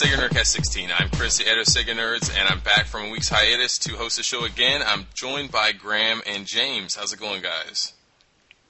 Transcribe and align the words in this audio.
Hello 0.00 0.12
and 0.12 0.20
welcome 0.20 0.36
to 0.36 0.38
the 0.38 0.42
Sega 0.42 0.42
Nerdcast 0.42 0.46
16. 0.46 0.90
I'm 0.96 1.10
Chris, 1.10 1.38
the 1.38 1.46
editor 1.46 1.60
of 1.62 1.66
Sega 1.66 1.94
Nerds, 1.96 2.30
and 2.38 2.48
I'm 2.48 2.60
back 2.60 2.86
from 2.86 3.06
a 3.06 3.10
week's 3.10 3.28
hiatus 3.28 3.78
to 3.78 3.96
host 3.96 4.16
the 4.16 4.22
show 4.22 4.44
again. 4.44 4.82
I'm 4.84 5.06
joined 5.14 5.50
by 5.50 5.72
Graham 5.72 6.22
and 6.26 6.46
James. 6.46 6.94
How's 6.94 7.12
it 7.12 7.18
going, 7.18 7.42
guys? 7.42 7.94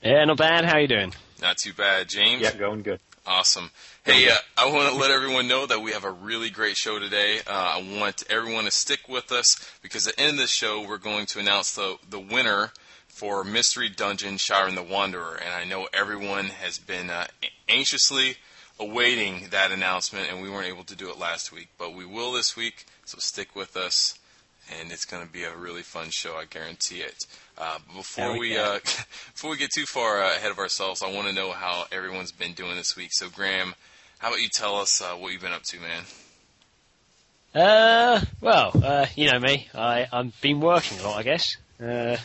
Yeah, 0.02 0.24
not 0.24 0.38
bad. 0.38 0.64
How 0.64 0.76
are 0.76 0.80
you 0.80 0.88
doing? 0.88 1.12
Not 1.42 1.58
too 1.58 1.72
bad, 1.72 2.08
James. 2.08 2.42
Yeah, 2.42 2.54
going 2.54 2.82
good. 2.82 3.00
Awesome. 3.26 3.70
Hey, 4.04 4.28
uh, 4.30 4.36
I 4.56 4.70
want 4.70 4.90
to 4.90 4.98
let 4.98 5.10
everyone 5.10 5.48
know 5.48 5.66
that 5.66 5.82
we 5.82 5.92
have 5.92 6.04
a 6.04 6.10
really 6.10 6.50
great 6.50 6.76
show 6.76 6.98
today. 6.98 7.40
Uh, 7.46 7.50
I 7.76 7.98
want 8.00 8.24
everyone 8.30 8.64
to 8.64 8.70
stick 8.70 9.08
with 9.08 9.30
us 9.30 9.56
because 9.82 10.06
at 10.06 10.16
the 10.16 10.22
end 10.22 10.32
of 10.32 10.38
this 10.38 10.52
show, 10.52 10.86
we're 10.86 10.98
going 10.98 11.26
to 11.26 11.40
announce 11.40 11.74
the 11.74 11.96
the 12.08 12.20
winner 12.20 12.72
for 13.08 13.44
Mystery 13.44 13.88
Dungeon 13.88 14.36
Shiren 14.36 14.76
the 14.76 14.82
Wanderer, 14.82 15.34
and 15.34 15.52
I 15.54 15.64
know 15.64 15.88
everyone 15.92 16.46
has 16.46 16.78
been 16.78 17.10
uh, 17.10 17.26
anxiously 17.68 18.36
awaiting 18.80 19.48
that 19.50 19.72
announcement, 19.72 20.30
and 20.30 20.42
we 20.42 20.50
weren't 20.50 20.68
able 20.68 20.84
to 20.84 20.96
do 20.96 21.10
it 21.10 21.18
last 21.18 21.52
week, 21.52 21.68
but 21.78 21.94
we 21.94 22.04
will 22.04 22.32
this 22.32 22.56
week. 22.56 22.86
So 23.04 23.18
stick 23.18 23.56
with 23.56 23.76
us, 23.76 24.18
and 24.78 24.92
it's 24.92 25.04
going 25.04 25.26
to 25.26 25.32
be 25.32 25.44
a 25.44 25.56
really 25.56 25.82
fun 25.82 26.10
show. 26.10 26.36
I 26.36 26.44
guarantee 26.44 27.00
it. 27.00 27.26
Uh, 27.56 27.78
before 27.96 28.32
we 28.32 28.50
we 28.50 28.58
uh, 28.58 28.74
before 29.32 29.50
we 29.50 29.56
get 29.56 29.70
too 29.72 29.86
far 29.86 30.22
uh, 30.22 30.36
ahead 30.36 30.50
of 30.50 30.58
ourselves, 30.58 31.02
I 31.02 31.12
want 31.12 31.26
to 31.28 31.32
know 31.32 31.52
how 31.52 31.86
everyone's 31.90 32.32
been 32.32 32.52
doing 32.52 32.76
this 32.76 32.96
week. 32.96 33.10
So, 33.12 33.28
Graham, 33.28 33.74
how 34.18 34.28
about 34.28 34.40
you 34.40 34.48
tell 34.48 34.76
us 34.76 35.02
uh, 35.02 35.16
what 35.16 35.32
you've 35.32 35.42
been 35.42 35.52
up 35.52 35.64
to, 35.64 35.78
man? 35.80 36.02
Uh, 37.54 38.20
well, 38.40 38.72
uh, 38.84 39.06
you 39.16 39.30
know 39.30 39.40
me. 39.40 39.68
I 39.74 40.06
I've 40.12 40.38
been 40.40 40.60
working 40.60 41.00
a 41.00 41.02
lot, 41.02 41.18
I 41.18 41.22
guess. 41.22 41.56
Uh, 41.82 42.16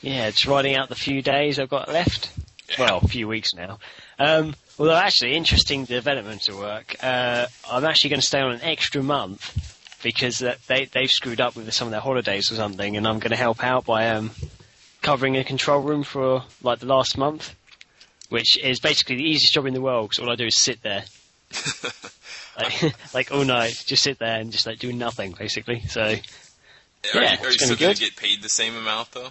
yeah, 0.00 0.30
just 0.30 0.46
riding 0.46 0.74
out 0.74 0.88
the 0.88 0.94
few 0.96 1.22
days 1.22 1.58
I've 1.58 1.70
got 1.70 1.88
left. 1.88 2.30
Yeah. 2.68 2.84
Well, 2.84 2.98
a 3.02 3.08
few 3.08 3.28
weeks 3.28 3.54
now. 3.54 3.78
Um, 4.18 4.54
although 4.78 4.94
actually, 4.96 5.34
interesting 5.36 5.84
development 5.84 6.42
to 6.42 6.56
work. 6.56 6.96
Uh, 7.02 7.46
I'm 7.70 7.84
actually 7.84 8.10
going 8.10 8.20
to 8.20 8.26
stay 8.26 8.40
on 8.40 8.52
an 8.52 8.62
extra 8.62 9.02
month 9.02 9.98
because 10.02 10.42
uh, 10.42 10.56
they 10.66 10.86
they've 10.86 11.10
screwed 11.10 11.40
up 11.40 11.56
with 11.56 11.72
some 11.72 11.86
of 11.88 11.92
their 11.92 12.00
holidays 12.00 12.50
or 12.50 12.56
something, 12.56 12.96
and 12.96 13.06
I'm 13.06 13.18
going 13.18 13.30
to 13.30 13.36
help 13.36 13.62
out 13.64 13.84
by 13.84 14.08
um 14.10 14.30
covering 15.00 15.36
a 15.36 15.44
control 15.44 15.80
room 15.80 16.02
for 16.04 16.44
like 16.62 16.78
the 16.78 16.86
last 16.86 17.18
month, 17.18 17.54
which 18.28 18.56
is 18.62 18.80
basically 18.80 19.16
the 19.16 19.24
easiest 19.24 19.52
job 19.54 19.66
in 19.66 19.74
the 19.74 19.80
world 19.80 20.10
because 20.10 20.24
all 20.24 20.30
I 20.30 20.36
do 20.36 20.46
is 20.46 20.56
sit 20.56 20.82
there. 20.82 21.04
like, 22.58 22.94
like 23.14 23.32
all 23.32 23.44
night, 23.44 23.82
just 23.86 24.02
sit 24.02 24.18
there 24.18 24.40
and 24.40 24.52
just 24.52 24.66
like 24.66 24.78
do 24.78 24.92
nothing 24.92 25.32
basically. 25.32 25.80
So 25.88 26.02
Are 26.02 26.16
Yeah, 27.14 27.32
you, 27.32 27.46
are 27.46 27.46
you 27.46 27.52
still 27.52 27.76
going 27.76 27.94
to 27.94 28.00
get 28.00 28.16
paid 28.16 28.42
the 28.42 28.48
same 28.48 28.76
amount 28.76 29.12
though? 29.12 29.30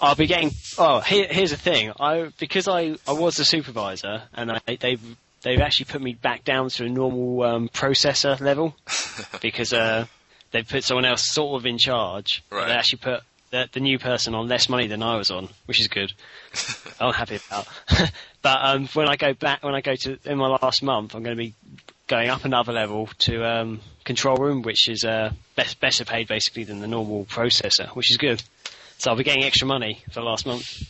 I'll 0.00 0.14
be 0.14 0.26
getting. 0.26 0.50
Oh, 0.78 1.00
here, 1.00 1.26
here's 1.28 1.50
the 1.50 1.56
thing. 1.56 1.92
I 1.98 2.30
because 2.38 2.68
I 2.68 2.96
I 3.06 3.12
was 3.12 3.36
the 3.36 3.44
supervisor 3.44 4.22
and 4.34 4.52
I 4.52 4.76
they've 4.78 5.16
they've 5.42 5.60
actually 5.60 5.86
put 5.86 6.02
me 6.02 6.14
back 6.14 6.44
down 6.44 6.68
to 6.70 6.84
a 6.84 6.88
normal 6.88 7.42
um, 7.42 7.68
processor 7.68 8.40
level 8.40 8.74
because 9.40 9.72
uh, 9.72 10.06
they 10.50 10.62
put 10.62 10.84
someone 10.84 11.04
else 11.04 11.32
sort 11.32 11.60
of 11.60 11.66
in 11.66 11.78
charge. 11.78 12.42
Right. 12.50 12.66
They 12.66 12.72
actually 12.72 12.98
put 12.98 13.22
the, 13.50 13.68
the 13.72 13.80
new 13.80 13.98
person 13.98 14.34
on 14.34 14.48
less 14.48 14.68
money 14.68 14.86
than 14.86 15.02
I 15.02 15.16
was 15.16 15.30
on, 15.30 15.48
which 15.66 15.80
is 15.80 15.88
good. 15.88 16.12
I'm 17.00 17.12
happy 17.12 17.38
about. 17.48 17.68
but 18.42 18.58
um, 18.60 18.88
when 18.88 19.08
I 19.08 19.16
go 19.16 19.34
back, 19.34 19.62
when 19.62 19.74
I 19.74 19.80
go 19.80 19.94
to 19.94 20.18
in 20.24 20.38
my 20.38 20.48
last 20.48 20.82
month, 20.82 21.14
I'm 21.14 21.22
going 21.22 21.36
to 21.36 21.42
be 21.42 21.54
going 22.08 22.28
up 22.28 22.44
another 22.44 22.72
level 22.72 23.08
to 23.18 23.44
um, 23.44 23.80
control 24.04 24.36
room, 24.36 24.62
which 24.62 24.88
is 24.88 25.04
uh, 25.04 25.32
best, 25.56 25.80
better 25.80 26.04
paid 26.04 26.28
basically 26.28 26.64
than 26.64 26.80
the 26.80 26.86
normal 26.86 27.24
processor, 27.24 27.88
which 27.90 28.10
is 28.10 28.16
good. 28.16 28.42
So 28.98 29.10
I'll 29.10 29.16
be 29.16 29.24
getting 29.24 29.44
extra 29.44 29.66
money 29.66 30.02
for 30.08 30.20
the 30.20 30.26
last 30.26 30.46
month. 30.46 30.82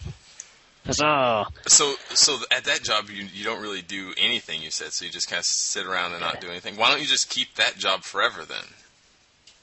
Huzzah! 0.87 1.47
So, 1.67 1.95
so 2.11 2.39
at 2.53 2.65
that 2.65 2.85
job, 2.85 3.11
you 3.11 3.27
you 3.35 3.45
don't 3.45 3.61
really 3.61 3.83
do 3.83 4.13
anything. 4.17 4.63
You 4.63 4.71
said 4.71 4.93
so. 4.93 5.05
You 5.05 5.11
just 5.11 5.29
kind 5.29 5.41
of 5.41 5.45
sit 5.45 5.85
around 5.85 6.13
and 6.13 6.21
not 6.21 6.41
do 6.41 6.49
anything. 6.49 6.77
Why 6.77 6.91
don't 6.91 7.01
you 7.01 7.07
just 7.07 7.29
keep 7.29 7.55
that 7.57 7.77
job 7.77 8.03
forever 8.03 8.45
then? 8.45 8.65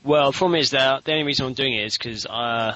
Well, 0.03 0.31
the 0.31 0.37
problem 0.37 0.59
is 0.59 0.71
that 0.71 1.05
the 1.05 1.13
only 1.13 1.23
reason 1.23 1.45
I'm 1.45 1.53
doing 1.53 1.73
it 1.73 1.85
is 1.85 1.97
because 1.97 2.25
uh, 2.25 2.75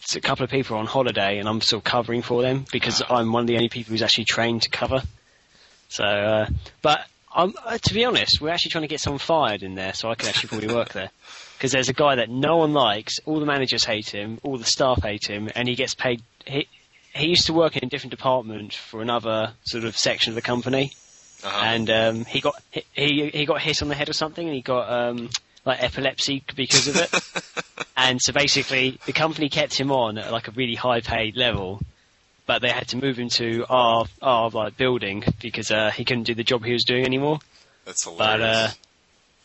it's 0.00 0.14
a 0.14 0.20
couple 0.20 0.44
of 0.44 0.50
people 0.50 0.76
are 0.76 0.78
on 0.78 0.86
holiday 0.86 1.38
and 1.38 1.48
I'm 1.48 1.60
still 1.60 1.80
covering 1.80 2.22
for 2.22 2.40
them 2.40 2.66
because 2.70 3.02
I'm 3.10 3.32
one 3.32 3.42
of 3.42 3.46
the 3.48 3.56
only 3.56 3.68
people 3.68 3.90
who's 3.90 4.02
actually 4.02 4.26
trained 4.26 4.62
to 4.62 4.70
cover. 4.70 5.02
So, 5.88 6.04
uh, 6.04 6.46
but 6.82 7.00
I'm, 7.34 7.54
uh, 7.64 7.78
to 7.78 7.94
be 7.94 8.04
honest, 8.04 8.40
we're 8.40 8.50
actually 8.50 8.70
trying 8.70 8.82
to 8.82 8.88
get 8.88 9.00
someone 9.00 9.18
fired 9.18 9.64
in 9.64 9.74
there 9.74 9.92
so 9.92 10.08
I 10.08 10.14
can 10.14 10.28
actually 10.28 10.50
probably 10.50 10.74
work 10.74 10.92
there. 10.92 11.10
Because 11.58 11.72
there's 11.72 11.88
a 11.88 11.92
guy 11.92 12.14
that 12.14 12.30
no 12.30 12.58
one 12.58 12.72
likes, 12.72 13.18
all 13.26 13.40
the 13.40 13.46
managers 13.46 13.84
hate 13.84 14.08
him, 14.08 14.38
all 14.44 14.58
the 14.58 14.64
staff 14.64 15.02
hate 15.02 15.26
him, 15.26 15.50
and 15.56 15.66
he 15.66 15.74
gets 15.74 15.92
paid. 15.92 16.22
He, 16.46 16.68
he 17.14 17.26
used 17.26 17.46
to 17.46 17.52
work 17.52 17.76
in 17.76 17.84
a 17.84 17.88
different 17.90 18.12
department 18.12 18.74
for 18.74 19.02
another 19.02 19.54
sort 19.64 19.82
of 19.84 19.96
section 19.96 20.30
of 20.30 20.34
the 20.36 20.42
company, 20.42 20.92
Uh-huh. 21.42 21.64
and 21.64 21.90
um, 21.90 22.24
he 22.26 22.40
got 22.40 22.54
he- 22.92 23.30
he 23.30 23.44
got 23.44 23.60
hit 23.60 23.82
on 23.82 23.88
the 23.88 23.96
head 23.96 24.08
or 24.08 24.12
something, 24.12 24.46
and 24.46 24.54
he 24.54 24.62
got 24.62 24.88
um, 24.88 25.28
like 25.64 25.82
epilepsy 25.82 26.44
because 26.54 26.86
of 26.86 26.96
it. 26.96 27.10
and 27.96 28.20
so 28.22 28.32
basically, 28.32 28.98
the 29.06 29.12
company 29.12 29.48
kept 29.48 29.74
him 29.78 29.90
on 29.90 30.16
at 30.16 30.30
like 30.30 30.46
a 30.46 30.52
really 30.52 30.76
high 30.76 31.00
paid 31.00 31.36
level, 31.36 31.80
but 32.46 32.62
they 32.62 32.70
had 32.70 32.86
to 32.88 32.96
move 32.96 33.18
him 33.18 33.30
to 33.30 33.64
our 33.68 34.06
our 34.22 34.48
like 34.50 34.76
building 34.76 35.24
because 35.42 35.72
uh, 35.72 35.90
he 35.90 36.04
couldn't 36.04 36.22
do 36.24 36.34
the 36.36 36.44
job 36.44 36.64
he 36.64 36.72
was 36.72 36.84
doing 36.84 37.04
anymore. 37.04 37.40
That's 37.84 38.04
But 38.04 38.38
hilarious. 38.40 38.56
uh, 38.56 38.70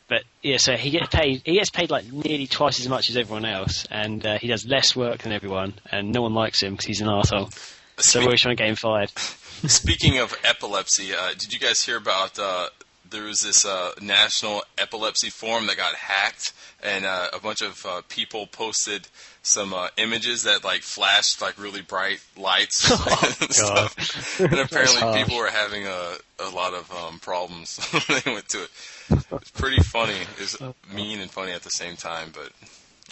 but 0.08 0.24
yeah, 0.41 0.58
so 0.58 0.75
he 0.75 0.90
gets 0.90 1.08
paid. 1.08 1.41
He 1.46 1.53
gets 1.53 1.69
paid 1.69 1.90
like 1.90 2.12
nearly 2.12 2.47
twice 2.47 2.80
as 2.80 2.88
much 2.90 3.09
as 3.09 3.18
everyone 3.18 3.46
else, 3.46 3.86
and 3.90 4.25
uh, 4.25 4.38
he 4.38 4.47
does 4.47 4.66
less 4.66 4.96
work 4.96 5.24
than 5.24 5.31
everyone, 5.31 5.74
and 5.91 6.12
no 6.12 6.22
one 6.22 6.34
likes 6.34 6.62
him 6.62 6.74
because 6.74 6.86
he's 6.86 7.02
an 7.02 7.09
asshole. 7.09 7.50
So 7.97 8.25
we're 8.25 8.36
trying 8.38 8.58
to 8.58 8.62
get 8.62 8.69
him 8.69 8.75
fired. 8.75 9.12
Speaking 9.18 10.18
of 10.18 10.36
epilepsy, 10.44 11.13
uh, 11.13 11.30
did 11.38 11.53
you 11.53 11.59
guys 11.59 11.84
hear 11.84 11.97
about? 11.97 12.38
Uh, 12.38 12.68
there 13.13 13.24
was 13.24 13.40
this 13.40 13.63
uh, 13.63 13.91
national 14.01 14.63
epilepsy 14.78 15.29
forum 15.29 15.68
that 15.68 15.78
got 15.78 15.94
hacked, 15.96 16.51
and 16.84 17.06
uh, 17.06 17.28
a 17.31 17.40
bunch 17.40 17.62
of 17.62 17.85
uh, 17.85 18.01
people 18.09 18.47
posted 18.47 19.07
some 19.44 19.74
uh, 19.74 19.88
images 19.97 20.44
that 20.44 20.63
like 20.63 20.81
flashed 20.81 21.41
like 21.41 21.62
really 21.62 21.81
bright 21.81 22.19
lights 22.35 22.90
and 23.41 23.53
stuff. 23.53 24.40
And 24.41 24.59
apparently, 24.59 25.24
people 25.24 25.38
were 25.38 25.50
having 25.50 25.85
a 25.88 26.16
a 26.40 26.50
lot 26.50 26.74
of 26.74 26.91
um, 26.91 27.19
problems 27.19 27.79
when 27.91 28.22
they 28.25 28.31
went 28.31 28.50
to 28.50 28.63
it. 28.63 28.69
It's 29.09 29.51
pretty 29.51 29.81
funny. 29.81 30.18
It's 30.40 30.57
mean 30.94 31.22
and 31.22 31.31
funny 31.31 31.51
at 31.51 31.62
the 31.62 31.69
same 31.69 31.95
time, 31.95 32.34
but 32.34 32.51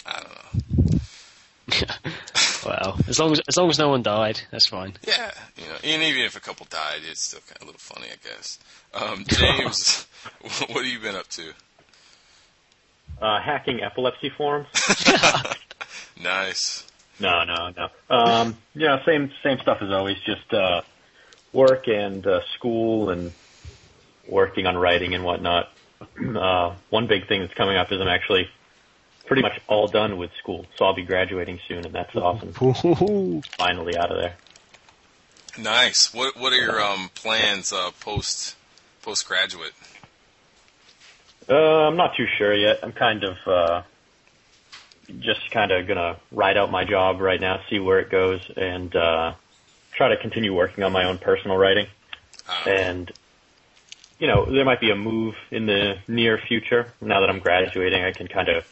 I 0.05 0.21
don't 0.21 0.75
know. 0.75 0.80
Well, 2.63 2.99
as 3.07 3.17
long 3.17 3.31
as 3.31 3.41
as 3.47 3.57
long 3.57 3.71
as 3.71 3.79
no 3.79 3.89
one 3.89 4.03
died, 4.03 4.39
that's 4.51 4.67
fine. 4.67 4.93
Yeah, 5.07 5.31
you 5.57 5.63
know, 5.65 5.77
and 5.83 6.03
even 6.03 6.21
if 6.21 6.35
a 6.35 6.39
couple 6.39 6.67
died, 6.69 7.01
it's 7.09 7.21
still 7.21 7.39
kind 7.39 7.57
of 7.57 7.63
a 7.63 7.65
little 7.65 7.79
funny, 7.79 8.05
I 8.05 8.17
guess. 8.23 8.59
Um, 8.93 9.25
James, 9.27 10.05
what 10.41 10.69
have 10.69 10.85
you 10.85 10.99
been 10.99 11.15
up 11.15 11.27
to? 11.29 11.53
Uh, 13.19 13.39
hacking 13.41 13.81
epilepsy 13.81 14.29
forums? 14.29 14.67
Nice. 16.21 16.85
no, 17.19 17.43
no, 17.45 17.71
no. 17.75 18.15
Um, 18.15 18.57
you 18.75 18.85
know, 18.87 18.99
same 19.07 19.31
same 19.41 19.57
stuff 19.59 19.79
as 19.81 19.89
always. 19.89 20.17
Just 20.19 20.53
uh, 20.53 20.81
work 21.53 21.87
and 21.87 22.25
uh, 22.27 22.41
school 22.55 23.09
and 23.09 23.31
working 24.27 24.67
on 24.67 24.77
writing 24.77 25.15
and 25.15 25.23
whatnot. 25.23 25.69
Uh, 26.19 26.75
one 26.89 27.05
big 27.07 27.27
thing 27.27 27.41
that's 27.41 27.53
coming 27.53 27.77
up 27.77 27.91
is 27.91 27.99
I'm 28.01 28.07
actually 28.07 28.49
pretty 29.25 29.41
much 29.41 29.59
all 29.67 29.87
done 29.87 30.17
with 30.17 30.31
school, 30.39 30.65
so 30.77 30.85
I'll 30.85 30.93
be 30.93 31.03
graduating 31.03 31.59
soon, 31.67 31.85
and 31.85 31.93
that's 31.93 32.15
awesome. 32.15 32.53
Finally 33.57 33.97
out 33.97 34.11
of 34.11 34.17
there. 34.17 34.35
Nice. 35.57 36.13
What 36.13 36.37
What 36.37 36.53
are 36.53 36.57
your 36.57 36.81
um, 36.81 37.09
plans 37.15 37.73
uh, 37.73 37.91
post 37.99 38.55
postgraduate? 39.01 39.73
Uh, 41.49 41.55
I'm 41.87 41.97
not 41.97 42.15
too 42.15 42.27
sure 42.37 42.53
yet. 42.53 42.79
I'm 42.83 42.93
kind 42.93 43.23
of 43.23 43.37
uh, 43.45 43.81
just 45.19 45.51
kind 45.51 45.71
of 45.71 45.87
gonna 45.87 46.17
ride 46.31 46.57
out 46.57 46.71
my 46.71 46.85
job 46.85 47.19
right 47.19 47.41
now, 47.41 47.61
see 47.69 47.79
where 47.79 47.99
it 47.99 48.09
goes, 48.09 48.39
and 48.55 48.95
uh, 48.95 49.33
try 49.91 50.09
to 50.09 50.17
continue 50.17 50.53
working 50.55 50.83
on 50.83 50.91
my 50.91 51.05
own 51.05 51.17
personal 51.17 51.57
writing. 51.57 51.87
Uh, 52.47 52.69
And 52.69 53.11
you 54.19 54.27
know, 54.27 54.45
there 54.45 54.63
might 54.63 54.79
be 54.79 54.91
a 54.91 54.95
move 54.95 55.35
in 55.49 55.65
the 55.65 55.97
near 56.07 56.37
future. 56.37 56.93
Now 57.01 57.21
that 57.21 57.29
I'm 57.29 57.39
graduating, 57.39 58.03
I 58.03 58.11
can 58.11 58.27
kind 58.27 58.49
of 58.49 58.63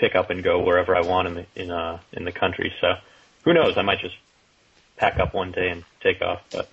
pick 0.00 0.16
up 0.16 0.30
and 0.30 0.42
go 0.42 0.60
wherever 0.64 0.96
I 0.96 1.02
want 1.02 1.28
in 1.28 1.34
the 1.34 1.46
in 1.54 1.70
uh 1.70 2.00
in 2.12 2.24
the 2.24 2.32
country. 2.32 2.72
So 2.80 2.94
who 3.44 3.52
knows? 3.54 3.76
I 3.76 3.82
might 3.82 4.00
just 4.00 4.16
pack 4.96 5.18
up 5.20 5.32
one 5.34 5.52
day 5.52 5.68
and 5.68 5.84
take 6.00 6.20
off. 6.22 6.40
But 6.50 6.68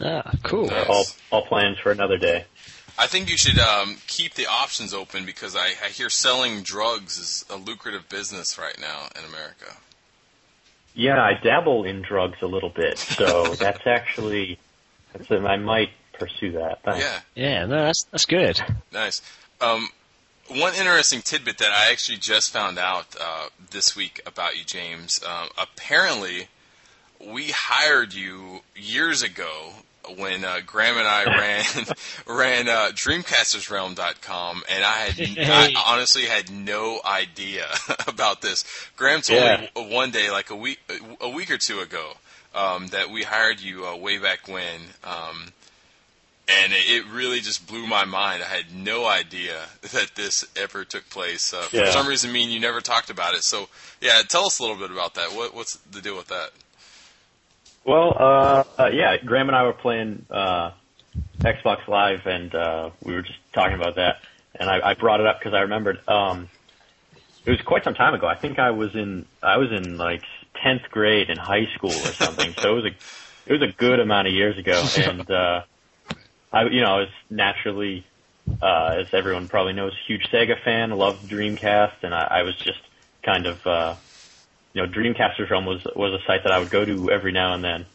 Ah, 0.00 0.32
cool. 0.42 0.66
Nice. 0.66 0.88
all 0.88 1.04
all 1.30 1.46
plans 1.46 1.78
for 1.78 1.92
another 1.92 2.16
day. 2.18 2.46
I 2.98 3.06
think 3.06 3.30
you 3.30 3.38
should 3.38 3.58
um, 3.58 3.96
keep 4.06 4.34
the 4.34 4.46
options 4.46 4.92
open 4.92 5.24
because 5.24 5.56
I, 5.56 5.68
I 5.82 5.88
hear 5.88 6.10
selling 6.10 6.62
drugs 6.62 7.16
is 7.18 7.44
a 7.48 7.56
lucrative 7.56 8.06
business 8.10 8.58
right 8.58 8.78
now 8.78 9.08
in 9.18 9.24
America. 9.24 9.74
Yeah, 10.94 11.18
I 11.22 11.32
dabble 11.42 11.84
in 11.84 12.02
drugs 12.02 12.36
a 12.42 12.46
little 12.46 12.68
bit, 12.68 12.98
so 12.98 13.54
that's 13.58 13.86
actually 13.86 14.58
that's 15.12 15.30
I 15.30 15.56
might 15.56 15.90
pursue 16.12 16.52
that. 16.52 16.82
Thanks. 16.82 17.00
Yeah, 17.00 17.20
Yeah, 17.34 17.66
no, 17.66 17.84
that's 17.86 18.04
that's 18.10 18.26
good. 18.26 18.60
nice. 18.92 19.22
Um, 19.60 19.88
one 20.48 20.74
interesting 20.74 21.22
tidbit 21.22 21.58
that 21.58 21.72
I 21.72 21.90
actually 21.90 22.18
just 22.18 22.52
found 22.52 22.78
out 22.78 23.14
uh, 23.20 23.48
this 23.70 23.96
week 23.96 24.20
about 24.26 24.56
you, 24.58 24.64
James. 24.64 25.20
Um, 25.24 25.48
apparently, 25.56 26.48
we 27.24 27.50
hired 27.54 28.12
you 28.12 28.60
years 28.74 29.22
ago 29.22 29.72
when 30.16 30.44
uh, 30.44 30.58
Graham 30.66 30.98
and 30.98 31.06
I 31.06 31.24
ran 31.38 31.64
ran 32.26 32.68
uh, 32.68 32.90
DreamcastersRealm.com, 32.92 34.62
and 34.68 34.84
I 34.84 34.98
had 34.98 35.38
I 35.48 35.72
honestly 35.86 36.24
had 36.24 36.50
no 36.50 37.00
idea 37.04 37.66
about 38.06 38.42
this. 38.42 38.64
Graham 38.96 39.20
told 39.22 39.40
Yeah. 39.40 39.66
me 39.74 39.90
one 39.94 40.10
day, 40.10 40.30
like 40.30 40.50
a 40.50 40.56
week 40.56 40.80
a 41.20 41.28
week 41.28 41.50
or 41.50 41.58
two 41.58 41.80
ago, 41.80 42.14
um, 42.54 42.88
that 42.88 43.10
we 43.10 43.22
hired 43.22 43.60
you 43.60 43.86
uh, 43.86 43.96
way 43.96 44.18
back 44.18 44.48
when. 44.48 44.80
Um, 45.04 45.52
and 46.60 46.72
it 46.74 47.04
really 47.12 47.40
just 47.40 47.66
blew 47.66 47.86
my 47.86 48.04
mind. 48.04 48.42
I 48.42 48.46
had 48.46 48.74
no 48.74 49.06
idea 49.06 49.62
that 49.82 50.12
this 50.14 50.44
ever 50.56 50.84
took 50.84 51.08
place. 51.10 51.52
Uh, 51.52 51.62
for 51.62 51.76
Yeah. 51.76 51.90
some 51.92 52.06
reason, 52.06 52.32
me 52.32 52.44
and 52.44 52.52
you 52.52 52.60
never 52.60 52.80
talked 52.80 53.10
about 53.10 53.34
it. 53.34 53.42
So, 53.44 53.68
yeah, 54.00 54.20
tell 54.28 54.46
us 54.46 54.58
a 54.58 54.62
little 54.62 54.76
bit 54.76 54.90
about 54.90 55.14
that. 55.14 55.32
What, 55.32 55.54
what's 55.54 55.76
the 55.90 56.00
deal 56.00 56.16
with 56.16 56.28
that? 56.28 56.50
Well, 57.84 58.16
uh, 58.18 58.64
uh, 58.82 58.88
yeah, 58.92 59.16
Graham 59.24 59.48
and 59.48 59.56
I 59.56 59.64
were 59.64 59.72
playing 59.72 60.24
uh, 60.30 60.70
Xbox 61.40 61.86
Live, 61.88 62.26
and 62.26 62.54
uh, 62.54 62.90
we 63.02 63.12
were 63.14 63.22
just 63.22 63.38
talking 63.52 63.74
about 63.74 63.96
that. 63.96 64.20
And 64.54 64.70
I, 64.70 64.90
I 64.90 64.94
brought 64.94 65.20
it 65.20 65.26
up 65.26 65.38
because 65.40 65.54
I 65.54 65.60
remembered 65.62 66.06
um, 66.08 66.48
it 67.44 67.50
was 67.50 67.60
quite 67.62 67.82
some 67.84 67.94
time 67.94 68.14
ago. 68.14 68.26
I 68.26 68.36
think 68.36 68.58
I 68.58 68.70
was 68.70 68.94
in 68.94 69.26
I 69.42 69.56
was 69.56 69.72
in 69.72 69.96
like 69.96 70.22
tenth 70.62 70.82
grade 70.90 71.30
in 71.30 71.38
high 71.38 71.66
school 71.74 71.90
or 71.90 72.12
something. 72.12 72.52
so 72.60 72.70
it 72.70 72.82
was 72.82 72.84
a 72.84 72.94
it 73.46 73.52
was 73.60 73.62
a 73.62 73.72
good 73.72 73.98
amount 73.98 74.28
of 74.28 74.34
years 74.34 74.56
ago, 74.58 74.86
and 74.98 75.28
uh, 75.30 75.62
I 76.52 76.64
you 76.64 76.80
know 76.80 76.96
I 76.96 76.98
was 77.00 77.08
naturally, 77.30 78.04
uh, 78.60 78.96
as 79.00 79.06
everyone 79.12 79.48
probably 79.48 79.72
knows, 79.72 79.92
huge 80.06 80.28
Sega 80.32 80.62
fan. 80.64 80.90
Loved 80.90 81.30
Dreamcast, 81.30 82.02
and 82.02 82.14
I, 82.14 82.28
I 82.30 82.42
was 82.42 82.54
just 82.64 82.80
kind 83.24 83.46
of. 83.46 83.66
Uh, 83.66 83.96
you 84.74 84.82
know, 84.82 84.88
Dreamcasters 84.88 85.50
Realm 85.50 85.66
was 85.66 85.80
was 85.96 86.18
a 86.18 86.26
site 86.26 86.44
that 86.44 86.52
I 86.52 86.58
would 86.58 86.70
go 86.70 86.84
to 86.84 87.10
every 87.10 87.32
now 87.32 87.54
and 87.54 87.62
then. 87.62 87.86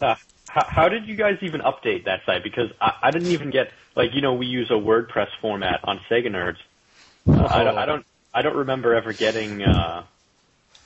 Uh, 0.00 0.14
how, 0.48 0.64
how 0.64 0.88
did 0.88 1.06
you 1.06 1.16
guys 1.16 1.38
even 1.42 1.60
update 1.60 2.04
that 2.04 2.20
site? 2.26 2.42
Because 2.42 2.70
I, 2.80 2.92
I 3.04 3.10
didn't 3.10 3.28
even 3.28 3.50
get 3.50 3.70
like 3.94 4.14
you 4.14 4.20
know 4.20 4.34
we 4.34 4.46
use 4.46 4.70
a 4.70 4.74
WordPress 4.74 5.28
format 5.40 5.80
on 5.84 6.00
Sega 6.10 6.28
Nerds. 6.28 6.56
Uh, 7.28 7.44
I, 7.50 7.64
don't, 7.64 7.78
I 7.78 7.86
don't 7.86 8.06
I 8.34 8.42
don't 8.42 8.56
remember 8.56 8.94
ever 8.94 9.12
getting 9.12 9.62
uh, 9.62 10.04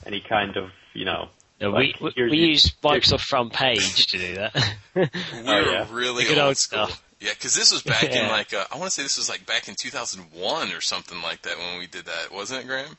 any 0.05 0.21
kind 0.21 0.57
of 0.57 0.71
you 0.93 1.05
know. 1.05 1.29
No, 1.59 1.69
like, 1.69 1.99
we 1.99 2.11
we, 2.17 2.29
we 2.31 2.37
use 2.37 2.71
Microsoft 2.83 3.21
Front 3.21 3.53
Page 3.53 4.07
to 4.07 4.17
do 4.17 4.35
that. 4.35 4.55
We're 4.95 5.09
Oh, 5.45 5.71
yeah. 5.71 5.87
really 5.91 6.23
good 6.23 6.39
old, 6.39 6.47
old 6.47 6.57
school. 6.57 6.87
stuff. 6.87 7.03
Yeah, 7.19 7.29
because 7.33 7.53
this 7.53 7.71
was 7.71 7.83
back 7.83 8.03
in 8.05 8.27
like 8.29 8.51
uh, 8.51 8.65
I 8.71 8.77
want 8.77 8.89
to 8.89 8.91
say 8.91 9.03
this 9.03 9.17
was 9.17 9.29
like 9.29 9.45
back 9.45 9.67
in 9.67 9.75
2001 9.79 10.71
or 10.71 10.81
something 10.81 11.21
like 11.21 11.43
that 11.43 11.57
when 11.59 11.77
we 11.77 11.85
did 11.85 12.05
that, 12.05 12.31
wasn't 12.33 12.61
it, 12.63 12.67
Graham? 12.67 12.97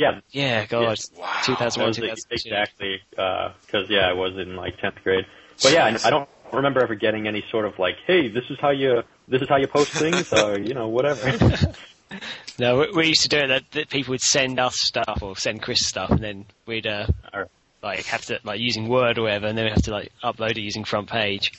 Yeah, 0.00 0.20
yeah, 0.30 0.64
God, 0.64 0.98
Wow. 1.14 1.40
2001, 1.44 1.92
that 2.06 2.10
was 2.10 2.24
2002. 2.24 2.34
exactly 2.48 3.02
because 3.10 3.90
yeah, 3.90 4.08
I 4.08 4.14
was 4.14 4.32
in 4.38 4.56
like 4.56 4.78
tenth 4.80 4.96
grade. 5.04 5.26
But 5.62 5.72
yeah, 5.72 5.84
I, 5.84 6.06
I 6.06 6.10
don't 6.10 6.28
remember 6.54 6.82
ever 6.82 6.94
getting 6.94 7.28
any 7.28 7.44
sort 7.50 7.66
of 7.66 7.78
like, 7.78 7.96
hey, 8.06 8.28
this 8.28 8.44
is 8.48 8.58
how 8.58 8.70
you 8.70 9.02
this 9.28 9.42
is 9.42 9.48
how 9.50 9.56
you 9.58 9.66
post 9.66 9.92
things, 9.92 10.32
or 10.32 10.58
you 10.58 10.72
know 10.72 10.88
whatever. 10.88 11.30
No, 12.58 12.78
we, 12.80 12.90
we 12.92 13.06
used 13.06 13.22
to 13.22 13.28
do 13.28 13.38
it 13.38 13.46
that, 13.46 13.70
that 13.70 13.88
people 13.88 14.10
would 14.12 14.20
send 14.20 14.58
us 14.58 14.74
stuff 14.76 15.20
or 15.22 15.34
send 15.36 15.62
Chris 15.62 15.86
stuff, 15.86 16.10
and 16.10 16.18
then 16.18 16.44
we'd 16.66 16.86
uh, 16.86 17.06
Alright. 17.32 17.48
like 17.82 18.04
have 18.06 18.22
to 18.26 18.38
like 18.42 18.58
using 18.60 18.88
Word 18.88 19.16
or 19.16 19.22
whatever, 19.22 19.46
and 19.46 19.56
then 19.56 19.64
we'd 19.64 19.72
have 19.74 19.84
to 19.84 19.92
like 19.92 20.12
upload 20.22 20.50
it 20.50 20.60
using 20.60 20.84
Front 20.84 21.08
Page, 21.08 21.52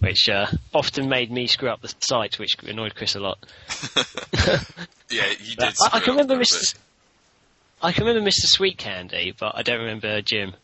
which 0.00 0.28
uh, 0.28 0.46
often 0.74 1.08
made 1.08 1.30
me 1.30 1.46
screw 1.46 1.68
up 1.68 1.82
the 1.82 1.94
site, 2.00 2.38
which 2.40 2.56
annoyed 2.66 2.94
Chris 2.94 3.14
a 3.14 3.20
lot. 3.20 3.38
Yeah, 5.10 5.26
you 5.42 5.56
did. 5.56 5.74
I, 5.80 5.86
I 5.96 6.00
can 6.00 6.00
up 6.00 6.06
remember 6.08 6.34
a 6.34 6.38
Mr. 6.38 6.74
I 7.82 7.92
can 7.92 8.04
remember 8.04 8.28
Mr. 8.28 8.46
Sweet 8.46 8.76
Candy, 8.78 9.32
but 9.38 9.52
I 9.56 9.62
don't 9.62 9.80
remember 9.80 10.20
Jim 10.22 10.54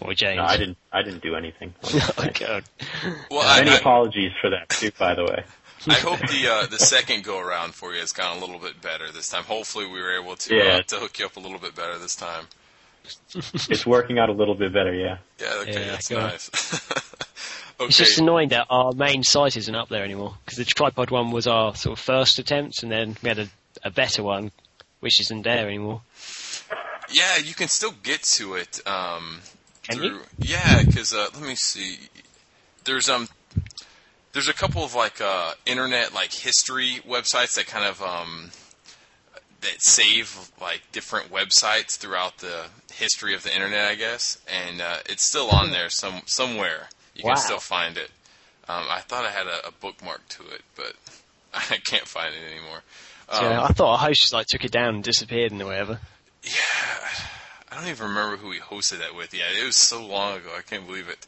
or 0.00 0.14
James. 0.14 0.36
no, 0.38 0.44
I 0.44 0.56
didn't. 0.56 0.76
I 0.92 1.02
didn't 1.02 1.22
do 1.22 1.34
anything. 1.34 1.74
oh 1.84 2.28
God. 2.38 2.64
Well, 3.30 3.42
I, 3.42 3.60
Many 3.60 3.70
I, 3.72 3.78
apologies 3.78 4.32
for 4.40 4.50
that 4.50 4.68
too, 4.68 4.90
by 4.98 5.14
the 5.14 5.24
way. 5.24 5.44
I 5.86 5.94
hope 5.94 6.20
the 6.20 6.46
uh, 6.46 6.66
the 6.66 6.78
second 6.78 7.24
go 7.24 7.38
around 7.40 7.74
for 7.74 7.94
you 7.94 8.00
has 8.00 8.12
gone 8.12 8.36
a 8.36 8.40
little 8.40 8.58
bit 8.58 8.82
better 8.82 9.10
this 9.10 9.28
time. 9.30 9.44
Hopefully, 9.44 9.86
we 9.86 10.00
were 10.02 10.20
able 10.20 10.36
to 10.36 10.54
Yeah. 10.54 10.62
uh, 10.76 10.82
to 10.82 10.96
hook 10.96 11.18
you 11.18 11.26
up 11.26 11.36
a 11.36 11.40
little 11.40 11.58
bit 11.58 11.74
better 11.74 11.98
this 11.98 12.14
time. 12.16 12.44
It's 13.34 13.86
working 13.86 14.18
out 14.18 14.28
a 14.28 14.32
little 14.32 14.54
bit 14.54 14.72
better, 14.74 14.92
yeah. 14.94 15.18
Yeah, 15.40 15.54
okay, 15.62 15.72
Yeah, 15.72 15.90
that's 15.92 16.10
nice. 16.10 16.50
okay, 16.90 17.00
It's 17.88 17.96
just 17.96 18.18
annoying 18.18 18.50
that 18.50 18.66
our 18.68 18.92
main 18.92 19.22
site 19.22 19.56
isn't 19.56 19.74
up 19.74 19.88
there 19.88 20.04
anymore 20.04 20.36
because 20.44 20.58
the 20.58 20.66
tripod 20.66 21.10
one 21.10 21.30
was 21.30 21.46
our 21.46 21.74
sort 21.74 21.98
of 21.98 22.04
first 22.04 22.38
attempt, 22.38 22.82
and 22.82 22.92
then 22.92 23.16
we 23.22 23.28
had 23.30 23.38
a, 23.38 23.48
a 23.82 23.90
better 23.90 24.22
one, 24.22 24.50
which 25.00 25.18
isn't 25.22 25.42
there 25.42 25.66
anymore. 25.66 26.02
Yeah, 27.12 27.36
you 27.38 27.54
can 27.54 27.68
still 27.68 27.92
get 28.02 28.22
to 28.22 28.54
it. 28.54 28.80
Um, 28.86 29.40
Can 29.82 29.96
through, 29.96 30.06
you? 30.06 30.20
Yeah, 30.38 30.82
because 30.84 31.14
uh, 31.14 31.28
let 31.34 31.42
me 31.42 31.54
see. 31.54 31.98
There's 32.84 33.08
um, 33.08 33.28
there's 34.32 34.48
a 34.48 34.54
couple 34.54 34.84
of 34.84 34.94
like 34.94 35.20
uh, 35.20 35.52
internet 35.66 36.14
like 36.14 36.32
history 36.32 37.00
websites 37.08 37.54
that 37.56 37.66
kind 37.66 37.84
of 37.84 38.00
um, 38.02 38.50
that 39.60 39.76
save 39.82 40.50
like 40.60 40.82
different 40.92 41.30
websites 41.30 41.98
throughout 41.98 42.38
the 42.38 42.66
history 42.92 43.34
of 43.34 43.42
the 43.42 43.54
internet, 43.54 43.90
I 43.90 43.94
guess, 43.94 44.38
and 44.48 44.80
uh, 44.80 44.98
it's 45.06 45.26
still 45.28 45.50
on 45.50 45.70
there 45.70 45.90
some 45.90 46.22
somewhere. 46.26 46.88
You 47.14 47.24
Wow. 47.24 47.30
can 47.34 47.42
still 47.42 47.58
find 47.58 47.96
it. 47.96 48.10
Um, 48.68 48.84
I 48.88 49.00
thought 49.00 49.24
I 49.24 49.30
had 49.30 49.46
a, 49.46 49.66
a 49.68 49.72
bookmark 49.72 50.28
to 50.30 50.42
it, 50.48 50.62
but 50.76 50.94
I 51.54 51.76
can't 51.84 52.06
find 52.06 52.34
it 52.34 52.52
anymore. 52.52 52.82
Um, 53.28 53.64
I 53.64 53.68
thought 53.68 53.92
our 53.92 53.98
host 53.98 54.32
like 54.32 54.46
took 54.46 54.64
it 54.64 54.72
down 54.72 54.96
and 54.96 55.04
disappeared 55.04 55.52
and 55.52 55.62
whatever. 55.64 56.00
Yeah, 56.42 57.08
I 57.70 57.76
don't 57.76 57.88
even 57.88 58.08
remember 58.08 58.36
who 58.36 58.48
we 58.48 58.58
hosted 58.58 58.98
that 58.98 59.14
with. 59.14 59.32
Yeah, 59.34 59.44
it 59.60 59.64
was 59.64 59.76
so 59.76 60.04
long 60.04 60.38
ago. 60.38 60.50
I 60.56 60.62
can't 60.62 60.86
believe 60.86 61.08
it. 61.08 61.26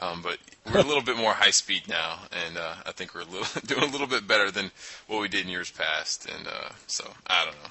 Um, 0.00 0.22
but 0.22 0.38
we're 0.66 0.80
a 0.80 0.84
little 0.84 1.02
bit 1.02 1.16
more 1.16 1.32
high 1.32 1.52
speed 1.52 1.82
now, 1.88 2.18
and 2.46 2.58
uh, 2.58 2.74
I 2.84 2.92
think 2.92 3.14
we're 3.14 3.20
a 3.20 3.26
little, 3.26 3.46
doing 3.66 3.84
a 3.84 3.92
little 3.92 4.06
bit 4.08 4.26
better 4.26 4.50
than 4.50 4.70
what 5.06 5.20
we 5.20 5.28
did 5.28 5.44
in 5.44 5.50
years 5.50 5.70
past. 5.70 6.28
And 6.28 6.46
uh, 6.48 6.70
so 6.86 7.08
I 7.26 7.44
don't 7.44 7.54
know. 7.54 7.70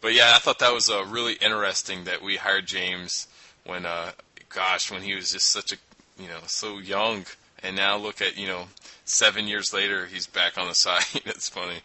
But 0.00 0.14
yeah, 0.14 0.32
I 0.34 0.38
thought 0.38 0.60
that 0.60 0.72
was 0.72 0.88
uh, 0.88 1.04
really 1.04 1.34
interesting 1.34 2.04
that 2.04 2.22
we 2.22 2.36
hired 2.36 2.66
James 2.66 3.26
when, 3.64 3.86
uh, 3.86 4.12
gosh, 4.50 4.90
when 4.90 5.02
he 5.02 5.14
was 5.14 5.32
just 5.32 5.50
such 5.50 5.72
a, 5.72 5.76
you 6.22 6.28
know, 6.28 6.40
so 6.46 6.78
young, 6.78 7.24
and 7.62 7.74
now 7.74 7.96
look 7.96 8.20
at 8.22 8.36
you 8.36 8.46
know, 8.46 8.64
seven 9.04 9.48
years 9.48 9.72
later, 9.72 10.06
he's 10.06 10.26
back 10.26 10.58
on 10.58 10.68
the 10.68 10.74
side. 10.74 11.02
it's 11.24 11.48
funny. 11.48 11.80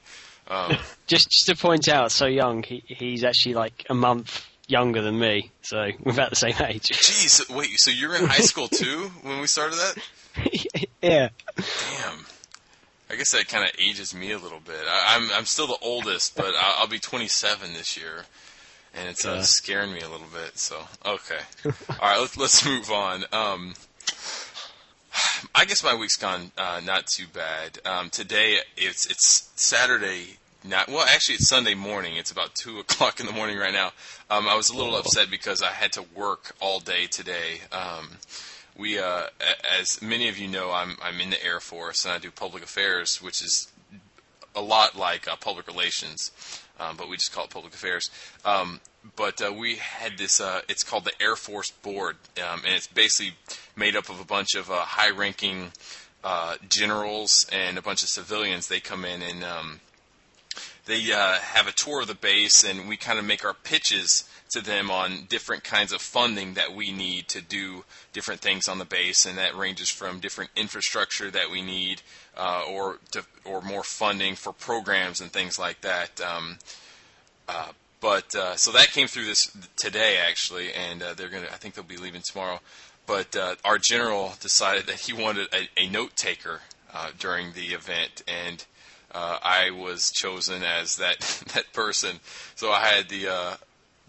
Um, 0.47 0.77
Just, 1.07 1.29
just 1.29 1.45
to 1.45 1.55
point 1.55 1.87
out, 1.87 2.11
so 2.11 2.25
young, 2.25 2.63
he, 2.63 2.83
he's 2.87 3.23
actually 3.23 3.53
like 3.53 3.85
a 3.87 3.93
month 3.93 4.48
younger 4.69 5.01
than 5.01 5.17
me, 5.17 5.51
so 5.61 5.89
we're 6.03 6.13
about 6.13 6.29
the 6.29 6.35
same 6.35 6.55
age. 6.61 6.87
Jeez, 6.87 7.53
wait, 7.53 7.69
so 7.77 7.91
you're 7.91 8.15
in 8.15 8.25
high 8.25 8.43
school 8.43 8.67
too 8.67 9.11
when 9.23 9.39
we 9.39 9.47
started 9.47 9.77
that? 9.77 10.85
yeah. 11.01 11.29
Damn. 11.55 12.25
I 13.11 13.15
guess 13.15 13.31
that 13.31 13.47
kind 13.47 13.63
of 13.63 13.71
ages 13.79 14.13
me 14.13 14.31
a 14.31 14.37
little 14.37 14.59
bit. 14.59 14.81
I, 14.87 15.17
I'm 15.17 15.31
I'm 15.33 15.45
still 15.45 15.65
the 15.65 15.77
oldest, 15.81 16.35
but 16.35 16.53
I'll, 16.59 16.81
I'll 16.81 16.87
be 16.87 16.99
27 16.99 17.73
this 17.73 17.97
year, 17.97 18.25
and 18.93 19.09
it's 19.09 19.25
uh, 19.25 19.41
scaring 19.41 19.91
me 19.91 20.01
a 20.01 20.09
little 20.09 20.27
bit. 20.31 20.59
So 20.59 20.83
okay, 21.03 21.39
all 21.65 21.73
right, 22.01 22.19
let's 22.19 22.37
let's 22.37 22.63
move 22.63 22.91
on. 22.91 23.23
Um, 23.31 23.73
I 25.55 25.65
guess 25.65 25.83
my 25.83 25.95
week's 25.95 26.17
gone 26.17 26.51
uh, 26.57 26.81
not 26.85 27.07
too 27.07 27.25
bad. 27.33 27.79
Um, 27.83 28.09
today 28.09 28.59
it's 28.77 29.05
it's 29.07 29.49
Saturday. 29.55 30.37
Not 30.63 30.89
well, 30.89 31.05
actually 31.07 31.35
it's 31.35 31.47
Sunday 31.47 31.73
morning. 31.73 32.17
It's 32.17 32.31
about 32.31 32.53
two 32.53 32.79
o'clock 32.83 33.19
in 33.19 33.25
the 33.25 33.31
morning 33.31 33.57
right 33.57 33.73
now. 33.73 33.93
Um, 34.29 34.47
I 34.47 34.55
was 34.55 34.69
a 34.69 34.75
little 34.75 34.95
upset 34.95 35.31
because 35.31 35.61
I 35.63 35.71
had 35.71 35.93
to 35.93 36.03
work 36.13 36.55
all 36.59 36.79
day 36.79 37.05
today. 37.07 37.61
Um, 37.71 38.17
we, 38.77 38.99
uh, 38.99 39.27
as 39.79 40.01
many 40.01 40.27
of 40.27 40.37
you 40.37 40.47
know, 40.47 40.71
I'm 40.71 40.97
I'm 41.01 41.21
in 41.21 41.29
the 41.29 41.43
Air 41.43 41.59
Force 41.59 42.03
and 42.03 42.13
I 42.13 42.17
do 42.17 42.29
public 42.29 42.63
affairs, 42.63 43.21
which 43.21 43.41
is 43.41 43.71
a 44.53 44.61
lot 44.61 44.97
like 44.97 45.27
uh, 45.29 45.37
public 45.37 45.65
relations, 45.67 46.31
um, 46.79 46.97
but 46.97 47.07
we 47.07 47.15
just 47.15 47.31
call 47.31 47.45
it 47.45 47.51
public 47.51 47.73
affairs. 47.73 48.09
Um, 48.43 48.81
but 49.15 49.41
uh, 49.41 49.53
we 49.53 49.77
had 49.77 50.17
this. 50.17 50.41
Uh, 50.41 50.61
it's 50.67 50.83
called 50.83 51.05
the 51.05 51.21
Air 51.21 51.37
Force 51.37 51.71
Board, 51.71 52.17
um, 52.37 52.63
and 52.65 52.75
it's 52.75 52.87
basically 52.87 53.33
made 53.77 53.95
up 53.95 54.09
of 54.09 54.19
a 54.19 54.25
bunch 54.25 54.55
of 54.55 54.69
uh, 54.69 54.81
high-ranking 54.81 55.71
uh, 56.21 56.55
generals 56.67 57.31
and 57.51 57.77
a 57.77 57.81
bunch 57.81 58.03
of 58.03 58.09
civilians. 58.09 58.67
They 58.67 58.81
come 58.81 59.05
in 59.05 59.21
and 59.21 59.43
um, 59.43 59.79
they 60.89 61.11
uh, 61.13 61.35
have 61.35 61.67
a 61.67 61.71
tour 61.71 62.01
of 62.01 62.07
the 62.07 62.15
base, 62.15 62.63
and 62.63 62.89
we 62.89 62.97
kind 62.97 63.19
of 63.19 63.25
make 63.25 63.45
our 63.45 63.53
pitches 63.53 64.27
to 64.49 64.59
them 64.59 64.89
on 64.89 65.25
different 65.29 65.63
kinds 65.63 65.93
of 65.93 66.01
funding 66.01 66.55
that 66.55 66.73
we 66.73 66.91
need 66.91 67.27
to 67.27 67.41
do 67.41 67.85
different 68.11 68.41
things 68.41 68.67
on 68.67 68.79
the 68.79 68.85
base, 68.85 69.23
and 69.25 69.37
that 69.37 69.55
ranges 69.55 69.87
from 69.87 70.19
different 70.19 70.49
infrastructure 70.55 71.29
that 71.29 71.51
we 71.51 71.61
need, 71.61 72.01
uh, 72.35 72.63
or 72.67 72.97
to, 73.11 73.23
or 73.45 73.61
more 73.61 73.83
funding 73.83 74.33
for 74.33 74.51
programs 74.51 75.21
and 75.21 75.31
things 75.31 75.59
like 75.59 75.79
that. 75.81 76.19
Um, 76.21 76.57
uh, 77.47 77.71
but 78.01 78.33
uh, 78.33 78.55
so 78.55 78.71
that 78.71 78.91
came 78.91 79.07
through 79.07 79.25
this 79.25 79.55
today 79.75 80.17
actually, 80.17 80.73
and 80.73 81.03
uh, 81.03 81.13
they're 81.13 81.29
gonna. 81.29 81.49
I 81.51 81.57
think 81.57 81.75
they'll 81.75 81.83
be 81.83 81.97
leaving 81.97 82.23
tomorrow. 82.27 82.61
But 83.05 83.35
uh, 83.35 83.55
our 83.63 83.77
general 83.77 84.33
decided 84.39 84.87
that 84.87 85.01
he 85.01 85.13
wanted 85.13 85.49
a, 85.53 85.69
a 85.77 85.87
note 85.87 86.15
taker 86.15 86.61
uh, 86.91 87.11
during 87.19 87.53
the 87.53 87.73
event, 87.73 88.23
and 88.27 88.65
uh, 89.11 89.39
I 89.41 89.71
was 89.71 90.11
chosen 90.11 90.63
as 90.63 90.97
that 90.97 91.19
that 91.53 91.71
person. 91.73 92.19
So 92.55 92.71
I 92.71 92.85
had 92.85 93.09
the 93.09 93.27
uh, 93.27 93.55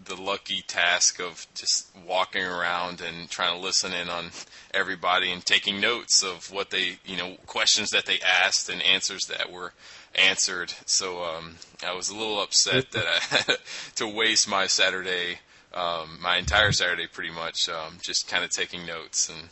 the 0.05 0.15
lucky 0.15 0.61
task 0.67 1.19
of 1.19 1.45
just 1.53 1.87
walking 2.07 2.43
around 2.43 3.01
and 3.01 3.29
trying 3.29 3.55
to 3.55 3.63
listen 3.63 3.93
in 3.93 4.09
on 4.09 4.31
everybody 4.73 5.31
and 5.31 5.45
taking 5.45 5.79
notes 5.79 6.23
of 6.23 6.51
what 6.51 6.69
they, 6.69 6.97
you 7.05 7.17
know, 7.17 7.35
questions 7.45 7.89
that 7.91 8.05
they 8.05 8.19
asked 8.19 8.69
and 8.69 8.81
answers 8.81 9.25
that 9.27 9.51
were 9.51 9.73
answered. 10.15 10.73
So 10.85 11.23
um, 11.23 11.55
I 11.85 11.93
was 11.93 12.09
a 12.09 12.15
little 12.15 12.41
upset 12.41 12.91
that 12.91 13.05
I 13.05 13.35
had 13.35 13.57
to 13.95 14.07
waste 14.07 14.49
my 14.49 14.67
Saturday, 14.67 15.39
um, 15.73 16.19
my 16.21 16.37
entire 16.37 16.71
Saturday, 16.71 17.07
pretty 17.07 17.31
much, 17.31 17.69
um, 17.69 17.97
just 18.03 18.27
kind 18.27 18.43
of 18.43 18.49
taking 18.49 18.85
notes, 18.85 19.29
and 19.29 19.49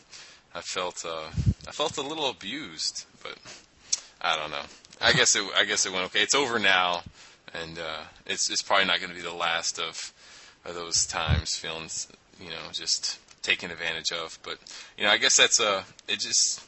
I 0.54 0.60
felt 0.60 1.04
uh, 1.06 1.30
I 1.68 1.72
felt 1.72 1.96
a 1.96 2.02
little 2.02 2.28
abused, 2.28 3.06
but 3.22 3.36
I 4.20 4.36
don't 4.36 4.50
know. 4.50 4.64
I 5.00 5.12
guess 5.12 5.34
it 5.34 5.44
I 5.56 5.64
guess 5.64 5.86
it 5.86 5.92
went 5.92 6.04
okay. 6.06 6.22
It's 6.22 6.34
over 6.34 6.58
now, 6.58 7.02
and 7.54 7.78
uh, 7.78 8.02
it's 8.26 8.50
it's 8.50 8.62
probably 8.62 8.86
not 8.86 8.98
going 9.00 9.10
to 9.10 9.16
be 9.16 9.22
the 9.22 9.34
last 9.34 9.78
of, 9.78 10.12
of 10.64 10.74
those 10.74 11.06
times 11.06 11.56
feeling 11.56 11.88
you 12.40 12.50
know 12.50 12.70
just 12.72 13.18
taken 13.42 13.70
advantage 13.70 14.12
of. 14.12 14.38
But 14.42 14.58
you 14.98 15.04
know 15.04 15.10
I 15.10 15.16
guess 15.16 15.36
that's 15.36 15.60
uh 15.60 15.84
it 16.08 16.20
just 16.20 16.62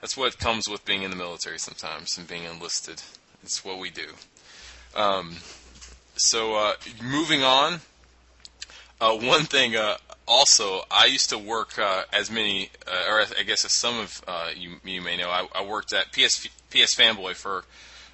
that's 0.00 0.16
what 0.16 0.38
comes 0.38 0.68
with 0.68 0.84
being 0.84 1.02
in 1.02 1.10
the 1.10 1.16
military 1.16 1.58
sometimes 1.58 2.18
and 2.18 2.26
being 2.26 2.44
enlisted. 2.44 3.02
It's 3.42 3.64
what 3.64 3.78
we 3.78 3.90
do. 3.90 4.08
Um, 4.96 5.36
so 6.16 6.54
uh, 6.56 6.74
moving 7.02 7.42
on. 7.42 7.80
Uh, 9.00 9.16
one 9.16 9.44
thing, 9.44 9.76
uh, 9.76 9.96
also, 10.28 10.82
I 10.90 11.06
used 11.06 11.30
to 11.30 11.38
work 11.38 11.78
uh, 11.78 12.04
as 12.12 12.30
many, 12.30 12.70
uh, 12.86 13.10
or 13.10 13.24
I 13.38 13.42
guess 13.42 13.64
as 13.64 13.72
some 13.72 13.98
of 13.98 14.22
uh, 14.28 14.50
you, 14.54 14.76
you 14.84 15.00
may 15.00 15.16
know, 15.16 15.30
I, 15.30 15.48
I 15.54 15.64
worked 15.64 15.92
at 15.92 16.12
PS, 16.12 16.46
PS 16.70 16.94
Fanboy 16.94 17.34
for 17.34 17.64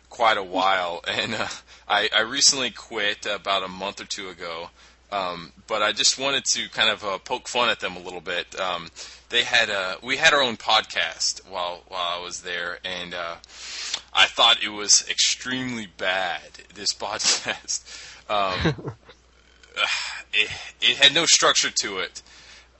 quite 0.08 0.38
a 0.38 0.42
while, 0.42 1.02
and 1.08 1.34
uh, 1.34 1.48
I, 1.88 2.08
I 2.14 2.20
recently 2.20 2.70
quit 2.70 3.26
about 3.26 3.64
a 3.64 3.68
month 3.68 4.00
or 4.00 4.04
two 4.06 4.28
ago. 4.28 4.70
Um, 5.12 5.52
but 5.68 5.80
I 5.82 5.92
just 5.92 6.18
wanted 6.18 6.44
to 6.54 6.68
kind 6.70 6.90
of 6.90 7.04
uh, 7.04 7.18
poke 7.18 7.46
fun 7.46 7.68
at 7.68 7.78
them 7.78 7.96
a 7.96 8.00
little 8.00 8.20
bit. 8.20 8.58
Um, 8.58 8.88
they 9.28 9.44
had 9.44 9.70
uh, 9.70 9.96
we 10.02 10.16
had 10.16 10.32
our 10.32 10.42
own 10.42 10.56
podcast 10.56 11.48
while 11.48 11.84
while 11.86 12.18
I 12.18 12.22
was 12.22 12.40
there, 12.40 12.78
and 12.84 13.14
uh, 13.14 13.36
I 14.12 14.26
thought 14.26 14.64
it 14.64 14.70
was 14.70 15.08
extremely 15.08 15.86
bad. 15.86 16.42
This 16.74 16.92
podcast. 16.98 17.84
Um, 18.28 18.94
it, 20.32 20.50
it 20.80 20.96
had 20.96 21.14
no 21.14 21.26
structure 21.26 21.70
to 21.82 21.98
it. 21.98 22.22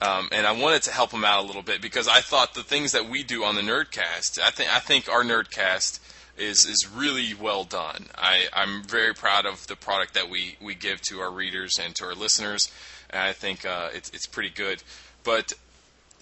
Um, 0.01 0.27
and 0.31 0.45
I 0.45 0.51
wanted 0.51 0.83
to 0.83 0.91
help 0.91 1.11
him 1.11 1.23
out 1.23 1.43
a 1.43 1.47
little 1.47 1.61
bit 1.61 1.81
because 1.81 2.07
I 2.07 2.19
thought 2.19 2.53
the 2.53 2.63
things 2.63 2.91
that 2.91 3.09
we 3.09 3.23
do 3.23 3.43
on 3.43 3.55
the 3.55 3.61
Nerdcast, 3.61 4.39
I 4.39 4.51
think 4.51 4.73
I 4.73 4.79
think 4.79 5.09
our 5.09 5.23
Nerdcast 5.23 5.99
is 6.37 6.65
is 6.65 6.87
really 6.93 7.33
well 7.33 7.63
done. 7.63 8.07
I, 8.17 8.47
I'm 8.53 8.83
very 8.83 9.13
proud 9.13 9.45
of 9.45 9.67
the 9.67 9.75
product 9.75 10.13
that 10.13 10.29
we, 10.29 10.57
we 10.61 10.75
give 10.75 11.01
to 11.03 11.21
our 11.21 11.31
readers 11.31 11.79
and 11.81 11.95
to 11.95 12.05
our 12.05 12.13
listeners, 12.13 12.69
and 13.09 13.21
I 13.21 13.31
think 13.31 13.65
uh, 13.65 13.89
it's 13.93 14.09
it's 14.09 14.27
pretty 14.27 14.49
good. 14.49 14.83
But 15.23 15.53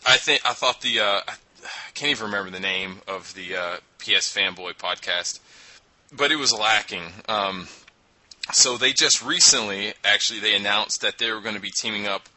I 0.06 0.18
think 0.18 0.42
I 0.46 0.54
thought 0.54 0.82
the 0.82 1.00
uh, 1.00 1.22
I 1.28 1.92
can't 1.96 2.12
even 2.12 2.26
remember 2.26 2.52
the 2.52 2.60
name 2.60 3.02
of 3.08 3.34
the 3.34 3.56
uh, 3.56 3.78
PS 3.98 4.34
Fanboy 4.34 4.76
podcast, 4.76 5.40
but 6.12 6.32
it 6.32 6.36
was 6.36 6.54
lacking. 6.54 7.04
Um, 7.28 7.68
so 8.52 8.78
they 8.78 8.92
just 8.92 9.24
recently, 9.24 9.94
actually, 10.04 10.40
they 10.40 10.56
announced 10.56 11.02
that 11.02 11.18
they 11.18 11.32
were 11.32 11.42
going 11.42 11.56
to 11.56 11.62
be 11.62 11.72
teaming 11.72 12.08
up 12.08 12.28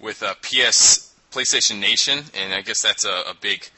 with 0.00 0.22
uh, 0.22 0.34
PS 0.42 1.12
PlayStation 1.32 1.80
Nation, 1.80 2.24
and 2.34 2.54
I 2.54 2.60
guess 2.60 2.82
that's 2.82 3.04
a, 3.04 3.22
a 3.30 3.34
big 3.40 3.68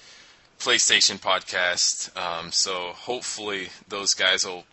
PlayStation 0.58 1.18
podcast. 1.18 2.14
Um, 2.16 2.52
so 2.52 2.92
hopefully 2.94 3.68
those 3.88 4.12
guys 4.12 4.44
will 4.44 4.64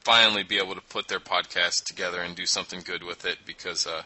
finally 0.00 0.42
be 0.42 0.58
able 0.58 0.74
to 0.74 0.80
put 0.80 1.08
their 1.08 1.20
podcast 1.20 1.84
together 1.84 2.20
and 2.20 2.34
do 2.34 2.46
something 2.46 2.80
good 2.84 3.04
with 3.04 3.24
it 3.24 3.38
because 3.46 3.86
uh, 3.86 4.02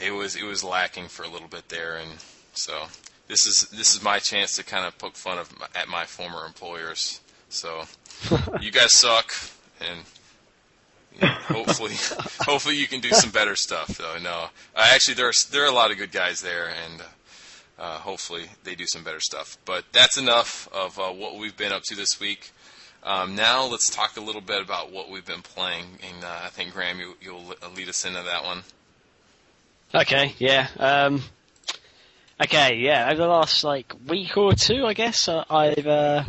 it 0.00 0.12
was 0.12 0.36
it 0.36 0.44
was 0.44 0.62
lacking 0.62 1.08
for 1.08 1.24
a 1.24 1.28
little 1.28 1.48
bit 1.48 1.68
there, 1.68 1.96
and 1.96 2.10
so 2.52 2.84
this 3.26 3.46
is 3.46 3.68
this 3.70 3.94
is 3.94 4.02
my 4.02 4.18
chance 4.18 4.54
to 4.56 4.62
kind 4.62 4.86
of 4.86 4.96
poke 4.98 5.16
fun 5.16 5.38
of 5.38 5.52
at 5.74 5.88
my 5.88 6.04
former 6.04 6.46
employers. 6.46 7.20
So 7.48 7.84
you 8.60 8.70
guys 8.70 8.92
suck, 8.92 9.34
and 9.80 10.00
know, 11.20 11.28
hopefully, 11.28 11.94
hopefully 12.40 12.76
you 12.76 12.86
can 12.86 13.00
do 13.00 13.10
some 13.10 13.30
better 13.30 13.56
stuff. 13.56 13.88
Though 13.98 14.18
no, 14.18 14.48
uh, 14.74 14.90
actually 14.92 15.14
there 15.14 15.28
are 15.28 15.32
there 15.50 15.64
are 15.64 15.68
a 15.68 15.74
lot 15.74 15.90
of 15.90 15.98
good 15.98 16.12
guys 16.12 16.40
there, 16.40 16.68
and 16.68 17.02
uh, 17.78 17.98
hopefully 17.98 18.46
they 18.64 18.74
do 18.74 18.86
some 18.86 19.04
better 19.04 19.20
stuff. 19.20 19.56
But 19.64 19.84
that's 19.92 20.18
enough 20.18 20.68
of 20.72 20.98
uh, 20.98 21.10
what 21.10 21.36
we've 21.36 21.56
been 21.56 21.72
up 21.72 21.82
to 21.84 21.96
this 21.96 22.20
week. 22.20 22.50
Um, 23.02 23.34
now 23.34 23.66
let's 23.66 23.90
talk 23.90 24.16
a 24.16 24.20
little 24.20 24.40
bit 24.40 24.62
about 24.62 24.90
what 24.90 25.10
we've 25.10 25.26
been 25.26 25.42
playing, 25.42 25.84
and 26.02 26.24
uh, 26.24 26.40
I 26.44 26.48
think 26.48 26.72
Graham, 26.72 26.98
you, 26.98 27.14
you'll 27.20 27.54
lead 27.76 27.88
us 27.88 28.04
into 28.06 28.22
that 28.22 28.44
one. 28.44 28.62
Okay, 29.94 30.34
yeah. 30.38 30.68
Um, 30.78 31.22
okay, 32.42 32.76
yeah. 32.76 33.08
Over 33.10 33.22
the 33.22 33.28
last 33.28 33.62
like 33.62 33.92
week 34.08 34.36
or 34.38 34.54
two, 34.54 34.86
I 34.86 34.94
guess 34.94 35.28
uh, 35.28 35.44
I've 35.50 35.86
uh, 35.86 36.24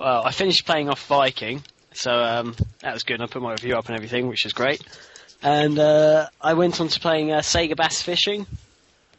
well, 0.00 0.22
I 0.24 0.32
finished 0.32 0.64
playing 0.66 0.88
off 0.88 1.06
Viking, 1.06 1.62
so 1.94 2.12
um, 2.12 2.54
that 2.80 2.92
was 2.92 3.02
good. 3.02 3.20
I 3.20 3.26
put 3.26 3.42
my 3.42 3.52
review 3.52 3.76
up 3.76 3.86
and 3.86 3.96
everything, 3.96 4.28
which 4.28 4.44
is 4.44 4.52
great. 4.52 4.82
And 5.42 5.78
uh, 5.78 6.28
I 6.40 6.54
went 6.54 6.80
on 6.80 6.88
to 6.88 7.00
playing 7.00 7.32
uh, 7.32 7.38
Sega 7.38 7.76
Bass 7.76 8.02
Fishing, 8.02 8.46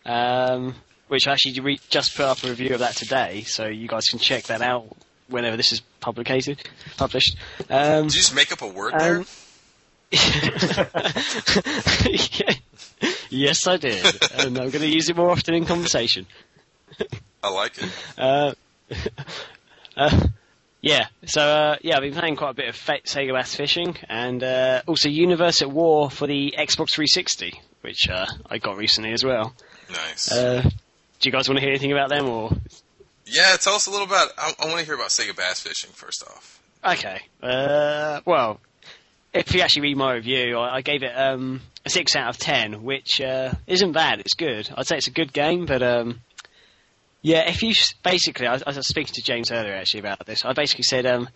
um, 0.06 0.76
which 1.08 1.28
I 1.28 1.34
actually 1.34 1.60
re- 1.60 1.80
just 1.90 2.16
put 2.16 2.26
up 2.26 2.44
a 2.44 2.50
review 2.50 2.74
of 2.74 2.80
that 2.80 2.96
today, 2.96 3.44
so 3.44 3.68
you 3.68 3.88
guys 3.88 4.08
can 4.08 4.20
check 4.20 4.46
that 4.46 4.62
out 4.62 4.86
whenever 5.28 5.58
this 5.58 5.72
is 5.72 5.82
publicated, 6.00 6.62
published. 6.98 7.38
Um, 7.70 8.04
Did 8.08 8.16
you 8.16 8.22
just 8.22 8.36
make 8.36 8.52
up 8.52 8.62
a 8.62 8.68
word 8.68 8.94
there? 8.98 9.18
um, 9.20 9.26
yes, 13.30 13.68
I 13.68 13.78
did, 13.78 14.06
and 14.34 14.58
I'm 14.58 14.70
going 14.70 14.82
to 14.82 14.88
use 14.88 15.10
it 15.10 15.16
more 15.16 15.30
often 15.30 15.54
in 15.56 15.66
conversation. 15.66 16.26
I 17.44 17.50
like 17.50 17.78
it. 17.78 17.90
Uh, 18.18 18.54
uh, 19.98 20.28
yeah, 20.86 21.08
so 21.26 21.42
uh, 21.42 21.78
yeah, 21.82 21.96
I've 21.96 22.04
been 22.04 22.14
playing 22.14 22.36
quite 22.36 22.52
a 22.52 22.54
bit 22.54 22.70
of 22.70 22.76
Sega 22.76 23.34
Bass 23.34 23.56
Fishing, 23.56 23.98
and 24.08 24.44
uh, 24.44 24.84
also 24.86 25.10
Universe 25.10 25.64
at 25.64 25.72
War 25.72 26.12
for 26.12 26.28
the 26.28 26.54
Xbox 26.56 26.94
360, 26.94 27.60
which 27.82 28.08
uh, 28.08 28.28
I 28.46 28.60
got 28.60 28.78
recently 28.78 29.12
as 29.12 29.24
well. 29.24 29.56
Nice. 29.90 30.32
Uh, 30.32 30.62
do 30.62 30.70
you 31.28 31.32
guys 31.32 31.50
want 31.50 31.58
to 31.58 31.62
hear 31.62 31.72
anything 31.72 31.92
about 31.92 32.10
them, 32.10 32.30
or 32.30 32.52
yeah, 33.26 33.56
tell 33.60 33.74
us 33.74 33.88
a 33.88 33.90
little 33.90 34.06
about. 34.06 34.30
I, 34.38 34.54
I 34.60 34.66
want 34.68 34.78
to 34.78 34.86
hear 34.86 34.94
about 34.94 35.10
Sega 35.10 35.36
Bass 35.36 35.62
Fishing 35.62 35.90
first 35.92 36.22
off. 36.22 36.62
okay? 36.86 37.22
Uh, 37.42 38.22
well, 38.24 38.60
if 39.34 39.56
you 39.56 39.62
actually 39.62 39.82
read 39.82 39.98
my 39.98 40.14
review, 40.14 40.56
I, 40.56 40.76
I 40.76 40.82
gave 40.82 41.02
it 41.02 41.18
um, 41.18 41.62
a 41.84 41.90
six 41.90 42.16
out 42.16 42.30
of 42.30 42.38
ten, 42.38 42.84
which 42.84 43.20
uh, 43.20 43.54
isn't 43.66 43.94
bad. 43.94 44.20
It's 44.20 44.36
good. 44.36 44.70
I'd 44.78 44.86
say 44.86 44.98
it's 44.98 45.08
a 45.08 45.12
good 45.12 45.34
game, 45.34 45.66
but 45.66 45.82
um, 45.82 46.22
yeah, 47.26 47.50
if 47.50 47.64
you 47.64 47.74
basically, 48.04 48.46
I, 48.46 48.54
I, 48.68 48.72
was 48.72 48.88
speaking 48.88 49.16
to 49.16 49.22
James 49.24 49.52
earlier 49.52 49.74
actually 49.74 50.02
about 50.02 50.28
this. 50.28 50.46
I 50.46 50.54
basically 50.54 50.84
said, 50.84 51.08
um, 51.08 51.28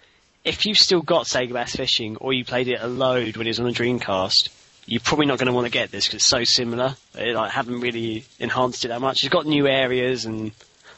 if 0.45 0.67
you've 0.67 0.77
still 0.77 1.01
got 1.01 1.25
Sega 1.25 1.51
Bass 1.51 1.75
Fishing, 1.75 2.15
or 2.17 2.31
you 2.31 2.45
played 2.45 2.67
it 2.67 2.79
a 2.79 2.85
load 2.85 3.37
when 3.37 3.47
it 3.47 3.49
was 3.49 3.59
on 3.59 3.65
the 3.65 3.71
Dreamcast, 3.71 4.49
you're 4.85 5.01
probably 5.01 5.25
not 5.25 5.39
going 5.39 5.47
to 5.47 5.51
want 5.53 5.65
to 5.65 5.71
get 5.71 5.89
this 5.89 6.05
because 6.05 6.17
it's 6.17 6.27
so 6.27 6.43
similar. 6.43 6.95
It, 7.15 7.33
like, 7.33 7.49
haven't 7.49 7.79
really 7.79 8.23
enhanced 8.37 8.85
it 8.85 8.89
that 8.89 9.01
much. 9.01 9.23
It's 9.23 9.33
got 9.33 9.47
new 9.47 9.67
areas 9.67 10.25
and 10.25 10.51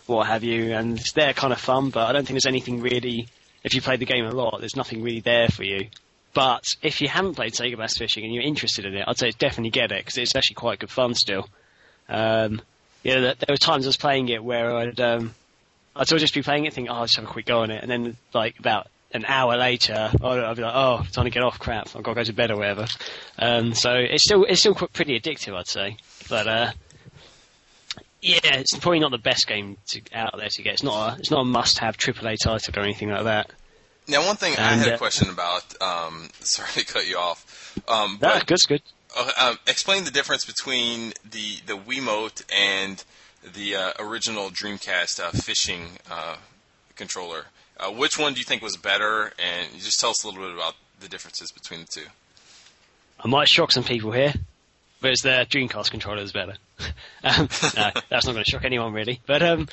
what 0.07 0.27
have 0.27 0.43
you, 0.43 0.73
and 0.73 0.99
they're 1.15 1.31
kind 1.31 1.53
of 1.53 1.59
fun. 1.61 1.89
But 1.89 2.09
I 2.09 2.11
don't 2.11 2.25
think 2.25 2.35
there's 2.35 2.45
anything 2.45 2.81
really. 2.81 3.29
If 3.63 3.73
you 3.73 3.81
played 3.81 4.01
the 4.01 4.05
game 4.05 4.25
a 4.25 4.31
lot, 4.31 4.59
there's 4.59 4.75
nothing 4.75 5.03
really 5.03 5.21
there 5.21 5.47
for 5.47 5.63
you. 5.63 5.87
But 6.33 6.65
if 6.81 6.99
you 6.99 7.07
haven't 7.07 7.35
played 7.35 7.53
Sega 7.53 7.77
Bass 7.77 7.97
Fishing 7.97 8.25
and 8.25 8.33
you're 8.33 8.43
interested 8.43 8.83
in 8.83 8.93
it, 8.95 9.05
I'd 9.07 9.17
say 9.17 9.31
definitely 9.31 9.69
get 9.71 9.93
it 9.93 10.03
because 10.03 10.17
it's 10.17 10.35
actually 10.35 10.55
quite 10.55 10.79
good 10.79 10.89
fun 10.89 11.13
still. 11.15 11.47
Um, 12.09 12.61
yeah, 13.03 13.19
there, 13.19 13.35
there 13.35 13.53
were 13.53 13.57
times 13.57 13.85
I 13.85 13.89
was 13.89 13.97
playing 13.97 14.29
it 14.29 14.43
where 14.43 14.75
I'd 14.75 14.99
um, 14.99 15.33
I'd 15.95 16.07
sort 16.07 16.17
of 16.17 16.21
just 16.21 16.33
be 16.33 16.41
playing 16.41 16.65
it, 16.65 16.73
think, 16.73 16.89
oh, 16.89 16.93
I'll 16.93 17.05
just 17.05 17.15
have 17.17 17.25
a 17.25 17.27
quick 17.27 17.45
go 17.45 17.61
on 17.61 17.71
it, 17.71 17.81
and 17.81 17.91
then 17.91 18.17
like 18.33 18.59
about 18.59 18.87
an 19.13 19.25
hour 19.25 19.57
later, 19.57 20.09
I'd 20.13 20.55
be 20.55 20.61
like, 20.61 20.75
oh, 20.75 21.03
time 21.11 21.25
to 21.25 21.31
get 21.31 21.43
off, 21.43 21.59
crap, 21.59 21.87
I've 21.95 22.03
got 22.03 22.11
to 22.11 22.15
go 22.15 22.23
to 22.23 22.33
bed 22.33 22.51
or 22.51 22.57
whatever. 22.57 22.87
Um, 23.37 23.73
so 23.73 23.93
it's 23.93 24.23
still 24.23 24.45
it's 24.45 24.61
still 24.61 24.75
pretty 24.75 25.19
addictive, 25.19 25.55
I'd 25.55 25.67
say. 25.67 25.97
But 26.29 26.47
uh, 26.47 26.71
yeah, 28.21 28.39
it's 28.43 28.77
probably 28.77 28.99
not 28.99 29.11
the 29.11 29.17
best 29.17 29.47
game 29.47 29.77
to, 29.89 30.01
out 30.13 30.37
there 30.37 30.49
to 30.49 30.61
get. 30.61 30.73
It's 30.73 30.83
not 30.83 31.17
a, 31.17 31.19
it's 31.19 31.31
not 31.31 31.41
a 31.41 31.45
must-have 31.45 31.97
AAA 31.97 32.37
title 32.41 32.79
or 32.79 32.83
anything 32.83 33.09
like 33.09 33.23
that. 33.23 33.51
Now, 34.07 34.25
one 34.25 34.35
thing 34.35 34.55
and, 34.55 34.63
I 34.63 34.73
had 34.75 34.87
a 34.87 34.93
uh, 34.95 34.97
question 34.97 35.29
about. 35.29 35.63
Um, 35.81 36.29
sorry 36.39 36.71
to 36.71 36.85
cut 36.85 37.07
you 37.07 37.17
off. 37.17 37.77
Um, 37.87 38.17
but, 38.19 38.35
no, 38.35 38.41
good's 38.45 38.65
good. 38.65 38.81
Um, 39.37 39.59
explain 39.67 40.05
the 40.05 40.11
difference 40.11 40.45
between 40.45 41.13
the 41.29 41.57
the 41.65 41.77
Wiimote 41.77 42.43
and 42.51 43.03
the 43.43 43.75
uh, 43.75 43.91
original 43.99 44.49
Dreamcast 44.49 45.19
uh, 45.19 45.31
fishing 45.31 45.99
uh, 46.09 46.37
controller. 46.95 47.45
Uh, 47.77 47.91
which 47.91 48.17
one 48.17 48.33
do 48.33 48.39
you 48.39 48.45
think 48.45 48.61
was 48.61 48.77
better? 48.77 49.33
And 49.39 49.73
just 49.79 49.99
tell 49.99 50.11
us 50.11 50.23
a 50.23 50.27
little 50.27 50.43
bit 50.43 50.55
about 50.55 50.75
the 50.99 51.09
differences 51.09 51.51
between 51.51 51.81
the 51.81 51.87
two. 51.87 52.07
I 53.19 53.27
might 53.27 53.47
shock 53.47 53.71
some 53.71 53.83
people 53.83 54.11
here, 54.11 54.33
but 55.01 55.11
it's 55.11 55.23
the 55.23 55.45
Dreamcast 55.49 55.91
controller 55.91 56.21
is 56.21 56.31
better. 56.31 56.55
um, 57.23 57.49
no, 57.75 57.91
that's 58.09 58.25
not 58.25 58.33
going 58.33 58.43
to 58.43 58.49
shock 58.49 58.63
anyone 58.63 58.93
really. 58.93 59.19
But 59.25 59.43
um, 59.43 59.67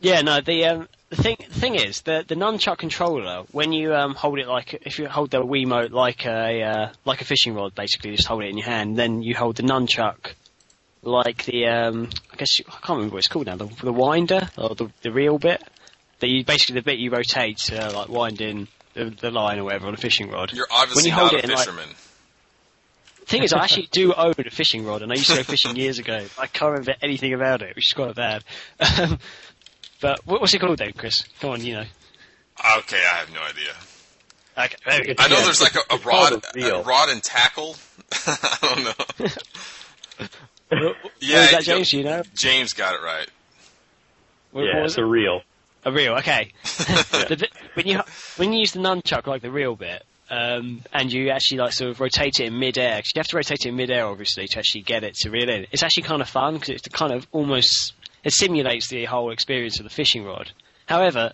yeah, 0.00 0.22
no, 0.22 0.40
the 0.40 0.64
um, 0.64 0.88
the 1.14 1.22
thing 1.22 1.36
the 1.38 1.60
thing 1.60 1.74
is 1.74 2.02
the 2.02 2.24
the 2.26 2.34
nunchuck 2.34 2.78
controller 2.78 3.44
when 3.52 3.72
you 3.72 3.94
um, 3.94 4.14
hold 4.14 4.38
it 4.38 4.48
like 4.48 4.74
if 4.86 4.98
you 4.98 5.08
hold 5.08 5.30
the 5.30 5.42
Wiimote 5.42 5.90
like 5.90 6.26
a 6.26 6.62
uh, 6.62 6.92
like 7.04 7.20
a 7.20 7.24
fishing 7.24 7.54
rod, 7.54 7.74
basically 7.74 8.14
just 8.14 8.28
hold 8.28 8.42
it 8.42 8.48
in 8.48 8.58
your 8.58 8.66
hand. 8.66 8.96
Then 8.96 9.22
you 9.22 9.34
hold 9.34 9.56
the 9.56 9.62
nunchuck 9.62 10.32
like 11.02 11.44
the 11.44 11.66
um, 11.66 12.10
I 12.32 12.36
guess 12.36 12.58
you, 12.58 12.64
I 12.68 12.72
can't 12.72 12.96
remember 12.96 13.14
what 13.14 13.18
it's 13.18 13.28
called 13.28 13.46
now. 13.46 13.56
The, 13.56 13.66
the 13.82 13.92
winder 13.92 14.48
or 14.56 14.74
the 14.74 14.90
the 15.02 15.12
reel 15.12 15.38
bit 15.38 15.62
that 16.20 16.28
you 16.28 16.44
basically 16.44 16.76
the 16.76 16.82
bit 16.82 16.98
you 16.98 17.10
rotate 17.10 17.58
to 17.58 17.90
like 17.90 18.08
wind 18.08 18.40
in 18.40 18.68
the, 18.94 19.10
the 19.10 19.30
line 19.30 19.58
or 19.58 19.64
whatever 19.64 19.86
on 19.86 19.94
a 19.94 19.98
fishing 19.98 20.30
rod. 20.30 20.52
You're 20.52 20.66
obviously 20.70 21.02
when 21.02 21.04
you 21.06 21.12
hold 21.12 21.32
not 21.32 21.44
it 21.44 21.50
a 21.50 21.56
fisherman. 21.56 21.88
like, 21.88 21.96
thing 23.26 23.42
is, 23.42 23.52
I 23.52 23.64
actually 23.64 23.88
do 23.90 24.12
own 24.12 24.34
a 24.38 24.50
fishing 24.50 24.84
rod, 24.84 25.02
and 25.02 25.10
I 25.10 25.16
used 25.16 25.30
to 25.30 25.36
go 25.36 25.42
fishing 25.42 25.76
years 25.76 25.98
ago. 25.98 26.26
I 26.38 26.46
can't 26.46 26.72
remember 26.72 26.94
anything 27.02 27.32
about 27.32 27.62
it, 27.62 27.74
which 27.74 27.86
is 27.86 27.92
quite 27.92 28.14
bad. 28.14 28.44
Um, 28.98 29.18
but 30.00 30.20
what's 30.26 30.54
it 30.54 30.60
called 30.60 30.78
then, 30.78 30.92
Chris? 30.92 31.24
Come 31.40 31.50
on, 31.50 31.64
you 31.64 31.74
know. 31.74 31.84
Okay, 32.78 32.96
I 32.96 33.16
have 33.16 33.32
no 33.32 33.42
idea. 33.42 33.74
Okay, 34.56 35.14
I 35.18 35.28
know 35.28 35.42
there's 35.42 35.60
like 35.60 35.74
a, 35.74 35.94
a 35.94 35.98
rod, 35.98 36.44
a 36.56 36.82
rod 36.82 37.08
and 37.08 37.22
tackle. 37.22 37.76
I 38.26 38.58
don't 38.62 38.84
know. 40.80 40.94
yeah, 41.20 41.50
that, 41.50 41.64
James? 41.64 41.92
You 41.92 42.04
know, 42.04 42.22
James 42.34 42.72
got 42.72 42.94
it 42.94 43.02
right. 43.02 43.28
What, 44.52 44.62
yeah, 44.62 44.76
what 44.76 44.84
it's 44.84 44.96
it? 44.96 45.02
a 45.02 45.06
reel. 45.06 45.42
A 45.84 45.92
reel, 45.92 46.14
okay. 46.14 46.52
the, 46.62 47.48
when 47.74 47.86
you 47.86 48.00
when 48.36 48.52
you 48.52 48.60
use 48.60 48.72
the 48.72 48.78
nunchuck 48.78 49.26
like 49.26 49.42
the 49.42 49.50
reel 49.50 49.74
bit, 49.74 50.04
um, 50.30 50.82
and 50.92 51.12
you 51.12 51.30
actually 51.30 51.58
like 51.58 51.72
sort 51.72 51.90
of 51.90 52.00
rotate 52.00 52.40
it 52.40 52.46
in 52.46 52.58
mid-air. 52.58 52.96
Cause 52.96 53.10
you 53.14 53.18
have 53.18 53.26
to 53.28 53.36
rotate 53.36 53.66
it 53.66 53.68
in 53.68 53.76
mid-air, 53.76 54.06
obviously, 54.06 54.46
to 54.46 54.58
actually 54.58 54.82
get 54.82 55.04
it 55.04 55.14
to 55.16 55.30
reel 55.30 55.50
in. 55.50 55.66
It's 55.72 55.82
actually 55.82 56.04
kind 56.04 56.22
of 56.22 56.28
fun 56.28 56.54
because 56.54 56.70
it's 56.70 56.88
kind 56.88 57.12
of 57.12 57.26
almost 57.32 57.92
it 58.24 58.32
simulates 58.32 58.88
the 58.88 59.04
whole 59.04 59.30
experience 59.30 59.78
of 59.78 59.84
the 59.84 59.90
fishing 59.90 60.24
rod. 60.24 60.50
However, 60.86 61.32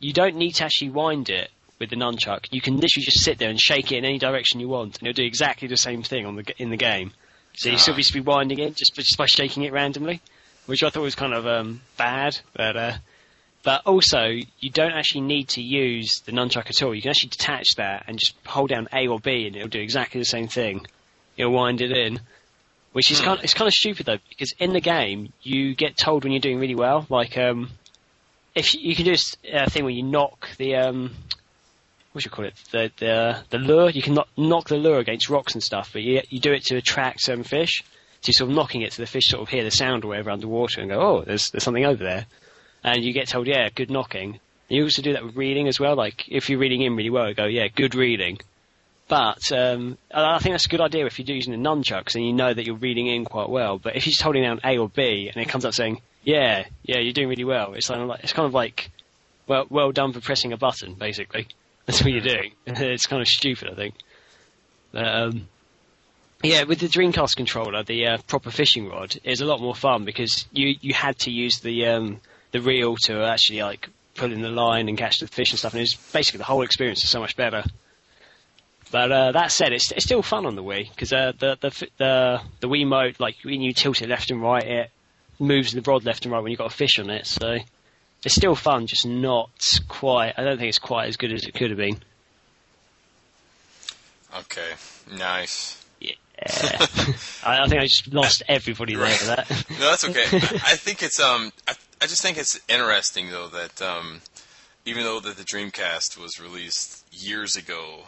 you 0.00 0.12
don't 0.12 0.36
need 0.36 0.52
to 0.56 0.64
actually 0.64 0.90
wind 0.90 1.30
it 1.30 1.50
with 1.78 1.90
the 1.90 1.96
nunchuck. 1.96 2.46
You 2.50 2.60
can 2.60 2.74
literally 2.74 3.04
just 3.04 3.20
sit 3.20 3.38
there 3.38 3.50
and 3.50 3.60
shake 3.60 3.92
it 3.92 3.98
in 3.98 4.04
any 4.04 4.18
direction 4.18 4.60
you 4.60 4.68
want, 4.68 4.98
and 4.98 5.08
it'll 5.08 5.22
do 5.22 5.26
exactly 5.26 5.68
the 5.68 5.76
same 5.76 6.02
thing 6.02 6.26
on 6.26 6.36
the 6.36 6.44
in 6.58 6.70
the 6.70 6.76
game. 6.76 7.12
So 7.54 7.70
you 7.70 7.78
still 7.78 7.94
be, 7.94 8.04
be 8.12 8.20
winding 8.20 8.58
it 8.58 8.76
just, 8.76 8.94
just 8.94 9.16
by 9.16 9.26
shaking 9.26 9.64
it 9.64 9.72
randomly, 9.72 10.20
which 10.66 10.82
I 10.82 10.90
thought 10.90 11.02
was 11.02 11.14
kind 11.14 11.34
of 11.34 11.46
um, 11.46 11.80
bad, 11.96 12.38
but. 12.52 12.76
Uh, 12.76 12.92
but 13.64 13.82
also, 13.84 14.28
you 14.60 14.70
don't 14.70 14.92
actually 14.92 15.22
need 15.22 15.48
to 15.50 15.60
use 15.60 16.20
the 16.24 16.32
nunchuck 16.32 16.70
at 16.70 16.82
all. 16.82 16.94
You 16.94 17.02
can 17.02 17.10
actually 17.10 17.30
detach 17.30 17.74
that 17.76 18.04
and 18.06 18.16
just 18.18 18.34
hold 18.46 18.70
down 18.70 18.88
A 18.92 19.08
or 19.08 19.18
B, 19.18 19.46
and 19.46 19.56
it'll 19.56 19.68
do 19.68 19.80
exactly 19.80 20.20
the 20.20 20.24
same 20.24 20.46
thing. 20.46 20.86
You'll 21.36 21.52
wind 21.52 21.80
it 21.80 21.90
in, 21.90 22.20
which 22.98 23.12
is 23.12 23.20
hmm. 23.20 23.26
kind 23.26 23.38
of, 23.38 23.44
it's 23.44 23.54
kind 23.54 23.68
of 23.68 23.72
stupid 23.72 24.06
though 24.06 24.18
because 24.28 24.52
in 24.58 24.72
the 24.72 24.80
game 24.80 25.32
you 25.40 25.72
get 25.76 25.96
told 25.96 26.24
when 26.24 26.32
you're 26.32 26.40
doing 26.40 26.58
really 26.58 26.74
well. 26.74 27.06
Like 27.08 27.38
um, 27.38 27.70
if 28.56 28.74
you, 28.74 28.80
you 28.80 28.96
can 28.96 29.04
do 29.04 29.12
this 29.12 29.36
uh, 29.54 29.70
thing 29.70 29.84
where 29.84 29.92
you 29.92 30.02
knock 30.02 30.48
the 30.56 30.74
um, 30.74 31.14
what 32.10 32.24
do 32.24 32.26
you 32.26 32.30
call 32.32 32.44
it 32.44 32.54
the 32.72 32.90
the 32.96 33.44
the 33.50 33.58
lure. 33.58 33.88
You 33.88 34.02
can 34.02 34.14
knock, 34.14 34.28
knock 34.36 34.66
the 34.66 34.78
lure 34.78 34.98
against 34.98 35.30
rocks 35.30 35.54
and 35.54 35.62
stuff, 35.62 35.90
but 35.92 36.02
you 36.02 36.22
you 36.28 36.40
do 36.40 36.52
it 36.52 36.64
to 36.64 36.76
attract 36.76 37.20
certain 37.22 37.44
fish. 37.44 37.84
So 38.20 38.30
you're 38.30 38.32
sort 38.32 38.50
of 38.50 38.56
knocking 38.56 38.82
it 38.82 38.92
so 38.92 39.02
the 39.04 39.06
fish 39.06 39.28
sort 39.28 39.42
of 39.42 39.48
hear 39.48 39.62
the 39.62 39.70
sound 39.70 40.04
or 40.04 40.08
whatever 40.08 40.32
underwater 40.32 40.80
and 40.80 40.90
go, 40.90 41.00
oh, 41.00 41.22
there's 41.24 41.50
there's 41.50 41.62
something 41.62 41.86
over 41.86 42.02
there, 42.02 42.26
and 42.82 43.04
you 43.04 43.12
get 43.12 43.28
told, 43.28 43.46
yeah, 43.46 43.68
good 43.72 43.92
knocking. 43.92 44.40
You 44.68 44.82
also 44.82 45.02
do 45.02 45.12
that 45.12 45.24
with 45.24 45.36
reading 45.36 45.68
as 45.68 45.78
well. 45.78 45.94
Like 45.94 46.24
if 46.26 46.50
you're 46.50 46.58
reading 46.58 46.82
in 46.82 46.96
really 46.96 47.10
well, 47.10 47.28
you 47.28 47.34
go, 47.34 47.44
yeah, 47.44 47.68
good 47.68 47.94
reading. 47.94 48.40
But 49.08 49.50
um, 49.52 49.96
I 50.12 50.38
think 50.38 50.52
that's 50.52 50.66
a 50.66 50.68
good 50.68 50.82
idea 50.82 51.06
if 51.06 51.18
you're 51.18 51.34
using 51.34 51.52
the 51.52 51.68
nunchucks 51.68 52.14
and 52.14 52.24
you 52.24 52.34
know 52.34 52.52
that 52.52 52.66
you're 52.66 52.76
reading 52.76 53.06
in 53.06 53.24
quite 53.24 53.48
well. 53.48 53.78
But 53.78 53.96
if 53.96 54.06
you're 54.06 54.12
just 54.12 54.22
holding 54.22 54.42
down 54.42 54.60
A 54.62 54.76
or 54.76 54.90
B 54.90 55.30
and 55.32 55.42
it 55.42 55.48
comes 55.48 55.64
up 55.64 55.72
saying, 55.72 56.02
"Yeah, 56.24 56.66
yeah, 56.82 56.98
you're 56.98 57.14
doing 57.14 57.28
really 57.28 57.44
well," 57.44 57.72
it's 57.72 57.88
kind 57.88 58.02
of 58.02 58.08
like 58.08 58.22
it's 58.22 58.34
kind 58.34 58.46
of 58.46 58.52
like, 58.52 58.90
well, 59.46 59.66
well 59.70 59.92
done 59.92 60.12
for 60.12 60.20
pressing 60.20 60.52
a 60.52 60.58
button. 60.58 60.92
Basically, 60.92 61.48
that's 61.86 62.02
what 62.02 62.12
you're 62.12 62.20
doing. 62.20 62.52
it's 62.66 63.06
kind 63.06 63.22
of 63.22 63.28
stupid, 63.28 63.70
I 63.70 63.74
think. 63.74 63.94
Um, 64.92 65.48
yeah, 66.42 66.64
with 66.64 66.80
the 66.80 66.86
Dreamcast 66.86 67.36
controller, 67.36 67.82
the 67.82 68.06
uh, 68.06 68.18
proper 68.26 68.50
fishing 68.50 68.88
rod 68.88 69.16
is 69.24 69.40
a 69.40 69.46
lot 69.46 69.60
more 69.60 69.74
fun 69.74 70.04
because 70.04 70.46
you 70.52 70.76
you 70.82 70.92
had 70.92 71.18
to 71.20 71.30
use 71.30 71.60
the 71.60 71.86
um, 71.86 72.20
the 72.52 72.60
reel 72.60 72.96
to 73.04 73.24
actually 73.24 73.62
like 73.62 73.88
pull 74.14 74.32
in 74.32 74.42
the 74.42 74.50
line 74.50 74.90
and 74.90 74.98
catch 74.98 75.18
the 75.20 75.26
fish 75.26 75.50
and 75.50 75.58
stuff, 75.58 75.72
and 75.72 75.80
it's 75.80 75.94
basically 75.94 76.38
the 76.38 76.44
whole 76.44 76.60
experience 76.60 77.02
is 77.02 77.10
so 77.10 77.20
much 77.20 77.36
better. 77.36 77.64
But 78.90 79.12
uh, 79.12 79.32
that 79.32 79.52
said, 79.52 79.72
it's, 79.72 79.92
it's 79.92 80.04
still 80.04 80.22
fun 80.22 80.46
on 80.46 80.54
the 80.54 80.62
Wii 80.62 80.88
because 80.88 81.12
uh, 81.12 81.32
the 81.38 81.58
the 81.60 81.88
the 81.98 82.40
the 82.60 82.68
Wiimote, 82.68 83.20
like 83.20 83.36
when 83.44 83.60
you 83.60 83.72
tilt 83.72 84.00
it 84.00 84.08
left 84.08 84.30
and 84.30 84.40
right, 84.40 84.64
it 84.64 84.90
moves 85.38 85.72
the 85.72 85.82
rod 85.82 86.04
left 86.04 86.24
and 86.24 86.32
right 86.32 86.42
when 86.42 86.50
you've 86.50 86.58
got 86.58 86.72
a 86.72 86.74
fish 86.74 86.98
on 86.98 87.10
it. 87.10 87.26
So 87.26 87.58
it's 88.24 88.34
still 88.34 88.54
fun, 88.54 88.86
just 88.86 89.06
not 89.06 89.50
quite. 89.88 90.34
I 90.38 90.44
don't 90.44 90.58
think 90.58 90.68
it's 90.68 90.78
quite 90.78 91.08
as 91.08 91.16
good 91.16 91.32
as 91.32 91.44
it 91.44 91.54
could 91.54 91.70
have 91.70 91.78
been. 91.78 91.98
Okay, 94.40 94.72
nice. 95.16 95.84
Yeah, 96.00 96.14
I, 97.44 97.62
I, 97.62 97.68
think 97.68 97.80
I 97.80 97.86
just 97.86 98.12
lost 98.12 98.42
everybody 98.48 98.94
there 98.94 99.06
for 99.08 99.26
that. 99.26 99.50
no, 99.70 99.90
that's 99.90 100.04
okay. 100.04 100.22
I 100.22 100.76
think 100.76 101.02
it's 101.02 101.20
um, 101.20 101.52
I, 101.66 101.74
I 102.00 102.06
just 102.06 102.22
think 102.22 102.38
it's 102.38 102.60
interesting 102.68 103.30
though 103.30 103.48
that 103.48 103.82
um, 103.82 104.20
even 104.84 105.02
though 105.02 105.20
that 105.20 105.36
the 105.36 105.44
Dreamcast 105.44 106.18
was 106.18 106.40
released 106.40 107.04
years 107.12 107.56
ago 107.56 108.04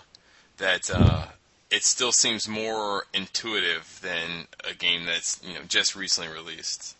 that 0.61 0.91
uh, 0.91 1.27
it 1.71 1.83
still 1.83 2.13
seems 2.13 2.49
more 2.49 3.05
intuitive 3.13 4.01
than 4.03 4.47
a 4.69 4.75
game 4.75 5.05
that's 5.05 5.41
you 5.45 5.55
know 5.55 5.61
just 5.69 5.97
recently 5.97 6.33
released. 6.33 6.97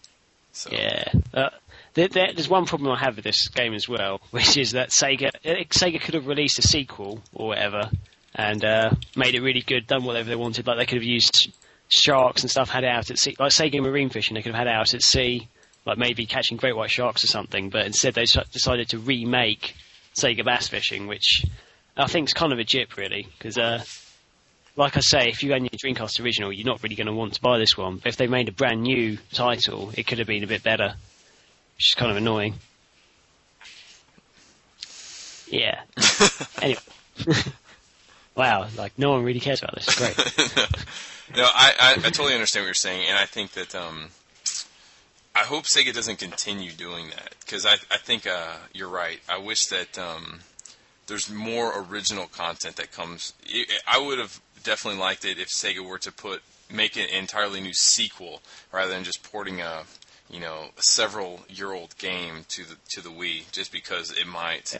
So. 0.53 0.71
Yeah. 0.73 1.05
Uh, 1.33 1.51
there, 1.95 2.09
there, 2.09 2.33
there's 2.35 2.49
one 2.49 2.67
problem 2.67 2.93
I 2.93 2.99
have 2.99 3.17
with 3.17 3.25
this 3.25 3.49
game 3.49 3.73
as 3.73 3.89
well, 3.89 4.21
which 4.31 4.57
is 4.57 4.73
that 4.73 4.91
Sega 4.91 5.31
Sega 5.45 6.01
could 6.01 6.15
have 6.15 6.27
released 6.27 6.59
a 6.59 6.63
sequel 6.63 7.23
or 7.33 7.49
whatever 7.49 7.91
and 8.35 8.65
uh, 8.65 8.91
made 9.17 9.35
it 9.35 9.43
really 9.43 9.63
good, 9.63 9.87
done 9.87 10.05
whatever 10.05 10.29
they 10.29 10.37
wanted. 10.37 10.67
Like 10.67 10.79
they 10.79 10.87
could 10.87 10.99
have 10.99 11.05
used 11.05 11.53
sharks 11.89 12.43
and 12.43 12.51
stuff, 12.51 12.71
had 12.71 12.85
it 12.85 12.89
out 12.89 13.11
at 13.11 13.19
sea, 13.19 13.37
like 13.39 13.53
Sega 13.53 13.81
Marine 13.83 14.11
Fishing. 14.11 14.35
They 14.35 14.43
could 14.43 14.55
have 14.55 14.67
had 14.67 14.73
it 14.73 14.75
out 14.75 14.95
at 14.95 15.03
sea, 15.03 15.49
like 15.85 15.99
maybe 15.99 16.27
catching 16.27 16.57
great 16.57 16.77
white 16.77 16.91
sharks 16.91 17.25
or 17.25 17.27
something. 17.27 17.71
But 17.71 17.87
instead, 17.87 18.15
they 18.15 18.25
decided 18.25 18.89
to 18.91 18.99
remake 18.99 19.75
Sega 20.15 20.45
Bass 20.45 20.69
Fishing, 20.69 21.07
which 21.07 21.45
I 22.01 22.07
think 22.07 22.27
it's 22.27 22.35
kind 22.35 22.53
of 22.53 22.59
a 22.59 22.65
jip, 22.65 22.97
really, 22.97 23.29
because, 23.37 23.59
uh, 23.59 23.83
like 24.77 24.97
I 24.97 25.01
say, 25.01 25.29
if 25.29 25.43
you 25.43 25.53
own 25.55 25.63
your 25.63 25.71
Dreamcast 25.71 26.23
original, 26.23 26.53
you're 26.53 26.67
not 26.67 26.83
really 26.83 26.95
going 26.95 27.07
to 27.07 27.13
want 27.13 27.35
to 27.35 27.41
buy 27.41 27.59
this 27.59 27.77
one. 27.77 27.97
But 27.97 28.07
if 28.07 28.17
they 28.17 28.27
made 28.27 28.49
a 28.49 28.53
brand 28.53 28.83
new 28.83 29.19
title, 29.33 29.93
it 29.97 30.07
could 30.07 30.19
have 30.19 30.27
been 30.27 30.45
a 30.45 30.47
bit 30.47 30.63
better, 30.63 30.95
which 31.77 31.91
is 31.91 31.95
kind 31.95 32.11
of 32.11 32.17
annoying. 32.17 32.55
Yeah. 35.49 35.81
anyway. 36.63 36.81
wow, 38.35 38.67
like 38.77 38.99
no 38.99 39.11
one 39.11 39.25
really 39.25 39.41
cares 39.41 39.63
about 39.63 39.75
this. 39.75 39.95
Great. 39.97 40.17
no, 41.37 41.45
I, 41.45 41.75
I, 41.79 41.93
I 41.93 42.11
totally 42.11 42.35
understand 42.35 42.65
what 42.65 42.69
you're 42.69 42.75
saying, 42.75 43.07
and 43.09 43.19
I 43.19 43.27
think 43.27 43.53
that 43.53 43.75
um, 43.75 44.09
I 45.35 45.41
hope 45.41 45.65
Sega 45.65 45.93
doesn't 45.93 46.19
continue 46.19 46.71
doing 46.71 47.11
that 47.11 47.35
because 47.41 47.67
I 47.67 47.75
I 47.91 47.99
think 47.99 48.27
uh, 48.27 48.57
you're 48.73 48.89
right. 48.89 49.21
I 49.29 49.39
wish 49.39 49.67
that 49.67 49.99
um, 49.99 50.41
there's 51.11 51.29
more 51.29 51.85
original 51.91 52.27
content 52.27 52.77
that 52.77 52.93
comes. 52.93 53.35
I 53.87 53.99
would 53.99 54.19
have 54.19 54.41
definitely 54.63 55.01
liked 55.01 55.25
it 55.25 55.39
if 55.39 55.49
Sega 55.49 55.87
were 55.87 55.99
to 55.99 56.13
put 56.13 56.43
make 56.73 56.97
an 56.97 57.07
entirely 57.11 57.61
new 57.61 57.75
sequel 57.75 58.41
rather 58.73 58.93
than 58.93 59.03
just 59.03 59.25
porting 59.25 59.61
a 59.61 59.83
you 60.31 60.39
know 60.39 60.67
a 60.79 60.83
several 60.83 61.41
year 61.49 61.73
old 61.73 61.99
game 61.99 62.45
to 62.49 62.65
the 62.65 62.77
to 62.91 63.03
the 63.03 63.11
Wii 63.11 63.51
just 63.51 63.73
because 63.73 64.13
it 64.13 64.27
might 64.27 64.79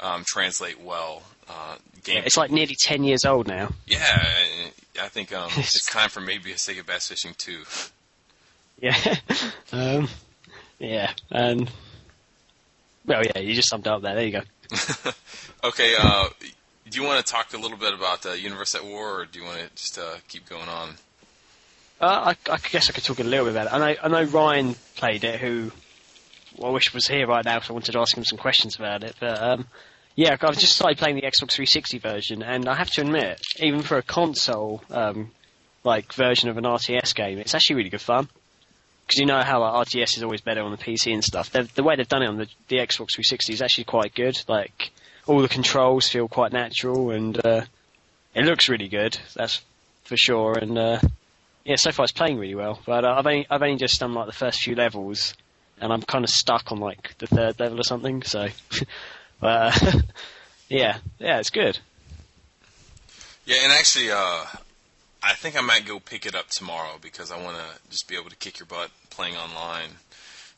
um, 0.00 0.24
translate 0.26 0.80
well. 0.80 1.22
Uh, 1.48 1.76
game. 2.04 2.18
Yeah, 2.18 2.22
it's 2.24 2.36
like 2.36 2.52
nearly 2.52 2.76
ten 2.78 3.02
years 3.02 3.24
old 3.24 3.48
now. 3.48 3.72
Yeah, 3.86 4.24
I 5.02 5.08
think 5.08 5.34
um, 5.34 5.50
it's 5.56 5.84
time 5.86 6.08
for 6.08 6.20
maybe 6.20 6.52
a 6.52 6.54
Sega 6.54 6.86
Bass 6.86 7.08
Fishing 7.08 7.34
two. 7.36 7.64
Yeah, 8.80 9.16
um, 9.72 10.08
yeah, 10.78 11.12
and 11.32 11.68
well, 13.04 13.22
yeah, 13.24 13.40
you 13.40 13.54
just 13.54 13.68
summed 13.68 13.88
up 13.88 14.02
there. 14.02 14.14
There 14.14 14.24
you 14.24 14.32
go. 14.32 14.42
okay, 15.64 15.94
uh, 15.98 16.28
do 16.90 17.00
you 17.00 17.06
want 17.06 17.24
to 17.24 17.32
talk 17.32 17.52
a 17.54 17.58
little 17.58 17.78
bit 17.78 17.94
about 17.94 18.26
uh, 18.26 18.32
Universe 18.32 18.74
at 18.74 18.84
War, 18.84 19.20
or 19.20 19.24
do 19.26 19.38
you 19.38 19.44
want 19.44 19.58
to 19.58 19.70
just 19.74 19.98
uh, 19.98 20.16
keep 20.28 20.48
going 20.48 20.68
on? 20.68 20.90
Uh, 22.00 22.34
I, 22.34 22.52
I, 22.52 22.58
guess 22.70 22.90
I 22.90 22.92
could 22.92 23.04
talk 23.04 23.20
a 23.20 23.22
little 23.22 23.46
bit 23.46 23.52
about 23.52 23.66
it. 23.66 23.72
I 23.72 23.78
know, 23.78 23.98
I 24.02 24.08
know 24.08 24.30
Ryan 24.30 24.74
played 24.96 25.24
it, 25.24 25.40
who 25.40 25.70
well, 26.56 26.70
I 26.70 26.74
wish 26.74 26.92
was 26.92 27.06
here 27.06 27.26
right 27.26 27.44
now 27.44 27.56
because 27.56 27.70
I 27.70 27.72
wanted 27.72 27.92
to 27.92 28.00
ask 28.00 28.16
him 28.16 28.24
some 28.24 28.38
questions 28.38 28.76
about 28.76 29.04
it. 29.04 29.16
But 29.20 29.42
um, 29.42 29.66
yeah, 30.16 30.36
I've 30.40 30.58
just 30.58 30.76
started 30.76 30.98
playing 30.98 31.16
the 31.16 31.22
Xbox 31.22 31.52
360 31.52 31.98
version, 31.98 32.42
and 32.42 32.68
I 32.68 32.74
have 32.74 32.90
to 32.90 33.00
admit, 33.02 33.40
even 33.58 33.82
for 33.82 33.96
a 33.96 34.02
console 34.02 34.82
um, 34.90 35.30
like 35.84 36.12
version 36.12 36.48
of 36.48 36.58
an 36.58 36.64
RTS 36.64 37.14
game, 37.14 37.38
it's 37.38 37.54
actually 37.54 37.76
really 37.76 37.90
good 37.90 38.00
fun. 38.00 38.28
Because 39.12 39.20
you 39.20 39.26
know 39.26 39.42
how 39.42 39.60
like, 39.60 39.88
RTS 39.88 40.16
is 40.16 40.22
always 40.22 40.40
better 40.40 40.62
on 40.62 40.70
the 40.70 40.78
PC 40.78 41.12
and 41.12 41.22
stuff. 41.22 41.50
The 41.50 41.82
way 41.82 41.96
they've 41.96 42.08
done 42.08 42.22
it 42.22 42.28
on 42.28 42.38
the, 42.38 42.48
the 42.68 42.76
Xbox 42.76 43.12
360 43.12 43.52
is 43.52 43.60
actually 43.60 43.84
quite 43.84 44.14
good. 44.14 44.42
Like 44.48 44.90
all 45.26 45.42
the 45.42 45.50
controls 45.50 46.08
feel 46.08 46.28
quite 46.28 46.50
natural, 46.50 47.10
and 47.10 47.38
uh, 47.44 47.60
it 48.34 48.46
looks 48.46 48.70
really 48.70 48.88
good. 48.88 49.18
That's 49.34 49.60
for 50.04 50.16
sure. 50.16 50.56
And 50.58 50.78
uh, 50.78 50.98
yeah, 51.62 51.76
so 51.76 51.92
far 51.92 52.04
it's 52.04 52.12
playing 52.12 52.38
really 52.38 52.54
well. 52.54 52.80
But 52.86 53.04
uh, 53.04 53.14
I've 53.18 53.26
only 53.26 53.46
I've 53.50 53.60
only 53.60 53.76
just 53.76 54.00
done 54.00 54.14
like 54.14 54.28
the 54.28 54.32
first 54.32 54.62
few 54.62 54.74
levels, 54.74 55.34
and 55.78 55.92
I'm 55.92 56.00
kind 56.00 56.24
of 56.24 56.30
stuck 56.30 56.72
on 56.72 56.78
like 56.78 57.14
the 57.18 57.26
third 57.26 57.60
level 57.60 57.80
or 57.80 57.84
something. 57.84 58.22
So, 58.22 58.48
uh, 59.42 59.78
yeah, 60.70 60.96
yeah, 61.18 61.38
it's 61.38 61.50
good. 61.50 61.78
Yeah, 63.44 63.58
and 63.62 63.72
actually, 63.74 64.10
uh, 64.10 64.46
I 65.22 65.34
think 65.34 65.56
I 65.56 65.60
might 65.60 65.86
go 65.86 66.00
pick 66.00 66.26
it 66.26 66.34
up 66.34 66.48
tomorrow 66.48 66.96
because 67.00 67.30
I 67.30 67.42
want 67.42 67.56
to 67.56 67.90
just 67.90 68.08
be 68.08 68.16
able 68.16 68.30
to 68.30 68.36
kick 68.36 68.58
your 68.58 68.66
butt 68.66 68.90
playing 69.10 69.36
online. 69.36 69.90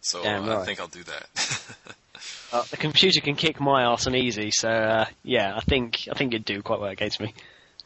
So 0.00 0.22
Damn 0.22 0.46
right. 0.46 0.59
I 0.59 0.64
think 0.64 0.81
I'll 0.81 0.87
do 0.87 1.03
that. 1.05 1.77
uh, 2.53 2.62
the 2.70 2.77
computer 2.77 3.20
can 3.20 3.37
kick 3.37 3.61
my 3.61 3.83
ass 3.83 4.07
on 4.07 4.14
easy, 4.14 4.50
so 4.50 4.68
uh, 4.68 5.07
yeah, 5.22 5.55
I 5.57 5.61
think 5.61 6.09
I 6.11 6.14
think 6.14 6.33
it'd 6.35 6.44
do 6.44 6.62
quite 6.62 6.81
well 6.81 6.90
against 6.90 7.20
me. 7.20 7.35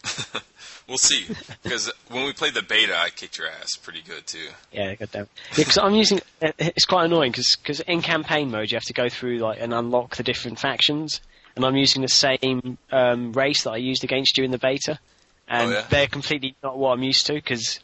we'll 0.88 0.98
see. 0.98 1.26
Because 1.62 1.92
when 2.08 2.24
we 2.24 2.32
played 2.32 2.54
the 2.54 2.62
beta, 2.62 2.96
I 2.96 3.10
kicked 3.10 3.38
your 3.38 3.48
ass 3.48 3.76
pretty 3.76 4.02
good 4.02 4.26
too. 4.26 4.48
Yeah, 4.72 4.94
goddamn. 4.94 5.28
Yeah, 5.50 5.56
because 5.56 5.78
I'm 5.78 5.94
using. 5.94 6.20
It's 6.40 6.84
quite 6.84 7.04
annoying 7.04 7.32
because 7.32 7.80
in 7.80 8.02
campaign 8.02 8.50
mode 8.50 8.70
you 8.70 8.76
have 8.76 8.84
to 8.84 8.92
go 8.92 9.08
through 9.08 9.38
like 9.38 9.60
and 9.60 9.72
unlock 9.72 10.16
the 10.16 10.22
different 10.22 10.58
factions, 10.58 11.20
and 11.56 11.64
I'm 11.64 11.76
using 11.76 12.02
the 12.02 12.08
same 12.08 12.78
um, 12.90 13.32
race 13.32 13.64
that 13.64 13.70
I 13.70 13.76
used 13.78 14.04
against 14.04 14.38
you 14.38 14.44
in 14.44 14.50
the 14.50 14.58
beta, 14.58 14.98
and 15.48 15.70
oh, 15.70 15.74
yeah? 15.74 15.84
they're 15.88 16.06
completely 16.06 16.56
not 16.62 16.78
what 16.78 16.92
I'm 16.92 17.02
used 17.02 17.26
to 17.26 17.34
because. 17.34 17.80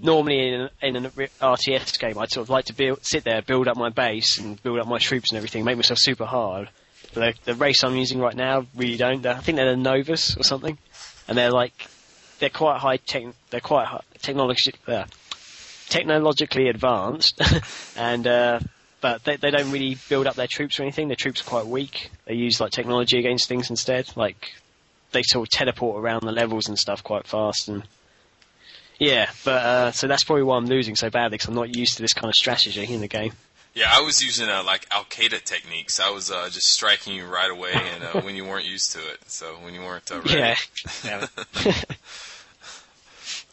Normally 0.00 0.46
in 0.46 0.60
an, 0.60 0.70
in 0.80 0.94
an 0.94 1.06
RTS 1.06 1.98
game, 1.98 2.16
I'd 2.18 2.30
sort 2.30 2.44
of 2.44 2.50
like 2.50 2.66
to 2.66 2.72
build, 2.72 3.04
sit 3.04 3.24
there, 3.24 3.42
build 3.42 3.66
up 3.66 3.76
my 3.76 3.88
base, 3.88 4.38
and 4.38 4.62
build 4.62 4.78
up 4.78 4.86
my 4.86 4.98
troops 4.98 5.32
and 5.32 5.36
everything, 5.38 5.64
make 5.64 5.74
myself 5.74 5.98
super 6.00 6.24
hard. 6.24 6.68
But 7.14 7.34
the, 7.44 7.52
the 7.52 7.54
race 7.54 7.82
I'm 7.82 7.96
using 7.96 8.20
right 8.20 8.36
now 8.36 8.66
really 8.76 8.96
don't. 8.96 9.26
I 9.26 9.40
think 9.40 9.56
they're 9.56 9.74
the 9.74 9.76
Novus 9.76 10.36
or 10.36 10.44
something, 10.44 10.78
and 11.26 11.36
they're 11.36 11.50
like 11.50 11.88
they're 12.38 12.50
quite 12.50 12.78
high 12.78 12.98
tech. 12.98 13.24
They're 13.50 13.60
quite 13.60 13.86
high, 13.86 14.02
uh, 14.86 15.04
technologically 15.88 16.68
advanced, 16.68 17.40
and 17.96 18.26
uh, 18.26 18.60
but 19.00 19.24
they 19.24 19.36
they 19.36 19.50
don't 19.50 19.70
really 19.70 19.96
build 20.08 20.26
up 20.26 20.34
their 20.34 20.46
troops 20.46 20.78
or 20.78 20.82
anything. 20.82 21.08
Their 21.08 21.16
troops 21.16 21.40
are 21.40 21.44
quite 21.44 21.66
weak. 21.66 22.10
They 22.26 22.34
use 22.34 22.60
like 22.60 22.72
technology 22.72 23.18
against 23.18 23.48
things 23.48 23.70
instead. 23.70 24.10
Like 24.16 24.52
they 25.12 25.22
sort 25.22 25.48
of 25.48 25.50
teleport 25.50 26.02
around 26.02 26.22
the 26.22 26.32
levels 26.32 26.68
and 26.68 26.78
stuff 26.78 27.02
quite 27.02 27.26
fast 27.26 27.68
and. 27.68 27.82
Yeah, 28.98 29.30
but 29.44 29.64
uh, 29.64 29.92
so 29.92 30.08
that's 30.08 30.24
probably 30.24 30.42
why 30.42 30.56
I'm 30.56 30.66
losing 30.66 30.96
so 30.96 31.08
badly 31.08 31.36
because 31.36 31.46
I'm 31.46 31.54
not 31.54 31.76
used 31.76 31.96
to 31.96 32.02
this 32.02 32.12
kind 32.12 32.28
of 32.28 32.34
strategy 32.34 32.92
in 32.92 33.00
the 33.00 33.06
game. 33.06 33.32
Yeah, 33.74 33.92
I 33.92 34.00
was 34.00 34.20
using 34.20 34.48
uh, 34.48 34.64
like 34.64 34.88
Al 34.92 35.04
Qaeda 35.04 35.44
techniques. 35.44 36.00
I 36.00 36.10
was 36.10 36.32
uh, 36.32 36.48
just 36.50 36.66
striking 36.66 37.14
you 37.14 37.26
right 37.26 37.48
away, 37.48 37.70
and 37.74 38.02
uh, 38.02 38.20
when 38.22 38.34
you 38.34 38.44
weren't 38.44 38.64
used 38.64 38.90
to 38.92 38.98
it, 38.98 39.20
so 39.28 39.54
when 39.62 39.72
you 39.72 39.82
weren't 39.82 40.10
uh, 40.10 40.20
ready. 40.22 40.58
Yeah. 41.04 41.26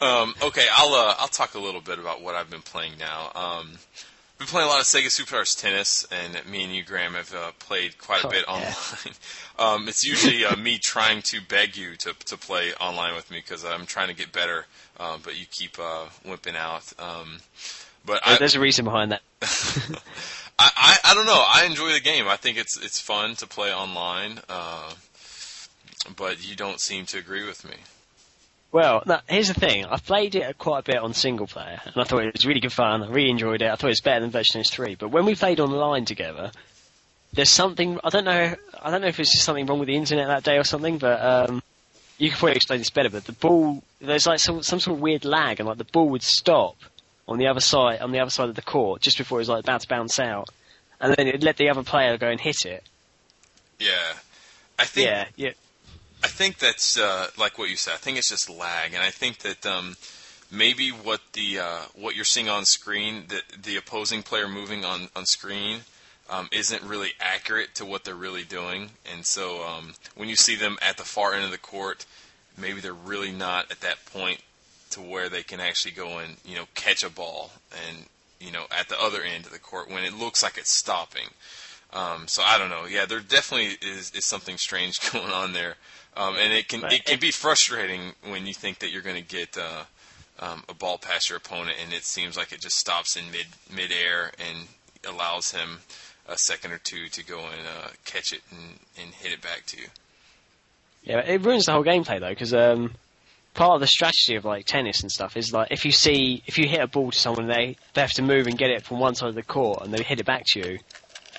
um, 0.00 0.34
okay, 0.42 0.66
I'll 0.74 0.94
uh, 0.94 1.14
I'll 1.20 1.28
talk 1.28 1.54
a 1.54 1.60
little 1.60 1.80
bit 1.80 2.00
about 2.00 2.22
what 2.22 2.34
I've 2.34 2.50
been 2.50 2.62
playing 2.62 2.94
now. 2.98 3.30
Um, 3.36 3.74
I've 3.74 4.15
been 4.38 4.46
playing 4.46 4.66
a 4.66 4.70
lot 4.70 4.80
of 4.80 4.86
Sega 4.86 5.06
Superstars 5.06 5.58
Tennis, 5.60 6.06
and 6.10 6.44
me 6.50 6.64
and 6.64 6.74
you, 6.74 6.82
Graham, 6.82 7.14
have 7.14 7.34
uh, 7.34 7.52
played 7.58 7.98
quite 7.98 8.22
a 8.24 8.26
Oh, 8.26 8.30
bit 8.30 8.44
yeah. 8.48 8.54
online. 8.54 9.14
um, 9.58 9.88
it's 9.88 10.04
usually 10.04 10.44
uh, 10.44 10.56
me 10.56 10.78
trying 10.78 11.22
to 11.22 11.40
beg 11.40 11.76
you 11.76 11.96
to 11.96 12.12
to 12.26 12.36
play 12.36 12.72
online 12.74 13.14
with 13.14 13.30
me 13.30 13.38
because 13.38 13.64
I'm 13.64 13.86
trying 13.86 14.08
to 14.08 14.14
get 14.14 14.32
better, 14.32 14.66
uh, 14.98 15.18
but 15.22 15.38
you 15.38 15.46
keep 15.50 15.78
uh, 15.78 16.06
wimping 16.24 16.56
out. 16.56 16.92
Um, 16.98 17.40
but 18.04 18.20
I, 18.24 18.38
There's 18.38 18.54
a 18.54 18.60
reason 18.60 18.84
behind 18.84 19.12
that. 19.12 19.22
I, 20.58 20.70
I 20.76 20.98
I 21.04 21.14
don't 21.14 21.26
know. 21.26 21.44
I 21.46 21.64
enjoy 21.64 21.92
the 21.92 22.00
game. 22.00 22.28
I 22.28 22.36
think 22.36 22.58
it's 22.58 22.76
it's 22.76 23.00
fun 23.00 23.36
to 23.36 23.46
play 23.46 23.72
online. 23.72 24.40
Uh, 24.48 24.92
but 26.16 26.46
you 26.48 26.54
don't 26.54 26.80
seem 26.80 27.04
to 27.06 27.18
agree 27.18 27.44
with 27.44 27.64
me. 27.64 27.74
Well, 28.72 29.02
no, 29.06 29.18
here's 29.28 29.48
the 29.48 29.54
thing. 29.54 29.86
I've 29.86 30.04
played 30.04 30.34
it 30.34 30.58
quite 30.58 30.80
a 30.80 30.82
bit 30.82 30.96
on 30.96 31.14
single 31.14 31.46
player, 31.46 31.80
and 31.84 31.94
I 31.96 32.04
thought 32.04 32.24
it 32.24 32.34
was 32.34 32.46
really 32.46 32.60
good 32.60 32.72
fun. 32.72 33.02
I 33.02 33.08
really 33.08 33.30
enjoyed 33.30 33.62
it. 33.62 33.70
I 33.70 33.76
thought 33.76 33.86
it 33.86 33.90
was 33.90 34.00
better 34.00 34.26
than 34.26 34.30
Tennis 34.44 34.70
3. 34.70 34.96
But 34.96 35.08
when 35.08 35.24
we 35.24 35.34
played 35.34 35.60
online 35.60 36.04
together, 36.04 36.50
there's 37.32 37.50
something. 37.50 37.98
I 38.04 38.10
don't 38.10 38.24
know. 38.24 38.54
I 38.82 38.90
don't 38.90 39.00
know 39.00 39.08
if 39.08 39.20
it's 39.20 39.32
just 39.32 39.44
something 39.44 39.66
wrong 39.66 39.78
with 39.78 39.88
the 39.88 39.96
internet 39.96 40.26
that 40.28 40.42
day 40.42 40.58
or 40.58 40.64
something. 40.64 40.98
But 40.98 41.22
um, 41.22 41.62
you 42.18 42.30
could 42.30 42.38
probably 42.38 42.56
explain 42.56 42.80
this 42.80 42.90
better. 42.90 43.10
But 43.10 43.24
the 43.24 43.32
ball, 43.32 43.82
there's 44.00 44.26
like 44.26 44.40
some 44.40 44.62
some 44.62 44.80
sort 44.80 44.96
of 44.96 45.02
weird 45.02 45.24
lag, 45.24 45.60
and 45.60 45.68
like 45.68 45.78
the 45.78 45.84
ball 45.84 46.08
would 46.10 46.22
stop 46.22 46.76
on 47.28 47.38
the 47.38 47.46
other 47.46 47.60
side 47.60 48.00
on 48.00 48.12
the 48.12 48.20
other 48.20 48.30
side 48.30 48.48
of 48.48 48.54
the 48.54 48.62
court 48.62 49.00
just 49.00 49.18
before 49.18 49.38
it 49.38 49.42
was 49.42 49.48
like 49.48 49.64
about 49.64 49.80
to 49.82 49.88
bounce 49.88 50.18
out, 50.18 50.48
and 51.00 51.14
then 51.14 51.28
it'd 51.28 51.44
let 51.44 51.56
the 51.56 51.68
other 51.68 51.82
player 51.82 52.16
go 52.18 52.28
and 52.28 52.40
hit 52.40 52.64
it. 52.64 52.82
Yeah, 53.78 54.12
I 54.78 54.84
think 54.84 55.06
Yeah, 55.06 55.26
yeah. 55.36 55.52
I 56.22 56.28
think 56.28 56.58
that's 56.58 56.98
uh, 56.98 57.28
like 57.38 57.58
what 57.58 57.68
you 57.68 57.76
said. 57.76 57.94
I 57.94 57.98
think 57.98 58.18
it's 58.18 58.30
just 58.30 58.50
lag, 58.50 58.94
and 58.94 59.02
I 59.02 59.10
think 59.10 59.38
that 59.38 59.64
um, 59.66 59.96
maybe 60.50 60.90
what 60.90 61.20
the 61.32 61.60
uh, 61.60 61.82
what 61.94 62.14
you're 62.14 62.24
seeing 62.24 62.48
on 62.48 62.64
screen, 62.64 63.24
the 63.28 63.42
the 63.60 63.76
opposing 63.76 64.22
player 64.22 64.48
moving 64.48 64.84
on 64.84 65.08
on 65.14 65.26
screen, 65.26 65.80
um, 66.28 66.48
isn't 66.52 66.82
really 66.82 67.12
accurate 67.20 67.74
to 67.76 67.84
what 67.84 68.04
they're 68.04 68.14
really 68.14 68.44
doing. 68.44 68.90
And 69.12 69.24
so 69.24 69.64
um, 69.64 69.94
when 70.14 70.28
you 70.28 70.36
see 70.36 70.56
them 70.56 70.78
at 70.82 70.96
the 70.96 71.04
far 71.04 71.34
end 71.34 71.44
of 71.44 71.50
the 71.50 71.58
court, 71.58 72.06
maybe 72.56 72.80
they're 72.80 72.92
really 72.92 73.32
not 73.32 73.70
at 73.70 73.80
that 73.80 74.04
point 74.06 74.40
to 74.90 75.00
where 75.00 75.28
they 75.28 75.42
can 75.42 75.60
actually 75.60 75.92
go 75.92 76.18
and 76.18 76.36
you 76.44 76.56
know 76.56 76.64
catch 76.74 77.02
a 77.02 77.10
ball 77.10 77.50
and 77.86 78.06
you 78.40 78.52
know 78.52 78.64
at 78.70 78.88
the 78.88 79.00
other 79.00 79.22
end 79.22 79.46
of 79.46 79.52
the 79.52 79.58
court 79.58 79.90
when 79.90 80.04
it 80.04 80.14
looks 80.14 80.42
like 80.42 80.58
it's 80.58 80.76
stopping. 80.76 81.28
Um, 81.92 82.26
so 82.26 82.42
I 82.42 82.58
don't 82.58 82.68
know. 82.68 82.84
Yeah, 82.86 83.06
there 83.06 83.20
definitely 83.20 83.76
is, 83.80 84.10
is 84.10 84.26
something 84.26 84.58
strange 84.58 84.98
going 85.12 85.30
on 85.30 85.52
there, 85.52 85.76
um, 86.16 86.36
and 86.40 86.52
it 86.52 86.68
can 86.68 86.84
it 86.86 87.04
can 87.04 87.18
be 87.18 87.30
frustrating 87.30 88.12
when 88.28 88.46
you 88.46 88.54
think 88.54 88.78
that 88.80 88.90
you're 88.90 89.02
going 89.02 89.22
to 89.22 89.28
get 89.28 89.56
uh, 89.58 89.84
um, 90.38 90.64
a 90.68 90.74
ball 90.74 90.98
past 90.98 91.28
your 91.28 91.38
opponent, 91.38 91.76
and 91.82 91.92
it 91.92 92.04
seems 92.04 92.36
like 92.36 92.52
it 92.52 92.60
just 92.60 92.76
stops 92.76 93.16
in 93.16 93.30
mid 93.30 93.46
midair 93.74 94.32
and 94.38 94.66
allows 95.08 95.52
him 95.52 95.80
a 96.28 96.36
second 96.38 96.72
or 96.72 96.78
two 96.78 97.08
to 97.08 97.24
go 97.24 97.38
and 97.38 97.66
uh, 97.66 97.88
catch 98.04 98.32
it 98.32 98.40
and, 98.50 98.78
and 99.00 99.14
hit 99.14 99.32
it 99.32 99.40
back 99.42 99.64
to 99.66 99.78
you. 99.78 99.86
Yeah, 101.04 101.20
it 101.20 101.42
ruins 101.42 101.66
the 101.66 101.72
whole 101.72 101.84
gameplay 101.84 102.18
though, 102.18 102.30
because 102.30 102.52
um, 102.52 102.94
part 103.54 103.74
of 103.74 103.80
the 103.80 103.86
strategy 103.86 104.36
of 104.36 104.44
like 104.44 104.66
tennis 104.66 105.02
and 105.02 105.12
stuff 105.12 105.36
is 105.36 105.52
like 105.52 105.70
if 105.70 105.84
you 105.84 105.92
see 105.92 106.42
if 106.46 106.58
you 106.58 106.66
hit 106.66 106.80
a 106.80 106.86
ball 106.86 107.10
to 107.10 107.18
someone, 107.18 107.46
they 107.46 107.76
they 107.94 108.00
have 108.00 108.12
to 108.12 108.22
move 108.22 108.46
and 108.46 108.58
get 108.58 108.70
it 108.70 108.84
from 108.84 108.98
one 108.98 109.14
side 109.14 109.28
of 109.28 109.34
the 109.34 109.42
court, 109.42 109.82
and 109.84 109.92
they 109.92 110.02
hit 110.02 110.18
it 110.18 110.26
back 110.26 110.44
to 110.46 110.60
you, 110.60 110.78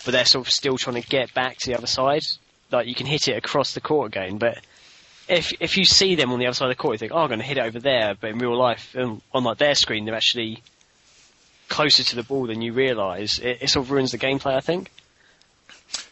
but 0.06 0.12
they're 0.12 0.26
sort 0.26 0.46
of 0.46 0.52
still 0.52 0.78
trying 0.78 1.02
to 1.02 1.08
get 1.08 1.34
back 1.34 1.58
to 1.58 1.72
the 1.72 1.78
other 1.78 1.88
side. 1.88 2.22
Like 2.72 2.88
you 2.88 2.96
can 2.96 3.06
hit 3.06 3.28
it 3.28 3.38
across 3.38 3.74
the 3.74 3.82
court 3.82 4.08
again, 4.08 4.38
but 4.38 4.60
if 5.28 5.54
if 5.60 5.78
you 5.78 5.86
see 5.86 6.16
them 6.16 6.32
on 6.32 6.40
the 6.40 6.48
other 6.48 6.54
side 6.56 6.66
of 6.66 6.78
the 6.78 6.82
court, 6.82 6.94
you 6.94 6.98
think, 7.00 7.12
oh, 7.14 7.20
I'm 7.20 7.28
going 7.28 7.40
to 7.40 7.46
hit 7.46 7.58
it 7.58 7.62
over 7.66 7.80
there, 7.80 8.16
but 8.20 8.30
in 8.32 8.40
real 8.40 8.58
life, 8.58 8.96
um, 8.98 9.22
on 9.34 9.44
like 9.44 9.58
their 9.58 9.76
screen, 9.76 10.06
they're 10.06 10.16
actually 10.16 10.62
closer 11.70 12.04
to 12.04 12.16
the 12.16 12.24
ball 12.24 12.48
than 12.48 12.62
you 12.62 12.74
realise. 12.74 13.40
It, 13.40 13.60
it 13.62 13.70
sort 13.70 13.86
of 13.86 13.92
ruins 13.92 14.12
the 14.12 14.18
gameplay, 14.18 14.56
I 14.56 14.62
think. 14.62 14.90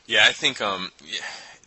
Yeah, 0.05 0.25
I 0.27 0.31
think 0.33 0.61
um, 0.61 0.91
yeah, 1.05 1.19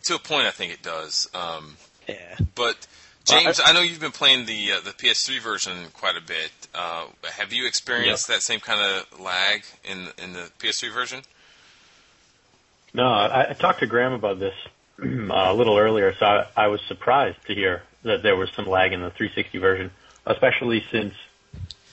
to 0.03 0.15
a 0.15 0.19
point, 0.19 0.45
I 0.47 0.51
think 0.51 0.73
it 0.73 0.81
does. 0.81 1.27
Um, 1.33 1.77
Yeah. 2.07 2.37
but 2.55 2.87
James, 3.25 3.59
I 3.63 3.73
know 3.73 3.81
you've 3.81 3.99
been 3.99 4.11
playing 4.11 4.45
the 4.45 4.73
uh, 4.73 4.79
the 4.81 4.91
PS3 4.91 5.39
version 5.39 5.75
quite 5.93 6.15
a 6.17 6.21
bit. 6.21 6.51
Uh, 6.73 7.05
have 7.37 7.51
you 7.53 7.67
experienced 7.67 8.27
that 8.27 8.41
same 8.41 8.59
kind 8.59 8.79
of 8.81 9.19
lag 9.19 9.63
in 9.83 10.07
in 10.23 10.33
the 10.33 10.49
PS3 10.59 10.91
version? 10.93 11.21
No, 12.93 13.03
I, 13.03 13.51
I 13.51 13.53
talked 13.53 13.79
to 13.81 13.87
Graham 13.87 14.13
about 14.13 14.39
this 14.39 14.55
a 15.31 15.53
little 15.53 15.77
earlier, 15.77 16.13
so 16.19 16.25
I, 16.25 16.47
I 16.55 16.67
was 16.67 16.81
surprised 16.87 17.37
to 17.47 17.55
hear 17.55 17.83
that 18.03 18.23
there 18.23 18.35
was 18.35 18.49
some 18.55 18.65
lag 18.67 18.93
in 18.93 19.01
the 19.01 19.09
360 19.11 19.57
version, 19.57 19.91
especially 20.25 20.83
since, 20.91 21.13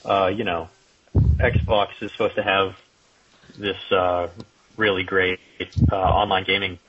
uh, 0.05 0.27
you 0.27 0.43
know, 0.43 0.69
Xbox 1.15 1.89
is 2.01 2.11
supposed 2.11 2.35
to 2.35 2.43
have 2.43 2.75
this 3.57 3.77
uh, 3.91 4.27
really 4.75 5.03
great 5.03 5.39
uh, 5.91 5.95
online 5.95 6.43
gaming 6.43 6.79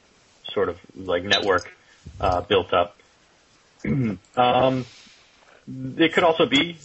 sort 0.52 0.68
of 0.68 0.76
like 0.94 1.24
network 1.24 1.70
uh, 2.20 2.40
built 2.42 2.72
up. 2.72 2.96
um, 4.36 4.84
it 5.66 6.12
could 6.12 6.24
also 6.24 6.46
be 6.46 6.78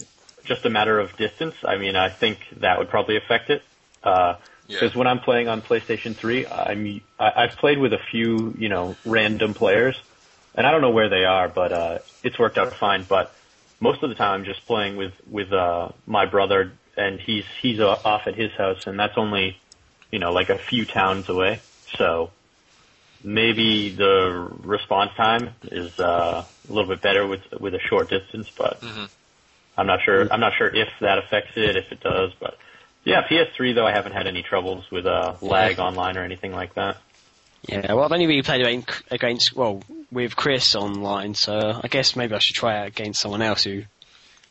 just 0.44 0.64
a 0.64 0.70
matter 0.70 0.98
of 0.98 1.16
distance. 1.16 1.54
I 1.64 1.78
mean, 1.78 1.96
I 1.96 2.10
think 2.10 2.38
that 2.58 2.78
would 2.78 2.88
probably 2.88 3.16
affect 3.16 3.50
it. 3.50 3.62
Uh, 4.02 4.36
because 4.66 4.92
Yeah. 4.92 4.98
when 4.98 5.06
I'm 5.06 5.20
playing 5.20 5.48
on 5.48 5.62
PlayStation 5.62 6.18
3, 6.20 6.46
I'm 6.46 7.00
I, 7.18 7.32
I've 7.44 7.58
played 7.58 7.78
with 7.78 7.92
a 7.92 7.98
few 8.10 8.54
you 8.58 8.68
know 8.68 8.98
random 9.04 9.54
players, 9.54 9.96
and 10.54 10.66
I 10.66 10.70
don't 10.70 10.80
know 10.80 10.90
where 10.90 11.08
they 11.08 11.24
are, 11.24 11.48
but 11.48 11.72
uh, 11.72 11.98
it's 12.22 12.38
worked 12.38 12.58
out 12.58 12.72
fine. 12.80 13.06
But 13.08 13.32
most 13.80 14.02
of 14.02 14.08
the 14.10 14.16
time, 14.16 14.40
I'm 14.40 14.44
just 14.44 14.66
playing 14.66 14.96
with 14.96 15.12
with 15.26 15.52
uh, 15.52 15.90
my 16.06 16.26
brother, 16.26 16.78
and 16.96 17.20
he's 17.20 17.44
he's 17.62 17.80
o- 17.80 18.00
off 18.04 18.22
at 18.26 18.34
his 18.36 18.50
house, 18.56 18.78
and 18.86 18.98
that's 18.98 19.14
only 19.16 19.56
you 20.10 20.18
know 20.18 20.32
like 20.32 20.48
a 20.48 20.58
few 20.70 20.86
towns 20.86 21.28
away. 21.28 21.62
So 21.98 22.30
maybe 23.22 23.94
the 23.96 24.48
response 24.60 25.10
time 25.16 25.54
is 25.70 25.90
uh, 25.98 26.44
a 26.46 26.48
little 26.68 26.88
bit 26.88 27.02
better 27.02 27.26
with 27.26 27.40
with 27.60 27.74
a 27.74 27.80
short 27.90 28.08
distance, 28.10 28.48
but 28.56 28.80
Mhm. 28.82 29.08
I'm 29.76 29.86
not 29.86 30.00
sure. 30.04 30.32
I'm 30.32 30.40
not 30.40 30.54
sure 30.56 30.68
if 30.74 30.88
that 31.00 31.18
affects 31.18 31.52
it, 31.56 31.76
if 31.76 31.92
it 31.92 32.00
does, 32.00 32.32
but. 32.40 32.54
Yeah, 33.04 33.26
PS3 33.26 33.74
though 33.74 33.86
I 33.86 33.92
haven't 33.92 34.12
had 34.12 34.26
any 34.26 34.42
troubles 34.42 34.90
with 34.90 35.06
uh, 35.06 35.34
lag 35.40 35.78
online 35.78 36.16
or 36.16 36.24
anything 36.24 36.52
like 36.52 36.74
that. 36.74 36.96
Yeah, 37.68 37.94
well, 37.94 38.04
I've 38.04 38.12
only 38.12 38.26
really 38.26 38.42
played 38.42 38.60
against, 38.60 39.02
against, 39.10 39.56
well, 39.56 39.82
with 40.12 40.36
Chris 40.36 40.74
online, 40.74 41.34
so 41.34 41.80
I 41.82 41.88
guess 41.88 42.14
maybe 42.14 42.34
I 42.34 42.38
should 42.38 42.54
try 42.56 42.84
it 42.84 42.88
against 42.88 43.20
someone 43.22 43.40
else 43.40 43.64
who 43.64 43.84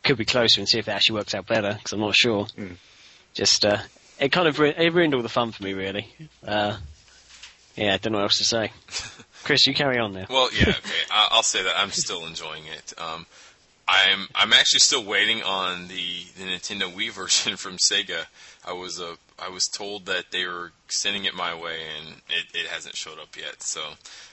could 0.04 0.18
be 0.18 0.26
closer 0.26 0.60
and 0.60 0.68
see 0.68 0.80
if 0.80 0.88
it 0.88 0.92
actually 0.92 1.18
works 1.18 1.36
out 1.36 1.46
better, 1.46 1.74
because 1.74 1.94
I'm 1.94 2.00
not 2.00 2.16
sure. 2.16 2.46
Mm. 2.58 2.78
Just, 3.36 3.66
uh, 3.66 3.78
it 4.20 4.32
kind 4.32 4.48
of, 4.48 4.58
ru- 4.58 4.74
it 4.76 4.94
ruined 4.94 5.14
all 5.14 5.22
the 5.22 5.30
fun 5.30 5.52
for 5.52 5.64
me, 5.64 5.74
really. 5.74 6.08
Uh, 6.46 6.78
yeah, 7.76 7.94
I 7.94 7.98
don't 7.98 8.14
know 8.14 8.18
what 8.20 8.24
else 8.24 8.40
to 8.40 8.46
say. 8.46 8.72
Chris, 9.44 9.68
you 9.68 9.76
carry 9.76 10.00
on 10.00 10.14
there. 10.14 10.26
Well, 10.28 10.50
yeah, 10.52 10.70
okay. 10.70 10.80
I- 11.12 11.28
I'll 11.32 11.44
say 11.44 11.62
that 11.64 11.78
I'm 11.78 11.92
still 11.92 12.26
enjoying 12.26 12.66
it. 12.66 12.94
Um, 12.98 13.28
I'm 13.88 14.28
I'm 14.34 14.54
actually 14.54 14.80
still 14.80 15.04
waiting 15.04 15.44
on 15.44 15.88
the, 15.88 16.26
the 16.38 16.46
Nintendo 16.46 16.92
Wii 16.92 17.12
version 17.12 17.58
from 17.58 17.78
Sega. 17.78 18.26
I 18.66 18.74
was 18.74 19.00
uh, 19.00 19.16
I 19.38 19.50
was 19.50 19.66
told 19.66 20.06
that 20.06 20.32
they 20.32 20.46
were 20.46 20.72
sending 20.88 21.26
it 21.26 21.34
my 21.34 21.54
way, 21.54 21.80
and 21.98 22.16
it, 22.30 22.46
it 22.54 22.68
hasn't 22.68 22.96
showed 22.96 23.20
up 23.20 23.36
yet. 23.38 23.62
So 23.62 23.82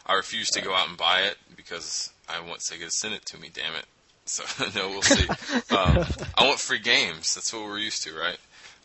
I 0.06 0.14
refuse 0.14 0.50
to 0.50 0.62
go 0.62 0.72
out 0.74 0.88
and 0.88 0.96
buy 0.96 1.22
it 1.22 1.36
because 1.56 2.10
I 2.28 2.40
want 2.40 2.60
Sega 2.60 2.84
to 2.84 2.90
send 2.90 3.14
it 3.14 3.26
to 3.26 3.38
me. 3.38 3.50
Damn 3.52 3.74
it! 3.74 3.86
So 4.24 4.44
no, 4.74 4.88
we'll 4.88 5.02
see. 5.02 5.26
Um, 5.70 6.04
I 6.36 6.46
want 6.46 6.58
free 6.58 6.80
games. 6.80 7.34
That's 7.34 7.52
what 7.52 7.62
we're 7.62 7.78
used 7.78 8.02
to, 8.02 8.12
right? 8.12 8.38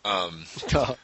Um, 0.04 0.46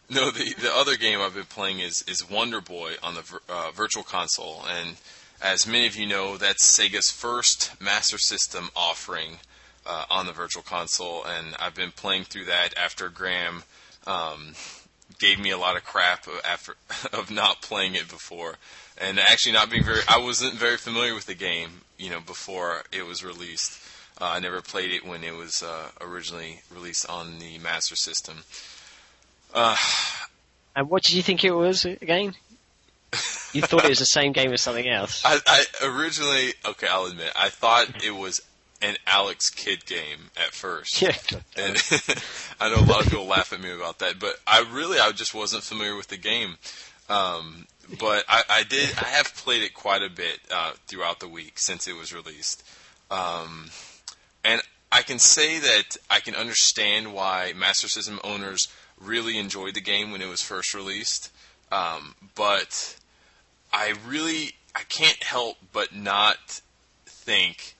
no, 0.09 0.29
the 0.29 0.53
the 0.59 0.71
other 0.73 0.95
game 0.95 1.19
I've 1.21 1.33
been 1.33 1.45
playing 1.45 1.79
is 1.79 2.03
is 2.07 2.27
Wonder 2.29 2.61
Boy 2.61 2.93
on 3.01 3.15
the 3.15 3.39
uh, 3.49 3.71
Virtual 3.71 4.03
Console, 4.03 4.63
and 4.67 4.97
as 5.41 5.65
many 5.65 5.87
of 5.87 5.95
you 5.95 6.05
know, 6.05 6.37
that's 6.37 6.77
Sega's 6.77 7.09
first 7.09 7.71
Master 7.81 8.17
System 8.17 8.69
offering 8.75 9.39
uh, 9.85 10.05
on 10.09 10.25
the 10.25 10.31
Virtual 10.31 10.63
Console, 10.63 11.23
and 11.23 11.55
I've 11.59 11.75
been 11.75 11.91
playing 11.91 12.25
through 12.25 12.45
that 12.45 12.77
after 12.77 13.09
Graham 13.09 13.63
um, 14.07 14.53
gave 15.19 15.39
me 15.39 15.51
a 15.51 15.57
lot 15.57 15.75
of 15.75 15.83
crap 15.83 16.25
after 16.43 16.75
of 17.13 17.31
not 17.31 17.61
playing 17.61 17.95
it 17.95 18.09
before, 18.09 18.55
and 18.97 19.19
actually 19.19 19.53
not 19.53 19.69
being 19.69 19.83
very. 19.83 20.01
I 20.07 20.19
wasn't 20.19 20.53
very 20.53 20.77
familiar 20.77 21.13
with 21.13 21.25
the 21.25 21.35
game, 21.35 21.81
you 21.97 22.09
know, 22.09 22.19
before 22.19 22.83
it 22.91 23.05
was 23.05 23.23
released. 23.23 23.79
Uh, 24.19 24.25
I 24.25 24.39
never 24.39 24.61
played 24.61 24.91
it 24.91 25.05
when 25.05 25.23
it 25.23 25.35
was 25.35 25.63
uh, 25.63 25.89
originally 25.99 26.61
released 26.73 27.09
on 27.09 27.39
the 27.39 27.57
Master 27.59 27.95
System. 27.95 28.43
Uh, 29.53 29.75
And 30.73 30.89
what 30.89 31.03
did 31.03 31.15
you 31.15 31.21
think 31.21 31.43
it 31.43 31.51
was 31.51 31.83
again? 31.85 32.33
You 33.53 33.61
thought 33.61 33.83
it 33.83 33.89
was 33.89 33.99
the 33.99 34.05
same 34.05 34.31
game 34.31 34.53
as 34.53 34.61
something 34.61 34.87
else. 34.87 35.21
I, 35.25 35.39
I 35.45 35.65
originally, 35.85 36.53
okay, 36.65 36.87
I'll 36.87 37.05
admit, 37.05 37.31
I 37.35 37.49
thought 37.49 38.05
it 38.05 38.15
was 38.15 38.41
an 38.81 38.97
Alex 39.05 39.49
Kidd 39.49 39.85
game 39.85 40.31
at 40.37 40.53
first. 40.53 41.01
Yeah. 41.01 41.15
And 41.55 41.77
I 42.59 42.69
know 42.69 42.81
a 42.81 42.85
lot 42.85 43.05
of 43.05 43.09
people 43.11 43.25
laugh 43.25 43.53
at 43.53 43.61
me 43.61 43.71
about 43.71 43.99
that, 43.99 44.19
but 44.19 44.35
I 44.47 44.65
really, 44.71 44.99
I 44.99 45.11
just 45.11 45.33
wasn't 45.33 45.63
familiar 45.63 45.95
with 45.95 46.07
the 46.07 46.17
game. 46.17 46.57
Um, 47.09 47.67
but 47.99 48.23
I, 48.27 48.43
I 48.49 48.63
did, 48.63 48.97
I 48.97 49.05
have 49.05 49.35
played 49.35 49.63
it 49.63 49.73
quite 49.73 50.01
a 50.01 50.09
bit 50.09 50.39
uh, 50.49 50.73
throughout 50.87 51.19
the 51.19 51.27
week 51.27 51.59
since 51.59 51.87
it 51.87 51.95
was 51.95 52.13
released. 52.13 52.63
Um, 53.09 53.69
and 54.43 54.61
I 54.91 55.01
can 55.01 55.19
say 55.19 55.59
that 55.59 55.97
I 56.09 56.19
can 56.19 56.35
understand 56.35 57.13
why 57.13 57.53
Master 57.55 57.87
System 57.87 58.19
owners 58.23 58.67
really 58.99 59.37
enjoyed 59.37 59.73
the 59.73 59.81
game 59.81 60.11
when 60.11 60.21
it 60.21 60.29
was 60.29 60.41
first 60.41 60.73
released. 60.73 61.31
Um, 61.71 62.15
but 62.35 62.97
I 63.73 63.93
really 64.07 64.53
I 64.75 64.81
can't 64.89 65.21
help 65.23 65.57
but 65.71 65.95
not 65.95 66.61
think 67.05 67.75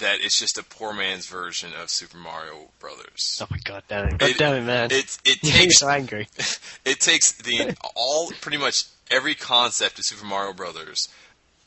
that 0.00 0.20
it's 0.20 0.38
just 0.38 0.58
a 0.58 0.62
poor 0.64 0.92
man's 0.92 1.26
version 1.26 1.70
of 1.80 1.88
Super 1.90 2.18
Mario 2.18 2.68
Brothers. 2.78 3.38
Oh 3.42 3.46
my 3.50 3.58
god 3.64 3.82
damn 3.88 4.08
it. 4.08 4.18
God 4.18 4.30
It- 4.30 4.38
damn 4.38 4.54
it, 4.54 4.62
man. 4.62 4.90
It 4.90 5.18
it 5.24 5.40
takes 5.44 5.78
so 5.78 5.88
angry. 5.88 6.28
it 6.84 7.00
takes 7.00 7.32
the 7.32 7.76
all 7.94 8.30
pretty 8.40 8.58
much 8.58 8.84
every 9.10 9.34
concept 9.34 9.98
of 9.98 10.04
Super 10.04 10.26
Mario 10.26 10.52
Brothers 10.52 11.08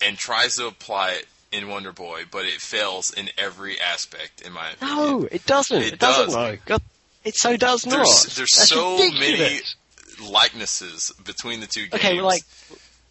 and 0.06 0.18
tries 0.18 0.56
to 0.58 0.68
apply 0.68 1.12
it 1.12 1.28
in 1.52 1.70
Wonder 1.70 1.92
Boy, 1.92 2.24
but 2.30 2.46
it 2.46 2.60
fails 2.62 3.12
in 3.14 3.30
every 3.38 3.80
aspect, 3.80 4.42
in 4.42 4.52
my 4.54 4.72
opinion. 4.72 4.98
No, 4.98 5.28
it 5.32 5.46
doesn't. 5.46 5.82
It 5.82 5.94
It, 5.94 6.00
doesn't 6.00 6.26
does. 6.26 6.34
though. 6.34 6.58
God, 6.66 6.82
it 7.24 7.36
so 7.36 7.56
does 7.58 7.86
not. 7.86 7.98
There's 7.98 8.34
That's 8.36 8.68
so 8.70 8.98
ridiculous. 8.98 9.76
many 10.20 10.30
likenesses 10.32 11.12
between 11.24 11.60
the 11.60 11.68
two 11.68 11.82
games. 11.88 11.94
Okay, 11.94 12.22
like, 12.22 12.44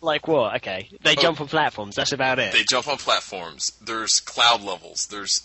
like 0.03 0.29
what? 0.29 0.57
Okay, 0.57 0.89
they 1.03 1.13
Oh. 1.17 1.23
jump 1.23 1.41
on 1.41 1.49
platforms. 1.49 1.97
That's 1.97 2.13
about 2.13 2.39
it. 2.39 2.53
They 2.53 2.65
jump 2.65 2.89
on 2.89 2.99
platforms. 2.99 3.73
There's 3.81 4.21
cloud 4.21 4.63
levels. 4.63 5.07
There's 5.07 5.41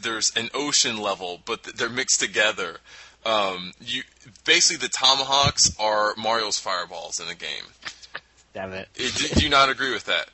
there's 0.00 0.30
an 0.36 0.48
ocean 0.54 0.98
level, 0.98 1.40
but 1.44 1.64
they're 1.64 1.88
mixed 1.88 2.20
together. 2.20 2.76
Um, 3.26 3.72
you 3.80 4.02
basically 4.44 4.86
the 4.86 4.92
tomahawks 4.92 5.74
are 5.78 6.14
Mario's 6.16 6.58
fireballs 6.58 7.18
in 7.20 7.26
the 7.28 7.34
game. 7.34 7.64
Damn 8.54 8.72
it. 8.72 8.88
Do, 8.94 9.08
do 9.08 9.40
you 9.42 9.48
not 9.50 9.68
agree 9.68 9.92
with 9.92 10.04
that? 10.06 10.28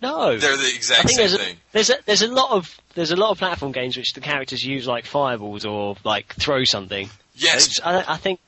No. 0.00 0.36
They're 0.36 0.56
the 0.56 0.72
exact 0.74 1.08
same 1.10 1.16
there's 1.16 1.36
thing. 1.36 1.56
a, 1.56 1.72
there's 1.72 1.90
a 1.90 1.94
there's 2.06 2.22
a 2.22 2.28
lot 2.28 2.50
of 2.50 2.78
there's 2.94 3.10
a 3.10 3.16
lot 3.16 3.30
of 3.30 3.38
platform 3.38 3.72
games 3.72 3.96
which 3.96 4.12
the 4.12 4.20
characters 4.20 4.64
use 4.64 4.86
like 4.86 5.06
fireballs 5.06 5.64
or 5.64 5.96
like 6.04 6.34
throw 6.34 6.64
something. 6.64 7.08
Yes, 7.34 7.80
I, 7.80 8.04
I 8.06 8.16
think 8.18 8.40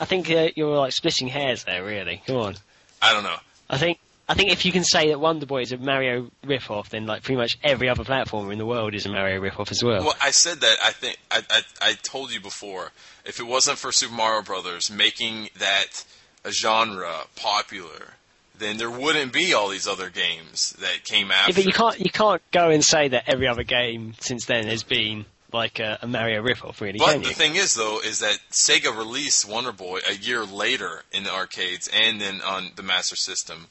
I 0.00 0.04
think 0.04 0.30
uh, 0.30 0.48
you're 0.56 0.76
like 0.76 0.92
splitting 0.92 1.28
hairs 1.28 1.64
there. 1.64 1.84
Really, 1.84 2.22
come 2.26 2.36
on. 2.36 2.56
I 3.00 3.12
don't 3.12 3.22
know. 3.24 3.36
I 3.68 3.78
think 3.78 3.98
I 4.28 4.34
think 4.34 4.50
if 4.50 4.64
you 4.64 4.72
can 4.72 4.84
say 4.84 5.08
that 5.08 5.20
Wonder 5.20 5.46
Boy 5.46 5.62
is 5.62 5.72
a 5.72 5.78
Mario 5.78 6.30
ripoff, 6.44 6.88
then 6.88 7.06
like 7.06 7.22
pretty 7.22 7.38
much 7.38 7.58
every 7.62 7.88
other 7.88 8.02
platformer 8.02 8.52
in 8.52 8.58
the 8.58 8.66
world 8.66 8.94
is 8.94 9.06
a 9.06 9.08
Mario 9.08 9.40
ripoff 9.40 9.70
as 9.70 9.84
well. 9.84 10.02
Well, 10.02 10.16
I 10.20 10.32
said 10.32 10.60
that. 10.60 10.76
I 10.84 10.90
think 10.90 11.18
I, 11.30 11.42
I 11.50 11.62
I 11.80 11.92
told 12.02 12.32
you 12.32 12.40
before. 12.40 12.90
If 13.24 13.38
it 13.38 13.44
wasn't 13.44 13.78
for 13.78 13.92
Super 13.92 14.14
Mario 14.14 14.42
Brothers 14.42 14.90
making 14.90 15.50
that 15.58 16.04
a 16.44 16.50
genre 16.50 17.26
popular, 17.36 18.14
then 18.58 18.78
there 18.78 18.90
wouldn't 18.90 19.32
be 19.32 19.52
all 19.52 19.68
these 19.68 19.86
other 19.86 20.10
games 20.10 20.70
that 20.80 21.04
came 21.04 21.30
after. 21.30 21.52
Yeah, 21.52 21.56
but 21.56 21.64
you 21.66 21.72
can't 21.72 22.00
you 22.00 22.10
can't 22.10 22.42
go 22.50 22.70
and 22.70 22.84
say 22.84 23.08
that 23.08 23.24
every 23.28 23.46
other 23.46 23.62
game 23.62 24.14
since 24.20 24.46
then 24.46 24.66
has 24.66 24.82
been 24.82 25.24
like 25.52 25.78
a, 25.78 25.98
a 26.02 26.06
Mario 26.06 26.42
ripoff, 26.42 26.80
really, 26.80 26.98
But 26.98 27.22
the 27.22 27.28
you? 27.28 27.34
thing 27.34 27.56
is, 27.56 27.74
though, 27.74 28.00
is 28.00 28.18
that 28.20 28.38
Sega 28.50 28.96
released 28.96 29.48
Wonder 29.48 29.72
Boy 29.72 30.00
a 30.08 30.14
year 30.14 30.44
later 30.44 31.02
in 31.12 31.24
the 31.24 31.32
arcades 31.32 31.88
and 31.92 32.20
then 32.20 32.40
on 32.42 32.72
the 32.76 32.82
Master 32.82 33.16
System 33.16 33.66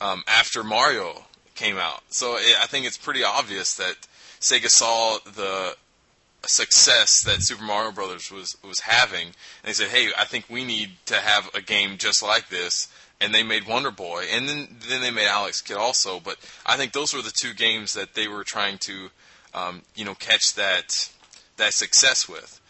um, 0.00 0.22
after 0.26 0.62
Mario 0.64 1.24
came 1.54 1.76
out. 1.78 2.02
So 2.10 2.36
it, 2.36 2.56
I 2.60 2.66
think 2.66 2.86
it's 2.86 2.96
pretty 2.96 3.22
obvious 3.22 3.74
that 3.76 3.96
Sega 4.40 4.68
saw 4.68 5.18
the 5.24 5.76
success 6.46 7.22
that 7.24 7.42
Super 7.42 7.62
Mario 7.64 7.92
Brothers 7.92 8.30
was 8.30 8.56
was 8.66 8.80
having, 8.80 9.26
and 9.26 9.34
they 9.64 9.72
said, 9.72 9.88
"Hey, 9.88 10.08
I 10.16 10.24
think 10.24 10.46
we 10.48 10.64
need 10.64 10.92
to 11.06 11.16
have 11.16 11.50
a 11.54 11.60
game 11.60 11.98
just 11.98 12.22
like 12.22 12.48
this." 12.48 12.88
And 13.22 13.34
they 13.34 13.42
made 13.42 13.68
Wonder 13.68 13.90
Boy, 13.90 14.24
and 14.32 14.48
then 14.48 14.76
then 14.88 15.02
they 15.02 15.10
made 15.10 15.26
Alex 15.26 15.60
Kidd 15.60 15.76
also. 15.76 16.18
But 16.20 16.38
I 16.64 16.78
think 16.78 16.92
those 16.92 17.12
were 17.12 17.20
the 17.20 17.32
two 17.38 17.52
games 17.52 17.92
that 17.92 18.14
they 18.14 18.26
were 18.26 18.44
trying 18.44 18.78
to, 18.78 19.10
um, 19.52 19.82
you 19.94 20.06
know, 20.06 20.14
catch 20.14 20.54
that 20.54 21.10
that 21.60 21.72
success 21.74 22.28
with. 22.28 22.60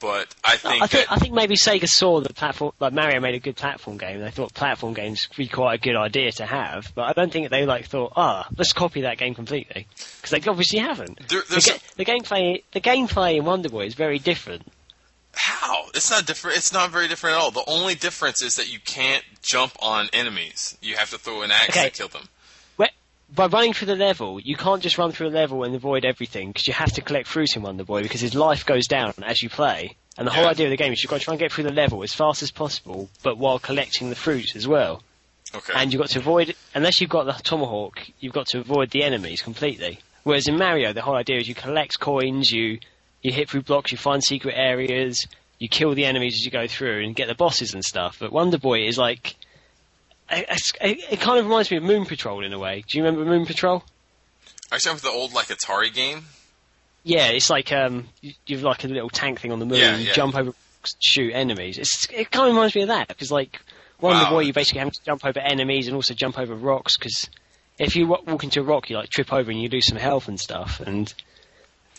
but 0.00 0.34
I 0.44 0.56
think 0.56 0.82
I 0.82 0.86
think 0.86 1.08
that, 1.08 1.12
I 1.12 1.18
think 1.18 1.34
maybe 1.34 1.56
Sega 1.56 1.86
saw 1.88 2.20
the 2.20 2.32
platform 2.34 2.72
like 2.78 2.92
Mario 2.92 3.20
made 3.20 3.34
a 3.34 3.38
good 3.40 3.56
platform 3.56 3.96
game. 3.96 4.20
They 4.20 4.30
thought 4.30 4.52
platform 4.54 4.92
games 4.94 5.26
would 5.28 5.36
be 5.36 5.48
quite 5.48 5.74
a 5.74 5.78
good 5.78 5.96
idea 5.96 6.30
to 6.32 6.46
have, 6.46 6.92
but 6.94 7.02
I 7.04 7.12
don't 7.14 7.32
think 7.32 7.48
they 7.50 7.64
like 7.66 7.86
thought, 7.86 8.12
ah, 8.16 8.46
let's 8.56 8.72
copy 8.72 9.00
that 9.02 9.16
game 9.18 9.34
completely 9.34 9.86
because 10.20 10.30
they 10.30 10.50
obviously 10.50 10.78
haven't. 10.80 11.18
There- 11.28 11.42
the, 11.48 11.60
ga- 11.64 11.82
the 11.96 12.04
gameplay 12.04 12.62
the 12.72 12.80
gameplay 12.80 13.36
in 13.38 13.44
Wonder 13.44 13.70
Boy 13.70 13.86
is 13.86 13.94
very 13.94 14.18
different. 14.18 14.62
how 15.34 15.86
it's 15.94 16.10
not 16.10 16.26
different. 16.26 16.56
It's 16.58 16.72
not 16.72 16.90
very 16.90 17.08
different 17.08 17.36
at 17.36 17.40
all. 17.42 17.50
The 17.50 17.64
only 17.66 17.94
difference 17.94 18.42
is 18.42 18.56
that 18.56 18.72
you 18.72 18.78
can't 18.84 19.24
jump 19.42 19.72
on 19.80 20.08
enemies. 20.12 20.76
You 20.82 20.96
have 20.96 21.10
to 21.10 21.18
throw 21.18 21.42
an 21.42 21.50
axe 21.50 21.70
Okay. 21.70 21.88
to 21.88 21.90
kill 21.90 22.08
them. 22.08 22.28
By 23.34 23.46
running 23.46 23.74
through 23.74 23.86
the 23.88 23.96
level, 23.96 24.40
you 24.40 24.56
can't 24.56 24.82
just 24.82 24.98
run 24.98 25.12
through 25.12 25.28
a 25.28 25.30
level 25.30 25.62
and 25.64 25.74
avoid 25.74 26.04
everything 26.04 26.48
because 26.48 26.66
you 26.66 26.72
have 26.74 26.92
to 26.92 27.02
collect 27.02 27.28
fruit 27.28 27.56
in 27.56 27.62
Wonder 27.62 27.84
Boy 27.84 28.02
because 28.02 28.20
his 28.20 28.34
life 28.34 28.64
goes 28.64 28.86
down 28.86 29.12
as 29.22 29.42
you 29.42 29.50
play. 29.50 29.96
And 30.16 30.26
the 30.26 30.32
whole 30.32 30.46
idea 30.46 30.66
of 30.66 30.70
the 30.70 30.76
game 30.76 30.92
is 30.92 31.02
you've 31.02 31.10
got 31.10 31.18
to 31.18 31.24
try 31.24 31.34
and 31.34 31.38
get 31.38 31.52
through 31.52 31.64
the 31.64 31.72
level 31.72 32.02
as 32.02 32.12
fast 32.14 32.42
as 32.42 32.50
possible, 32.50 33.08
but 33.22 33.38
while 33.38 33.58
collecting 33.58 34.08
the 34.10 34.16
fruit 34.16 34.56
as 34.56 34.66
well. 34.66 35.02
Okay. 35.54 35.72
and 35.74 35.90
you've 35.92 36.00
got 36.00 36.10
to 36.10 36.18
avoid 36.18 36.54
unless 36.74 37.00
you've 37.00 37.08
got 37.08 37.24
the 37.24 37.32
tomahawk 37.32 38.06
you've 38.20 38.34
got 38.34 38.48
to 38.48 38.58
avoid 38.58 38.90
the 38.90 39.02
enemies 39.02 39.40
completely 39.40 39.98
whereas 40.22 40.46
in 40.46 40.58
mario 40.58 40.92
the 40.92 41.00
whole 41.00 41.16
idea 41.16 41.38
is 41.38 41.48
you 41.48 41.54
collect 41.54 41.98
coins 41.98 42.52
you 42.52 42.78
you 43.22 43.32
hit 43.32 43.48
through 43.48 43.62
blocks 43.62 43.90
you 43.90 43.96
find 43.96 44.22
secret 44.22 44.54
areas 44.54 45.26
you 45.58 45.66
kill 45.66 45.94
the 45.94 46.04
enemies 46.04 46.34
as 46.34 46.44
you 46.44 46.50
go 46.50 46.66
through 46.66 47.02
and 47.02 47.16
get 47.16 47.28
the 47.28 47.34
bosses 47.34 47.72
and 47.72 47.82
stuff 47.82 48.18
but 48.20 48.30
wonder 48.30 48.58
boy 48.58 48.80
is 48.86 48.98
like 48.98 49.36
it, 50.30 51.20
kind 51.20 51.38
of 51.38 51.46
reminds 51.46 51.70
me 51.70 51.76
of 51.78 51.82
moon 51.82 52.04
patrol 52.04 52.44
in 52.44 52.52
a 52.52 52.58
way 52.58 52.84
do 52.88 52.98
you 52.98 53.04
remember 53.04 53.24
moon 53.28 53.46
patrol 53.46 53.84
Actually, 54.70 54.92
I'm 54.92 54.98
the 54.98 55.08
old 55.10 55.32
like 55.32 55.46
Atari 55.46 55.92
game. 55.92 56.26
yeah 57.04 57.28
it's 57.28 57.48
like 57.50 57.72
um 57.72 58.08
you, 58.20 58.32
you've 58.46 58.62
like 58.62 58.84
a 58.84 58.88
little 58.88 59.08
tank 59.10 59.40
thing 59.40 59.52
on 59.52 59.58
the 59.58 59.66
moon 59.66 59.78
Yeah, 59.78 59.96
you 59.96 60.06
yeah. 60.06 60.12
jump 60.12 60.34
over 60.36 60.50
rocks, 60.50 60.94
shoot 61.00 61.32
enemies 61.32 61.78
it's 61.78 62.06
it 62.12 62.30
kind 62.30 62.48
of 62.48 62.54
reminds 62.54 62.74
me 62.74 62.82
of 62.82 62.88
that 62.88 63.08
because 63.08 63.30
like 63.30 63.60
Wonder 64.00 64.24
Wow. 64.24 64.30
Boy, 64.30 64.40
you 64.42 64.52
basically 64.52 64.78
have 64.78 64.92
to 64.92 65.04
jump 65.04 65.24
over 65.24 65.40
enemies 65.40 65.88
and 65.88 65.96
also 65.96 66.14
jump 66.14 66.38
over 66.38 66.54
rocks 66.54 66.96
because 66.96 67.28
if 67.80 67.96
you 67.96 68.06
walk 68.06 68.44
into 68.44 68.60
a 68.60 68.62
rock, 68.62 68.88
you 68.90 68.96
like 68.96 69.08
trip 69.08 69.32
over 69.32 69.50
and 69.50 69.60
you 69.60 69.68
lose 69.68 69.86
some 69.86 69.96
health 69.98 70.28
and 70.28 70.38
stuff. 70.38 70.78
And 70.78 71.12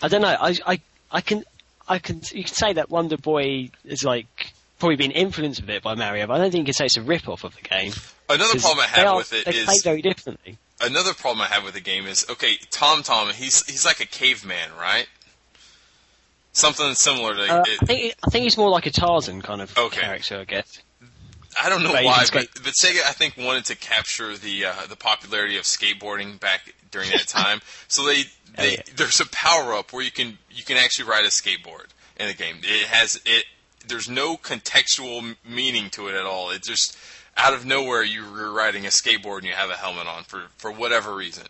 I 0.02 0.08
don't 0.08 0.22
know, 0.22 0.30
I, 0.40 0.56
I, 0.66 0.80
I 1.12 1.20
can, 1.20 1.44
I 1.90 2.00
can, 2.00 2.22
you 2.32 2.46
can 2.46 2.54
say 2.54 2.72
that 2.72 2.90
Wonder 2.90 3.18
Boy 3.18 3.72
is 3.84 4.06
like 4.06 4.54
probably 4.80 4.96
been 4.96 5.12
influenced 5.12 5.60
a 5.60 5.64
bit 5.64 5.84
by 5.84 5.96
Mario, 5.96 6.26
but 6.28 6.36
I 6.36 6.38
don't 6.38 6.52
think 6.52 6.62
you 6.62 6.66
can 6.68 6.74
say 6.74 6.86
it's 6.86 6.96
a 6.96 7.02
rip 7.02 7.28
off 7.28 7.44
of 7.44 7.54
the 7.54 7.62
game. 7.64 7.92
Another 8.30 8.60
problem 8.60 8.80
I 8.80 8.88
have 8.88 9.08
are- 9.08 9.18
with 9.18 9.34
it 9.34 9.46
they 9.46 9.64
play 9.66 9.80
very 9.84 10.02
differently. 10.02 10.58
another 10.82 11.14
problem 11.14 11.42
I 11.42 11.48
have 11.48 11.64
with 11.64 11.74
the 11.74 11.80
game 11.82 12.06
is 12.08 12.26
okay. 12.30 12.58
Tom 12.72 13.02
Tom, 13.04 13.30
he's 13.34 13.66
he's 13.66 13.86
like 13.86 14.00
a 14.00 14.06
caveman, 14.06 14.70
right? 14.80 15.08
Something 16.52 16.94
similar 16.96 17.36
to. 17.36 17.42
Uh, 17.60 17.64
it- 17.68 17.80
I 17.82 17.86
think 17.86 18.16
I 18.26 18.30
think 18.30 18.44
he's 18.44 18.58
more 18.58 18.70
like 18.70 18.86
a 18.86 18.92
Tarzan 18.92 19.42
kind 19.42 19.62
of 19.62 19.78
Okay. 19.78 20.02
character, 20.02 20.40
I 20.40 20.44
guess. 20.46 20.80
I 21.62 21.68
don't 21.70 21.84
know 21.84 21.92
But 21.92 22.04
why, 22.06 22.26
but, 22.32 22.48
but 22.64 22.74
Sega 22.74 23.02
I 23.08 23.12
think 23.12 23.36
wanted 23.38 23.66
to 23.66 23.76
capture 23.76 24.38
the 24.38 24.66
uh, 24.66 24.86
the 24.88 24.96
popularity 24.96 25.58
of 25.58 25.64
skateboarding 25.64 26.40
back 26.40 26.74
during 26.92 27.10
that 27.12 27.28
time. 27.28 27.62
so 27.88 28.06
they, 28.06 28.24
they 28.56 28.74
yeah. 28.74 28.82
there's 28.96 29.20
a 29.20 29.28
power 29.30 29.74
up 29.74 29.92
where 29.92 30.04
you 30.04 30.12
can 30.12 30.38
you 30.52 30.64
can 30.64 30.78
actually 30.78 31.10
ride 31.10 31.26
a 31.26 31.30
skateboard 31.30 31.86
in 32.20 32.28
the 32.28 32.34
game. 32.34 32.58
It 32.64 32.88
has 32.88 33.20
it. 33.26 33.46
There's 33.88 34.08
no 34.10 34.38
contextual 34.38 35.36
meaning 35.48 35.90
to 35.92 36.08
it 36.08 36.16
at 36.16 36.26
all. 36.26 36.52
It 36.52 36.64
just 36.64 36.96
out 37.40 37.54
of 37.54 37.66
nowhere 37.66 38.04
you're 38.04 38.52
riding 38.52 38.86
a 38.86 38.90
skateboard 38.90 39.40
and 39.40 39.48
you 39.48 39.54
have 39.54 39.70
a 39.70 39.76
helmet 39.76 40.08
on 40.08 40.24
for 40.24 40.44
for 40.58 40.72
whatever 40.72 41.16
reason. 41.16 41.46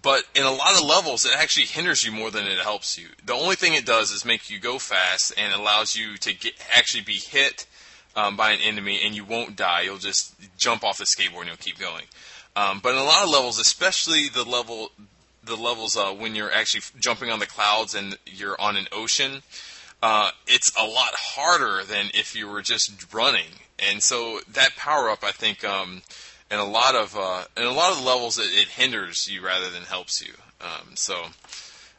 But 0.00 0.24
in 0.34 0.44
a 0.44 0.52
lot 0.52 0.78
of 0.78 0.84
levels, 0.84 1.24
it 1.24 1.32
actually 1.34 1.64
hinders 1.66 2.04
you 2.04 2.12
more 2.12 2.30
than 2.30 2.46
it 2.46 2.58
helps 2.58 2.98
you. 2.98 3.08
The 3.24 3.32
only 3.32 3.56
thing 3.56 3.72
it 3.72 3.86
does 3.86 4.10
is 4.10 4.24
make 4.24 4.50
you 4.50 4.58
go 4.58 4.78
fast 4.78 5.32
and 5.38 5.54
allows 5.54 5.96
you 5.96 6.18
to 6.18 6.34
get 6.34 6.52
actually 6.76 7.04
be 7.04 7.14
hit 7.14 7.66
um, 8.14 8.36
by 8.36 8.52
an 8.52 8.60
enemy 8.60 9.00
and 9.02 9.14
you 9.14 9.24
won't 9.24 9.56
die. 9.56 9.82
You'll 9.82 9.98
just 9.98 10.34
jump 10.58 10.84
off 10.84 10.98
the 10.98 11.04
skateboard 11.04 11.40
and 11.40 11.46
you'll 11.48 11.56
keep 11.56 11.78
going. 11.78 12.04
Um, 12.56 12.80
but 12.82 12.92
in 12.92 12.98
a 12.98 13.04
lot 13.04 13.24
of 13.24 13.30
levels, 13.30 13.58
especially 13.58 14.28
the 14.28 14.44
level, 14.44 14.92
the 15.42 15.56
levels 15.56 15.96
uh, 15.96 16.12
when 16.12 16.34
you're 16.34 16.52
actually 16.52 16.82
jumping 17.00 17.30
on 17.30 17.38
the 17.38 17.46
clouds 17.46 17.94
and 17.94 18.18
you're 18.26 18.60
on 18.60 18.76
an 18.76 18.88
ocean, 18.92 19.42
uh, 20.02 20.30
it's 20.46 20.70
a 20.76 20.84
lot 20.84 21.14
harder 21.14 21.82
than 21.82 22.10
if 22.12 22.36
you 22.36 22.46
were 22.46 22.62
just 22.62 23.12
running. 23.12 23.63
And 23.78 24.02
so 24.02 24.40
that 24.52 24.76
power 24.76 25.10
up, 25.10 25.24
I 25.24 25.32
think, 25.32 25.64
um, 25.64 26.02
in 26.50 26.58
a 26.58 26.64
lot 26.64 26.94
of 26.94 27.16
uh, 27.16 27.44
in 27.56 27.64
a 27.64 27.72
lot 27.72 27.92
of 27.92 28.04
levels, 28.04 28.38
it, 28.38 28.48
it 28.52 28.68
hinders 28.68 29.28
you 29.28 29.44
rather 29.44 29.70
than 29.70 29.82
helps 29.82 30.24
you. 30.24 30.34
Um, 30.60 30.94
so 30.94 31.26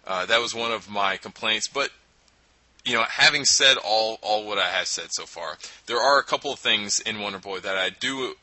uh, 0.08 0.26
that 0.26 0.40
was 0.40 0.56
one 0.56 0.72
of 0.72 0.90
my 0.90 1.18
complaints. 1.18 1.68
But 1.68 1.92
you 2.86 2.94
know, 2.94 3.04
having 3.04 3.46
said 3.46 3.78
all 3.84 4.20
all 4.22 4.46
what 4.46 4.58
I 4.58 4.70
have 4.70 4.88
said 4.88 5.08
so 5.12 5.26
far, 5.26 5.58
there 5.88 6.00
are 6.00 6.20
a 6.20 6.24
couple 6.24 6.54
of 6.54 6.60
things 6.60 7.00
in 7.00 7.20
Wonder 7.20 7.40
Boy 7.40 7.60
that 7.60 7.78
I 7.78 7.90
do 7.90 8.36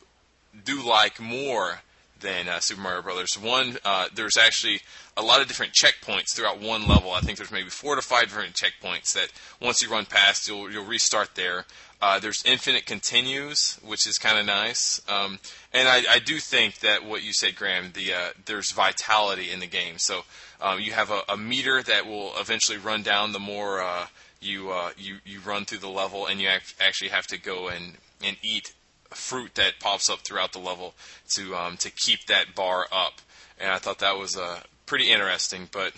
do 0.65 0.83
like 0.87 1.21
more 1.21 1.81
than 2.21 2.49
uh, 2.49 2.61
Super 2.61 2.81
Mario 2.81 3.03
Brothers. 3.03 3.39
One, 3.39 3.79
uh, 3.85 4.07
there's 4.15 4.37
actually 4.37 4.81
a 5.17 5.23
lot 5.23 5.41
of 5.41 5.49
different 5.49 5.73
checkpoints 5.73 6.35
throughout 6.35 6.61
one 6.61 6.87
level. 6.87 7.11
I 7.13 7.21
think 7.21 7.37
there's 7.37 7.51
maybe 7.51 7.69
four 7.69 7.97
to 7.97 8.03
five 8.03 8.25
different 8.25 8.55
checkpoints 8.55 9.13
that 9.15 9.29
once 9.61 9.83
you 9.83 9.91
run 9.91 10.07
past, 10.07 10.49
you'll 10.49 10.71
you'll 10.71 10.85
restart 10.85 11.35
there. 11.35 11.65
Uh, 12.03 12.19
there's 12.19 12.45
infinite 12.45 12.85
continues, 12.85 13.79
which 13.81 14.09
is 14.09 14.19
kind 14.19 14.37
of 14.37 14.45
nice. 14.45 15.01
Um, 15.09 15.39
and 15.73 15.87
I, 15.87 16.03
I 16.11 16.19
do 16.19 16.41
think 16.41 16.81
that 16.81 17.05
what 17.05 17.23
you 17.23 17.33
said, 17.33 17.55
Graham, 17.55 17.93
the 17.95 18.13
uh, 18.13 18.29
there's 18.45 18.73
vitality 18.73 19.53
in 19.53 19.61
the 19.61 19.69
game. 19.69 19.99
So 19.99 20.23
um, 20.61 20.81
you 20.81 20.91
have 20.93 21.13
a, 21.13 21.21
a 21.29 21.37
meter 21.37 21.81
that 21.81 22.05
will 22.05 22.33
eventually 22.37 22.77
run 22.77 23.05
down 23.05 23.31
the 23.31 23.39
more 23.39 23.81
uh, 23.81 24.07
you 24.41 24.73
uh, 24.73 24.91
you 24.99 25.19
you 25.25 25.39
run 25.47 25.65
through 25.65 25.79
the 25.79 25.89
level, 25.89 26.27
and 26.27 26.41
you 26.41 26.49
act- 26.49 26.75
actually 26.81 27.11
have 27.11 27.29
to 27.29 27.39
go 27.39 27.69
and 27.69 27.93
and 28.21 28.37
eat 28.43 28.73
fruit 29.11 29.55
that 29.55 29.75
pops 29.79 30.11
up 30.11 30.21
throughout 30.21 30.53
the 30.53 30.59
level 30.59 30.95
to 31.37 31.55
um, 31.55 31.77
to 31.77 31.91
keep 31.91 32.27
that 32.27 32.57
bar 32.57 32.89
up. 32.91 33.21
And 33.61 33.71
I 33.71 33.79
thought 33.79 34.01
that 34.01 34.19
was 34.19 34.37
uh, 34.37 34.59
pretty 34.87 35.09
interesting, 35.09 35.69
but 35.71 35.93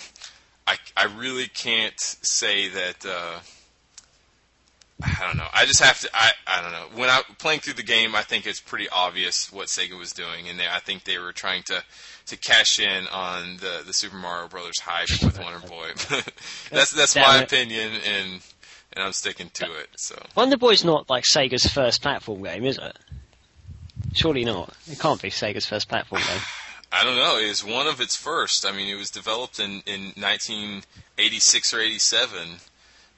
I 0.67 0.77
I 0.99 1.05
really 1.05 1.47
can't 1.47 1.99
say 1.99 2.69
that. 2.69 3.07
I 5.03 5.27
don't 5.27 5.37
know. 5.37 5.49
I 5.53 5.67
just 5.67 5.83
have 5.83 5.99
to. 6.01 6.11
I 6.15 6.31
I 6.47 6.63
don't 6.63 6.73
know. 6.73 6.99
When 6.99 7.11
I 7.11 7.23
playing 7.39 7.61
through 7.61 7.75
the 7.75 7.83
game, 7.83 8.15
I 8.15 8.23
think 8.23 8.47
it's 8.47 8.61
pretty 8.61 8.89
obvious 8.89 9.53
what 9.53 9.67
Sega 9.67 9.99
was 9.99 10.13
doing, 10.13 10.49
and 10.49 10.59
they, 10.59 10.67
I 10.71 10.79
think 10.79 11.05
they 11.05 11.19
were 11.19 11.33
trying 11.33 11.65
to 11.65 11.83
to 12.27 12.37
cash 12.37 12.79
in 12.79 13.07
on 13.09 13.57
the 13.57 13.83
the 13.85 13.93
Super 13.93 14.17
Mario 14.17 14.49
Brothers 14.49 14.79
hype 14.81 15.09
with 15.23 15.39
Wonder 15.39 15.67
Boy. 15.67 15.89
that's 16.71 16.93
that's 16.93 17.17
my 17.17 17.43
opinion, 17.43 17.91
and 18.07 18.41
and 18.93 19.05
I'm 19.05 19.13
sticking 19.13 19.51
to 19.55 19.65
it. 19.65 19.89
So 19.97 20.21
Wonder 20.37 20.57
Boy's 20.57 20.85
not 20.85 21.11
like 21.11 21.25
Sega's 21.25 21.67
first 21.67 22.01
platform 22.01 22.43
game, 22.43 22.65
is 22.65 22.79
it? 22.79 22.97
Surely 24.15 24.45
not. 24.45 24.75
It 24.87 25.01
can't 25.01 25.21
be 25.21 25.31
Sega's 25.31 25.67
first 25.67 25.89
platform 25.89 26.23
game. 26.23 26.41
I 26.93 27.03
don't 27.03 27.17
know. 27.17 27.39
It 27.39 27.49
was 27.49 27.65
one 27.65 27.89
of 27.89 28.01
its 28.01 28.15
first. 28.15 28.65
I 28.65 28.71
mean, 28.71 28.89
it 28.89 28.97
was 28.97 29.11
developed 29.11 29.59
in 29.59 29.83
in 29.87 30.13
1986 30.17 31.75
or 31.75 31.81
87, 31.81 32.49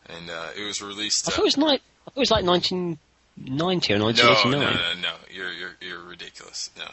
and 0.08 0.30
uh, 0.30 0.48
it 0.56 0.64
was 0.64 0.80
released. 0.82 1.26
I 1.28 1.32
Uh, 1.32 1.34
thought 1.36 1.40
it 1.42 1.44
was 1.44 1.56
ni- 1.56 1.64
I 1.64 1.68
thought 2.10 2.16
it 2.16 2.20
was 2.20 2.30
like 2.30 2.44
1990 2.44 3.94
or 3.94 3.98
1989. 3.98 4.50
no, 4.50 4.70
no, 4.70 4.70
no, 4.94 5.00
no. 5.00 5.14
You're 5.30 5.52
you're 5.52 5.76
you're 5.80 6.02
ridiculous. 6.02 6.70
No, 6.78 6.84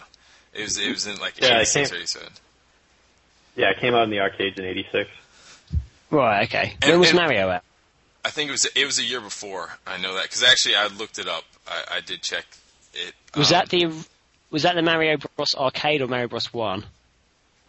it 0.54 0.64
was 0.64 0.78
it 0.78 0.90
was 0.92 1.06
in 1.08 1.18
like 1.20 1.40
Yeah, 1.42 1.58
it 1.60 1.62
86 1.62 1.90
came- 1.90 1.96
or 1.98 2.02
87. 2.02 2.30
Yeah, 3.56 3.70
it 3.70 3.80
came 3.80 3.94
out 3.94 4.04
in 4.04 4.10
the 4.10 4.20
arcades 4.20 4.58
in 4.58 4.66
'86. 4.66 5.10
Right, 6.10 6.44
okay. 6.48 6.76
And- 6.82 6.92
when 6.92 7.00
was 7.00 7.10
and- 7.10 7.18
Mario 7.20 7.50
out? 7.50 7.64
I 8.26 8.30
think 8.30 8.48
it 8.50 8.52
was 8.54 8.66
it 8.66 8.86
was 8.86 9.00
a 9.00 9.04
year 9.04 9.20
before. 9.22 9.78
I 9.86 9.98
know 9.98 10.14
that 10.16 10.24
because 10.24 10.44
actually 10.44 10.76
I 10.76 10.88
looked 10.88 11.20
it 11.20 11.28
up. 11.28 11.44
I, 11.68 11.98
I 11.98 12.00
did 12.02 12.22
check 12.22 12.46
it. 12.94 13.14
Was 13.36 13.52
Um, 13.52 13.60
that 13.60 13.70
the 13.70 13.86
was 14.50 14.64
that 14.64 14.76
the 14.76 14.82
Mario 14.82 15.18
Bros 15.36 15.54
arcade 15.56 16.02
or 16.02 16.08
Mario 16.08 16.28
Bros 16.30 16.54
One? 16.54 16.86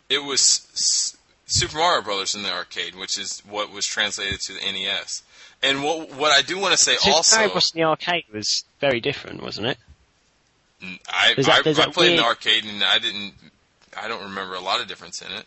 It 0.09 0.23
was 0.23 0.41
S- 0.75 1.17
Super 1.47 1.77
Mario 1.79 2.03
Brothers 2.03 2.35
in 2.35 2.43
the 2.43 2.53
arcade, 2.53 2.95
which 2.95 3.19
is 3.19 3.41
what 3.49 3.71
was 3.73 3.85
translated 3.87 4.41
to 4.41 4.55
the 4.55 4.61
NES. 4.61 5.23
And 5.63 5.83
what 5.83 6.13
what 6.15 6.31
I 6.33 6.43
do 6.43 6.59
want 6.59 6.73
to 6.73 6.79
say 6.79 6.97
Super 6.97 7.17
also, 7.17 7.37
Mario 7.37 7.53
Bros 7.53 7.73
in 7.75 7.81
the 7.81 7.87
arcade 7.87 8.25
was 8.33 8.65
very 8.81 9.01
different, 9.01 9.43
wasn't 9.43 9.69
it? 9.69 9.79
I 11.09 11.35
that- 11.37 11.49
I, 11.49 11.83
I 11.83 11.87
played 11.91 12.11
in 12.13 12.17
the 12.19 12.25
arcade 12.25 12.65
and 12.65 12.83
I 12.83 12.99
didn't. 12.99 13.35
I 13.97 14.09
don't 14.09 14.23
remember 14.23 14.55
a 14.55 14.61
lot 14.61 14.81
of 14.81 14.89
difference 14.89 15.23
in 15.23 15.31
it. 15.33 15.45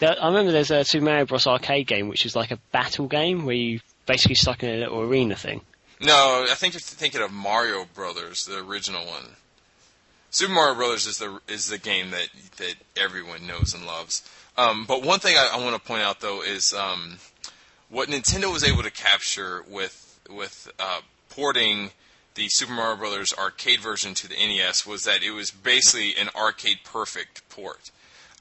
There, 0.00 0.14
I 0.22 0.26
remember 0.28 0.52
there's 0.52 0.70
a 0.70 0.84
Super 0.84 1.04
Mario 1.04 1.24
Bros 1.26 1.46
arcade 1.46 1.86
game 1.86 2.08
which 2.08 2.24
is 2.26 2.36
like 2.36 2.50
a 2.50 2.58
battle 2.72 3.06
game 3.08 3.44
where 3.46 3.56
you 3.56 3.80
basically 4.06 4.36
stuck 4.36 4.62
in 4.62 4.70
a 4.70 4.76
little 4.76 5.00
arena 5.00 5.34
thing. 5.34 5.62
No, 6.00 6.46
I 6.48 6.54
think 6.54 6.74
you're 6.74 6.80
thinking 6.80 7.20
of 7.22 7.32
Mario 7.32 7.86
Brothers, 7.94 8.44
the 8.46 8.58
original 8.58 9.04
one. 9.04 9.24
Super 10.30 10.52
Mario 10.52 10.74
Brothers 10.76 11.06
is 11.06 11.18
the 11.18 11.40
is 11.48 11.68
the 11.68 11.78
game 11.78 12.10
that 12.10 12.28
that 12.58 12.74
everyone 12.96 13.46
knows 13.46 13.74
and 13.74 13.86
loves. 13.86 14.22
Um, 14.58 14.86
but 14.86 15.04
one 15.04 15.20
thing 15.20 15.36
I, 15.36 15.52
I 15.54 15.62
want 15.62 15.76
to 15.76 15.80
point 15.80 16.02
out 16.02 16.20
though 16.20 16.42
is 16.42 16.74
um, 16.74 17.18
what 17.88 18.08
Nintendo 18.08 18.52
was 18.52 18.64
able 18.64 18.82
to 18.82 18.90
capture 18.90 19.64
with 19.68 20.20
with 20.28 20.70
uh, 20.80 21.00
porting 21.30 21.92
the 22.34 22.48
Super 22.48 22.72
Mario 22.72 22.96
Brothers 22.96 23.32
arcade 23.38 23.80
version 23.80 24.14
to 24.14 24.28
the 24.28 24.34
NES 24.34 24.84
was 24.84 25.04
that 25.04 25.22
it 25.22 25.30
was 25.30 25.52
basically 25.52 26.16
an 26.16 26.28
arcade 26.36 26.78
perfect 26.84 27.48
port. 27.48 27.92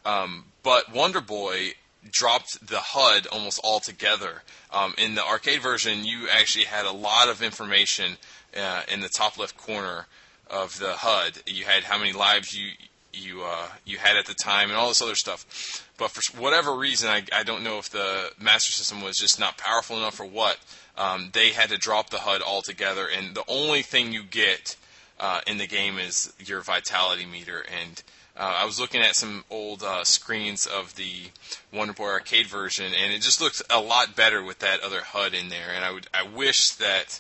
Um, 0.06 0.46
but 0.64 0.92
Wonder 0.92 1.22
Boy 1.22 1.74
dropped 2.10 2.66
the 2.66 2.80
HUD 2.80 3.28
almost 3.28 3.60
altogether. 3.64 4.44
Um, 4.72 4.96
in 4.98 5.16
the 5.16 5.24
arcade 5.24 5.62
version, 5.62 6.04
you 6.04 6.28
actually 6.30 6.66
had 6.66 6.86
a 6.86 6.92
lot 6.92 7.30
of 7.30 7.44
information 7.44 8.18
uh, 8.56 8.84
in 8.92 9.02
the 9.02 9.10
top 9.10 9.38
left 9.38 9.56
corner 9.56 10.08
of 10.50 10.80
the 10.80 10.94
HUD. 10.94 11.44
You 11.46 11.66
had 11.66 11.84
how 11.84 12.00
many 12.00 12.14
lives 12.14 12.54
you 12.58 12.72
you 13.14 13.44
uh, 13.44 13.68
you 13.86 13.98
had 13.98 14.18
at 14.18 14.26
the 14.26 14.34
time 14.34 14.70
and 14.70 14.78
all 14.78 14.90
this 14.90 15.02
other 15.02 15.16
stuff. 15.16 15.87
But 15.98 16.12
for 16.12 16.40
whatever 16.40 16.76
reason, 16.76 17.10
I, 17.10 17.24
I 17.34 17.44
don't 17.44 17.64
know 17.64 17.80
if 17.80 17.90
the 17.90 18.32
Master 18.40 18.72
System 18.72 19.02
was 19.02 19.18
just 19.18 19.40
not 19.40 19.58
powerful 19.58 19.98
enough 19.98 20.20
or 20.20 20.26
what. 20.26 20.58
Um, 20.96 21.30
they 21.34 21.50
had 21.50 21.70
to 21.70 21.78
drop 21.78 22.10
the 22.10 22.20
HUD 22.20 22.42
altogether, 22.42 23.08
and 23.08 23.36
the 23.36 23.44
only 23.48 23.82
thing 23.82 24.12
you 24.12 24.24
get 24.24 24.76
uh, 25.20 25.42
in 25.48 25.58
the 25.58 25.68
game 25.68 25.98
is 25.98 26.34
your 26.40 26.62
vitality 26.62 27.26
meter. 27.26 27.64
And 27.82 28.02
uh, 28.36 28.58
I 28.60 28.66
was 28.66 28.80
looking 28.80 29.02
at 29.02 29.16
some 29.16 29.44
old 29.50 29.82
uh, 29.82 30.04
screens 30.04 30.68
of 30.68 30.96
the 30.96 31.32
Wonder 31.74 31.94
Boy 31.94 32.10
arcade 32.10 32.48
version, 32.48 32.94
and 32.94 33.12
it 33.12 33.22
just 33.22 33.42
looked 33.42 33.62
a 33.70 33.80
lot 33.80 34.16
better 34.16 34.44
with 34.44 34.60
that 34.60 34.82
other 34.82 35.02
HUD 35.02 35.34
in 35.34 35.50
there. 35.50 35.72
And 35.74 35.84
I 35.84 35.92
would 35.92 36.08
I 36.14 36.24
wish 36.24 36.72
that 36.76 37.20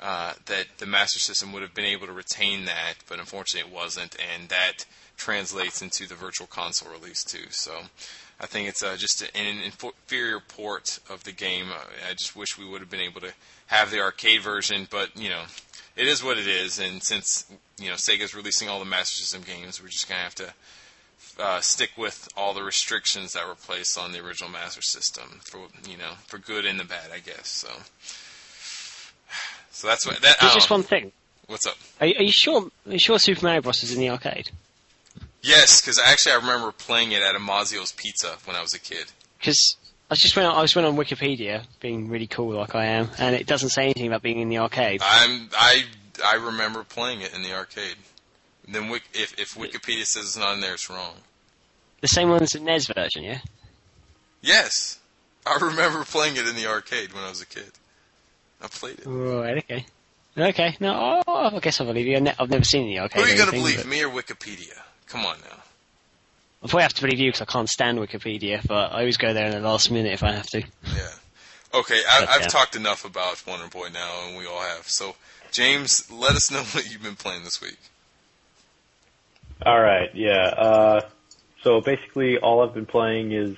uh, 0.00 0.34
that 0.46 0.66
the 0.78 0.86
Master 0.86 1.18
System 1.18 1.52
would 1.52 1.62
have 1.62 1.74
been 1.74 1.84
able 1.84 2.06
to 2.06 2.12
retain 2.12 2.64
that, 2.66 2.94
but 3.08 3.18
unfortunately 3.18 3.70
it 3.70 3.74
wasn't, 3.74 4.16
and 4.34 4.48
that 4.48 4.84
translates 5.16 5.82
into 5.82 6.06
the 6.06 6.14
Virtual 6.14 6.46
Console 6.46 6.90
release 6.92 7.24
too. 7.24 7.46
So 7.50 7.72
I 8.40 8.46
think 8.46 8.68
it's 8.68 8.82
uh, 8.82 8.96
just 8.96 9.22
an 9.22 9.60
inferior 9.64 10.40
port 10.40 10.98
of 11.08 11.24
the 11.24 11.32
game. 11.32 11.66
I 12.08 12.12
just 12.12 12.36
wish 12.36 12.58
we 12.58 12.68
would 12.68 12.80
have 12.80 12.90
been 12.90 13.00
able 13.00 13.20
to 13.22 13.32
have 13.66 13.90
the 13.90 14.00
arcade 14.00 14.42
version, 14.42 14.86
but 14.90 15.16
you 15.16 15.30
know, 15.30 15.42
it 15.96 16.06
is 16.06 16.22
what 16.22 16.38
it 16.38 16.46
is. 16.46 16.78
And 16.78 17.02
since 17.02 17.46
you 17.78 17.88
know 17.88 17.94
Sega's 17.94 18.34
releasing 18.34 18.68
all 18.68 18.78
the 18.78 18.84
Master 18.84 19.16
System 19.16 19.42
games, 19.42 19.82
we're 19.82 19.88
just 19.88 20.08
gonna 20.08 20.20
have 20.20 20.34
to 20.36 20.52
uh, 21.38 21.60
stick 21.60 21.90
with 21.96 22.28
all 22.36 22.54
the 22.54 22.62
restrictions 22.62 23.32
that 23.32 23.46
were 23.46 23.54
placed 23.54 23.98
on 23.98 24.12
the 24.12 24.24
original 24.24 24.50
Master 24.50 24.82
System 24.82 25.40
for 25.44 25.60
you 25.88 25.96
know 25.96 26.12
for 26.26 26.38
good 26.38 26.66
and 26.66 26.78
the 26.78 26.84
bad, 26.84 27.10
I 27.12 27.20
guess. 27.20 27.48
So, 27.48 27.68
so 29.70 29.88
that's 29.88 30.06
what 30.06 30.20
that. 30.20 30.36
There's 30.40 30.54
just 30.54 30.70
one 30.70 30.82
thing. 30.82 31.12
What's 31.46 31.66
up? 31.66 31.76
Are, 32.00 32.06
are 32.06 32.22
you 32.22 32.32
sure? 32.32 32.70
Are 32.86 32.92
you 32.92 32.98
sure 32.98 33.18
Super 33.18 33.46
Mario 33.46 33.62
Bros 33.62 33.82
is 33.82 33.94
in 33.94 34.00
the 34.00 34.10
arcade? 34.10 34.50
Yes, 35.46 35.80
because 35.80 36.00
actually 36.04 36.32
I 36.32 36.36
remember 36.36 36.72
playing 36.72 37.12
it 37.12 37.22
at 37.22 37.36
Amazio's 37.36 37.92
Pizza 37.92 38.36
when 38.46 38.56
I 38.56 38.62
was 38.62 38.74
a 38.74 38.80
kid. 38.80 39.06
Because 39.38 39.76
I 40.10 40.16
just 40.16 40.34
went 40.34 40.48
on, 40.48 40.56
I 40.56 40.62
just 40.62 40.74
went 40.74 40.88
on 40.88 40.96
Wikipedia, 40.96 41.64
being 41.78 42.08
really 42.08 42.26
cool 42.26 42.56
like 42.56 42.74
I 42.74 42.86
am, 42.86 43.10
and 43.16 43.36
it 43.36 43.46
doesn't 43.46 43.68
say 43.68 43.84
anything 43.84 44.08
about 44.08 44.22
being 44.22 44.40
in 44.40 44.48
the 44.48 44.58
arcade. 44.58 45.02
I'm 45.04 45.48
I 45.56 45.84
I 46.24 46.34
remember 46.34 46.82
playing 46.82 47.20
it 47.20 47.32
in 47.32 47.42
the 47.42 47.54
arcade. 47.54 47.94
Then 48.66 48.90
if 49.14 49.38
if 49.38 49.54
Wikipedia 49.54 50.04
says 50.04 50.24
it's 50.24 50.36
not 50.36 50.54
in 50.54 50.60
there, 50.60 50.74
it's 50.74 50.90
wrong. 50.90 51.14
The 52.00 52.08
same 52.08 52.28
one 52.28 52.42
as 52.42 52.50
the 52.50 52.58
NES 52.58 52.88
version, 52.88 53.22
yeah. 53.22 53.38
Yes, 54.42 54.98
I 55.46 55.58
remember 55.62 56.04
playing 56.04 56.36
it 56.38 56.48
in 56.48 56.56
the 56.56 56.66
arcade 56.66 57.12
when 57.12 57.22
I 57.22 57.28
was 57.28 57.40
a 57.40 57.46
kid. 57.46 57.70
I 58.60 58.66
played 58.66 58.98
it. 58.98 59.06
Right. 59.06 59.58
Okay. 59.58 59.86
Okay. 60.36 60.76
No, 60.80 61.22
oh, 61.24 61.56
I 61.56 61.58
guess 61.60 61.80
I 61.80 61.84
believe 61.84 62.06
you. 62.06 62.16
I've 62.16 62.50
never 62.50 62.64
seen 62.64 62.88
the 62.88 62.98
arcade. 62.98 63.22
Who 63.22 63.28
are 63.28 63.30
you 63.30 63.36
going 63.36 63.50
to 63.50 63.56
believe, 63.56 63.76
but... 63.76 63.86
me 63.86 64.02
or 64.02 64.10
Wikipedia? 64.10 64.82
Come 65.08 65.24
on 65.24 65.36
now. 65.40 65.62
I'll 66.62 66.68
probably 66.68 66.82
have 66.82 66.94
to 66.94 67.02
believe 67.02 67.20
you 67.20 67.30
because 67.30 67.42
I 67.42 67.44
can't 67.44 67.68
stand 67.68 67.98
Wikipedia, 67.98 68.66
but 68.66 68.92
I 68.92 69.00
always 69.00 69.18
go 69.18 69.32
there 69.32 69.46
in 69.46 69.52
the 69.52 69.60
last 69.60 69.90
minute 69.90 70.12
if 70.12 70.22
I 70.22 70.32
have 70.32 70.46
to. 70.48 70.60
Yeah. 70.60 71.10
Okay, 71.74 72.00
I, 72.10 72.24
have 72.26 72.42
yeah. 72.42 72.46
talked 72.48 72.74
enough 72.74 73.04
about 73.04 73.42
Wonder 73.46 73.68
Boy 73.68 73.88
now, 73.92 74.26
and 74.26 74.38
we 74.38 74.46
all 74.46 74.60
have. 74.60 74.88
So, 74.88 75.14
James, 75.52 76.10
let 76.10 76.34
us 76.34 76.50
know 76.50 76.62
what 76.72 76.90
you've 76.90 77.02
been 77.02 77.16
playing 77.16 77.44
this 77.44 77.60
week. 77.60 77.78
All 79.64 79.80
right, 79.80 80.14
yeah. 80.14 80.46
Uh, 80.46 81.00
so 81.62 81.80
basically, 81.80 82.38
all 82.38 82.62
I've 82.62 82.74
been 82.74 82.86
playing 82.86 83.32
is 83.32 83.56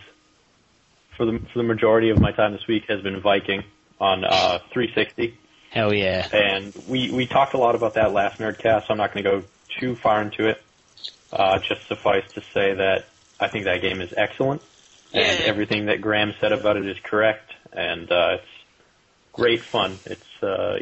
for 1.16 1.26
the 1.26 1.38
for 1.52 1.58
the 1.58 1.64
majority 1.64 2.10
of 2.10 2.20
my 2.20 2.32
time 2.32 2.52
this 2.52 2.66
week 2.66 2.84
has 2.88 3.00
been 3.02 3.20
Viking 3.20 3.64
on 4.00 4.24
uh, 4.24 4.58
360. 4.72 5.36
Hell 5.70 5.92
yeah! 5.92 6.28
And 6.32 6.74
we 6.88 7.10
we 7.10 7.26
talked 7.26 7.54
a 7.54 7.58
lot 7.58 7.74
about 7.74 7.94
that 7.94 8.12
last 8.12 8.38
Nerdcast. 8.38 8.86
So 8.86 8.90
I'm 8.90 8.98
not 8.98 9.12
going 9.12 9.24
to 9.24 9.30
go 9.30 9.44
too 9.80 9.96
far 9.96 10.22
into 10.22 10.46
it. 10.48 10.62
Uh, 11.32 11.58
just 11.58 11.86
suffice 11.88 12.24
to 12.32 12.40
say 12.54 12.74
that 12.74 13.06
I 13.38 13.48
think 13.48 13.64
that 13.64 13.82
game 13.82 14.00
is 14.00 14.14
excellent, 14.16 14.62
yeah. 15.12 15.22
and 15.22 15.44
everything 15.44 15.86
that 15.86 16.00
Graham 16.00 16.34
said 16.40 16.52
about 16.52 16.76
it 16.76 16.86
is 16.86 16.98
correct, 17.02 17.52
and 17.72 18.10
uh, 18.10 18.36
it's 18.36 18.48
great 19.32 19.60
fun. 19.60 19.98
It's 20.06 20.42
uh, 20.42 20.78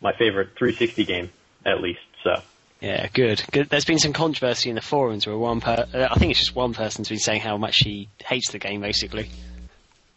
my 0.00 0.12
favorite 0.12 0.50
360 0.56 1.04
game, 1.04 1.30
at 1.66 1.80
least. 1.80 2.00
So. 2.22 2.40
Yeah, 2.80 3.08
good. 3.12 3.42
Good. 3.50 3.68
There's 3.68 3.84
been 3.84 3.98
some 3.98 4.12
controversy 4.12 4.68
in 4.68 4.74
the 4.74 4.82
forums 4.82 5.26
where 5.26 5.36
one 5.36 5.60
per- 5.60 5.86
uh, 5.92 6.08
I 6.10 6.14
think 6.18 6.30
it's 6.30 6.40
just 6.40 6.54
one 6.54 6.74
person's 6.74 7.08
been 7.08 7.18
saying 7.18 7.40
how 7.40 7.56
much 7.56 7.78
he 7.78 8.08
hates 8.24 8.50
the 8.52 8.58
game, 8.58 8.80
basically. 8.80 9.30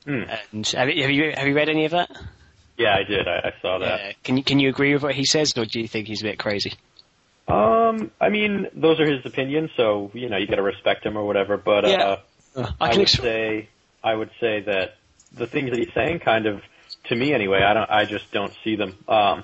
Mm. 0.05 0.39
And 0.51 0.68
have 0.68 0.89
you, 0.89 1.01
have 1.01 1.12
you 1.12 1.34
have 1.36 1.47
you 1.47 1.55
read 1.55 1.70
any 1.70 1.86
of 1.86 1.91
that? 1.91 2.12
Yeah, 2.78 2.95
I 2.95 3.03
did. 3.03 3.28
I, 3.28 3.49
I 3.49 3.53
saw 3.62 3.80
that. 3.80 3.99
Yeah. 3.99 4.12
Can 4.24 4.38
you 4.38 4.43
can 4.43 4.60
you 4.60 4.70
agree 4.70 4.93
with 4.93 5.03
what 5.03 5.16
he 5.16 5.26
says, 5.26 5.53
or 5.58 5.66
do 5.66 5.80
you 5.80 5.88
think 5.88 6.08
he's 6.08 6.22
a 6.22 6.26
bit 6.26 6.39
crazy? 6.39 6.74
Um, 7.48 8.12
I 8.20 8.30
mean, 8.30 8.68
those 8.74 9.00
are 9.00 9.10
his 9.10 9.26
opinions, 9.26 9.70
so 9.78 10.12
you 10.14 10.30
know 10.30 10.38
you 10.38 10.48
got 10.48 10.56
to 10.56 10.64
respect 10.64 11.06
him 11.06 11.18
or 11.18 11.26
whatever. 11.26 11.56
But 11.56 11.88
yeah. 11.88 12.04
uh, 12.04 12.20
uh, 12.56 12.72
I, 12.80 12.91
I 12.93 12.98
would 12.98 13.10
say 13.10 13.70
I 14.04 14.14
would 14.14 14.32
say 14.39 14.62
that 14.62 14.95
the 15.34 15.48
things 15.48 15.70
that 15.70 15.80
he's 15.80 15.93
saying, 15.93 16.20
kind 16.20 16.45
of 16.45 16.62
to 17.06 17.16
me 17.16 17.34
anyway, 17.34 17.62
I 17.62 17.74
don't, 17.74 17.89
I 17.89 18.06
just 18.06 18.32
don't 18.32 18.54
see 18.64 18.76
them. 18.76 18.98
Um, 19.08 19.43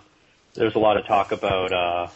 there's 0.53 0.75
a 0.75 0.79
lot 0.79 0.97
of 0.97 1.05
talk 1.05 1.31
about 1.31 1.71
uh, 1.71 2.07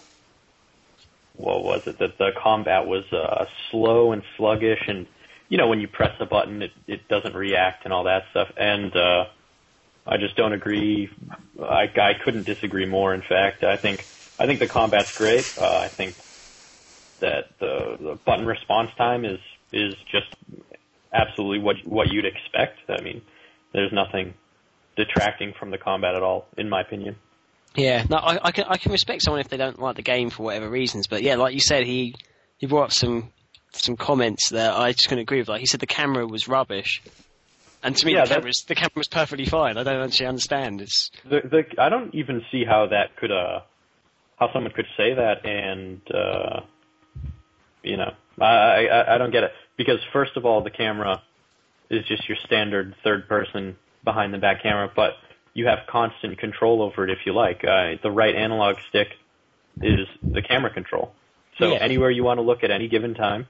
what 1.38 1.63
was 1.63 1.88
it 1.88 1.99
that 1.99 2.17
the 2.17 2.31
combat 2.38 2.85
was 2.85 3.05
uh, 3.13 3.45
slow 3.71 4.11
and 4.11 4.23
sluggish, 4.35 4.83
and 4.88 5.07
you 5.49 5.57
know 5.57 5.67
when 5.67 5.79
you 5.79 5.88
press 5.88 6.15
a 6.19 6.25
button, 6.25 6.61
it 6.63 6.71
it 6.85 7.07
doesn't 7.07 7.35
react 7.35 7.85
and 7.85 7.93
all 7.93 8.03
that 8.03 8.25
stuff. 8.31 8.51
And 8.57 8.95
uh, 8.95 9.25
I 10.05 10.17
just 10.17 10.35
don't 10.35 10.53
agree. 10.53 11.09
I 11.61 11.89
I 11.95 12.13
couldn't 12.13 12.45
disagree 12.45 12.85
more. 12.85 13.13
In 13.13 13.21
fact, 13.21 13.63
I 13.63 13.77
think 13.77 14.05
I 14.39 14.45
think 14.45 14.59
the 14.59 14.67
combat's 14.67 15.17
great. 15.17 15.57
Uh, 15.59 15.79
I 15.79 15.88
think 15.88 16.15
that 17.19 17.57
the, 17.59 17.97
the 17.99 18.19
button 18.25 18.45
response 18.45 18.91
time 18.97 19.25
is 19.25 19.39
is 19.73 19.95
just 20.11 20.33
absolutely 21.13 21.59
what 21.59 21.77
what 21.85 22.11
you'd 22.11 22.25
expect. 22.25 22.79
I 22.89 23.01
mean, 23.01 23.21
there's 23.73 23.91
nothing 23.91 24.33
detracting 24.95 25.53
from 25.57 25.71
the 25.71 25.77
combat 25.77 26.15
at 26.15 26.23
all, 26.23 26.47
in 26.57 26.69
my 26.69 26.81
opinion. 26.81 27.15
Yeah, 27.75 28.05
no, 28.09 28.17
I, 28.17 28.39
I 28.47 28.51
can 28.51 28.65
I 28.67 28.77
can 28.77 28.91
respect 28.91 29.21
someone 29.21 29.41
if 29.41 29.49
they 29.49 29.57
don't 29.57 29.79
like 29.79 29.95
the 29.95 30.01
game 30.01 30.29
for 30.29 30.43
whatever 30.43 30.69
reasons, 30.69 31.07
but 31.07 31.21
yeah, 31.21 31.35
like 31.35 31.53
you 31.53 31.59
said, 31.59 31.85
he 31.85 32.15
he 32.57 32.65
brought 32.65 32.85
up 32.85 32.91
some 32.93 33.31
some 33.73 33.95
comments 33.95 34.49
that 34.49 34.73
I 34.73 34.91
just 34.91 35.07
couldn't 35.07 35.23
agree 35.23 35.39
with. 35.39 35.49
Like 35.49 35.59
he 35.59 35.67
said, 35.67 35.79
the 35.79 35.88
camera 35.88 36.25
was 36.25 36.47
rubbish, 36.47 37.01
and 37.83 37.95
to 37.95 38.05
me, 38.05 38.13
yeah, 38.13 38.25
the 38.25 38.35
camera's 38.35 38.63
the 38.67 38.75
camera's 38.75 39.07
perfectly 39.07 39.45
fine. 39.45 39.77
I 39.77 39.83
don't 39.83 40.03
actually 40.03 40.27
understand. 40.27 40.81
It's 40.81 41.11
the, 41.23 41.41
the 41.41 41.81
I 41.81 41.89
don't 41.89 42.13
even 42.15 42.43
see 42.51 42.63
how 42.65 42.88
that 42.88 43.15
could 43.15 43.31
uh 43.31 43.61
how 44.38 44.51
someone 44.53 44.71
could 44.71 44.88
say 44.95 45.13
that 45.13 45.45
and 45.45 46.01
uh, 46.11 46.61
you 47.83 47.97
know 47.97 48.13
I, 48.39 48.88
I 48.88 49.15
I 49.15 49.17
don't 49.17 49.31
get 49.31 49.43
it 49.43 49.51
because 49.77 49.99
first 50.13 50.38
of 50.38 50.45
all 50.45 50.61
the 50.63 50.71
camera 50.71 51.21
is 51.89 52.05
just 52.05 52.27
your 52.27 52.38
standard 52.45 52.95
third 53.03 53.27
person 53.27 53.77
behind 54.03 54.33
the 54.33 54.38
back 54.38 54.61
camera, 54.61 54.91
but 54.93 55.13
you 55.53 55.67
have 55.67 55.79
constant 55.88 56.38
control 56.38 56.81
over 56.81 57.03
it 57.03 57.09
if 57.09 57.19
you 57.25 57.33
like. 57.33 57.63
Uh, 57.63 57.95
the 58.03 58.11
right 58.11 58.35
analog 58.35 58.77
stick 58.89 59.07
is 59.81 60.07
the 60.23 60.41
camera 60.41 60.73
control. 60.73 61.13
So 61.59 61.71
yeah. 61.71 61.79
anywhere 61.79 62.11
you 62.11 62.23
want 62.23 62.38
to 62.38 62.41
look 62.41 62.63
at 62.63 62.71
any 62.71 62.88
given 62.88 63.13
time, 63.15 63.47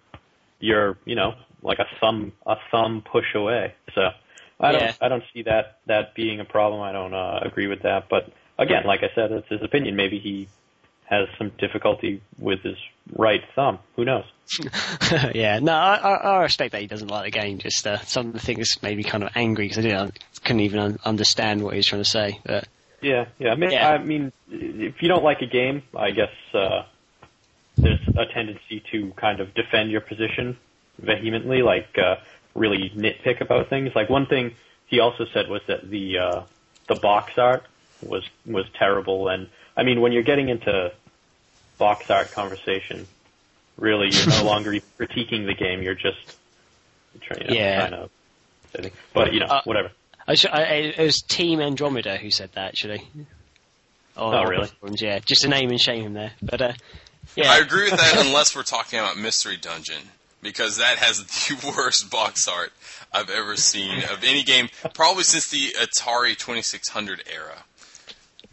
you're 0.59 0.97
you 1.05 1.15
know 1.15 1.35
like 1.61 1.79
a 1.79 1.85
thumb 1.99 2.33
a 2.45 2.55
thumb 2.71 3.03
push 3.09 3.35
away. 3.35 3.75
So 3.93 4.09
I 4.59 4.71
don't 4.71 4.97
I 5.01 5.09
don't 5.09 5.23
see 5.33 5.43
that 5.43 5.79
that 5.87 6.15
being 6.15 6.39
a 6.39 6.45
problem. 6.45 6.81
I 6.81 6.91
don't 6.91 7.13
uh, 7.13 7.39
agree 7.43 7.67
with 7.67 7.83
that. 7.83 8.07
But 8.09 8.31
again, 8.57 8.83
like 8.85 9.01
I 9.03 9.09
said, 9.13 9.31
it's 9.31 9.49
his 9.49 9.61
opinion. 9.61 9.95
Maybe 9.95 10.19
he 10.19 10.47
has 11.09 11.27
some 11.37 11.51
difficulty 11.57 12.21
with 12.37 12.61
his 12.61 12.77
right 13.15 13.41
thumb. 13.55 13.79
Who 13.95 14.05
knows? 14.05 14.25
yeah, 15.33 15.59
no, 15.59 15.73
I, 15.73 15.95
I, 15.95 16.41
respect 16.43 16.73
that 16.73 16.81
he 16.81 16.87
doesn't 16.87 17.07
like 17.07 17.25
the 17.25 17.39
game. 17.39 17.57
Just 17.57 17.85
uh, 17.87 17.99
some 17.99 18.27
of 18.27 18.33
the 18.33 18.39
things 18.39 18.81
made 18.81 18.97
me 18.97 19.03
kind 19.03 19.23
of 19.23 19.29
angry 19.35 19.65
because 19.65 19.79
I 19.79 19.81
didn't, 19.81 20.19
couldn't 20.43 20.61
even 20.61 20.79
un- 20.79 20.99
understand 21.03 21.63
what 21.63 21.73
he 21.73 21.77
was 21.77 21.85
trying 21.85 22.03
to 22.03 22.09
say. 22.09 22.39
But 22.45 22.67
yeah, 23.01 23.25
yeah. 23.39 23.51
I 23.51 23.55
mean, 23.55 23.71
yeah. 23.71 23.89
I 23.89 23.97
mean, 23.97 24.31
if 24.49 25.01
you 25.01 25.07
don't 25.07 25.23
like 25.23 25.41
a 25.41 25.47
game, 25.47 25.83
I 25.95 26.11
guess 26.11 26.31
uh, 26.53 26.83
there's 27.77 27.99
a 28.15 28.25
tendency 28.25 28.83
to 28.91 29.11
kind 29.15 29.39
of 29.39 29.53
defend 29.53 29.91
your 29.91 30.01
position 30.01 30.57
vehemently, 30.99 31.61
like 31.61 31.97
uh, 31.97 32.17
really 32.53 32.89
nitpick 32.95 33.41
about 33.41 33.69
things. 33.69 33.95
Like 33.95 34.09
one 34.09 34.25
thing 34.25 34.55
he 34.87 34.99
also 34.99 35.25
said 35.33 35.49
was 35.49 35.61
that 35.67 35.89
the 35.89 36.17
uh, 36.17 36.41
the 36.87 36.95
box 36.95 37.37
art 37.37 37.63
was 38.01 38.23
was 38.45 38.65
terrible 38.77 39.29
and 39.29 39.49
I 39.77 39.83
mean, 39.83 40.01
when 40.01 40.11
you're 40.11 40.23
getting 40.23 40.49
into 40.49 40.91
box 41.77 42.09
art 42.09 42.31
conversation, 42.31 43.07
really, 43.77 44.09
you're 44.09 44.27
no 44.27 44.43
longer 44.45 44.71
critiquing 44.99 45.45
the 45.45 45.53
game. 45.53 45.83
You're 45.83 45.93
just 45.93 46.35
trying, 47.21 47.43
you 47.43 47.47
know, 47.47 47.53
yeah. 47.53 47.87
trying 47.87 48.09
to. 48.81 48.91
But 49.13 49.33
you 49.33 49.39
know, 49.39 49.45
uh, 49.45 49.61
whatever. 49.63 49.91
I, 50.27 50.35
I, 50.51 50.61
it 50.97 50.99
was 50.99 51.21
Team 51.21 51.61
Andromeda 51.61 52.17
who 52.17 52.31
said 52.31 52.51
that 52.53 52.69
actually. 52.69 53.07
Oh, 54.17 54.33
oh 54.33 54.43
really? 54.43 54.69
Yeah, 54.97 55.19
just 55.19 55.45
a 55.45 55.47
name 55.47 55.69
and 55.69 55.79
shame 55.79 56.03
him 56.03 56.13
there. 56.13 56.33
But 56.41 56.61
uh, 56.61 56.73
yeah, 57.35 57.51
I 57.51 57.59
agree 57.59 57.83
with 57.83 57.99
that 57.99 58.25
unless 58.25 58.55
we're 58.55 58.63
talking 58.63 58.99
about 58.99 59.17
Mystery 59.17 59.57
Dungeon 59.57 60.01
because 60.41 60.77
that 60.77 60.97
has 60.97 61.23
the 61.23 61.73
worst 61.77 62.09
box 62.09 62.47
art 62.47 62.73
I've 63.13 63.29
ever 63.29 63.55
seen 63.55 64.03
of 64.03 64.23
any 64.23 64.43
game, 64.43 64.69
probably 64.93 65.23
since 65.23 65.49
the 65.49 65.73
Atari 65.79 66.37
2600 66.37 67.23
era. 67.31 67.63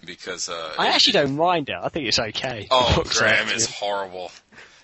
Because 0.04 0.48
uh, 0.48 0.74
I 0.78 0.88
actually 0.88 1.12
don't 1.14 1.36
mind 1.36 1.68
it. 1.68 1.76
I 1.80 1.88
think 1.88 2.06
it's 2.06 2.18
okay. 2.18 2.66
Oh, 2.70 3.02
Graham 3.18 3.48
is 3.48 3.66
horrible. 3.70 4.30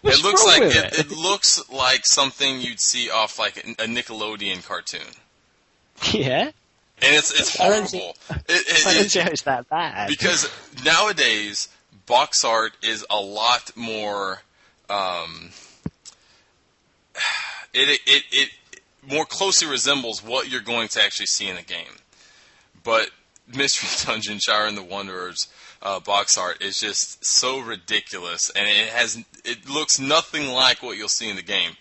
What's 0.02 0.18
it 0.18 0.24
looks 0.24 0.44
like 0.46 0.62
it, 0.62 0.98
it? 0.98 1.10
looks 1.10 1.62
like 1.70 2.06
something 2.06 2.60
you'd 2.60 2.80
see 2.80 3.10
off 3.10 3.38
like 3.38 3.58
a 3.58 3.84
Nickelodeon 3.84 4.66
cartoon, 4.66 5.00
Yeah, 6.12 6.44
and 6.44 6.52
it's 7.02 7.30
it's 7.38 7.60
I 7.60 7.68
don't 7.68 7.88
horrible. 7.90 8.14
see- 8.16 8.34
It- 8.48 8.86
I 8.86 8.94
don't 8.94 9.10
see 9.10 9.18
how 9.20 9.28
it's 9.28 9.42
that 9.42 9.68
bad. 9.68 10.08
because 10.08 10.50
nowadays 10.84 11.68
box 12.06 12.44
art 12.44 12.72
is 12.82 13.04
a 13.10 13.20
lot 13.20 13.70
more 13.76 14.40
um, 14.88 15.50
it, 17.74 18.00
it 18.06 18.24
it 18.32 18.48
more 19.08 19.24
closely 19.24 19.68
resembles 19.68 20.22
what 20.24 20.50
you're 20.50 20.60
going 20.60 20.88
to 20.88 21.02
actually 21.02 21.26
see 21.26 21.48
in 21.48 21.56
a 21.56 21.62
game 21.62 21.98
but 22.82 23.10
mystery 23.56 23.88
dungeon 24.12 24.38
Shiren 24.38 24.74
the 24.74 24.82
wanderers 24.82 25.48
uh, 25.82 26.00
box 26.00 26.36
art 26.36 26.62
is 26.62 26.80
just 26.80 27.24
so 27.24 27.60
ridiculous 27.60 28.50
and 28.54 28.68
it 28.68 28.88
has 28.88 29.22
it 29.44 29.68
looks 29.68 29.98
nothing 29.98 30.48
like 30.48 30.82
what 30.82 30.96
you'll 30.96 31.08
see 31.08 31.30
in 31.30 31.36
the 31.36 31.42
game 31.42 31.72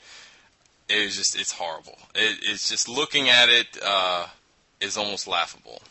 it 0.88 0.98
is 0.98 1.18
just 1.18 1.40
it's 1.40 1.52
horrible 1.52 1.98
it, 2.16 2.40
it's 2.44 2.70
just 2.70 2.88
looking 2.88 3.30
at 3.30 3.50
it 3.50 3.68
uh, 3.86 4.28
is 4.80 4.98
almost 4.98 5.28
laughable 5.28 5.82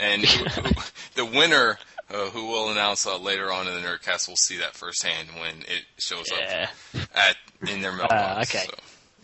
and 0.00 0.24
who, 0.24 0.44
who, 0.62 0.82
the 1.14 1.24
winner, 1.24 1.78
uh, 2.10 2.30
who 2.30 2.48
we'll 2.48 2.70
announce 2.70 3.06
uh, 3.06 3.18
later 3.18 3.52
on 3.52 3.68
in 3.68 3.74
the 3.74 3.80
Nerdcast, 3.80 4.28
will 4.28 4.36
see 4.36 4.58
that 4.58 4.74
firsthand 4.74 5.28
when 5.38 5.60
it 5.60 5.84
shows 5.98 6.26
yeah, 6.30 6.68
up 6.94 7.00
at 7.14 7.36
in 7.70 7.82
their 7.82 7.92
mailbox. 7.92 8.54
okay. 8.54 8.66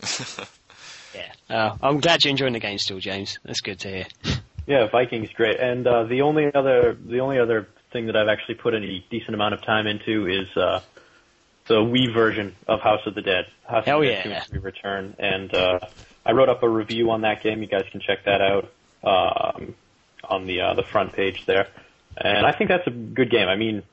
so. 0.03 0.43
yeah. 1.15 1.31
Oh, 1.49 1.77
I'm 1.81 1.99
glad 1.99 2.23
you're 2.23 2.31
enjoying 2.31 2.53
the 2.53 2.59
game 2.59 2.77
still, 2.77 2.99
James. 2.99 3.39
That's 3.43 3.61
good 3.61 3.79
to 3.79 3.89
hear. 3.89 4.05
Yeah, 4.67 4.87
Vikings 4.87 5.29
great. 5.33 5.59
And 5.59 5.87
uh, 5.87 6.03
the 6.03 6.21
only 6.21 6.53
other 6.53 6.93
the 6.93 7.21
only 7.21 7.39
other 7.39 7.67
thing 7.91 8.07
that 8.07 8.17
I've 8.17 8.27
actually 8.27 8.55
put 8.55 8.75
any 8.75 9.05
decent 9.09 9.33
amount 9.33 9.53
of 9.53 9.61
time 9.63 9.87
into 9.87 10.27
is 10.27 10.55
uh, 10.57 10.81
the 11.67 11.75
Wii 11.75 12.13
version 12.13 12.53
of 12.67 12.81
House 12.81 12.99
of 13.05 13.15
the 13.15 13.21
Dead. 13.21 13.45
House 13.65 13.85
Hell 13.85 14.01
of 14.01 14.07
the 14.07 14.13
Dead 14.13 14.45
yeah. 14.51 14.59
Return. 14.61 15.15
And 15.17 15.53
uh, 15.53 15.79
I 16.25 16.33
wrote 16.33 16.49
up 16.49 16.63
a 16.63 16.69
review 16.69 17.11
on 17.11 17.21
that 17.21 17.41
game. 17.41 17.61
You 17.61 17.67
guys 17.67 17.85
can 17.91 18.01
check 18.01 18.25
that 18.25 18.41
out 18.41 18.71
um, 19.03 19.73
on 20.23 20.45
the 20.45 20.61
uh, 20.61 20.73
the 20.73 20.83
front 20.83 21.13
page 21.13 21.45
there. 21.45 21.69
And 22.17 22.45
I 22.45 22.51
think 22.51 22.69
that's 22.69 22.87
a 22.87 22.91
good 22.91 23.31
game. 23.31 23.47
I 23.47 23.55
mean, 23.55 23.83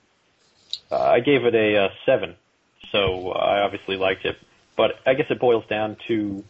uh, 0.91 0.99
I 0.99 1.21
gave 1.21 1.45
it 1.45 1.55
a 1.55 1.85
uh, 1.85 1.89
seven, 2.05 2.35
so 2.91 3.31
I 3.31 3.61
obviously 3.61 3.97
liked 3.97 4.25
it. 4.25 4.39
But 4.77 4.93
I 5.07 5.15
guess 5.15 5.27
it 5.31 5.39
boils 5.39 5.65
down 5.67 5.99
to 6.09 6.43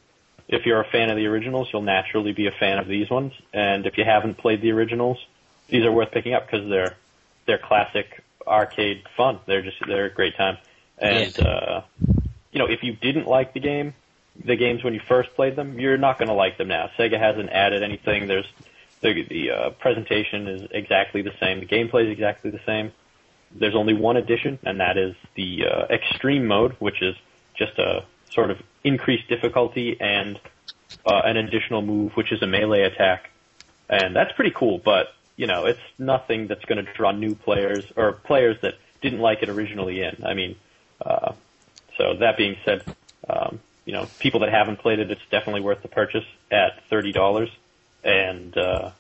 if 0.49 0.67
you're 0.67 0.81
a 0.81 0.89
fan 0.91 1.11
of 1.11 1.17
the 1.17 1.27
originals, 1.27 1.69
you'll 1.73 1.83
naturally 1.83 2.33
be 2.33 2.47
a 2.47 2.53
fan 2.53 2.79
of 2.79 2.87
these 2.87 3.09
ones. 3.11 3.33
And 3.53 3.87
if 3.87 3.97
you 3.97 4.05
haven't 4.05 4.37
played 4.39 4.61
the 4.61 4.73
originals, 4.73 5.19
these 5.69 5.85
are 5.85 5.93
worth 5.93 6.11
picking 6.11 6.35
up 6.35 6.51
because 6.51 6.69
they're 6.69 6.97
they're 7.47 7.59
classic 7.59 8.23
arcade 8.47 9.05
fun. 9.17 9.41
They're 9.47 9.63
just 9.63 9.79
they're 9.87 10.07
a 10.07 10.13
great 10.13 10.37
time. 10.37 10.59
And 10.99 11.39
uh, 11.41 11.83
you 12.53 12.59
know, 12.59 12.67
if 12.67 12.83
you 12.83 12.93
didn't 12.93 13.27
like 13.27 13.55
the 13.55 13.61
game, 13.61 13.95
the 14.43 14.57
games 14.57 14.85
when 14.85 14.95
you 14.95 15.01
first 15.09 15.35
played 15.35 15.57
them, 15.57 15.79
you're 15.79 15.97
not 15.97 16.19
going 16.19 16.29
to 16.29 16.35
like 16.35 16.59
them 16.59 16.69
now. 16.69 16.91
Sega 16.99 17.19
hasn't 17.19 17.51
added 17.51 17.83
anything. 17.83 18.27
There's 18.27 18.51
the 19.01 19.25
the 19.29 19.51
uh, 19.51 19.71
presentation 19.71 20.47
is 20.49 20.69
exactly 20.71 21.23
the 21.23 21.33
same. 21.41 21.61
The 21.61 21.67
gameplay 21.67 22.07
is 22.07 22.11
exactly 22.11 22.51
the 22.51 22.61
same. 22.67 22.93
There's 23.55 23.77
only 23.77 23.95
one 23.95 24.17
addition, 24.17 24.59
and 24.65 24.81
that 24.81 24.99
is 24.99 25.15
the 25.37 25.67
uh, 25.67 25.87
extreme 25.87 26.47
mode, 26.47 26.73
which 26.81 27.03
is 27.03 27.15
just 27.55 27.79
a 27.79 28.05
sort 28.31 28.51
of 28.51 28.59
increased 28.85 29.29
difficulty 29.29 29.97
and 29.99 30.39
uh, 31.07 31.23
an 31.25 31.37
additional 31.37 31.83
move, 31.83 32.13
which 32.13 32.31
is 32.33 32.43
a 32.43 32.47
melee 32.47 32.83
attack, 32.83 33.31
and 33.89 34.15
that's 34.15 34.33
pretty 34.33 34.53
cool. 34.55 34.79
But 34.79 35.09
you 35.37 35.47
know, 35.47 35.67
it's 35.67 35.81
nothing 35.99 36.47
that's 36.47 36.65
going 36.65 36.85
to 36.85 36.93
draw 36.93 37.11
new 37.11 37.35
players 37.35 37.85
or 37.97 38.13
players 38.13 38.57
that 38.63 38.75
didn't 39.01 39.21
like 39.21 39.43
it 39.43 39.49
originally 39.49 40.03
in. 40.03 40.25
I 40.25 40.35
mean, 40.35 40.57
uh, 41.05 41.33
so 41.99 42.15
that 42.21 42.37
being 42.37 42.57
said, 42.65 42.85
um, 43.29 43.59
you 43.85 43.93
know, 43.93 44.07
people 44.21 44.41
that 44.41 44.51
haven't 44.51 44.79
played 44.79 44.99
it, 44.99 45.11
it's 45.11 45.27
definitely 45.31 45.63
worth 45.63 45.83
the 45.83 45.89
purchase 45.89 46.25
at 46.53 46.85
thirty 46.89 47.13
dollars, 47.13 47.51
and 48.05 48.57
uh, 48.57 48.91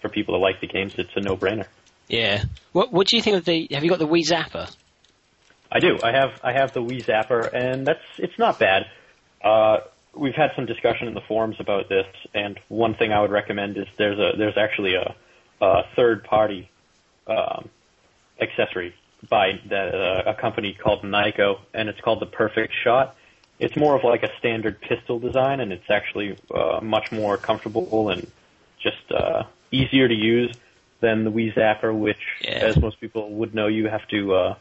for 0.00 0.08
people 0.08 0.34
that 0.34 0.40
like 0.40 0.60
the 0.60 0.66
games, 0.66 0.94
it's 0.98 1.16
a 1.16 1.20
no-brainer. 1.20 1.66
Yeah. 2.08 2.44
What 2.72 2.92
What 2.92 3.06
do 3.08 3.16
you 3.16 3.22
think 3.22 3.36
of 3.36 3.44
the? 3.44 3.68
Have 3.72 3.82
you 3.82 3.90
got 3.90 3.98
the 3.98 4.08
Wii 4.08 4.22
Zapper? 4.28 4.74
I 5.72 5.80
do. 5.80 5.98
I 6.02 6.12
have 6.12 6.40
I 6.42 6.52
have 6.52 6.72
the 6.72 6.80
Wii 6.82 7.04
Zapper, 7.04 7.52
and 7.52 7.86
that's 7.86 8.04
it's 8.18 8.38
not 8.38 8.58
bad. 8.58 8.86
Uh, 9.44 9.80
we've 10.14 10.34
had 10.34 10.52
some 10.56 10.66
discussion 10.66 11.06
in 11.06 11.14
the 11.14 11.20
forums 11.20 11.56
about 11.60 11.88
this, 11.88 12.06
and 12.32 12.58
one 12.68 12.94
thing 12.94 13.12
I 13.12 13.20
would 13.20 13.30
recommend 13.30 13.76
is 13.76 13.86
there's 13.96 14.18
a 14.18 14.36
there's 14.36 14.56
actually 14.56 14.94
a, 14.94 15.14
a 15.60 15.82
third 15.94 16.24
party 16.24 16.70
um, 17.26 17.68
accessory 18.40 18.94
by 19.28 19.60
that, 19.68 19.94
uh, 19.94 20.30
a 20.30 20.34
company 20.34 20.74
called 20.74 21.02
Nyko, 21.02 21.58
and 21.72 21.88
it's 21.88 22.00
called 22.00 22.20
the 22.20 22.26
Perfect 22.26 22.72
Shot. 22.82 23.16
It's 23.58 23.76
more 23.76 23.94
of 23.94 24.02
like 24.02 24.22
a 24.22 24.30
standard 24.38 24.80
pistol 24.80 25.18
design, 25.18 25.60
and 25.60 25.72
it's 25.72 25.88
actually 25.88 26.36
uh, 26.52 26.80
much 26.82 27.12
more 27.12 27.36
comfortable 27.36 28.08
and 28.08 28.26
just 28.80 29.12
uh, 29.12 29.44
easier 29.70 30.08
to 30.08 30.14
use 30.14 30.52
than 31.00 31.24
the 31.24 31.30
Wii 31.30 31.54
Zapper, 31.54 31.96
which, 31.96 32.18
Yeah. 32.40 32.50
as 32.50 32.78
most 32.78 33.00
people 33.00 33.30
would 33.30 33.54
know, 33.54 33.66
you 33.66 33.88
have 33.88 34.06
to 34.08 34.34
uh, 34.34 34.54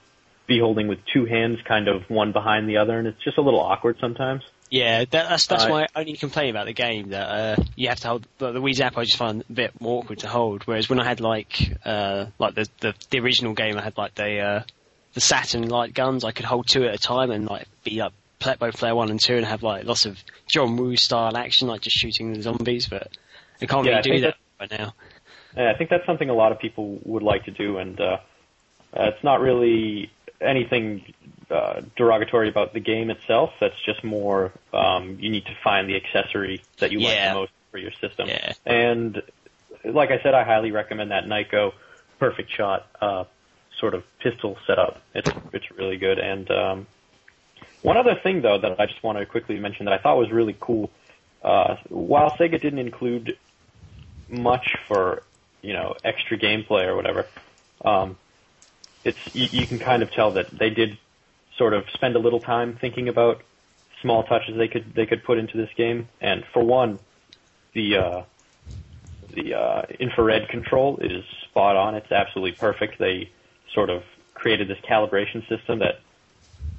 be 0.45 0.59
holding 0.59 0.87
with 0.87 0.99
two 1.05 1.25
hands, 1.25 1.61
kind 1.63 1.87
of 1.87 2.09
one 2.09 2.31
behind 2.31 2.69
the 2.69 2.77
other, 2.77 2.97
and 2.99 3.07
it's 3.07 3.21
just 3.23 3.37
a 3.37 3.41
little 3.41 3.61
awkward 3.61 3.97
sometimes. 3.99 4.43
Yeah, 4.73 5.05
that, 5.05 5.29
that's 5.29 5.45
that's 5.45 5.65
Uh, 5.65 5.69
my 5.69 5.87
only 5.95 6.13
complaint 6.13 6.49
about 6.49 6.65
the 6.65 6.73
game. 6.73 7.09
That 7.09 7.29
uh, 7.29 7.63
you 7.75 7.89
have 7.89 7.99
to 7.99 8.07
hold 8.07 8.27
the 8.39 8.53
Wii 8.53 8.71
Zapper. 8.71 8.97
I 8.97 9.03
just 9.03 9.17
find 9.17 9.43
a 9.47 9.53
bit 9.53 9.79
more 9.79 9.99
awkward 10.01 10.19
to 10.19 10.27
hold. 10.27 10.63
Whereas 10.63 10.89
when 10.89 10.99
I 10.99 11.03
had 11.03 11.19
like 11.21 11.77
uh, 11.85 12.25
like 12.39 12.55
the, 12.55 12.67
the 12.79 12.95
the 13.11 13.19
original 13.19 13.53
game, 13.53 13.77
I 13.77 13.83
had 13.83 13.99
like 13.99 14.15
the 14.15 14.39
uh, 14.39 14.63
the 15.13 15.21
Saturn 15.21 15.69
light 15.69 15.93
guns. 15.93 16.23
I 16.23 16.31
could 16.31 16.45
hold 16.45 16.67
two 16.67 16.85
at 16.85 16.95
a 16.95 16.97
time 16.97 17.29
and 17.29 17.45
like 17.45 17.67
be 17.83 17.99
like 17.99 18.13
both 18.59 18.77
player 18.77 18.95
one 18.95 19.11
and 19.11 19.19
two 19.23 19.35
and 19.35 19.45
have 19.45 19.61
like 19.61 19.85
lots 19.85 20.07
of 20.07 20.17
John 20.51 20.75
Woo 20.75 20.97
style 20.97 21.37
action, 21.37 21.67
like 21.67 21.81
just 21.81 21.95
shooting 21.95 22.33
the 22.33 22.41
zombies. 22.41 22.87
But 22.87 23.15
I 23.61 23.67
can't 23.67 23.85
Yeah, 23.85 23.91
I 23.91 23.95
really 23.97 24.01
do 24.01 24.09
think 24.09 24.21
that 24.23 24.35
right 24.59 24.79
now. 24.79 24.95
Yeah, 25.55 25.71
I 25.71 25.77
think 25.77 25.91
that's 25.91 26.07
something 26.07 26.29
a 26.29 26.33
lot 26.33 26.51
of 26.51 26.57
people 26.57 26.99
would 27.05 27.21
like 27.21 27.45
to 27.45 27.51
do, 27.51 27.77
and 27.77 28.01
uh, 28.01 28.17
uh, 28.97 29.03
it's 29.09 29.23
not 29.23 29.39
really 29.39 30.09
anything 30.41 31.13
uh, 31.49 31.81
derogatory 31.95 32.49
about 32.49 32.73
the 32.73 32.79
game 32.79 33.09
itself. 33.09 33.51
That's 33.59 33.79
just 33.85 34.03
more 34.03 34.51
um, 34.73 35.17
you 35.19 35.29
need 35.29 35.45
to 35.45 35.55
find 35.63 35.89
the 35.89 35.95
accessory 35.95 36.61
that 36.79 36.91
you 36.91 36.99
like 36.99 37.17
the 37.17 37.33
most 37.33 37.51
for 37.71 37.77
your 37.77 37.91
system. 37.99 38.27
Yeah. 38.27 38.53
And 38.65 39.21
like 39.83 40.11
I 40.11 40.21
said, 40.21 40.33
I 40.33 40.43
highly 40.43 40.71
recommend 40.71 41.11
that 41.11 41.25
Nyko 41.25 41.73
Perfect 42.19 42.51
Shot 42.55 42.87
uh, 43.01 43.25
sort 43.79 43.93
of 43.93 44.03
pistol 44.19 44.57
setup. 44.65 45.01
It's 45.13 45.29
it's 45.51 45.69
really 45.71 45.97
good. 45.97 46.19
And 46.19 46.49
um, 46.51 46.87
one 47.81 47.97
other 47.97 48.15
thing 48.21 48.41
though 48.41 48.59
that 48.59 48.79
I 48.79 48.85
just 48.85 49.03
want 49.03 49.17
to 49.17 49.25
quickly 49.25 49.59
mention 49.59 49.85
that 49.85 49.93
I 49.93 49.97
thought 49.97 50.17
was 50.17 50.31
really 50.31 50.55
cool. 50.59 50.89
Uh, 51.43 51.75
while 51.89 52.31
Sega 52.31 52.61
didn't 52.61 52.79
include 52.79 53.37
much 54.29 54.75
for 54.87 55.23
you 55.61 55.73
know 55.73 55.95
extra 56.03 56.37
gameplay 56.37 56.85
or 56.85 56.95
whatever, 56.95 57.27
um, 57.83 58.17
it's 59.03 59.17
you, 59.33 59.47
you 59.51 59.67
can 59.67 59.79
kind 59.79 60.01
of 60.03 60.11
tell 60.11 60.33
that 60.33 60.47
they 60.57 60.69
did 60.69 60.97
sort 61.63 61.73
of 61.73 61.85
spend 61.93 62.13
a 62.17 62.19
little 62.19 62.41
time 62.41 62.75
thinking 62.75 63.07
about 63.07 63.41
small 64.01 64.23
touches 64.23 64.57
they 64.57 64.67
could 64.67 64.93
they 64.95 65.05
could 65.05 65.23
put 65.23 65.37
into 65.37 65.55
this 65.55 65.69
game. 65.77 66.09
And 66.19 66.43
for 66.51 66.61
one, 66.61 66.99
the 67.71 67.95
uh, 67.95 68.23
the 69.33 69.53
uh, 69.53 69.83
infrared 69.97 70.49
control 70.49 70.97
is 70.97 71.23
spot 71.45 71.77
on. 71.77 71.95
It's 71.95 72.11
absolutely 72.11 72.51
perfect. 72.51 72.99
They 72.99 73.31
sort 73.73 73.89
of 73.89 74.03
created 74.33 74.67
this 74.67 74.79
calibration 74.79 75.47
system 75.47 75.79
that 75.79 76.01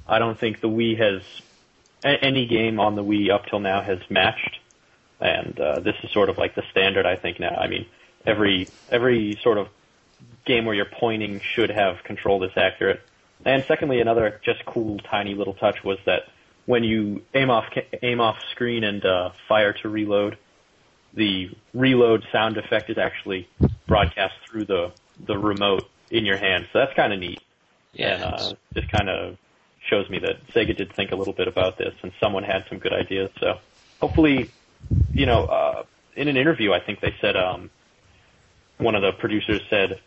I 0.07 0.19
don't 0.19 0.37
think 0.37 0.61
the 0.61 0.69
Wii 0.69 0.99
has 0.99 1.23
any 2.03 2.45
game 2.45 2.79
on 2.79 2.93
the 2.93 3.03
Wii 3.03 3.31
up 3.31 3.47
till 3.47 3.59
now 3.59 3.81
has 3.81 3.97
matched. 4.11 4.59
And 5.19 5.59
uh, 5.59 5.79
this 5.79 5.95
is 6.03 6.11
sort 6.11 6.29
of 6.29 6.37
like 6.37 6.53
the 6.53 6.63
standard, 6.69 7.07
I 7.07 7.15
think 7.15 7.39
now. 7.39 7.55
I 7.55 7.67
mean, 7.67 7.87
every 8.23 8.67
every 8.91 9.39
sort 9.41 9.57
of 9.57 9.67
game 10.45 10.65
where 10.65 10.75
you're 10.75 10.85
pointing 10.85 11.41
should 11.55 11.71
have 11.71 12.03
control 12.03 12.37
this 12.37 12.55
accurate. 12.55 13.01
And 13.45 13.63
secondly, 13.67 14.01
another 14.01 14.41
just 14.43 14.65
cool, 14.65 14.97
tiny 14.97 15.35
little 15.35 15.53
touch 15.53 15.83
was 15.83 15.99
that 16.05 16.23
when 16.65 16.83
you 16.83 17.21
aim 17.33 17.51
off 17.51 17.65
aim 18.01 18.19
off 18.19 18.37
screen 18.51 18.83
and 18.83 19.05
uh, 19.05 19.29
fire 19.47 19.73
to 19.73 19.89
reload, 19.89 20.37
the 21.13 21.51
reload 21.73 22.25
sound 22.31 22.57
effect 22.57 22.89
is 22.89 22.97
actually 22.97 23.47
broadcast 23.87 24.33
through 24.49 24.65
the 24.65 24.91
the 25.25 25.37
remote 25.37 25.87
in 26.09 26.25
your 26.25 26.37
hand. 26.37 26.67
So 26.73 26.79
that's 26.79 26.93
kind 26.95 27.13
of 27.13 27.19
neat. 27.19 27.39
Yeah. 27.93 28.15
And 28.15 28.23
uh, 28.23 28.53
this 28.73 28.85
kind 28.87 29.09
of 29.09 29.37
shows 29.87 30.09
me 30.09 30.19
that 30.19 30.47
Sega 30.47 30.75
did 30.75 30.93
think 30.93 31.11
a 31.11 31.15
little 31.15 31.33
bit 31.33 31.47
about 31.47 31.77
this, 31.77 31.93
and 32.01 32.11
someone 32.19 32.43
had 32.43 32.65
some 32.67 32.79
good 32.79 32.93
ideas. 32.93 33.29
So 33.39 33.59
hopefully, 34.01 34.49
you 35.13 35.25
know, 35.25 35.45
uh, 35.45 35.83
in 36.15 36.27
an 36.27 36.37
interview, 36.37 36.73
I 36.73 36.79
think 36.79 36.99
they 36.99 37.13
said 37.21 37.35
um, 37.35 37.69
one 38.77 38.95
of 38.95 39.01
the 39.03 39.11
producers 39.11 39.61
said 39.69 40.01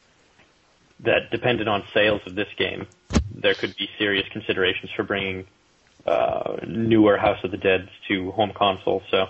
that 1.00 1.30
dependent 1.30 1.68
on 1.68 1.84
sales 1.94 2.20
of 2.26 2.34
this 2.34 2.48
game, 2.56 2.86
there 3.38 3.54
could 3.54 3.76
be 3.76 3.88
serious 3.98 4.26
considerations 4.32 4.90
for 4.94 5.04
bringing 5.04 5.46
uh, 6.06 6.58
newer 6.66 7.16
House 7.16 7.42
of 7.44 7.50
the 7.50 7.56
Dead 7.56 7.88
to 8.08 8.30
home 8.32 8.52
console. 8.52 9.02
So 9.10 9.28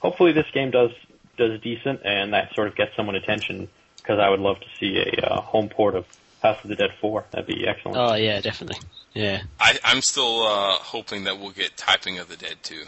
hopefully 0.00 0.32
this 0.32 0.46
game 0.52 0.70
does 0.70 0.90
does 1.36 1.60
decent, 1.60 2.00
and 2.04 2.32
that 2.32 2.54
sort 2.54 2.68
of 2.68 2.76
gets 2.76 2.94
someone 2.96 3.16
attention 3.16 3.68
because 3.96 4.18
I 4.18 4.28
would 4.28 4.40
love 4.40 4.60
to 4.60 4.66
see 4.78 4.98
a 4.98 5.26
uh, 5.26 5.40
home 5.40 5.68
port 5.68 5.94
of 5.96 6.06
House 6.42 6.62
of 6.62 6.68
the 6.68 6.76
Dead 6.76 6.90
4. 7.00 7.24
That'd 7.30 7.46
be 7.46 7.66
excellent. 7.66 7.96
Oh 7.96 8.14
yeah, 8.14 8.40
definitely. 8.40 8.78
Yeah. 9.14 9.42
I, 9.58 9.78
I'm 9.84 10.02
still 10.02 10.42
uh, 10.42 10.74
hoping 10.74 11.24
that 11.24 11.38
we'll 11.38 11.50
get 11.50 11.76
Typing 11.76 12.18
of 12.18 12.28
the 12.28 12.36
Dead 12.36 12.56
too. 12.62 12.84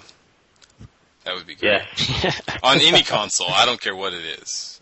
That 1.25 1.35
would 1.35 1.47
be 1.47 1.55
great. 1.55 1.83
Yeah. 2.23 2.33
On 2.63 2.81
any 2.81 3.03
console, 3.03 3.49
I 3.49 3.67
don't 3.67 3.81
care 3.81 3.97
what 3.97 4.13
it 4.13 4.25
is. 4.41 4.81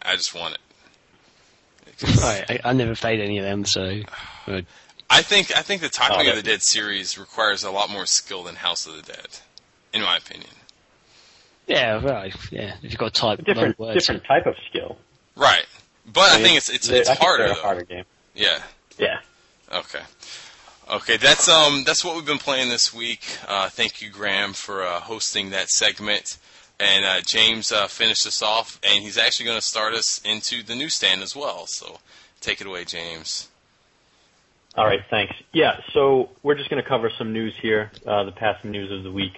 I 0.00 0.16
just 0.16 0.34
want 0.34 0.54
it. 0.54 0.60
Right. 2.20 2.44
I, 2.48 2.70
I 2.70 2.72
never 2.72 2.94
played 2.94 3.20
any 3.20 3.38
of 3.38 3.44
them, 3.44 3.64
so. 3.64 4.00
I 5.10 5.22
think 5.22 5.56
I 5.56 5.62
think 5.62 5.80
the 5.82 5.88
Talking 5.88 6.26
Oh, 6.26 6.30
of 6.30 6.36
the 6.36 6.42
Dead 6.42 6.62
series 6.62 7.18
requires 7.18 7.62
a 7.64 7.70
lot 7.70 7.90
more 7.90 8.06
skill 8.06 8.42
than 8.42 8.56
House 8.56 8.86
of 8.86 8.96
the 8.96 9.02
Dead, 9.12 9.28
in 9.92 10.02
my 10.02 10.16
opinion. 10.16 10.50
yeah, 11.66 12.00
right. 12.04 12.34
Yeah. 12.50 12.76
If 12.82 12.90
you've 12.90 12.98
got 12.98 13.14
to 13.14 13.20
type 13.20 13.44
different 13.44 13.78
words. 13.78 13.98
different 14.00 14.24
type 14.24 14.46
of 14.46 14.54
skill. 14.68 14.98
Right, 15.36 15.66
but 16.06 16.30
I 16.32 16.42
think 16.42 16.56
it's 16.56 16.68
it's 16.68 16.88
it's 16.88 17.08
think 17.08 17.20
harder 17.20 17.44
a 17.44 17.48
though. 17.48 17.54
harder 17.54 17.84
game. 17.84 18.04
Yeah. 18.34 18.62
Yeah. 18.98 19.20
Okay. 19.72 20.00
Okay, 20.90 21.16
that's 21.16 21.48
um 21.48 21.84
that's 21.84 22.04
what 22.04 22.14
we've 22.16 22.26
been 22.26 22.38
playing 22.38 22.68
this 22.68 22.92
week. 22.92 23.24
Uh, 23.48 23.68
thank 23.68 24.02
you, 24.02 24.10
Graham, 24.10 24.52
for 24.52 24.82
uh, 24.82 25.00
hosting 25.00 25.50
that 25.50 25.68
segment. 25.70 26.38
And 26.80 27.04
uh, 27.04 27.20
James 27.20 27.70
uh, 27.72 27.86
finished 27.86 28.26
us 28.26 28.42
off, 28.42 28.80
and 28.82 29.02
he's 29.02 29.16
actually 29.16 29.46
going 29.46 29.58
to 29.58 29.64
start 29.64 29.94
us 29.94 30.20
into 30.24 30.62
the 30.64 30.74
newsstand 30.74 31.22
as 31.22 31.34
well. 31.36 31.66
So 31.68 32.00
take 32.40 32.60
it 32.60 32.66
away, 32.66 32.84
James. 32.84 33.48
All 34.76 34.84
right, 34.86 35.00
thanks. 35.08 35.34
Yeah, 35.52 35.72
so 35.92 36.30
we're 36.42 36.56
just 36.56 36.68
going 36.68 36.82
to 36.82 36.88
cover 36.88 37.10
some 37.16 37.32
news 37.32 37.54
here, 37.62 37.92
uh, 38.06 38.24
the 38.24 38.32
past 38.32 38.64
news 38.64 38.90
of 38.90 39.04
the 39.04 39.12
week, 39.12 39.32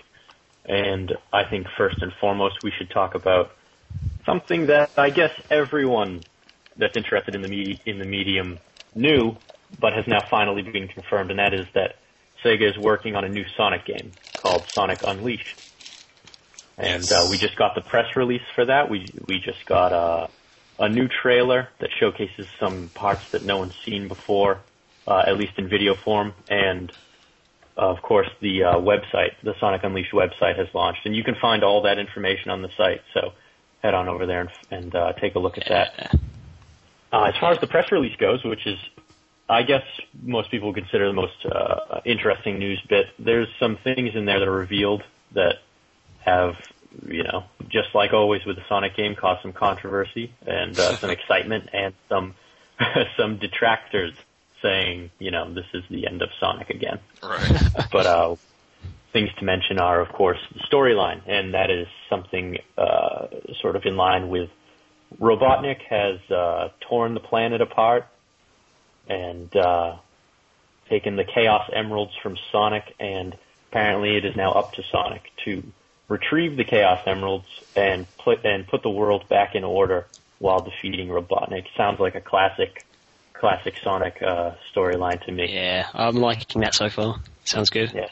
and 0.65 1.13
I 1.33 1.43
think 1.51 1.67
first 1.77 1.97
and 2.01 2.11
foremost 2.21 2.63
we 2.63 2.73
should 2.79 2.91
talk 2.91 3.15
about 3.15 3.51
something 4.25 4.67
that 4.69 4.91
I 4.97 5.11
guess 5.11 5.31
everyone 5.51 6.25
that's 6.79 6.97
interested 6.97 7.35
in 7.35 7.43
the 7.43 7.49
me- 7.49 7.83
in 7.85 7.99
the 7.99 8.07
medium 8.07 8.61
knew, 8.95 9.37
but 9.79 9.93
has 9.93 10.07
now 10.07 10.23
finally 10.31 10.63
been 10.63 10.89
confirmed, 10.89 11.31
and 11.31 11.39
that 11.39 11.53
is 11.53 11.67
that 11.75 11.97
Sega 12.43 12.71
is 12.71 12.79
working 12.79 13.15
on 13.15 13.25
a 13.25 13.29
new 13.29 13.45
Sonic 13.59 13.85
game 13.85 14.13
called 14.37 14.65
Sonic 14.75 15.01
Unleashed. 15.03 15.45
And 16.79 17.03
Yes. 17.03 17.13
uh, 17.13 17.27
we 17.31 17.39
just 17.39 17.57
got 17.57 17.75
the 17.75 17.81
press 17.83 18.07
release 18.17 18.43
for 18.55 18.65
that. 18.67 18.91
We 18.91 19.13
we 19.27 19.39
just 19.41 19.65
got 19.67 19.93
uh, 19.93 20.29
a 20.79 20.89
new 20.89 21.09
trailer 21.23 21.69
that 21.81 21.91
showcases 22.01 22.47
some 22.61 22.91
parts 22.95 23.23
that 23.33 23.45
no 23.45 23.59
one's 23.59 23.75
seen 23.85 24.09
before, 24.09 24.61
uh, 25.07 25.25
at 25.27 25.37
least 25.37 25.53
in 25.59 25.69
video 25.69 25.95
form. 25.95 26.35
And 26.49 26.93
uh, 27.77 27.91
of 27.91 28.03
course, 28.03 28.29
the 28.41 28.65
uh, 28.65 28.75
website, 28.77 29.35
the 29.43 29.55
Sonic 29.61 29.85
Unleashed 29.85 30.13
website, 30.13 30.57
has 30.59 30.69
launched, 30.75 31.05
and 31.05 31.15
you 31.15 31.23
can 31.23 31.35
find 31.35 31.63
all 31.63 31.83
that 31.83 31.99
information 31.99 32.51
on 32.51 32.63
the 32.63 32.71
site. 32.77 33.03
So 33.13 33.33
head 33.83 33.95
on 33.95 34.09
over 34.09 34.27
there 34.27 34.41
and, 34.41 34.51
and 34.71 34.95
uh, 34.95 35.13
take 35.15 35.35
a 35.35 35.39
look 35.39 35.59
at 35.59 35.69
that. 35.69 36.15
Uh, 37.13 37.25
as 37.25 37.35
far 37.39 37.53
as 37.53 37.59
the 37.61 37.67
press 37.67 37.93
release 37.93 38.17
goes, 38.17 38.43
which 38.45 38.67
is, 38.67 38.79
I 39.49 39.63
guess, 39.63 39.85
most 40.23 40.51
people 40.51 40.73
consider 40.73 41.07
the 41.07 41.13
most 41.13 41.45
uh, 41.45 42.01
interesting 42.05 42.59
news 42.59 42.83
bit, 42.89 43.07
there's 43.19 43.49
some 43.61 43.77
things 43.77 44.15
in 44.15 44.25
there 44.25 44.41
that 44.41 44.49
are 44.49 44.53
revealed 44.53 45.03
that 45.33 45.57
have, 46.19 46.57
you 47.07 47.23
know, 47.23 47.45
just 47.69 47.95
like 47.95 48.13
always 48.13 48.45
with 48.45 48.57
the 48.57 48.65
Sonic 48.69 48.97
game, 48.97 49.15
caused 49.15 49.43
some 49.43 49.53
controversy 49.53 50.33
and 50.47 50.79
uh, 50.79 50.97
some 50.97 51.11
excitement 51.19 51.69
and 51.73 51.95
some 52.09 52.35
some 53.17 53.39
detractors 53.39 54.13
saying, 54.67 55.11
you 55.19 55.31
know, 55.31 55.53
this 55.53 55.67
is 55.73 55.85
the 55.89 56.07
end 56.07 56.23
of 56.23 56.29
Sonic 56.41 56.71
again. 56.71 56.99
Right. 57.23 57.63
But 57.93 58.07
uh, 58.07 58.37
things 59.13 59.31
to 59.39 59.45
mention 59.45 59.79
are, 59.79 60.01
of 60.01 60.09
course, 60.09 60.39
the 60.53 60.61
storyline, 60.61 61.23
and 61.27 61.55
that 61.55 61.71
is 61.71 61.87
something 62.11 62.59
uh, 62.77 63.29
sort 63.61 63.77
of 63.77 63.85
in 63.87 63.97
line 63.97 64.29
with 64.29 64.51
Robotnik 65.21 65.81
has 65.83 66.19
uh, 66.31 66.71
torn 66.81 67.15
the 67.15 67.21
planet 67.21 67.61
apart 67.61 68.07
and 69.09 69.55
uh, 69.57 69.97
taken 70.89 71.17
the 71.17 71.25
Chaos 71.25 71.71
Emeralds 71.73 72.13
from 72.23 72.37
Sonic, 72.51 72.95
and 72.99 73.37
apparently 73.71 74.17
it 74.17 74.25
is 74.25 74.37
now 74.37 74.53
up 74.53 74.73
to 74.75 74.83
Sonic 74.91 75.23
to 75.45 75.63
retrieve 76.09 76.57
the 76.57 76.65
Chaos 76.65 77.01
Emeralds 77.07 77.49
and 77.75 78.07
put 78.19 78.45
and 78.45 78.67
put 78.67 78.83
the 78.83 78.91
world 78.91 79.29
back 79.29 79.55
in 79.55 79.65
order 79.65 80.07
while 80.39 80.61
defeating 80.61 81.09
Robotnik. 81.09 81.67
Sounds 81.77 82.01
like 82.01 82.15
a 82.15 82.21
classic, 82.21 82.85
classic 83.41 83.75
Sonic 83.83 84.23
uh, 84.23 84.53
storyline 84.75 85.25
to 85.27 85.33
me. 85.33 85.53
Yeah, 85.55 85.89
I'm 85.95 86.17
liking 86.17 86.63
that 86.63 86.75
so 86.75 86.89
far. 86.89 87.17
Sounds 87.45 87.71
good. 87.71 87.93
Yeah, 87.95 88.09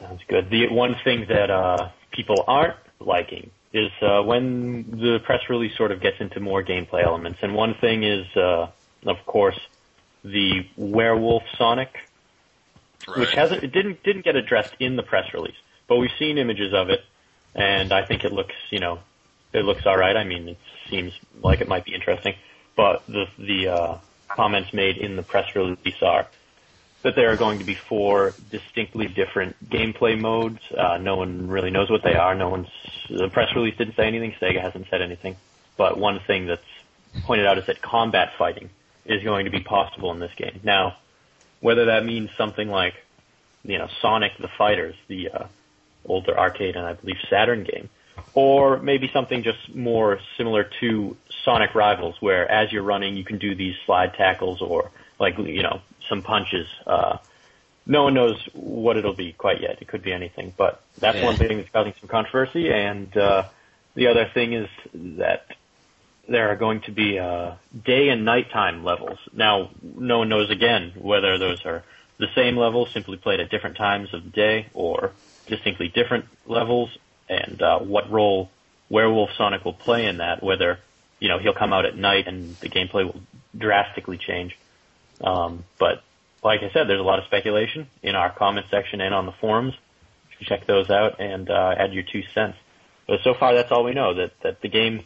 sounds 0.00 0.20
good. 0.28 0.50
The 0.50 0.68
one 0.68 0.96
thing 1.04 1.26
that 1.28 1.50
uh, 1.50 1.90
people 2.10 2.44
aren't 2.46 2.76
liking 3.00 3.50
is 3.72 3.90
uh, 4.02 4.22
when 4.22 4.90
the 4.90 5.18
press 5.24 5.40
release 5.48 5.76
sort 5.76 5.92
of 5.92 6.00
gets 6.00 6.20
into 6.20 6.40
more 6.40 6.62
gameplay 6.62 7.04
elements. 7.04 7.38
And 7.42 7.54
one 7.54 7.74
thing 7.74 8.02
is, 8.04 8.26
uh, 8.36 8.68
of 9.06 9.24
course, 9.26 9.58
the 10.24 10.66
werewolf 10.76 11.42
Sonic, 11.56 11.90
Right. 13.08 13.18
which 13.18 13.32
hasn't 13.32 13.64
it 13.64 13.72
didn't 13.72 14.02
didn't 14.04 14.24
get 14.24 14.36
addressed 14.36 14.74
in 14.78 14.94
the 14.94 15.02
press 15.02 15.34
release, 15.34 15.56
but 15.88 15.96
we've 15.96 16.12
seen 16.20 16.38
images 16.38 16.72
of 16.72 16.88
it, 16.88 17.04
and 17.52 17.92
I 17.92 18.04
think 18.04 18.22
it 18.24 18.32
looks 18.32 18.54
you 18.70 18.78
know 18.78 19.00
it 19.52 19.64
looks 19.64 19.84
all 19.86 19.96
right. 19.96 20.16
I 20.16 20.22
mean, 20.22 20.50
it 20.50 20.58
seems 20.88 21.12
like 21.42 21.60
it 21.60 21.66
might 21.66 21.84
be 21.84 21.94
interesting, 21.94 22.36
but 22.76 23.02
the 23.08 23.26
the 23.38 23.66
uh, 23.68 23.98
comments 24.34 24.72
made 24.72 24.96
in 24.96 25.16
the 25.16 25.22
press 25.22 25.54
release 25.54 26.02
are 26.02 26.26
that 27.02 27.16
there 27.16 27.32
are 27.32 27.36
going 27.36 27.58
to 27.58 27.64
be 27.64 27.74
four 27.74 28.32
distinctly 28.50 29.08
different 29.08 29.56
gameplay 29.68 30.18
modes. 30.18 30.60
Uh, 30.76 30.98
no 30.98 31.16
one 31.16 31.48
really 31.48 31.70
knows 31.70 31.90
what 31.90 32.02
they 32.02 32.14
are. 32.14 32.34
No 32.34 32.48
one's 32.48 32.68
the 33.10 33.28
press 33.28 33.54
release 33.54 33.76
didn't 33.76 33.96
say 33.96 34.06
anything. 34.06 34.32
Sega 34.40 34.60
hasn't 34.60 34.86
said 34.88 35.02
anything. 35.02 35.36
But 35.76 35.98
one 35.98 36.20
thing 36.20 36.46
that's 36.46 36.62
pointed 37.24 37.46
out 37.46 37.58
is 37.58 37.66
that 37.66 37.82
combat 37.82 38.32
fighting 38.38 38.70
is 39.04 39.22
going 39.22 39.46
to 39.46 39.50
be 39.50 39.60
possible 39.60 40.12
in 40.12 40.20
this 40.20 40.32
game. 40.36 40.60
Now, 40.62 40.96
whether 41.60 41.86
that 41.86 42.04
means 42.04 42.30
something 42.36 42.68
like, 42.68 42.94
you 43.64 43.78
know, 43.78 43.88
Sonic 44.00 44.32
the 44.38 44.48
Fighters, 44.48 44.94
the 45.08 45.30
uh, 45.30 45.46
older 46.04 46.38
arcade 46.38 46.76
and 46.76 46.86
I 46.86 46.94
believe 46.94 47.16
Saturn 47.28 47.64
game, 47.64 47.88
or 48.34 48.78
maybe 48.78 49.10
something 49.12 49.42
just 49.42 49.74
more 49.74 50.20
similar 50.36 50.64
to 50.80 51.16
Sonic 51.44 51.74
Rivals, 51.74 52.16
where 52.20 52.50
as 52.50 52.72
you're 52.72 52.82
running 52.82 53.16
you 53.16 53.24
can 53.24 53.38
do 53.38 53.54
these 53.54 53.74
slide 53.86 54.14
tackles 54.14 54.60
or 54.62 54.90
like 55.18 55.38
you 55.38 55.62
know 55.62 55.80
some 56.08 56.22
punches. 56.22 56.66
Uh, 56.86 57.18
no 57.86 58.04
one 58.04 58.14
knows 58.14 58.36
what 58.52 58.96
it'll 58.96 59.14
be 59.14 59.32
quite 59.32 59.60
yet. 59.60 59.78
It 59.80 59.88
could 59.88 60.02
be 60.02 60.12
anything, 60.12 60.52
but 60.56 60.82
that's 60.98 61.16
Yeah. 61.16 61.24
one 61.24 61.36
thing 61.36 61.56
that's 61.56 61.70
causing 61.70 61.94
some 61.98 62.08
controversy. 62.08 62.72
And 62.72 63.16
uh, 63.16 63.44
the 63.94 64.06
other 64.06 64.30
thing 64.32 64.52
is 64.52 64.68
that 64.94 65.46
there 66.28 66.50
are 66.50 66.56
going 66.56 66.82
to 66.82 66.92
be 66.92 67.18
uh, 67.18 67.52
day 67.84 68.08
and 68.08 68.24
nighttime 68.24 68.84
levels. 68.84 69.18
Now, 69.32 69.70
no 69.82 70.18
one 70.18 70.28
knows 70.28 70.50
again 70.50 70.92
whether 70.96 71.38
those 71.38 71.64
are 71.66 71.82
the 72.18 72.28
same 72.36 72.56
levels, 72.56 72.90
simply 72.92 73.16
played 73.16 73.40
at 73.40 73.50
different 73.50 73.76
times 73.76 74.14
of 74.14 74.22
the 74.22 74.30
day, 74.30 74.68
or 74.74 75.10
distinctly 75.46 75.88
different 75.88 76.26
levels, 76.46 76.96
and 77.28 77.60
uh, 77.60 77.80
what 77.80 78.08
role 78.10 78.50
Werewolf 78.88 79.30
Sonic 79.36 79.64
will 79.64 79.72
play 79.72 80.06
in 80.06 80.18
that. 80.18 80.40
Whether 80.40 80.78
you 81.22 81.28
know 81.28 81.38
he'll 81.38 81.54
come 81.54 81.72
out 81.72 81.86
at 81.86 81.96
night 81.96 82.26
and 82.26 82.56
the 82.56 82.68
gameplay 82.68 83.04
will 83.04 83.20
drastically 83.56 84.18
change. 84.18 84.58
Um, 85.20 85.64
but 85.78 86.02
like 86.42 86.62
I 86.64 86.70
said, 86.72 86.88
there's 86.88 86.98
a 86.98 87.04
lot 87.04 87.20
of 87.20 87.26
speculation 87.26 87.86
in 88.02 88.16
our 88.16 88.30
comment 88.32 88.66
section 88.70 89.00
and 89.00 89.14
on 89.14 89.26
the 89.26 89.32
forums. 89.32 89.72
You 90.30 90.36
can 90.38 90.46
check 90.46 90.66
those 90.66 90.90
out 90.90 91.20
and 91.20 91.48
uh, 91.48 91.76
add 91.78 91.92
your 91.94 92.02
two 92.02 92.24
cents. 92.34 92.58
But 93.06 93.20
so 93.22 93.34
far, 93.34 93.54
that's 93.54 93.70
all 93.70 93.84
we 93.84 93.92
know. 93.92 94.14
That 94.14 94.32
that 94.40 94.60
the 94.62 94.68
game, 94.68 95.04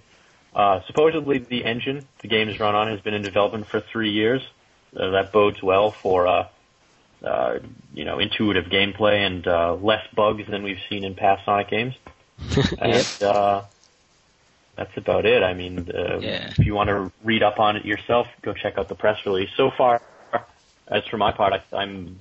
uh, 0.54 0.80
supposedly 0.86 1.36
the 1.36 1.66
engine 1.66 2.08
the 2.20 2.28
game 2.28 2.48
is 2.48 2.58
run 2.58 2.74
on 2.74 2.88
has 2.88 3.00
been 3.00 3.14
in 3.14 3.20
development 3.20 3.66
for 3.66 3.80
three 3.80 4.12
years. 4.12 4.40
Uh, 4.98 5.10
that 5.10 5.32
bodes 5.32 5.62
well 5.62 5.90
for 5.90 6.26
uh, 6.26 6.48
uh, 7.22 7.58
you 7.92 8.06
know 8.06 8.18
intuitive 8.18 8.66
gameplay 8.66 9.26
and 9.26 9.46
uh, 9.46 9.74
less 9.74 10.06
bugs 10.14 10.44
than 10.48 10.62
we've 10.62 10.80
seen 10.88 11.04
in 11.04 11.14
past 11.14 11.44
Sonic 11.44 11.68
games. 11.68 11.94
and 12.78 13.22
uh, 13.22 13.64
that's 14.76 14.96
about 14.96 15.24
it. 15.24 15.42
I 15.42 15.54
mean, 15.54 15.90
uh, 15.92 16.20
Yeah. 16.20 16.50
if 16.50 16.58
you 16.58 16.74
want 16.74 16.88
to 16.88 17.10
read 17.24 17.42
up 17.42 17.58
on 17.58 17.76
it 17.76 17.84
yourself, 17.84 18.28
go 18.42 18.52
check 18.52 18.78
out 18.78 18.88
the 18.88 18.94
press 18.94 19.18
release. 19.26 19.50
So 19.56 19.70
far, 19.70 20.02
as 20.88 21.04
for 21.06 21.16
my 21.16 21.32
part, 21.32 21.52
I, 21.52 21.76
I'm 21.76 22.18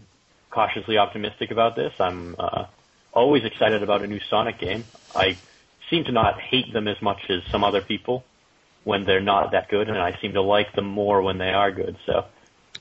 cautiously 0.50 0.98
optimistic 0.98 1.52
about 1.52 1.76
this. 1.76 1.94
I'm 2.00 2.36
uh, 2.40 2.66
always 3.14 3.44
excited 3.44 3.84
about 3.84 4.04
a 4.04 4.08
new 4.08 4.22
Sonic 4.30 4.58
game. 4.58 4.86
I 5.14 5.38
seem 5.90 6.06
to 6.06 6.12
not 6.12 6.40
hate 6.40 6.72
them 6.74 6.88
as 6.88 7.02
much 7.02 7.30
as 7.30 7.44
some 7.52 7.64
other 7.64 7.82
people 7.82 8.24
when 8.86 9.04
they're 9.04 9.22
not 9.22 9.52
that 9.52 9.68
good, 9.68 9.90
and 9.90 9.98
I 9.98 10.18
seem 10.22 10.34
to 10.34 10.42
like 10.42 10.74
them 10.74 10.86
more 10.86 11.22
when 11.22 11.38
they 11.38 11.52
are 11.52 11.72
good. 11.72 11.98
So, 12.06 12.26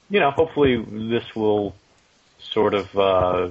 you 0.09 0.21
know, 0.21 0.31
hopefully 0.31 0.77
this 0.77 1.25
will 1.35 1.75
sort 2.39 2.75
of 2.75 2.97
uh, 2.97 3.49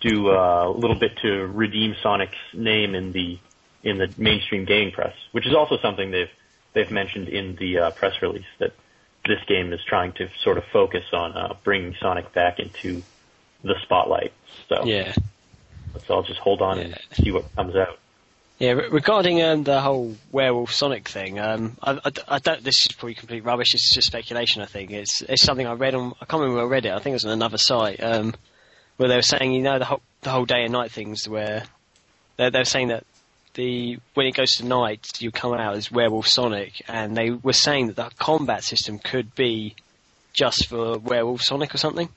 do 0.00 0.30
uh, 0.30 0.68
a 0.68 0.70
little 0.70 0.96
bit 0.96 1.16
to 1.18 1.46
redeem 1.46 1.94
Sonic's 2.02 2.36
name 2.52 2.94
in 2.94 3.12
the 3.12 3.38
in 3.86 3.98
the 3.98 4.12
mainstream 4.18 4.64
gaming 4.64 4.92
press, 4.92 5.14
which 5.30 5.46
is 5.46 5.54
also 5.54 5.78
something 5.78 6.10
they've 6.10 6.30
they've 6.72 6.90
mentioned 6.90 7.28
in 7.28 7.54
the 7.56 7.78
uh, 7.78 7.90
press 7.92 8.20
release 8.20 8.44
that 8.58 8.72
this 9.24 9.38
game 9.46 9.72
is 9.72 9.80
trying 9.88 10.12
to 10.12 10.28
sort 10.42 10.58
of 10.58 10.64
focus 10.72 11.04
on 11.12 11.36
uh, 11.36 11.54
bringing 11.64 11.94
Sonic 12.00 12.32
back 12.34 12.58
into 12.58 13.02
the 13.62 13.74
spotlight. 13.82 14.32
So 14.68 14.84
Yeah. 14.84 15.14
let's 15.94 16.10
all 16.10 16.22
just 16.22 16.40
hold 16.40 16.60
on 16.62 16.78
and 16.78 16.98
see 17.12 17.30
what 17.30 17.44
comes 17.54 17.76
out. 17.76 17.98
Yeah, 18.58 18.72
re- 18.72 18.88
regarding 18.88 19.42
um, 19.42 19.64
the 19.64 19.80
whole 19.80 20.16
werewolf 20.32 20.72
Sonic 20.72 21.08
thing, 21.08 21.38
um, 21.38 21.76
I, 21.82 21.92
I, 21.92 22.10
I 22.28 22.38
don't. 22.40 22.62
This 22.64 22.86
is 22.86 22.92
probably 22.96 23.14
complete 23.14 23.44
rubbish. 23.44 23.72
It's 23.74 23.94
just 23.94 24.06
speculation. 24.08 24.62
I 24.62 24.66
think 24.66 24.90
it's 24.90 25.22
it's 25.22 25.42
something 25.42 25.66
I 25.66 25.74
read 25.74 25.94
on. 25.94 26.12
I 26.20 26.24
can't 26.24 26.40
remember 26.40 26.56
where 26.56 26.64
I 26.66 26.68
read 26.68 26.86
it. 26.86 26.92
I 26.92 26.98
think 26.98 27.12
it 27.12 27.20
was 27.20 27.24
on 27.26 27.32
another 27.32 27.58
site 27.58 28.02
um, 28.02 28.34
where 28.96 29.08
they 29.08 29.16
were 29.16 29.22
saying, 29.22 29.52
you 29.52 29.62
know, 29.62 29.78
the 29.78 29.84
whole 29.84 30.00
the 30.22 30.30
whole 30.30 30.46
day 30.46 30.62
and 30.64 30.72
night 30.72 30.90
things, 30.90 31.28
where 31.28 31.64
they're, 32.36 32.50
they're 32.50 32.64
saying 32.64 32.88
that 32.88 33.04
the 33.56 33.98
when 34.14 34.26
it 34.26 34.34
goes 34.34 34.52
to 34.52 34.64
night, 34.64 35.08
you 35.20 35.30
come 35.30 35.52
out 35.52 35.74
as 35.74 35.90
werewolf 35.90 36.28
Sonic, 36.28 36.80
and 36.88 37.16
they 37.16 37.30
were 37.30 37.52
saying 37.52 37.88
that 37.88 37.96
the 37.96 38.10
combat 38.18 38.62
system 38.64 38.98
could 39.00 39.34
be 39.34 39.74
just 40.32 40.68
for 40.68 40.98
werewolf 40.98 41.42
Sonic 41.42 41.74
or 41.74 41.78
something. 41.78 42.08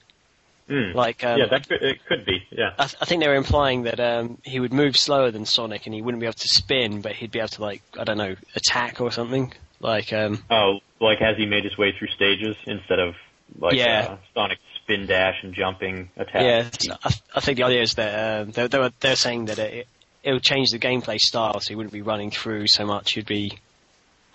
Mm. 0.69 0.93
Like, 0.93 1.23
um, 1.23 1.39
yeah, 1.39 1.47
that 1.49 1.67
could, 1.67 1.81
it 1.81 2.05
could 2.05 2.25
be. 2.25 2.43
Yeah. 2.51 2.73
I, 2.77 2.83
th- 2.85 2.95
I 3.01 3.05
think 3.05 3.23
they 3.23 3.27
were 3.27 3.33
implying 3.35 3.83
that 3.83 3.99
um, 3.99 4.37
he 4.43 4.59
would 4.59 4.71
move 4.71 4.95
slower 4.95 5.31
than 5.31 5.45
Sonic, 5.45 5.87
and 5.87 5.95
he 5.95 6.01
wouldn't 6.03 6.21
be 6.21 6.27
able 6.27 6.33
to 6.33 6.47
spin, 6.47 7.01
but 7.01 7.13
he'd 7.13 7.31
be 7.31 7.39
able 7.39 7.47
to 7.49 7.61
like 7.63 7.81
I 7.99 8.03
don't 8.03 8.17
know 8.19 8.35
attack 8.55 9.01
or 9.01 9.11
something. 9.11 9.51
Like 9.79 10.13
um, 10.13 10.43
Oh, 10.51 10.79
like 11.01 11.17
has 11.19 11.37
he 11.37 11.47
made 11.47 11.63
his 11.63 11.75
way 11.77 11.91
through 11.97 12.09
stages 12.09 12.55
instead 12.67 12.99
of 12.99 13.15
like 13.57 13.73
Yeah. 13.75 14.09
uh, 14.11 14.17
Sonic 14.35 14.59
spin 14.83 15.07
dash 15.07 15.37
and 15.41 15.55
jumping 15.55 16.11
attack? 16.17 16.43
yeah, 16.43 16.67
I, 17.03 17.09
th- 17.09 17.21
I 17.35 17.39
think 17.39 17.57
the 17.57 17.63
idea 17.63 17.81
is 17.81 17.95
that 17.95 18.41
um, 18.41 18.51
they, 18.51 18.67
they 18.67 18.77
were 18.77 18.91
they're 18.99 19.15
saying 19.15 19.45
that 19.45 19.57
it 19.57 19.87
it 20.23 20.33
would 20.33 20.43
change 20.43 20.71
the 20.71 20.79
gameplay 20.79 21.17
style, 21.17 21.59
so 21.59 21.71
you 21.71 21.77
wouldn't 21.77 21.93
be 21.93 22.01
running 22.01 22.31
through 22.31 22.67
so 22.67 22.85
much. 22.85 23.13
He'd 23.13 23.25
be 23.25 23.57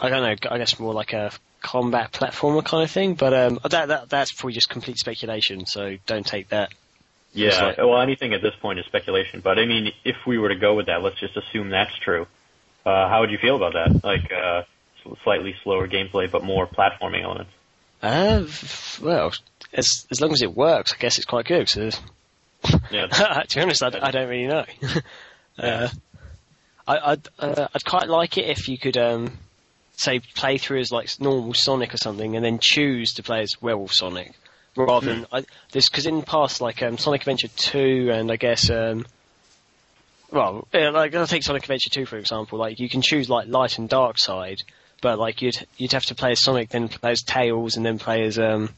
I 0.01 0.09
don't 0.09 0.22
know, 0.22 0.51
I 0.51 0.59
guess 0.59 0.78
more 0.78 0.93
like 0.93 1.12
a 1.12 1.30
combat 1.61 2.12
platformer 2.12 2.64
kind 2.64 2.85
of 2.85 2.91
thing. 2.91 3.14
But 3.14 3.32
um, 3.32 3.59
that, 3.68 3.89
that 3.89 4.09
that's 4.09 4.32
probably 4.32 4.53
just 4.55 4.68
complete 4.68 4.99
speculation, 4.99 5.66
so 5.66 5.97
don't 6.07 6.26
take 6.26 6.49
that. 6.49 6.72
Yeah, 7.32 7.66
like- 7.66 7.78
well, 7.78 8.01
anything 8.01 8.32
at 8.32 8.43
this 8.43 8.55
point 8.61 8.78
is 8.78 8.87
speculation. 8.87 9.41
But 9.41 9.59
I 9.59 9.66
mean, 9.66 9.93
if 10.05 10.16
we 10.26 10.39
were 10.39 10.51
to 10.51 10.57
go 10.57 10.74
with 10.74 10.87
that, 10.87 11.03
let's 11.03 11.18
just 11.18 11.37
assume 11.37 11.70
that's 11.70 11.95
true. 11.97 12.26
Uh, 12.87 13.09
how 13.09 13.20
would 13.20 13.30
you 13.30 13.39
feel 13.39 13.57
about 13.57 13.72
that? 13.72 14.05
Like 14.05 14.30
uh, 14.32 14.62
slightly 15.24 15.55
slower 15.62 15.89
gameplay, 15.89 16.30
but 16.30 16.45
more 16.45 16.66
platforming 16.66 17.22
elements. 17.24 17.51
Uh, 18.03 18.45
well, 19.03 19.32
as 19.72 20.07
as 20.11 20.20
long 20.20 20.32
as 20.32 20.43
it 20.43 20.55
works, 20.55 20.93
I 20.93 20.99
guess 20.99 21.16
it's 21.16 21.24
quite 21.24 21.47
good. 21.47 21.68
So 21.68 21.91
Yeah, 22.91 23.07
to 23.49 23.55
be 23.55 23.61
honest, 23.62 23.82
I, 23.82 23.87
I 24.03 24.11
don't 24.11 24.28
really 24.28 24.47
know. 24.47 24.64
uh, 25.59 25.88
I, 26.86 26.98
I'd, 27.12 27.28
uh, 27.38 27.68
I'd 27.74 27.84
quite 27.84 28.09
like 28.09 28.38
it 28.38 28.48
if 28.48 28.68
you 28.68 28.78
could, 28.78 28.96
um, 28.96 29.38
say, 29.96 30.20
play 30.34 30.59
through 30.59 30.80
as 30.80 30.92
like 30.92 31.09
normal 31.20 31.55
Sonic 31.55 31.94
or 31.94 31.96
something, 31.98 32.36
and 32.36 32.44
then 32.44 32.59
choose 32.59 33.14
to 33.14 33.22
play 33.22 33.40
as 33.42 33.61
Werewolf 33.62 33.92
Sonic, 33.92 34.32
rather 34.76 35.07
than 35.07 35.26
I, 35.32 35.44
this 35.72 35.88
because 35.88 36.07
in 36.07 36.20
the 36.20 36.26
past, 36.26 36.61
like 36.61 36.82
um, 36.82 36.98
Sonic 36.98 37.22
Adventure 37.22 37.48
Two, 37.48 38.11
and 38.12 38.30
I 38.30 38.36
guess, 38.36 38.70
um, 38.70 39.07
well, 40.30 40.66
yeah, 40.74 40.90
like 40.90 41.14
I'll 41.14 41.26
take 41.26 41.42
Sonic 41.44 41.62
Adventure 41.62 41.90
Two 41.90 42.07
for 42.07 42.18
example. 42.18 42.59
Like 42.59 42.80
you 42.80 42.88
can 42.88 43.02
choose 43.02 43.30
like 43.30 43.48
light 43.48 43.78
and 43.78 43.88
dark 43.88 44.18
side, 44.18 44.62
but 45.00 45.18
like 45.18 45.42
you'd 45.42 45.66
you'd 45.76 45.92
have 45.92 46.05
to 46.07 46.14
play 46.14 46.32
as 46.32 46.42
Sonic, 46.42 46.70
then 46.70 46.88
play 46.88 47.12
as 47.12 47.22
Tails, 47.22 47.76
and 47.76 47.86
then 47.86 47.98
play 47.98 48.24
as 48.24 48.38
um, 48.38 48.70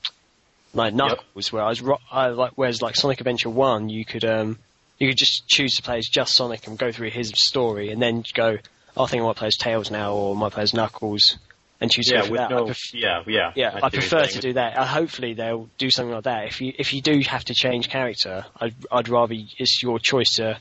like 0.74 0.93
Knuckles. 0.93 1.51
Whereas 1.51 1.81
ro- 1.81 2.01
I 2.12 2.29
like 2.29 2.53
whereas 2.57 2.83
like 2.83 2.95
Sonic 2.95 3.20
Adventure 3.20 3.51
One, 3.51 3.89
you 3.89 4.05
could 4.05 4.24
um 4.24 4.59
you 4.99 5.09
could 5.09 5.19
just 5.19 5.47
choose 5.47 5.77
to 5.77 5.83
play 5.83 5.99
as 5.99 6.09
just 6.09 6.35
Sonic 6.35 6.67
and 6.67 6.79
go 6.79 6.93
through 6.93 7.11
his 7.11 7.33
story, 7.35 7.91
and 7.91 8.01
then 8.01 8.25
go. 8.35 8.59
"Oh, 8.97 9.05
I 9.05 9.07
think 9.07 9.23
I 9.23 9.27
might 9.27 9.37
play 9.37 9.49
as 9.49 9.57
Tails 9.57 9.91
now, 9.91 10.15
or 10.15 10.35
I 10.35 10.39
might 10.39 10.53
play 10.53 10.63
as 10.63 10.73
Knuckles, 10.73 11.39
and 11.81 11.91
choose 11.91 12.07
to 12.07 12.15
yeah, 12.15 12.23
with 12.23 12.39
that. 12.39 12.53
I 12.53 12.57
no, 12.57 12.65
pref- 12.67 12.95
yeah, 12.95 13.23
yeah. 13.27 13.53
yeah, 13.55 13.75
see 13.75 13.81
I 13.83 13.91
prefer 13.91 14.27
to 14.27 14.41
do 14.41 14.53
that. 14.55 14.77
Uh, 14.77 14.87
hopefully, 14.87 15.35
they'll 15.35 15.69
do 15.79 15.91
something 15.91 16.15
like 16.15 16.25
that. 16.25 16.47
If 16.47 16.61
you 16.61 16.73
if 16.79 16.95
you 16.95 17.03
do 17.03 17.21
have 17.21 17.45
to 17.47 17.55
change 17.55 17.89
character, 17.89 18.47
I'd 18.61 18.75
I'd 18.91 19.09
rather 19.09 19.35
it's 19.59 19.83
your 19.83 19.99
choice 19.99 20.37
to 20.37 20.59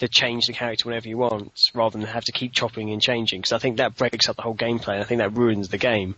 to 0.00 0.08
change 0.08 0.46
the 0.46 0.52
character 0.52 0.88
whenever 0.88 1.08
you 1.08 1.16
want, 1.16 1.58
rather 1.74 1.98
than 1.98 2.06
have 2.06 2.24
to 2.24 2.32
keep 2.32 2.52
chopping 2.52 2.90
and 2.92 3.00
changing. 3.00 3.40
Because 3.40 3.52
I 3.52 3.58
think 3.58 3.78
that 3.78 3.96
breaks 3.96 4.28
up 4.28 4.36
the 4.36 4.42
whole 4.42 4.54
gameplay. 4.54 4.94
and 4.94 5.02
I 5.02 5.04
think 5.04 5.18
that 5.20 5.32
ruins 5.32 5.68
the 5.68 5.78
game. 5.78 6.16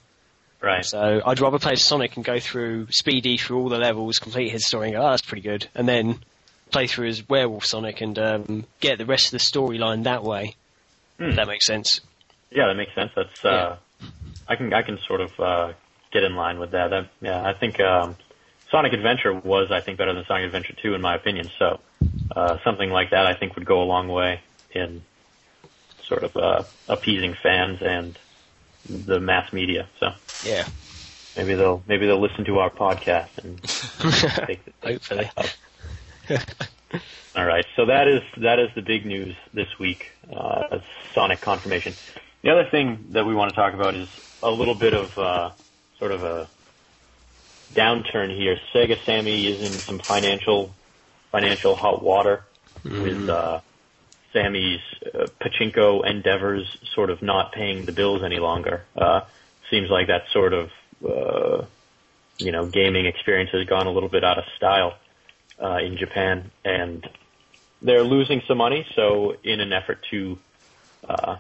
Right. 0.60 0.84
So 0.84 1.22
I'd 1.24 1.38
rather 1.38 1.60
play 1.60 1.72
as 1.72 1.84
Sonic 1.84 2.16
and 2.16 2.24
go 2.24 2.40
through 2.40 2.88
Speedy 2.90 3.36
through 3.36 3.60
all 3.60 3.68
the 3.68 3.78
levels, 3.78 4.18
complete 4.18 4.50
his 4.50 4.66
story, 4.66 4.88
and 4.88 4.96
go, 4.96 5.02
oh, 5.06 5.10
that's 5.10 5.22
pretty 5.22 5.42
good, 5.42 5.68
and 5.76 5.88
then 5.88 6.18
play 6.70 6.86
through 6.86 7.08
as 7.08 7.28
Werewolf 7.28 7.64
Sonic 7.64 8.00
and 8.00 8.18
um, 8.18 8.66
get 8.80 8.98
the 8.98 9.06
rest 9.06 9.26
of 9.26 9.32
the 9.32 9.38
storyline 9.38 10.04
that 10.04 10.22
way. 10.22 10.56
Hmm. 11.18 11.30
If 11.30 11.36
that 11.36 11.46
makes 11.48 11.66
sense. 11.66 12.00
Yeah, 12.50 12.66
that 12.68 12.74
makes 12.76 12.94
sense. 12.94 13.10
That's 13.14 13.44
uh, 13.44 13.76
I 14.48 14.56
can 14.56 14.72
I 14.72 14.82
can 14.82 14.98
sort 15.06 15.20
of 15.20 15.38
uh, 15.40 15.72
get 16.12 16.24
in 16.24 16.34
line 16.36 16.58
with 16.58 16.70
that. 16.70 16.90
that 16.90 17.08
yeah, 17.20 17.42
I 17.46 17.52
think 17.52 17.78
um, 17.80 18.16
Sonic 18.70 18.92
Adventure 18.92 19.34
was 19.34 19.70
I 19.70 19.80
think 19.80 19.98
better 19.98 20.14
than 20.14 20.24
Sonic 20.26 20.46
Adventure 20.46 20.74
2 20.80 20.94
in 20.94 21.00
my 21.00 21.14
opinion. 21.14 21.50
So 21.58 21.80
uh, 22.34 22.58
something 22.64 22.90
like 22.90 23.10
that 23.10 23.26
I 23.26 23.34
think 23.34 23.56
would 23.56 23.66
go 23.66 23.82
a 23.82 23.84
long 23.84 24.08
way 24.08 24.40
in 24.72 25.02
sort 26.04 26.22
of 26.24 26.36
uh, 26.36 26.62
appeasing 26.88 27.34
fans 27.34 27.82
and 27.82 28.18
the 28.88 29.20
mass 29.20 29.52
media. 29.52 29.86
So 30.00 30.12
Yeah. 30.44 30.66
maybe 31.36 31.54
they'll 31.54 31.82
maybe 31.86 32.06
they'll 32.06 32.20
listen 32.20 32.44
to 32.46 32.60
our 32.60 32.70
podcast 32.70 33.36
and 33.42 33.62
take 34.46 34.64
the, 34.64 34.72
take 34.80 35.02
the 35.02 35.16
Hopefully. 35.16 35.30
All 37.36 37.44
right, 37.44 37.64
so 37.76 37.86
that 37.86 38.08
is 38.08 38.22
that 38.38 38.58
is 38.58 38.70
the 38.74 38.82
big 38.82 39.06
news 39.06 39.34
this 39.52 39.78
week. 39.78 40.12
Uh, 40.34 40.80
Sonic 41.14 41.40
confirmation. 41.40 41.94
The 42.42 42.50
other 42.50 42.64
thing 42.64 43.06
that 43.10 43.26
we 43.26 43.34
want 43.34 43.50
to 43.50 43.56
talk 43.56 43.74
about 43.74 43.94
is 43.94 44.08
a 44.42 44.50
little 44.50 44.74
bit 44.74 44.94
of 44.94 45.18
uh, 45.18 45.50
sort 45.98 46.12
of 46.12 46.22
a 46.24 46.48
downturn 47.74 48.34
here. 48.34 48.58
Sega 48.72 49.02
Sammy 49.04 49.46
is 49.46 49.60
in 49.60 49.78
some 49.78 49.98
financial 49.98 50.74
financial 51.30 51.74
hot 51.74 52.02
water 52.02 52.44
with 52.84 53.28
uh, 53.28 53.60
Sammy's 54.32 54.80
uh, 55.14 55.26
pachinko 55.40 56.04
endeavors 56.08 56.78
sort 56.94 57.10
of 57.10 57.22
not 57.22 57.52
paying 57.52 57.84
the 57.84 57.92
bills 57.92 58.22
any 58.22 58.38
longer. 58.38 58.84
Uh, 58.96 59.22
seems 59.70 59.90
like 59.90 60.06
that 60.06 60.24
sort 60.32 60.52
of 60.52 60.70
uh, 61.06 61.64
you 62.38 62.52
know 62.52 62.66
gaming 62.66 63.06
experience 63.06 63.50
has 63.50 63.66
gone 63.66 63.86
a 63.86 63.90
little 63.90 64.08
bit 64.08 64.24
out 64.24 64.38
of 64.38 64.44
style 64.56 64.94
uh, 65.62 65.78
in 65.78 65.96
Japan, 65.96 66.50
and 66.64 67.08
they're 67.82 68.02
losing 68.02 68.42
some 68.46 68.58
money. 68.58 68.86
So, 68.94 69.36
in 69.42 69.60
an 69.60 69.72
effort 69.72 70.04
to 70.10 70.38
uh, 71.08 71.36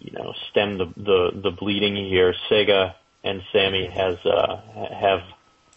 you 0.00 0.12
know 0.12 0.34
stem 0.50 0.78
the, 0.78 0.86
the 0.96 1.30
the 1.42 1.50
bleeding 1.50 1.96
here, 1.96 2.34
Sega 2.48 2.94
and 3.24 3.42
Sammy 3.52 3.86
has 3.86 4.24
uh, 4.24 4.60
have 4.92 5.22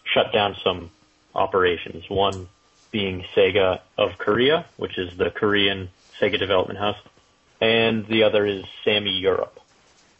shut 0.03 0.32
down 0.34 0.55
some 0.63 0.91
operations. 1.36 2.09
One 2.09 2.47
being 2.91 3.24
Sega 3.36 3.82
of 3.97 4.17
Korea, 4.17 4.65
which 4.78 4.97
is 4.97 5.15
the 5.17 5.30
Korean 5.30 5.89
Sega 6.20 6.39
development 6.39 6.80
house, 6.80 6.97
and 7.61 8.05
the 8.07 8.24
other 8.24 8.45
is 8.45 8.65
Sammy 8.84 9.17
Europe. 9.17 9.59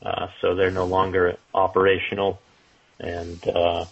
Uh, 0.02 0.28
so 0.40 0.56
they're 0.56 0.72
no 0.72 0.86
longer 0.86 1.38
operational, 1.54 2.40
and 3.00 3.46
uh, 3.48 3.86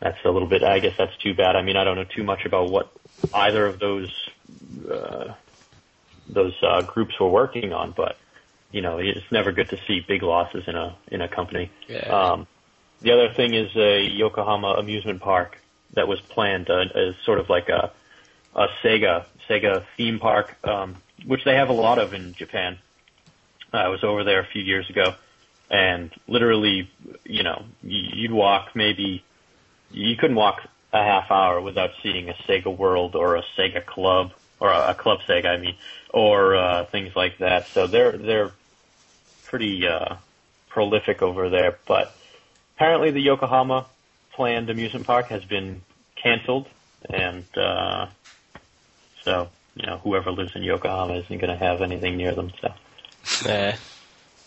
that's 0.00 0.18
a 0.24 0.30
little 0.30 0.48
bit. 0.48 0.62
I 0.62 0.78
guess 0.78 0.94
that's 0.96 1.16
too 1.18 1.34
bad. 1.34 1.56
I 1.56 1.62
mean, 1.62 1.76
I 1.76 1.84
don't 1.84 1.96
know 1.96 2.04
too 2.04 2.24
much 2.24 2.44
about 2.44 2.70
what 2.70 2.90
either 3.32 3.66
of 3.66 3.78
those 3.78 4.12
uh, 4.90 5.34
those 6.28 6.54
uh, 6.62 6.82
groups 6.82 7.18
were 7.18 7.28
working 7.28 7.72
on, 7.72 7.92
but 7.92 8.18
you 8.72 8.82
know, 8.82 8.98
it's 8.98 9.30
never 9.30 9.52
good 9.52 9.70
to 9.70 9.78
see 9.86 10.00
big 10.00 10.22
losses 10.22 10.64
in 10.66 10.76
a 10.76 10.96
in 11.08 11.20
a 11.20 11.28
company. 11.28 11.70
Yeah. 11.88 11.98
Um, 12.00 12.46
the 13.00 13.12
other 13.12 13.32
thing 13.32 13.54
is 13.54 13.74
a 13.76 14.02
Yokohama 14.02 14.74
amusement 14.78 15.20
park 15.20 15.58
that 15.94 16.08
was 16.08 16.20
planned 16.20 16.68
uh, 16.70 16.84
as 16.94 17.14
sort 17.24 17.38
of 17.38 17.48
like 17.48 17.68
a 17.68 17.92
a 18.54 18.68
Sega 18.82 19.24
Sega 19.48 19.84
theme 19.96 20.18
park, 20.18 20.56
um, 20.64 20.96
which 21.24 21.44
they 21.44 21.54
have 21.54 21.68
a 21.68 21.74
lot 21.74 21.98
of 21.98 22.14
in 22.14 22.34
Japan. 22.34 22.78
I 23.72 23.88
was 23.88 24.02
over 24.02 24.24
there 24.24 24.40
a 24.40 24.46
few 24.46 24.62
years 24.62 24.88
ago, 24.88 25.14
and 25.70 26.10
literally, 26.26 26.90
you 27.24 27.42
know, 27.42 27.64
you'd 27.82 28.32
walk 28.32 28.74
maybe 28.74 29.24
you 29.90 30.16
couldn't 30.16 30.36
walk 30.36 30.60
a 30.92 31.02
half 31.02 31.30
hour 31.30 31.60
without 31.60 31.90
seeing 32.02 32.28
a 32.28 32.34
Sega 32.34 32.74
World 32.74 33.14
or 33.14 33.36
a 33.36 33.42
Sega 33.56 33.84
Club 33.84 34.32
or 34.60 34.70
a, 34.70 34.90
a 34.90 34.94
Club 34.94 35.20
Sega, 35.28 35.46
I 35.46 35.56
mean, 35.58 35.76
or 36.10 36.56
uh, 36.56 36.84
things 36.86 37.14
like 37.14 37.38
that. 37.38 37.66
So 37.68 37.86
they're 37.86 38.12
they're 38.12 38.52
pretty 39.44 39.86
uh, 39.86 40.16
prolific 40.68 41.22
over 41.22 41.48
there. 41.48 41.78
But 41.86 42.14
apparently, 42.76 43.10
the 43.10 43.20
Yokohama 43.20 43.86
planned 44.32 44.70
amusement 44.70 45.06
park 45.06 45.26
has 45.28 45.44
been 45.44 45.82
canceled, 46.14 46.68
and 47.08 47.44
uh, 47.56 48.06
so 49.22 49.48
you 49.74 49.86
know 49.86 49.98
whoever 49.98 50.30
lives 50.30 50.54
in 50.54 50.62
Yokohama 50.62 51.14
isn't 51.14 51.38
going 51.38 51.50
to 51.50 51.56
have 51.56 51.82
anything 51.82 52.16
near 52.16 52.34
them. 52.34 52.52
So 52.60 52.72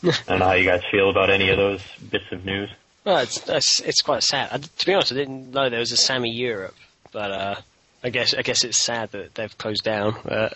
Yeah. 0.02 0.14
I 0.28 0.32
don't 0.32 0.40
know 0.40 0.46
how 0.46 0.54
you 0.54 0.64
guys 0.64 0.82
feel 0.90 1.10
about 1.10 1.30
any 1.30 1.50
of 1.50 1.58
those 1.58 1.82
bits 2.10 2.32
of 2.32 2.46
news. 2.46 2.70
Well, 3.06 3.18
it's 3.20 3.47
it's, 3.47 3.80
it's 3.82 4.02
quite 4.02 4.24
sad. 4.24 4.50
I, 4.52 4.58
to 4.58 4.86
be 4.86 4.93
honest, 4.93 5.12
I 5.12 5.16
didn't 5.16 5.52
know 5.52 5.70
there 5.70 5.80
was 5.80 5.91
a 5.91 5.97
Sammy 5.97 6.32
Europe, 6.32 6.76
but 7.12 7.32
uh, 7.32 7.56
I 8.04 8.10
guess 8.10 8.34
I 8.34 8.41
guess 8.41 8.64
it's 8.64 8.78
sad 8.78 9.12
that 9.12 9.36
they've 9.36 9.58
closed 9.58 9.84
down. 9.84 10.16
But 10.24 10.54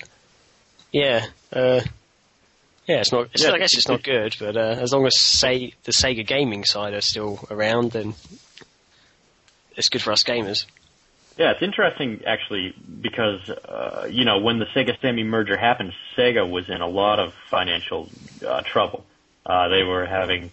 yeah, 0.92 1.26
uh, 1.52 1.82
yeah, 2.88 3.00
it's 3.00 3.12
not. 3.12 3.30
It's, 3.34 3.44
Yeah, 3.44 3.52
I 3.52 3.60
guess 3.60 3.76
it's 3.76 3.88
not 3.88 4.04
good, 4.04 4.36
but 4.40 4.58
uh, 4.58 4.76
as 4.80 4.92
long 4.92 5.06
as 5.06 5.14
say 5.18 5.74
the 5.84 5.94
Sega 5.94 6.26
gaming 6.26 6.66
side 6.66 6.94
are 6.94 7.02
still 7.02 7.40
around, 7.50 7.92
then 7.92 8.14
it's 9.76 9.90
good 9.90 10.02
for 10.02 10.12
us 10.12 10.24
gamers. 10.24 10.66
Yeah, 11.38 11.52
it's 11.52 11.64
interesting 11.64 12.22
actually 12.28 12.76
because 13.02 13.50
uh, 13.50 14.08
you 14.10 14.26
know 14.26 14.40
when 14.40 14.60
the 14.60 14.66
Sega 14.66 15.00
Sammy 15.02 15.24
merger 15.24 15.58
happened, 15.58 15.94
Sega 16.16 16.48
was 16.48 16.70
in 16.70 16.82
a 16.82 16.88
lot 16.88 17.20
of 17.20 17.34
financial 17.50 18.10
uh, 18.46 18.62
trouble. 18.62 19.06
Uh, 19.46 19.68
they 19.70 19.84
were 19.84 20.06
having 20.06 20.52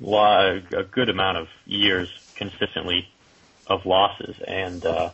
lot, 0.00 0.72
a 0.72 0.84
good 0.84 1.08
amount 1.08 1.38
of 1.38 1.48
years 1.66 2.08
consistently 2.36 3.08
of 3.66 3.84
losses, 3.86 4.36
and 4.46 4.84
uh, 4.84 5.10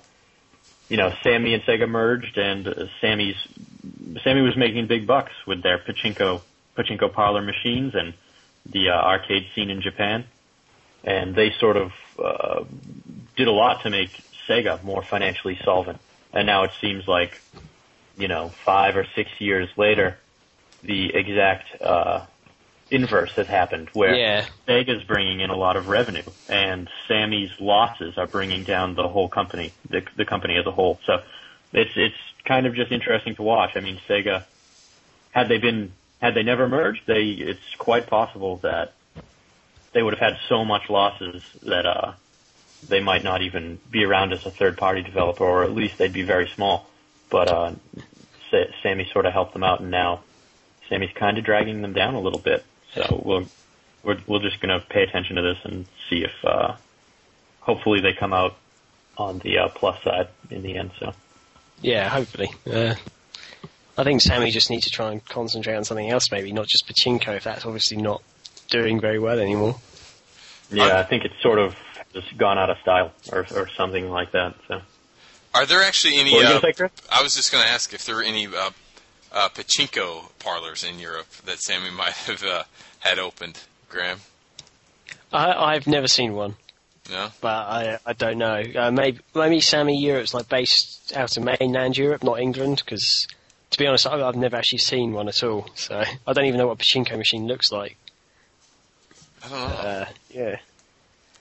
you 0.88 0.96
know 0.96 1.12
Sammy 1.22 1.54
and 1.54 1.62
Sega 1.64 1.88
merged, 1.88 2.38
and 2.38 2.66
uh, 2.66 2.86
Sammy's 3.00 3.36
Sammy 4.22 4.42
was 4.42 4.56
making 4.56 4.86
big 4.86 5.06
bucks 5.06 5.32
with 5.46 5.62
their 5.62 5.78
pachinko 5.78 6.40
pachinko 6.76 7.12
parlor 7.12 7.42
machines 7.42 7.94
and 7.94 8.14
the 8.66 8.90
uh, 8.90 8.92
arcade 8.92 9.46
scene 9.54 9.70
in 9.70 9.80
Japan, 9.80 10.24
and 11.04 11.34
they 11.34 11.52
sort 11.58 11.76
of 11.76 11.92
uh, 12.22 12.64
did 13.36 13.48
a 13.48 13.52
lot 13.52 13.82
to 13.82 13.90
make 13.90 14.10
Sega 14.48 14.82
more 14.82 15.02
financially 15.02 15.58
solvent. 15.64 16.00
And 16.32 16.46
now 16.46 16.64
it 16.64 16.72
seems 16.80 17.06
like, 17.06 17.40
you 18.18 18.28
know, 18.28 18.48
five 18.48 18.96
or 18.96 19.06
six 19.14 19.30
years 19.38 19.68
later, 19.76 20.18
the 20.82 21.14
exact 21.14 21.80
uh, 21.80 22.26
inverse 22.90 23.30
has 23.36 23.46
happened, 23.46 23.88
where 23.92 24.14
Yeah. 24.14 24.46
Sega's 24.68 25.04
bringing 25.04 25.40
in 25.40 25.50
a 25.50 25.56
lot 25.56 25.76
of 25.76 25.86
revenue, 25.86 26.30
and 26.48 26.88
Sammy's 27.08 27.50
losses 27.60 28.16
are 28.16 28.26
bringing 28.26 28.64
down 28.64 28.94
the 28.94 29.08
whole 29.08 29.28
company, 29.28 29.74
the, 29.88 30.02
the 30.16 30.24
company 30.24 30.56
as 30.56 30.66
a 30.66 30.70
whole. 30.70 30.98
So 31.06 31.22
it's 31.72 31.90
it's 31.96 32.16
kind 32.44 32.66
of 32.66 32.74
just 32.74 32.92
interesting 32.92 33.34
to 33.36 33.42
watch. 33.42 33.70
I 33.76 33.80
mean, 33.80 33.98
Sega, 34.08 34.44
had 35.30 35.48
they 35.48 35.58
been 35.58 35.92
had 36.20 36.34
they 36.34 36.42
never 36.42 36.68
merged, 36.68 37.02
they 37.06 37.22
it's 37.22 37.60
quite 37.78 38.06
possible 38.06 38.58
that 38.62 38.94
they 39.92 40.02
would 40.02 40.14
have 40.14 40.20
had 40.20 40.38
so 40.48 40.64
much 40.64 40.82
losses 40.88 41.42
that 41.62 41.86
uh, 41.86 42.12
they 42.88 43.00
might 43.00 43.24
not 43.24 43.42
even 43.42 43.78
be 43.90 44.04
around 44.04 44.32
as 44.32 44.44
a 44.44 44.50
third 44.52 44.76
party 44.76 45.02
developer, 45.02 45.44
or 45.44 45.64
at 45.64 45.70
least 45.70 45.94
they'd 45.98 46.12
be 46.12 46.22
very 46.22 46.50
small. 46.54 46.88
But 47.30 47.48
uh, 47.48 47.72
Sammy 48.82 49.08
sort 49.12 49.26
of 49.26 49.32
helped 49.32 49.52
them 49.52 49.64
out, 49.64 49.80
and 49.80 49.90
now 49.90 50.24
Sammy's 50.88 51.10
kind 51.18 51.38
of 51.38 51.44
dragging 51.44 51.82
them 51.82 51.92
down 51.92 52.14
a 52.14 52.20
little 52.20 52.38
bit. 52.38 52.64
So 52.94 53.22
we'll, 53.24 53.46
we're 54.02 54.18
we're 54.26 54.40
just 54.40 54.60
going 54.60 54.78
to 54.78 54.84
pay 54.86 55.02
attention 55.02 55.36
to 55.36 55.42
this 55.42 55.58
and 55.64 55.86
see 56.10 56.24
if 56.24 56.32
uh, 56.44 56.76
hopefully 57.60 58.00
they 58.00 58.12
come 58.12 58.32
out 58.32 58.56
on 59.18 59.38
the 59.40 59.58
uh, 59.58 59.68
plus 59.68 60.02
side 60.02 60.28
in 60.50 60.62
the 60.62 60.76
end. 60.76 60.90
So 60.98 61.12
Yeah, 61.80 62.08
hopefully. 62.08 62.50
Uh, 62.70 62.94
I 63.96 64.02
think 64.04 64.20
Sammy 64.22 64.50
just 64.50 64.70
needs 64.70 64.84
to 64.86 64.90
try 64.90 65.12
and 65.12 65.24
concentrate 65.24 65.76
on 65.76 65.84
something 65.84 66.10
else, 66.10 66.30
maybe 66.32 66.50
not 66.52 66.66
just 66.66 66.88
pachinko, 66.88 67.36
if 67.36 67.44
that's 67.44 67.64
obviously 67.64 67.96
not 67.96 68.22
doing 68.68 69.00
very 69.00 69.20
well 69.20 69.38
anymore. 69.38 69.76
yeah, 70.70 70.98
I 70.98 71.04
think 71.04 71.24
it's 71.24 71.40
sort 71.42 71.58
of 71.60 71.76
just 72.12 72.36
gone 72.36 72.58
out 72.58 72.70
of 72.70 72.78
style 72.78 73.12
or 73.32 73.46
or 73.54 73.68
something 73.76 74.10
like 74.10 74.32
that. 74.32 74.54
So 74.68 74.80
Are 75.54 75.64
there 75.66 75.82
actually 75.82 76.18
any? 76.18 76.32
what 76.32 76.38
were 76.38 76.42
you 76.42 76.56
Uh, 76.56 76.60
going 76.60 76.60
to 76.60 76.66
say, 76.66 76.72
Chris? 76.72 76.92
I 77.10 77.22
was 77.22 77.34
just 77.36 77.52
going 77.52 77.62
to 77.64 77.70
ask 77.70 77.92
if 77.94 78.04
there 78.04 78.16
were 78.16 78.22
any 78.22 78.46
uh, 78.48 78.70
uh, 79.34 79.48
pachinko 79.50 80.30
parlors 80.38 80.84
in 80.84 80.98
Europe 80.98 81.28
that 81.44 81.58
Sammy 81.58 81.90
might 81.96 82.12
have 82.12 82.42
uh, 82.42 82.64
had 83.00 83.18
opened. 83.18 83.58
Graham, 83.90 84.20
I, 85.32 85.52
I've 85.52 85.86
never 85.86 86.08
seen 86.08 86.34
one, 86.34 86.56
no. 87.10 87.28
but 87.40 87.48
I 87.48 87.98
I 88.06 88.12
don't 88.14 88.38
know. 88.38 88.62
Uh, 88.74 88.90
maybe 88.90 89.20
maybe 89.34 89.60
Sammy 89.60 90.00
Europe's 90.00 90.34
like 90.34 90.48
based 90.48 91.12
out 91.14 91.36
of 91.36 91.44
mainland 91.44 91.96
Europe, 91.96 92.24
not 92.24 92.40
England, 92.40 92.82
because 92.84 93.28
to 93.70 93.78
be 93.78 93.86
honest, 93.86 94.06
I've, 94.06 94.20
I've 94.20 94.36
never 94.36 94.56
actually 94.56 94.78
seen 94.78 95.12
one 95.12 95.28
at 95.28 95.42
all. 95.44 95.66
So 95.74 96.02
I 96.26 96.32
don't 96.32 96.46
even 96.46 96.58
know 96.58 96.68
what 96.68 96.80
a 96.80 96.84
pachinko 96.84 97.16
machine 97.16 97.46
looks 97.46 97.70
like. 97.70 97.96
I 99.44 99.48
don't 99.48 99.58
know. 99.58 99.74
Uh, 99.76 100.04
yeah. 100.30 100.56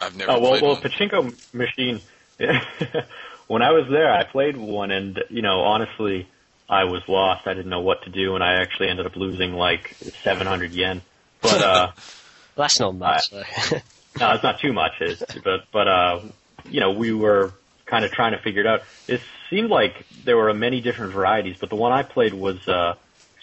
I've 0.01 0.15
never 0.15 0.31
Oh 0.31 0.39
well, 0.39 0.61
well, 0.61 0.73
one. 0.73 0.81
pachinko 0.81 1.53
machine. 1.53 2.01
when 3.47 3.61
I 3.61 3.71
was 3.71 3.87
there, 3.89 4.11
I 4.11 4.23
played 4.25 4.57
one, 4.57 4.91
and 4.91 5.23
you 5.29 5.41
know, 5.41 5.61
honestly, 5.61 6.27
I 6.69 6.85
was 6.85 7.01
lost. 7.07 7.47
I 7.47 7.53
didn't 7.53 7.69
know 7.69 7.81
what 7.81 8.03
to 8.03 8.09
do, 8.09 8.35
and 8.35 8.43
I 8.43 8.61
actually 8.61 8.89
ended 8.89 9.05
up 9.05 9.15
losing 9.15 9.53
like 9.53 9.95
700 10.23 10.71
yen. 10.71 11.01
But 11.41 11.61
uh, 11.61 11.91
That's 12.55 12.79
not 12.79 12.95
much. 12.95 13.29
so. 13.29 13.37
no, 14.19 14.31
it's 14.33 14.43
not 14.43 14.59
too 14.59 14.73
much. 14.73 14.93
It's, 15.01 15.23
but 15.43 15.65
but 15.71 15.87
uh, 15.87 16.19
you 16.69 16.79
know, 16.79 16.91
we 16.91 17.13
were 17.13 17.51
kind 17.85 18.05
of 18.05 18.11
trying 18.11 18.31
to 18.31 18.37
figure 18.39 18.61
it 18.61 18.67
out. 18.67 18.81
It 19.07 19.21
seemed 19.49 19.69
like 19.69 20.05
there 20.23 20.37
were 20.37 20.53
many 20.53 20.81
different 20.81 21.13
varieties, 21.13 21.57
but 21.59 21.69
the 21.69 21.75
one 21.75 21.91
I 21.91 22.03
played 22.03 22.33
was 22.33 22.65
uh, 22.67 22.95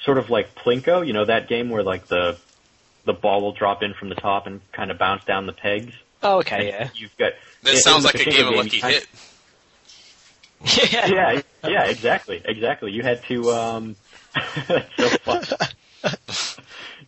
sort 0.04 0.18
of 0.18 0.30
like 0.30 0.54
Plinko. 0.54 1.06
You 1.06 1.12
know, 1.12 1.24
that 1.26 1.48
game 1.48 1.70
where 1.70 1.82
like 1.82 2.06
the 2.06 2.38
the 3.04 3.12
ball 3.12 3.42
will 3.42 3.52
drop 3.52 3.82
in 3.82 3.94
from 3.94 4.08
the 4.08 4.14
top 4.14 4.46
and 4.46 4.60
kind 4.72 4.90
of 4.90 4.98
bounce 4.98 5.24
down 5.24 5.46
the 5.46 5.52
pegs. 5.52 5.92
oh, 6.22 6.38
okay, 6.38 6.56
And 6.56 6.66
yeah. 6.68 6.88
You've 6.94 7.16
got 7.16 7.32
that 7.62 7.70
in- 7.70 7.76
in 7.76 7.80
sounds 7.82 8.02
the 8.02 8.08
like 8.16 8.26
a 8.26 8.30
game 8.30 8.46
of 8.46 8.54
Lucky 8.54 8.76
you 8.76 8.82
kind 8.82 8.94
of- 8.96 9.00
Hit. 9.02 9.08
Yeah. 10.64 11.06
yeah, 11.06 11.42
yeah, 11.64 11.84
exactly, 11.84 12.42
exactly. 12.44 12.92
You 12.92 13.02
had 13.02 13.22
to, 13.28 13.52
um, 13.52 13.96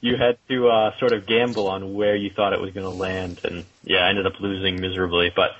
you 0.01 0.17
had 0.17 0.39
to 0.49 0.69
uh, 0.69 0.99
sort 0.99 1.13
of 1.13 1.27
gamble 1.27 1.69
on 1.69 1.95
where 1.95 2.17
you 2.17 2.31
thought 2.35 2.53
it 2.53 2.61
was 2.61 2.73
going 2.73 2.85
to 2.85 2.91
land, 2.91 3.41
and 3.45 3.67
yeah, 3.85 3.99
I 3.99 4.11
ended 4.11 4.27
up 4.27 4.41
losing 4.41 4.81
miserably. 4.81 5.31
But 5.35 5.51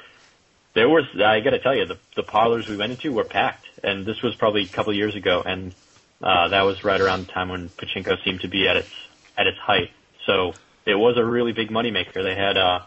there 0.75 0.89
was, 0.89 1.05
I 1.15 1.41
got 1.41 1.51
to 1.51 1.59
tell 1.59 1.75
you, 1.75 1.87
the 1.87 1.99
the 2.17 2.23
parlors 2.23 2.67
we 2.69 2.77
went 2.77 2.93
into 2.93 3.13
were 3.13 3.25
packed, 3.25 3.67
and 3.83 4.07
this 4.07 4.23
was 4.23 4.35
probably 4.37 4.63
a 4.65 4.77
couple 4.77 4.95
years 4.95 5.15
ago, 5.15 5.43
and 5.45 5.75
uh, 6.23 6.49
that 6.49 6.63
was 6.63 6.83
right 6.85 7.01
around 7.01 7.27
the 7.27 7.33
time 7.33 7.49
when 7.49 7.71
pachinko 7.71 8.23
seemed 8.25 8.41
to 8.41 8.49
be 8.49 8.67
at 8.69 8.77
its 8.77 8.93
at 9.37 9.47
its 9.47 9.59
height. 9.59 9.91
So 10.27 10.53
it 10.87 10.95
was 10.95 11.17
a 11.19 11.25
really 11.25 11.53
big 11.53 11.71
moneymaker. 11.71 12.23
They 12.23 12.35
had 12.35 12.57
uh, 12.57 12.81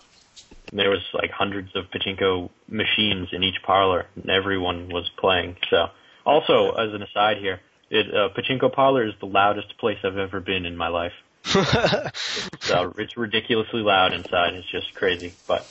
there 0.76 0.90
was 0.90 1.02
like 1.14 1.32
hundreds 1.32 1.70
of 1.76 1.86
pachinko 1.92 2.50
machines 2.68 3.30
in 3.32 3.44
each 3.44 3.62
parlor, 3.66 4.06
and 4.16 4.30
everyone 4.30 4.90
was 4.90 5.10
playing. 5.18 5.56
So, 5.70 5.88
also 6.26 6.72
as 6.72 6.94
an 6.94 7.02
aside 7.02 7.38
here, 7.38 7.60
it 7.90 8.08
uh, 8.14 8.30
pachinko 8.38 8.74
parlor 8.74 9.06
is 9.08 9.14
the 9.20 9.26
loudest 9.28 9.78
place 9.78 9.98
I've 10.04 10.18
ever 10.18 10.40
been 10.40 10.66
in 10.66 10.76
my 10.78 10.88
life. 10.90 11.14
It's, 12.54 12.70
uh, 12.72 12.90
it's 12.98 13.16
ridiculously 13.16 13.82
loud 13.82 14.14
inside. 14.14 14.56
It's 14.56 14.70
just 14.72 14.94
crazy. 14.96 15.36
But 15.48 15.66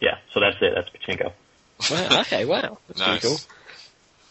yeah, 0.00 0.16
so 0.32 0.40
that's 0.40 0.56
it. 0.60 0.72
That's 0.74 0.88
pachinko. 0.90 1.32
Wow, 1.90 2.20
okay, 2.22 2.44
wow. 2.44 2.78
That's 2.88 2.98
Nice. 2.98 3.20
pretty 3.20 3.36
cool. 3.36 3.40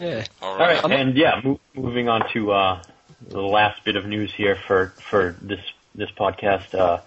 Yeah. 0.07 0.25
All 0.41 0.51
All 0.53 0.57
right. 0.57 0.83
right, 0.83 0.91
and 0.99 1.15
yeah, 1.17 1.39
mo- 1.43 1.59
moving 1.75 2.09
on 2.09 2.23
to 2.33 2.51
uh, 2.51 2.83
the 3.31 3.39
last 3.41 3.83
bit 3.85 3.95
of 3.95 4.05
news 4.05 4.31
here 4.35 4.57
for 4.67 4.93
for 5.09 5.37
this 5.41 5.59
this 5.95 6.09
podcast. 6.17 6.73
Uh, 6.73 7.01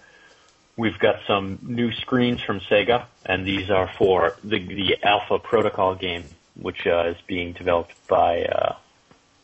we've 0.77 0.97
got 0.99 1.17
some 1.27 1.59
new 1.61 1.91
screens 1.91 2.41
from 2.41 2.59
Sega, 2.59 3.05
and 3.25 3.45
these 3.45 3.69
are 3.69 3.87
for 3.97 4.35
the 4.43 4.59
the 4.59 4.97
Alpha 5.03 5.39
Protocol 5.39 5.95
game, 5.95 6.23
which 6.55 6.85
uh, 6.87 7.07
is 7.07 7.17
being 7.27 7.53
developed 7.53 7.93
by 8.07 8.43
uh, 8.45 8.75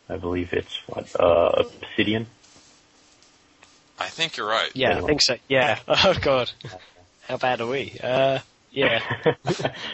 I 0.09 0.17
believe 0.17 0.53
it's 0.53 0.75
what 0.87 1.15
uh, 1.19 1.63
Obsidian. 1.83 2.27
I 3.99 4.07
think 4.07 4.37
you're 4.37 4.47
right. 4.47 4.71
Yeah, 4.73 4.97
I 4.97 5.01
think 5.01 5.21
so. 5.21 5.35
Yeah. 5.47 5.79
Oh, 5.87 6.15
God. 6.21 6.51
How 7.27 7.37
bad 7.37 7.59
are 7.61 7.67
we? 7.67 7.97
Uh, 8.01 8.39
yeah. 8.71 9.01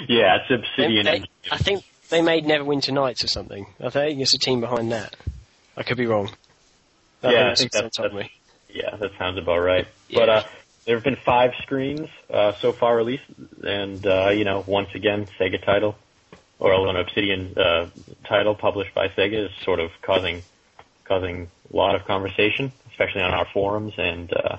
yeah, 0.08 0.38
it's 0.42 0.52
Obsidian. 0.52 1.06
they- 1.06 1.24
I 1.52 1.58
think 1.58 1.84
they 2.10 2.22
made 2.22 2.46
Neverwinter 2.46 2.94
Nights 2.94 3.24
or 3.24 3.28
something. 3.28 3.66
I 3.84 3.90
think 3.90 4.22
it's 4.22 4.34
a 4.36 4.38
team 4.38 4.62
behind 4.62 4.92
that. 4.92 5.16
I 5.76 5.82
could 5.84 5.98
be 5.98 6.06
wrong. 6.06 6.30
I 7.24 7.32
Yeah, 7.32 7.40
I 7.52 7.56
think 7.56 7.58
think 7.58 7.74
someone 7.74 7.86
that's- 7.86 7.96
told 7.98 8.12
that's- 8.12 8.30
me. 8.30 8.80
Yeah, 8.80 8.96
that 8.98 9.12
sounds 9.18 9.38
about 9.40 9.58
right. 9.60 9.88
Yeah. 10.10 10.20
But 10.20 10.30
uh, 10.30 10.44
there 10.86 10.96
have 10.96 11.04
been 11.04 11.16
five 11.16 11.52
screens 11.64 12.08
uh, 12.30 12.54
so 12.54 12.72
far 12.72 12.96
released, 12.96 13.24
and 13.64 14.06
uh, 14.06 14.30
you 14.30 14.46
know, 14.46 14.64
once 14.68 14.90
again, 14.94 15.28
Sega 15.40 15.64
title 15.64 15.96
or 16.60 16.88
an 16.88 16.96
Obsidian 16.96 17.58
uh, 17.58 17.90
title 18.24 18.56
published 18.56 18.94
by 18.94 19.10
Sega 19.10 19.46
is 19.46 19.52
sort 19.64 19.80
of 19.80 19.92
causing 20.02 20.44
causing 21.04 21.50
a 21.72 21.76
lot 21.76 21.96
of 21.96 22.06
conversation, 22.06 22.72
especially 22.92 23.22
on 23.22 23.32
our 23.32 23.46
forums. 23.54 23.94
And 23.98 24.32
uh, 24.32 24.58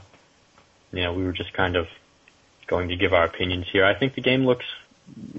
you 0.93 1.03
know, 1.03 1.13
we 1.13 1.25
were 1.25 1.33
just 1.33 1.53
kind 1.53 1.77
of 1.77 1.87
going 2.67 2.89
to 2.89 2.97
give 2.97 3.13
our 3.13 3.25
opinions 3.25 3.67
here. 3.71 3.85
I 3.85 3.95
think 3.95 4.15
the 4.15 4.21
game 4.21 4.45
looks, 4.45 4.65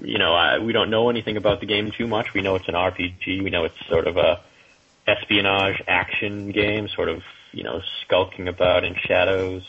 you 0.02 0.18
know, 0.18 0.32
I, 0.34 0.58
we 0.58 0.72
don't 0.72 0.90
know 0.90 1.10
anything 1.10 1.36
about 1.36 1.60
the 1.60 1.66
game 1.66 1.90
too 1.90 2.06
much. 2.06 2.32
We 2.32 2.40
know 2.40 2.54
it's 2.54 2.68
an 2.68 2.74
RPG. 2.74 3.42
We 3.42 3.50
know 3.50 3.64
it's 3.64 3.86
sort 3.88 4.06
of 4.06 4.16
a 4.16 4.40
espionage 5.06 5.82
action 5.86 6.50
game, 6.50 6.88
sort 6.88 7.08
of, 7.08 7.22
you 7.52 7.62
know, 7.62 7.82
skulking 8.04 8.48
about 8.48 8.84
in 8.84 8.94
shadows. 8.94 9.68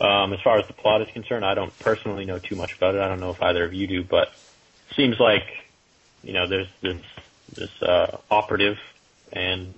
Um, 0.00 0.32
as 0.32 0.40
far 0.42 0.58
as 0.58 0.66
the 0.66 0.72
plot 0.72 1.02
is 1.02 1.08
concerned, 1.12 1.44
I 1.44 1.54
don't 1.54 1.76
personally 1.78 2.24
know 2.24 2.38
too 2.38 2.56
much 2.56 2.74
about 2.74 2.94
it. 2.94 3.00
I 3.00 3.08
don't 3.08 3.20
know 3.20 3.30
if 3.30 3.42
either 3.42 3.64
of 3.64 3.74
you 3.74 3.86
do, 3.86 4.02
but 4.02 4.32
seems 4.96 5.20
like, 5.20 5.44
you 6.22 6.32
know, 6.32 6.46
there's 6.48 6.68
this, 6.80 6.96
this, 7.54 7.82
uh, 7.82 8.16
operative 8.30 8.76
and 9.32 9.74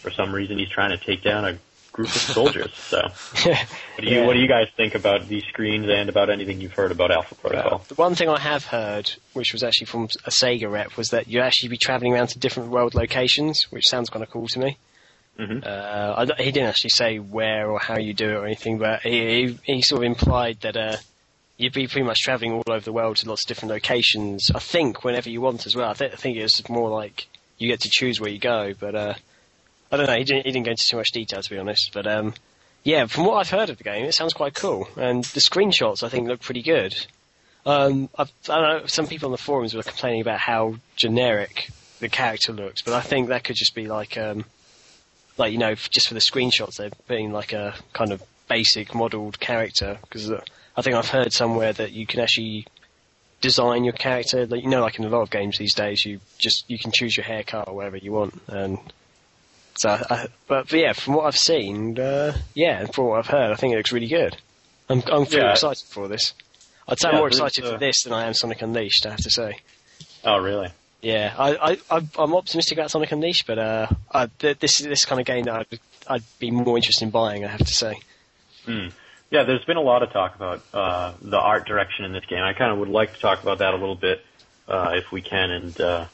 for 0.00 0.10
some 0.10 0.34
reason 0.34 0.58
he's 0.58 0.68
trying 0.70 0.90
to 0.98 1.04
take 1.04 1.22
down 1.22 1.44
a 1.44 1.58
group 1.92 2.08
of 2.08 2.20
soldiers. 2.22 2.72
So 2.90 2.98
what 3.00 3.58
do 4.00 4.06
you, 4.10 4.20
Yeah. 4.20 4.26
what 4.26 4.32
do 4.34 4.40
you 4.40 4.48
guys 4.48 4.68
think 4.76 4.94
about 4.94 5.28
these 5.28 5.44
screens 5.44 5.86
and 5.88 6.08
about 6.08 6.30
anything 6.30 6.60
you've 6.60 6.72
heard 6.72 6.90
about 6.92 7.10
Alpha 7.10 7.34
Protocol? 7.34 7.84
The 7.88 7.94
one 7.94 8.14
thing 8.14 8.28
I 8.28 8.38
have 8.40 8.64
heard, 8.64 9.10
which 9.32 9.52
was 9.52 9.62
actually 9.62 9.86
from 9.86 10.08
a 10.24 10.30
Sega 10.30 10.70
rep, 10.70 10.96
was 10.96 11.08
that 11.10 11.28
you 11.28 11.40
actually 11.40 11.68
be 11.70 11.76
travelling 11.76 12.12
around 12.12 12.28
to 12.28 12.38
different 12.38 12.70
world 12.70 12.94
locations, 12.94 13.64
which 13.70 13.84
sounds 13.88 14.10
kind 14.10 14.22
of 14.22 14.30
cool 14.30 14.48
to 14.48 14.58
me. 14.58 14.76
Mhm. 15.38 15.66
Uh, 15.66 16.26
he 16.38 16.52
didn't 16.52 16.68
actually 16.68 16.90
say 16.90 17.18
where 17.18 17.68
or 17.68 17.80
how 17.80 17.98
you 17.98 18.14
do 18.14 18.28
it 18.30 18.34
or 18.34 18.46
anything, 18.46 18.78
but 18.78 19.00
he, 19.02 19.48
he, 19.64 19.74
he 19.74 19.82
sort 19.82 20.02
of 20.02 20.04
implied 20.06 20.60
that 20.60 20.76
uh, 20.76 20.96
you'd 21.56 21.72
be 21.72 21.88
pretty 21.88 22.06
much 22.06 22.20
traveling 22.20 22.52
all 22.52 22.62
over 22.68 22.84
the 22.84 22.92
world 22.92 23.16
to 23.16 23.28
lots 23.28 23.42
of 23.42 23.48
different 23.48 23.72
locations. 23.72 24.48
I 24.54 24.60
think 24.60 25.02
whenever 25.02 25.28
you 25.28 25.40
want 25.40 25.66
as 25.66 25.74
well. 25.74 25.90
I, 25.90 25.94
th- 25.94 26.12
I 26.12 26.16
think 26.16 26.36
it's 26.36 26.68
more 26.68 26.88
like 26.88 27.26
you 27.58 27.68
get 27.68 27.80
to 27.80 27.90
choose 27.90 28.20
where 28.20 28.30
you 28.30 28.38
go. 28.38 28.74
But 28.78 28.94
uh, 28.94 29.14
I 29.90 29.96
don't 29.96 30.06
know. 30.06 30.16
He 30.16 30.24
didn't, 30.24 30.46
he 30.46 30.52
didn't 30.52 30.66
go 30.66 30.70
into 30.70 30.84
too 30.88 30.96
much 30.98 31.10
detail 31.12 31.42
to 31.42 31.50
be 31.50 31.58
honest. 31.58 31.90
But 31.92 32.06
um, 32.06 32.34
yeah, 32.84 33.06
from 33.06 33.24
what 33.24 33.34
I've 33.36 33.50
heard 33.50 33.70
of 33.70 33.78
the 33.78 33.84
game, 33.84 34.04
it 34.04 34.14
sounds 34.14 34.34
quite 34.34 34.54
cool, 34.54 34.86
and 34.96 35.24
the 35.24 35.40
screenshots 35.40 36.02
I 36.04 36.08
think 36.10 36.28
look 36.28 36.42
pretty 36.42 36.62
good. 36.62 36.94
Um, 37.66 38.08
I 38.18 38.26
don't 38.44 38.62
know. 38.62 38.86
Some 38.86 39.06
people 39.06 39.26
on 39.26 39.32
the 39.32 39.38
forums 39.38 39.74
were 39.74 39.82
complaining 39.82 40.20
about 40.20 40.38
how 40.38 40.76
generic 40.96 41.70
the 41.98 42.08
character 42.10 42.52
looks, 42.52 42.82
but 42.82 42.92
I 42.94 43.00
think 43.00 43.28
that 43.28 43.42
could 43.42 43.56
just 43.56 43.74
be 43.74 43.86
like, 43.86 44.18
um, 44.18 44.44
like 45.36 45.52
you 45.52 45.58
know, 45.58 45.74
just 45.74 46.08
for 46.08 46.14
the 46.14 46.20
screenshots, 46.20 46.76
they're 46.76 46.90
being 47.08 47.32
like 47.32 47.52
a 47.52 47.74
kind 47.92 48.12
of 48.12 48.22
basic 48.48 48.94
modelled 48.94 49.40
character 49.40 49.98
because 50.02 50.30
I 50.76 50.82
think 50.82 50.96
I've 50.96 51.08
heard 51.08 51.32
somewhere 51.32 51.72
that 51.72 51.92
you 51.92 52.06
can 52.06 52.20
actually 52.20 52.66
design 53.40 53.84
your 53.84 53.92
character. 53.94 54.46
Like, 54.46 54.62
you 54.62 54.68
know, 54.70 54.80
like 54.80 54.98
in 54.98 55.04
a 55.04 55.08
lot 55.08 55.22
of 55.22 55.30
games 55.30 55.58
these 55.58 55.74
days, 55.74 56.04
you 56.04 56.20
just 56.38 56.64
you 56.68 56.78
can 56.78 56.92
choose 56.92 57.16
your 57.16 57.24
haircut 57.24 57.68
or 57.68 57.74
whatever 57.74 57.96
you 57.96 58.12
want. 58.12 58.40
And 58.48 58.78
so, 59.76 59.90
I, 59.90 60.28
but, 60.46 60.68
but 60.68 60.72
yeah, 60.78 60.92
from 60.92 61.14
what 61.14 61.26
I've 61.26 61.36
seen, 61.36 61.98
uh, 61.98 62.36
yeah, 62.54 62.80
and 62.80 62.94
from 62.94 63.06
what 63.06 63.18
I've 63.18 63.26
heard, 63.26 63.50
I 63.50 63.54
think 63.56 63.72
it 63.74 63.76
looks 63.76 63.92
really 63.92 64.08
good. 64.08 64.36
I'm 64.88 64.98
I'm 65.10 65.24
pretty 65.26 65.36
Yeah. 65.38 65.52
excited 65.52 65.86
for 65.88 66.08
this. 66.08 66.34
I'd 66.86 66.98
say 67.00 67.08
I'm 67.08 67.16
more 67.16 67.28
excited 67.28 67.64
uh, 67.64 67.72
for 67.72 67.78
this 67.78 68.02
than 68.04 68.12
I 68.12 68.26
am 68.26 68.34
Sonic 68.34 68.60
Unleashed. 68.62 69.06
I 69.06 69.10
have 69.10 69.20
to 69.22 69.30
say. 69.30 69.58
Oh, 70.22 70.38
really? 70.38 70.68
Yeah, 71.04 71.34
I, 71.38 71.78
I, 71.90 72.02
I'm 72.18 72.34
optimistic 72.34 72.78
about 72.78 72.90
Sonic 72.90 73.12
Unleashed, 73.12 73.46
but 73.46 73.58
uh, 73.58 73.88
I, 74.10 74.26
th- 74.38 74.58
this 74.58 74.78
this 74.78 75.04
kind 75.04 75.20
of 75.20 75.26
game 75.26 75.44
that 75.44 75.54
I'd, 75.70 75.80
I'd 76.08 76.22
be 76.38 76.50
more 76.50 76.78
interested 76.78 77.04
in 77.04 77.10
buying. 77.10 77.44
I 77.44 77.48
have 77.48 77.60
to 77.60 77.74
say. 77.74 78.00
Hmm. 78.64 78.86
Yeah, 79.30 79.42
there's 79.42 79.64
been 79.66 79.76
a 79.76 79.82
lot 79.82 80.02
of 80.02 80.12
talk 80.12 80.34
about 80.34 80.62
uh, 80.72 81.12
the 81.20 81.38
art 81.38 81.66
direction 81.66 82.06
in 82.06 82.12
this 82.12 82.24
game. 82.24 82.42
I 82.42 82.54
kind 82.54 82.72
of 82.72 82.78
would 82.78 82.88
like 82.88 83.12
to 83.14 83.20
talk 83.20 83.42
about 83.42 83.58
that 83.58 83.74
a 83.74 83.76
little 83.76 83.96
bit, 83.96 84.24
uh, 84.66 84.92
if 84.94 85.12
we 85.12 85.20
can, 85.20 85.50
and 85.50 85.80
uh, 85.80 86.06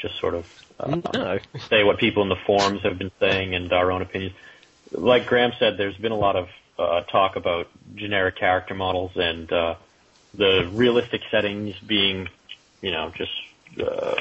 just 0.00 0.18
sort 0.18 0.34
of 0.34 0.64
uh, 0.80 0.96
No. 1.14 1.38
say 1.68 1.84
what 1.84 1.98
people 1.98 2.24
in 2.24 2.28
the 2.28 2.36
forums 2.44 2.82
have 2.82 2.98
been 2.98 3.12
saying 3.20 3.54
and 3.54 3.72
our 3.72 3.92
own 3.92 4.02
opinions. 4.02 4.34
Like 4.90 5.26
Graham 5.26 5.52
said, 5.60 5.76
there's 5.76 5.96
been 5.96 6.12
a 6.12 6.18
lot 6.18 6.34
of 6.34 6.48
uh, 6.80 7.02
talk 7.02 7.36
about 7.36 7.68
generic 7.94 8.36
character 8.36 8.74
models 8.74 9.12
and 9.14 9.52
uh, 9.52 9.76
the 10.34 10.68
realistic 10.72 11.20
settings 11.30 11.78
being, 11.78 12.28
you 12.80 12.90
know, 12.90 13.12
just 13.14 13.30
uh, 13.80 14.14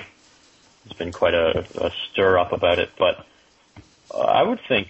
there's 0.83 0.97
been 0.97 1.11
quite 1.11 1.33
a, 1.33 1.65
a 1.75 1.91
stir 2.11 2.37
up 2.37 2.51
about 2.53 2.79
it. 2.79 2.89
But 2.97 3.25
uh, 4.13 4.17
I 4.19 4.43
would 4.43 4.59
think 4.67 4.89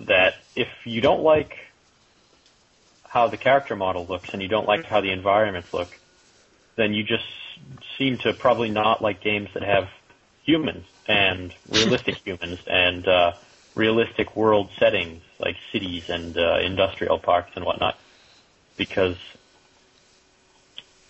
that 0.00 0.34
if 0.56 0.68
you 0.84 1.00
don't 1.00 1.22
like 1.22 1.52
how 3.02 3.28
the 3.28 3.36
character 3.36 3.76
model 3.76 4.06
looks 4.06 4.28
and 4.32 4.42
you 4.42 4.48
don't 4.48 4.66
like 4.66 4.84
how 4.84 5.00
the 5.00 5.12
environments 5.12 5.68
look, 5.72 5.88
then 6.76 6.92
you 6.92 7.04
just 7.04 7.24
seem 7.96 8.18
to 8.18 8.32
probably 8.32 8.70
not 8.70 9.00
like 9.00 9.22
games 9.22 9.48
that 9.54 9.62
have 9.62 9.84
humans 10.44 10.84
and 11.06 11.52
realistic 11.68 12.16
humans 12.24 12.58
and 12.66 13.06
uh, 13.06 13.32
realistic 13.74 14.34
world 14.36 14.68
settings 14.78 15.22
like 15.38 15.56
cities 15.72 16.02
and 16.08 16.36
uh, 16.36 16.58
industrial 16.58 17.18
parks 17.18 17.50
and 17.54 17.64
whatnot. 17.64 17.96
Because 18.76 19.16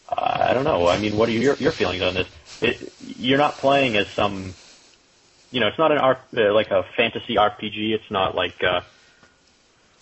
I 0.09 0.53
don't 0.55 0.65
know. 0.65 0.89
I 0.89 0.99
mean, 0.99 1.17
what 1.17 1.29
are 1.29 1.33
your 1.33 1.57
your 1.57 1.73
feelings 1.73 2.03
on 2.03 2.15
this? 2.15 2.29
It, 2.61 2.93
you're 3.01 3.39
not 3.39 3.59
playing 3.59 3.97
as 3.97 4.07
some, 4.15 4.55
you 5.51 5.61
know, 5.61 5.67
it's 5.69 5.79
not 5.79 5.93
an 5.93 5.99
R, 5.99 6.19
uh, 6.37 6.53
like 6.53 6.71
a 6.71 6.85
fantasy 6.97 7.35
RPG. 7.37 7.93
It's 7.95 8.11
not 8.11 8.35
like, 8.35 8.63
uh, 8.63 8.83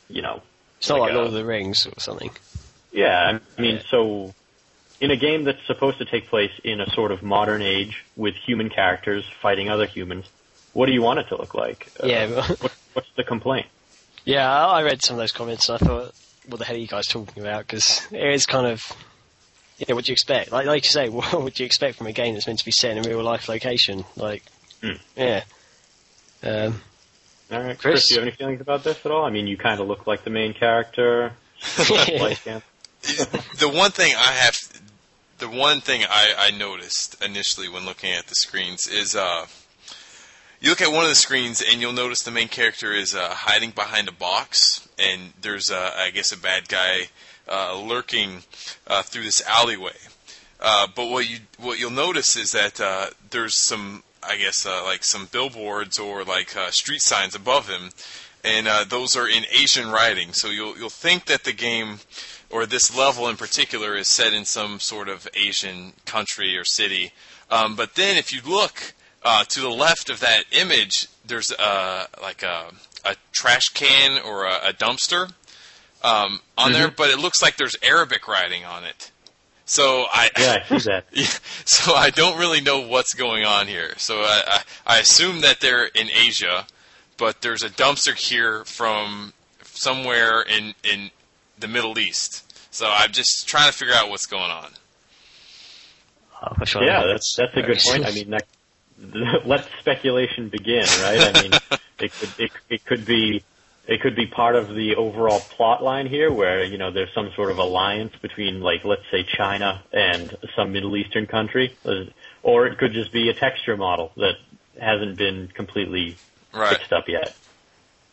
you 0.09 0.23
know, 0.23 0.43
It's 0.79 0.89
not 0.89 0.99
Like 1.01 1.09
like 1.11 1.15
Lord 1.15 1.27
of 1.29 1.33
the 1.33 1.45
Rings 1.45 1.87
or 1.87 1.93
something. 1.99 2.31
yeah, 2.93 3.39
I 3.57 3.61
mean, 3.61 3.77
Yeah. 3.77 3.83
so 3.91 4.35
in 5.01 5.11
a 5.11 5.17
game 5.17 5.45
that's 5.45 5.65
supposed 5.67 5.99
to 5.99 6.05
take 6.05 6.29
place 6.29 6.53
in 6.63 6.81
a 6.81 6.91
sort 6.91 7.11
of 7.11 7.23
modern 7.23 7.63
age 7.63 8.05
with 8.17 8.35
human 8.35 8.69
characters 8.71 9.25
fighting 9.41 9.69
other 9.69 9.87
humans, 9.87 10.27
what 10.75 10.87
do 10.87 10.93
you 10.93 11.03
want 11.03 11.19
it 11.21 11.29
to 11.29 11.37
look 11.37 11.55
like? 11.55 11.91
Uh, 12.03 12.07
Yeah, 12.07 12.27
but- 12.27 12.61
what, 12.61 12.73
what's 12.93 13.09
the 13.17 13.25
complaint? 13.25 13.67
Yeah, 14.25 14.49
I 14.49 14.81
I 14.81 14.83
read 14.83 15.03
some 15.03 15.15
of 15.15 15.19
those 15.21 15.33
comments 15.33 15.69
and 15.69 15.83
I 15.83 15.85
thought, 15.87 16.15
what 16.47 16.59
the 16.59 16.65
hell 16.65 16.77
are 16.77 16.79
you 16.79 16.87
guys 16.87 17.07
talking 17.07 17.43
about? 17.43 17.67
Because 17.67 18.07
it 18.13 18.23
is 18.35 18.47
kind 18.47 18.67
of, 18.67 18.81
yeah, 19.89 19.95
what 19.95 20.05
do 20.05 20.11
you 20.11 20.15
expect? 20.15 20.53
Like, 20.53 20.67
like 20.67 20.85
you 20.85 20.91
say, 20.91 21.09
what 21.11 21.43
would 21.43 21.59
you 21.59 21.67
expect 21.67 21.99
from 21.99 22.07
a 22.07 22.13
game 22.13 22.35
that's 22.35 22.47
meant 22.47 22.59
to 22.61 22.65
be 22.65 22.71
set 22.73 22.97
in 22.97 23.05
a 23.05 23.09
real 23.09 23.23
life 23.23 23.49
location? 23.49 24.05
Like, 24.17 24.43
Hmm. 24.83 24.95
yeah. 25.17 25.45
Um, 26.43 26.83
All 27.53 27.61
right, 27.63 27.79
Chris? 27.79 27.79
Chris, 27.79 28.09
do 28.09 28.15
you 28.15 28.21
have 28.21 28.27
any 28.29 28.37
feelings 28.37 28.61
about 28.61 28.83
this 28.83 29.05
at 29.07 29.13
all? 29.13 29.25
I 29.25 29.31
mean, 29.31 29.47
you 29.47 29.57
kind 29.57 29.81
of 29.81 29.87
look 29.87 30.07
like 30.09 30.25
the 30.25 30.31
main 30.31 30.55
character. 30.55 31.33
like, 31.79 32.43
the 33.03 33.71
one 33.73 33.93
thing 33.93 34.13
I 34.17 34.33
have, 34.33 34.57
the 35.39 35.49
one 35.49 35.81
thing 35.81 36.03
I, 36.09 36.35
I 36.37 36.51
noticed 36.51 37.23
initially 37.25 37.69
when 37.69 37.85
looking 37.85 38.11
at 38.13 38.27
the 38.27 38.35
screens 38.35 38.89
is, 38.89 39.15
uh, 39.15 39.47
you 40.61 40.71
look 40.71 40.81
at 40.81 40.91
one 40.91 41.05
of 41.05 41.11
the 41.11 41.15
screens 41.17 41.63
and 41.63 41.81
you'll 41.81 41.93
notice 41.93 42.23
the 42.23 42.31
main 42.33 42.49
character 42.49 42.93
is 42.93 43.15
uh, 43.15 43.29
hiding 43.31 43.71
behind 43.71 44.09
a 44.09 44.13
box, 44.13 44.89
and 44.99 45.33
there's, 45.41 45.71
uh, 45.71 45.93
I 45.97 46.11
guess, 46.11 46.33
a 46.33 46.39
bad 46.39 46.69
guy 46.69 47.09
uh, 47.49 47.79
lurking 47.79 48.43
uh, 48.87 49.03
through 49.03 49.25
this 49.25 49.43
alleyway. 49.47 49.97
Uh, 50.61 50.87
but 50.95 51.11
what 51.11 51.29
you 51.29 51.39
what 51.59 51.79
you'll 51.79 51.91
notice 51.91 52.37
is 52.37 52.53
that 52.53 52.81
uh, 52.81 53.07
there's 53.31 53.57
some, 53.67 54.05
I 54.23 54.37
guess, 54.37 54.65
uh, 54.65 54.85
like 54.85 55.03
some 55.03 55.27
billboards 55.27 55.99
or 55.99 56.23
like 56.23 56.57
uh, 56.57 56.71
street 56.71 57.03
signs 57.03 57.35
above 57.35 57.69
him, 57.69 57.91
and 58.45 58.69
uh, 58.69 58.85
those 58.89 59.17
are 59.17 59.29
in 59.29 59.45
Asian 59.51 59.91
writing. 59.91 60.33
So 60.33 60.49
you'll 60.49 60.79
you'll 60.79 60.89
think 60.89 61.27
that 61.27 61.43
the 61.43 61.53
game 61.53 61.99
or 62.49 62.67
this 62.67 62.97
level 62.97 63.29
in 63.29 63.37
particular 63.37 63.97
is 63.97 64.15
set 64.15 64.33
in 64.35 64.45
some 64.45 64.79
sort 64.79 65.09
of 65.09 65.27
Asian 65.35 65.95
country 66.05 66.57
or 66.57 66.65
city. 66.65 67.13
Um, 67.51 67.75
but 67.75 67.97
then 67.97 68.17
if 68.17 68.33
you 68.33 68.41
look 68.47 68.95
uh, 69.25 69.45
to 69.45 69.61
the 69.61 69.71
left 69.71 70.11
of 70.11 70.21
that 70.21 70.45
image, 70.53 71.09
there's 71.27 71.51
uh, 71.51 72.07
like 72.21 72.43
a, 72.43 72.67
a 73.05 73.17
trash 73.33 73.71
can 73.71 74.21
or 74.23 74.45
a, 74.45 74.69
a 74.69 74.73
dumpster 74.73 75.33
um, 76.03 76.41
on 76.59 76.73
there, 76.73 76.91
but 76.91 77.11
it 77.11 77.19
looks 77.19 77.43
like 77.43 77.57
there's 77.57 77.77
Arabic 77.83 78.29
writing 78.29 78.65
on 78.65 78.85
it. 78.85 79.11
So 79.65 80.07
I 80.13 80.31
yeah, 80.39 80.65
I 80.69 80.79
see 80.79 80.91
that. 80.91 81.07
so 81.65 81.95
I 81.95 82.11
don't 82.11 82.39
really 82.39 82.61
know 82.61 82.81
what's 82.81 83.15
going 83.15 83.45
on 83.45 83.69
here. 83.69 83.95
So 83.97 84.21
I, 84.21 84.43
I, 84.47 84.63
I 84.97 84.99
assume 84.99 85.41
that 85.43 85.61
they're 85.61 85.87
in 85.87 86.11
Asia, 86.11 86.67
but 87.17 87.41
there's 87.41 87.63
a 87.63 87.71
dumpster 87.71 88.15
here 88.15 88.65
from 88.65 89.33
somewhere 89.63 90.43
in 90.43 90.75
in 90.83 91.11
the 91.59 91.69
Middle 91.69 91.99
East. 91.99 92.53
So 92.75 92.87
I'm 92.87 93.13
just 93.13 93.47
trying 93.47 93.71
to 93.71 93.77
figure 93.77 93.95
out 93.95 94.11
what's 94.11 94.27
going 94.27 94.51
on. 94.51 94.71
sure. 96.65 96.83
Yeah, 96.83 97.05
that's 97.07 97.37
that's 97.37 97.57
a 97.57 97.63
good 97.63 97.79
point. 97.79 98.05
I 98.05 98.13
mean, 98.13 98.31
that, 98.31 98.45
let 99.47 99.67
speculation 99.81 100.49
begin, 100.49 100.85
right? 101.01 101.35
I 101.35 101.43
mean, 101.43 101.53
it 102.01 102.13
could 102.13 102.31
it, 102.39 102.51
it 102.69 102.85
could 102.85 103.05
be 103.05 103.43
it 103.93 104.01
could 104.01 104.17
be 104.17 104.27
part 104.27 104.57
of 104.57 104.75
the 104.75 104.97
overall 104.97 105.41
plot 105.41 105.83
line 105.83 106.07
here, 106.07 106.33
where 106.33 106.65
you 106.65 106.79
know 106.79 106.91
there's 106.91 107.13
some 107.15 107.31
sort 107.37 107.51
of 107.51 107.59
alliance 107.59 108.15
between, 108.23 108.61
like, 108.61 108.85
let's 108.85 109.03
say 109.11 109.23
China 109.23 109.83
and 109.93 110.37
some 110.57 110.73
Middle 110.73 110.97
Eastern 110.97 111.27
country, 111.27 111.77
Uh, 111.85 112.05
or 112.43 112.67
it 112.67 112.79
could 112.79 112.93
just 112.93 113.13
be 113.13 113.29
a 113.29 113.35
texture 113.35 113.77
model 113.77 114.11
that 114.17 114.35
hasn't 114.81 115.17
been 115.17 115.49
completely 115.55 116.17
Right. 116.53 116.77
fixed 116.77 116.93
up 116.93 117.09
yet. 117.09 117.35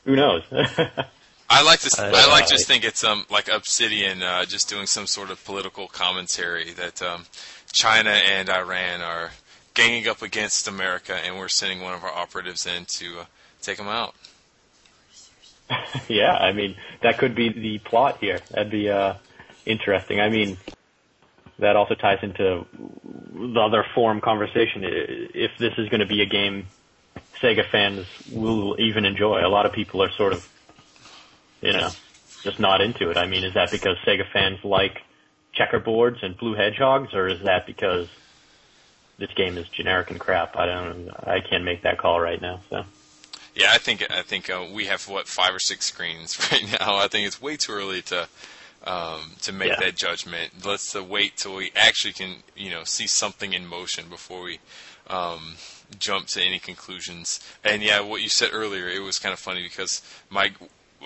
Who 0.05 0.15
knows? 0.15 0.43
I 1.49 1.63
like 1.63 1.79
to. 1.81 1.89
Uh, 2.01 2.11
I 2.13 2.27
like 2.29 2.45
to 2.47 2.53
just 2.53 2.67
think 2.67 2.83
it's 2.83 3.03
um 3.03 3.25
like 3.29 3.47
Obsidian 3.49 4.21
uh, 4.21 4.45
just 4.45 4.69
doing 4.69 4.85
some 4.85 5.07
sort 5.07 5.29
of 5.31 5.43
political 5.45 5.87
commentary 5.87 6.71
that 6.73 7.01
um, 7.01 7.25
China 7.71 8.11
and 8.11 8.49
Iran 8.49 9.01
are 9.01 9.31
ganging 9.73 10.07
up 10.07 10.21
against 10.21 10.67
America, 10.67 11.15
and 11.15 11.37
we're 11.37 11.47
sending 11.49 11.81
one 11.81 11.93
of 11.93 12.03
our 12.03 12.11
operatives 12.11 12.65
in 12.65 12.85
to 12.97 13.21
uh, 13.21 13.25
take 13.61 13.77
them 13.77 13.87
out. 13.87 14.13
yeah, 16.07 16.33
I 16.33 16.51
mean 16.51 16.75
that 17.01 17.17
could 17.17 17.35
be 17.35 17.49
the 17.49 17.79
plot 17.79 18.17
here. 18.19 18.39
That'd 18.51 18.71
be 18.71 18.89
uh, 18.89 19.15
interesting. 19.65 20.19
I 20.19 20.29
mean, 20.29 20.57
that 21.59 21.75
also 21.75 21.95
ties 21.95 22.19
into 22.21 22.65
the 23.33 23.59
other 23.59 23.85
forum 23.93 24.21
conversation. 24.21 24.83
If 24.83 25.51
this 25.57 25.73
is 25.77 25.89
going 25.89 25.99
to 25.99 26.05
be 26.05 26.21
a 26.21 26.25
game 26.25 26.67
Sega 27.41 27.69
fans 27.69 28.05
will 28.31 28.79
even 28.79 29.05
enjoy, 29.05 29.45
a 29.45 29.47
lot 29.47 29.65
of 29.65 29.71
people 29.71 30.03
are 30.03 30.11
sort 30.11 30.33
of, 30.33 30.47
you 31.61 31.73
know, 31.73 31.89
just 32.43 32.59
not 32.59 32.81
into 32.81 33.09
it. 33.09 33.17
I 33.17 33.27
mean, 33.27 33.43
is 33.43 33.53
that 33.53 33.71
because 33.71 33.97
Sega 34.05 34.29
fans 34.31 34.63
like 34.63 35.01
checkerboards 35.57 36.23
and 36.23 36.37
blue 36.37 36.55
hedgehogs, 36.55 37.13
or 37.13 37.27
is 37.27 37.41
that 37.43 37.65
because 37.65 38.07
this 39.17 39.31
game 39.35 39.57
is 39.57 39.67
generic 39.69 40.11
and 40.11 40.19
crap? 40.19 40.57
I 40.57 40.65
don't. 40.65 41.09
I 41.09 41.39
can't 41.41 41.63
make 41.63 41.83
that 41.83 41.97
call 41.97 42.19
right 42.19 42.41
now. 42.41 42.61
So. 42.69 42.83
Yeah, 43.55 43.71
I 43.73 43.77
think 43.77 44.05
I 44.11 44.21
think 44.21 44.49
uh, 44.49 44.65
we 44.71 44.85
have 44.85 45.07
what 45.07 45.27
five 45.27 45.53
or 45.53 45.59
six 45.59 45.85
screens 45.85 46.37
right 46.51 46.65
now. 46.79 46.97
I 46.97 47.07
think 47.07 47.27
it's 47.27 47.41
way 47.41 47.57
too 47.57 47.71
early 47.73 48.01
to 48.03 48.27
um, 48.85 49.33
to 49.41 49.51
make 49.51 49.69
Yeah. 49.69 49.79
that 49.79 49.95
judgment. 49.97 50.65
Let's 50.65 50.95
uh, 50.95 51.03
wait 51.03 51.37
till 51.37 51.55
we 51.55 51.71
actually 51.75 52.13
can 52.13 52.37
you 52.55 52.69
know 52.69 52.83
see 52.83 53.07
something 53.07 53.53
in 53.53 53.65
motion 53.67 54.05
before 54.09 54.41
we 54.43 54.59
um, 55.07 55.55
jump 55.97 56.27
to 56.27 56.41
any 56.41 56.59
conclusions. 56.59 57.39
And 57.63 57.81
yeah, 57.81 57.99
what 58.01 58.21
you 58.21 58.29
said 58.29 58.49
earlier, 58.53 58.87
it 58.87 58.99
was 58.99 59.19
kind 59.19 59.33
of 59.33 59.39
funny 59.39 59.63
because 59.63 60.01
my 60.29 60.51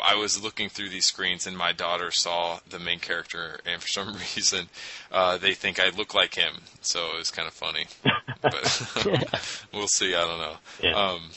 I 0.03 0.15
was 0.15 0.41
looking 0.43 0.69
through 0.69 0.89
these 0.89 1.05
screens 1.05 1.45
and 1.45 1.55
my 1.55 1.71
daughter 1.71 2.09
saw 2.11 2.59
the 2.67 2.79
main 2.79 2.99
character, 2.99 3.59
and 3.65 3.81
for 3.81 3.87
some 3.87 4.13
reason, 4.35 4.67
uh, 5.11 5.37
they 5.37 5.53
think 5.53 5.79
I 5.79 5.89
look 5.89 6.13
like 6.13 6.35
him. 6.35 6.61
So 6.81 7.13
it 7.15 7.19
was 7.19 7.31
kind 7.31 7.47
of 7.47 7.53
funny. 7.53 7.85
but 8.41 9.67
we'll 9.73 9.87
see. 9.87 10.13
I 10.15 10.21
don't 10.21 10.39
know. 10.39 10.55
Yeah. 10.81 10.95
Um, 10.95 11.29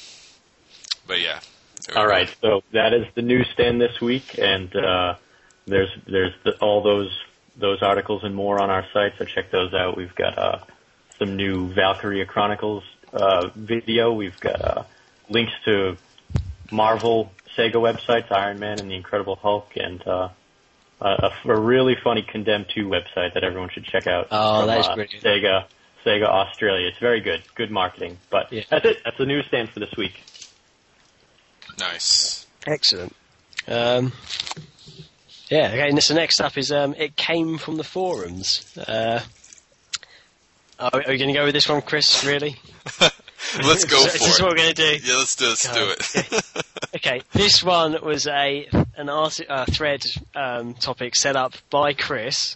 but 1.07 1.21
yeah. 1.21 1.41
All 1.95 2.07
right. 2.07 2.29
go. 2.41 2.61
so 2.61 2.65
that 2.73 2.93
is 2.93 3.07
the 3.15 3.23
newsstand 3.23 3.81
this 3.81 4.01
week, 4.01 4.39
and 4.39 4.75
uh, 4.75 5.15
there's 5.67 5.91
there's 6.07 6.33
the, 6.45 6.57
all 6.59 6.83
those 6.83 7.11
those 7.57 7.83
articles 7.83 8.25
and 8.25 8.35
more 8.35 8.61
on 8.61 8.71
our 8.71 8.85
site. 8.93 9.13
So 9.19 9.25
check 9.25 9.51
those 9.51 9.73
out. 9.73 9.97
We've 9.97 10.15
got 10.15 10.39
uh, 10.39 10.59
some 11.19 11.37
new 11.37 11.73
Valkyria 11.73 12.27
Chronicles 12.27 12.85
uh, 13.13 13.49
video. 13.55 14.13
We've 14.13 14.39
got 14.41 14.61
uh, 14.63 14.83
links 15.29 15.53
to 15.65 15.97
Marvel, 16.71 17.33
Sega 17.57 17.75
websites, 17.75 18.31
Iron 18.31 18.59
Man, 18.59 18.81
and 18.81 18.91
the 18.91 18.95
Incredible 18.95 19.37
Hulk, 19.37 19.73
and 19.77 20.07
uh, 20.07 20.29
a, 21.01 21.31
a 21.45 21.61
really 21.61 21.97
funny 22.03 22.23
Condemned 22.23 22.67
2 22.75 22.89
website 22.89 23.35
that 23.35 23.45
everyone 23.45 23.71
should 23.71 23.85
check 23.85 24.07
out. 24.07 24.29
Oh, 24.31 24.61
from, 24.61 24.69
that 24.69 24.81
is 24.81 24.87
uh. 24.87 25.27
Sega, 25.27 25.65
Sega 26.05 26.25
Australia. 26.25 26.89
It's 26.89 26.99
very 26.99 27.21
good. 27.21 27.43
Good 27.55 27.71
marketing. 27.71 28.19
But 28.31 28.53
Yeah. 28.53 28.63
that's 28.71 28.85
it. 28.85 28.99
That's 29.05 29.19
the 29.19 29.27
newsstand 29.27 29.71
for 29.71 29.81
this 29.81 29.95
week. 29.97 30.23
Nice. 31.79 32.47
Excellent. 32.67 33.15
Um, 33.69 34.13
yeah, 35.49 35.69
okay, 35.69 35.89
and 35.89 36.03
so 36.03 36.15
next 36.15 36.41
up 36.41 36.57
is 36.59 36.73
um, 36.73 36.95
It 36.99 37.17
Came 37.17 37.59
from 37.59 37.77
the 37.77 37.85
Forums. 37.85 38.77
Uh, 38.77 39.21
are, 40.79 40.91
are 40.93 41.13
you 41.13 41.19
going 41.19 41.29
to 41.29 41.35
go 41.35 41.45
with 41.45 41.55
this 41.55 41.69
one, 41.69 41.83
Chris, 41.83 42.25
really? 42.25 42.57
Let's 43.65 43.85
go 43.85 44.01
for 44.01 44.07
Is 44.17 44.21
this 44.21 44.39
for 44.39 44.45
what 44.45 44.53
we're 44.53 44.57
going 44.57 44.75
to 44.75 44.99
do? 44.99 44.99
Yeah, 45.05 45.17
let's 45.17 45.37
do, 45.37 45.55
it. 45.55 46.45
Okay, 46.97 47.21
this 47.33 47.63
one 47.63 47.99
was 48.03 48.27
a 48.27 48.69
an 48.97 49.09
art, 49.11 49.39
uh, 49.49 49.67
thread 49.67 50.05
um, 50.35 50.73
topic 50.75 51.15
set 51.15 51.37
up 51.37 51.55
by 51.69 51.93
Chris 51.93 52.55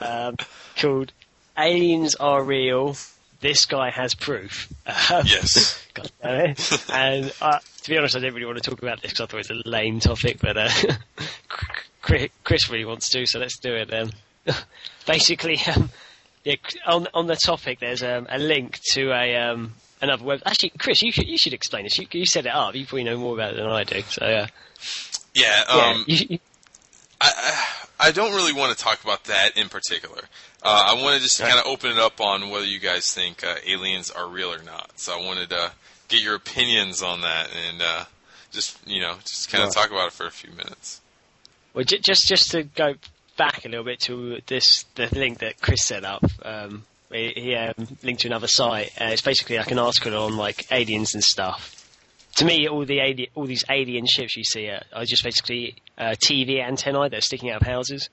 um, 0.00 0.36
called 0.76 1.12
"Aliens 1.58 2.14
Are 2.16 2.42
Real." 2.44 2.96
This 3.40 3.64
guy 3.64 3.90
has 3.90 4.14
proof. 4.14 4.68
Um, 4.86 5.24
yes. 5.24 5.82
God 5.94 6.12
damn 6.22 6.50
it. 6.50 6.84
and 6.92 7.32
uh, 7.40 7.58
to 7.82 7.90
be 7.90 7.98
honest, 7.98 8.16
I 8.16 8.20
didn't 8.20 8.34
really 8.34 8.46
want 8.46 8.62
to 8.62 8.70
talk 8.70 8.82
about 8.82 9.00
this 9.02 9.12
because 9.12 9.20
I 9.22 9.26
thought 9.26 9.40
it 9.46 9.50
was 9.50 9.64
a 9.66 9.68
lame 9.68 10.00
topic, 10.00 10.38
but 10.40 10.56
uh, 10.56 10.68
Chris 12.44 12.70
really 12.70 12.84
wants 12.84 13.08
to, 13.10 13.26
so 13.26 13.38
let's 13.38 13.58
do 13.58 13.74
it. 13.74 13.88
then. 13.88 14.12
basically, 15.06 15.58
um, 15.74 15.90
yeah, 16.44 16.54
on 16.86 17.06
on 17.14 17.26
the 17.26 17.36
topic, 17.36 17.78
there's 17.80 18.02
um, 18.02 18.26
a 18.30 18.38
link 18.38 18.78
to 18.92 19.10
a 19.12 19.36
um, 19.36 19.74
another 20.00 20.24
web. 20.24 20.40
Actually, 20.46 20.70
Chris, 20.78 21.02
you 21.02 21.12
should 21.12 21.26
you 21.28 21.36
should 21.38 21.52
explain 21.52 21.84
this. 21.84 21.98
You, 21.98 22.06
you 22.12 22.26
set 22.26 22.46
it 22.46 22.52
up. 22.54 22.74
You 22.74 22.86
probably 22.86 23.04
know 23.04 23.18
more 23.18 23.34
about 23.34 23.52
it 23.54 23.56
than 23.56 23.66
I 23.66 23.84
do. 23.84 24.00
So 24.02 24.24
uh, 24.24 24.46
Yeah. 25.34 25.62
yeah, 25.74 25.90
Um, 25.90 26.04
you, 26.06 26.38
I, 27.20 27.64
I 28.00 28.10
don't 28.12 28.32
really 28.34 28.54
want 28.54 28.76
to 28.76 28.82
talk 28.82 29.04
about 29.04 29.24
that 29.24 29.56
in 29.58 29.68
particular. 29.68 30.22
Uh, 30.62 30.94
I 30.96 31.02
want 31.02 31.16
to 31.16 31.22
just 31.22 31.38
Right. 31.38 31.50
kind 31.50 31.60
of 31.60 31.66
open 31.66 31.90
it 31.92 31.98
up 31.98 32.20
on 32.20 32.48
whether 32.48 32.64
you 32.66 32.78
guys 32.78 33.10
think 33.12 33.44
uh, 33.44 33.56
aliens 33.66 34.10
are 34.10 34.26
real 34.26 34.52
or 34.52 34.62
not. 34.62 34.90
So 34.96 35.18
I 35.18 35.24
wanted 35.24 35.50
to 35.50 35.72
get 36.10 36.22
your 36.22 36.34
opinions 36.34 37.02
on 37.02 37.22
that 37.22 37.48
and 37.68 37.80
uh, 37.80 38.04
just 38.52 38.76
you 38.86 39.00
know 39.00 39.14
just 39.24 39.48
kind 39.50 39.62
of 39.64 39.68
Right. 39.68 39.82
talk 39.82 39.90
about 39.90 40.08
it 40.08 40.12
for 40.12 40.26
a 40.26 40.30
few 40.30 40.50
minutes. 40.50 41.00
Well, 41.72 41.84
j- 41.84 41.98
just 41.98 42.26
just 42.28 42.50
to 42.50 42.64
go 42.64 42.94
back 43.36 43.64
a 43.64 43.68
little 43.68 43.84
bit 43.84 44.00
to 44.00 44.40
this 44.46 44.84
the 44.96 45.08
link 45.12 45.38
that 45.38 45.60
Chris 45.60 45.86
set 45.86 46.04
up. 46.04 46.24
Um, 46.44 46.84
he 47.12 47.32
he, 47.34 47.54
um, 47.54 47.74
linked 48.02 48.22
to 48.22 48.28
another 48.28 48.48
site. 48.48 48.90
Uh, 49.00 49.06
it's 49.06 49.22
basically 49.22 49.56
like 49.56 49.70
an 49.70 49.78
article 49.78 50.16
on 50.16 50.36
like 50.36 50.66
aliens 50.70 51.14
and 51.14 51.22
stuff. 51.24 51.76
To 52.36 52.44
me, 52.44 52.68
all 52.68 52.84
the 52.84 53.00
ali- 53.00 53.30
all 53.34 53.46
these 53.46 53.64
alien 53.70 54.06
ships 54.06 54.36
you 54.36 54.44
see 54.44 54.68
are, 54.68 54.82
are 54.92 55.04
just 55.04 55.24
basically 55.24 55.74
uh, 55.98 56.14
TV 56.24 56.60
antennae 56.64 57.08
that 57.08 57.18
are 57.18 57.20
sticking 57.20 57.50
out 57.50 57.60
of 57.62 57.66
houses. 57.66 58.08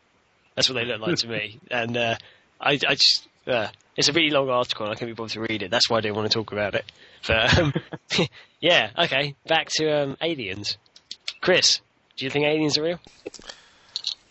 That's 0.56 0.70
what 0.70 0.74
they 0.76 0.86
look 0.86 1.02
like 1.02 1.18
to 1.18 1.28
me. 1.28 1.60
And 1.72 1.96
uh, 1.98 2.16
I, 2.60 2.72
I 2.72 2.96
just 2.96 3.28
uh, 3.46 3.68
it's 3.98 4.08
a 4.08 4.14
really 4.14 4.30
long 4.30 4.50
article, 4.50 4.86
and 4.86 4.94
I 4.94 4.98
can't 4.98 5.10
be 5.10 5.14
bothered 5.14 5.34
to 5.34 5.42
read 5.42 5.64
it. 5.64 5.72
That's 5.72 5.90
why 5.90 5.98
I 5.98 6.02
didn't 6.02 6.16
want 6.16 6.32
to 6.32 6.38
talk 6.38 6.52
about 6.52 6.76
it. 6.76 6.86
But 7.28 7.58
um, 7.58 7.74
yeah, 8.62 8.92
okay. 8.98 9.36
Back 9.48 9.70
to 9.78 9.90
um, 9.90 10.18
aliens. 10.22 10.78
Chris, 11.42 11.82
do 12.16 12.26
you 12.26 12.32
think 12.32 12.46
aliens 12.46 12.78
are 12.78 12.84
real? 12.84 13.00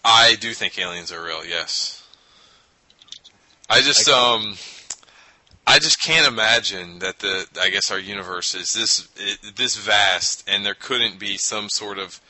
I 0.04 0.36
do 0.36 0.52
think 0.54 0.78
aliens 0.78 1.12
are 1.12 1.22
real. 1.22 1.44
Yes. 1.44 2.04
I 3.68 3.80
just 3.80 4.08
um, 4.08 4.54
I 5.66 5.80
just 5.80 6.00
can't 6.00 6.28
imagine 6.28 7.00
that 7.00 7.18
the 7.18 7.46
I 7.60 7.70
guess 7.70 7.90
our 7.90 7.98
universe 7.98 8.54
is 8.54 8.72
this 8.72 9.08
this 9.56 9.76
vast, 9.76 10.48
and 10.48 10.64
there 10.64 10.74
couldn't 10.74 11.18
be 11.18 11.36
some 11.36 11.68
sort 11.68 11.98
of 11.98 12.20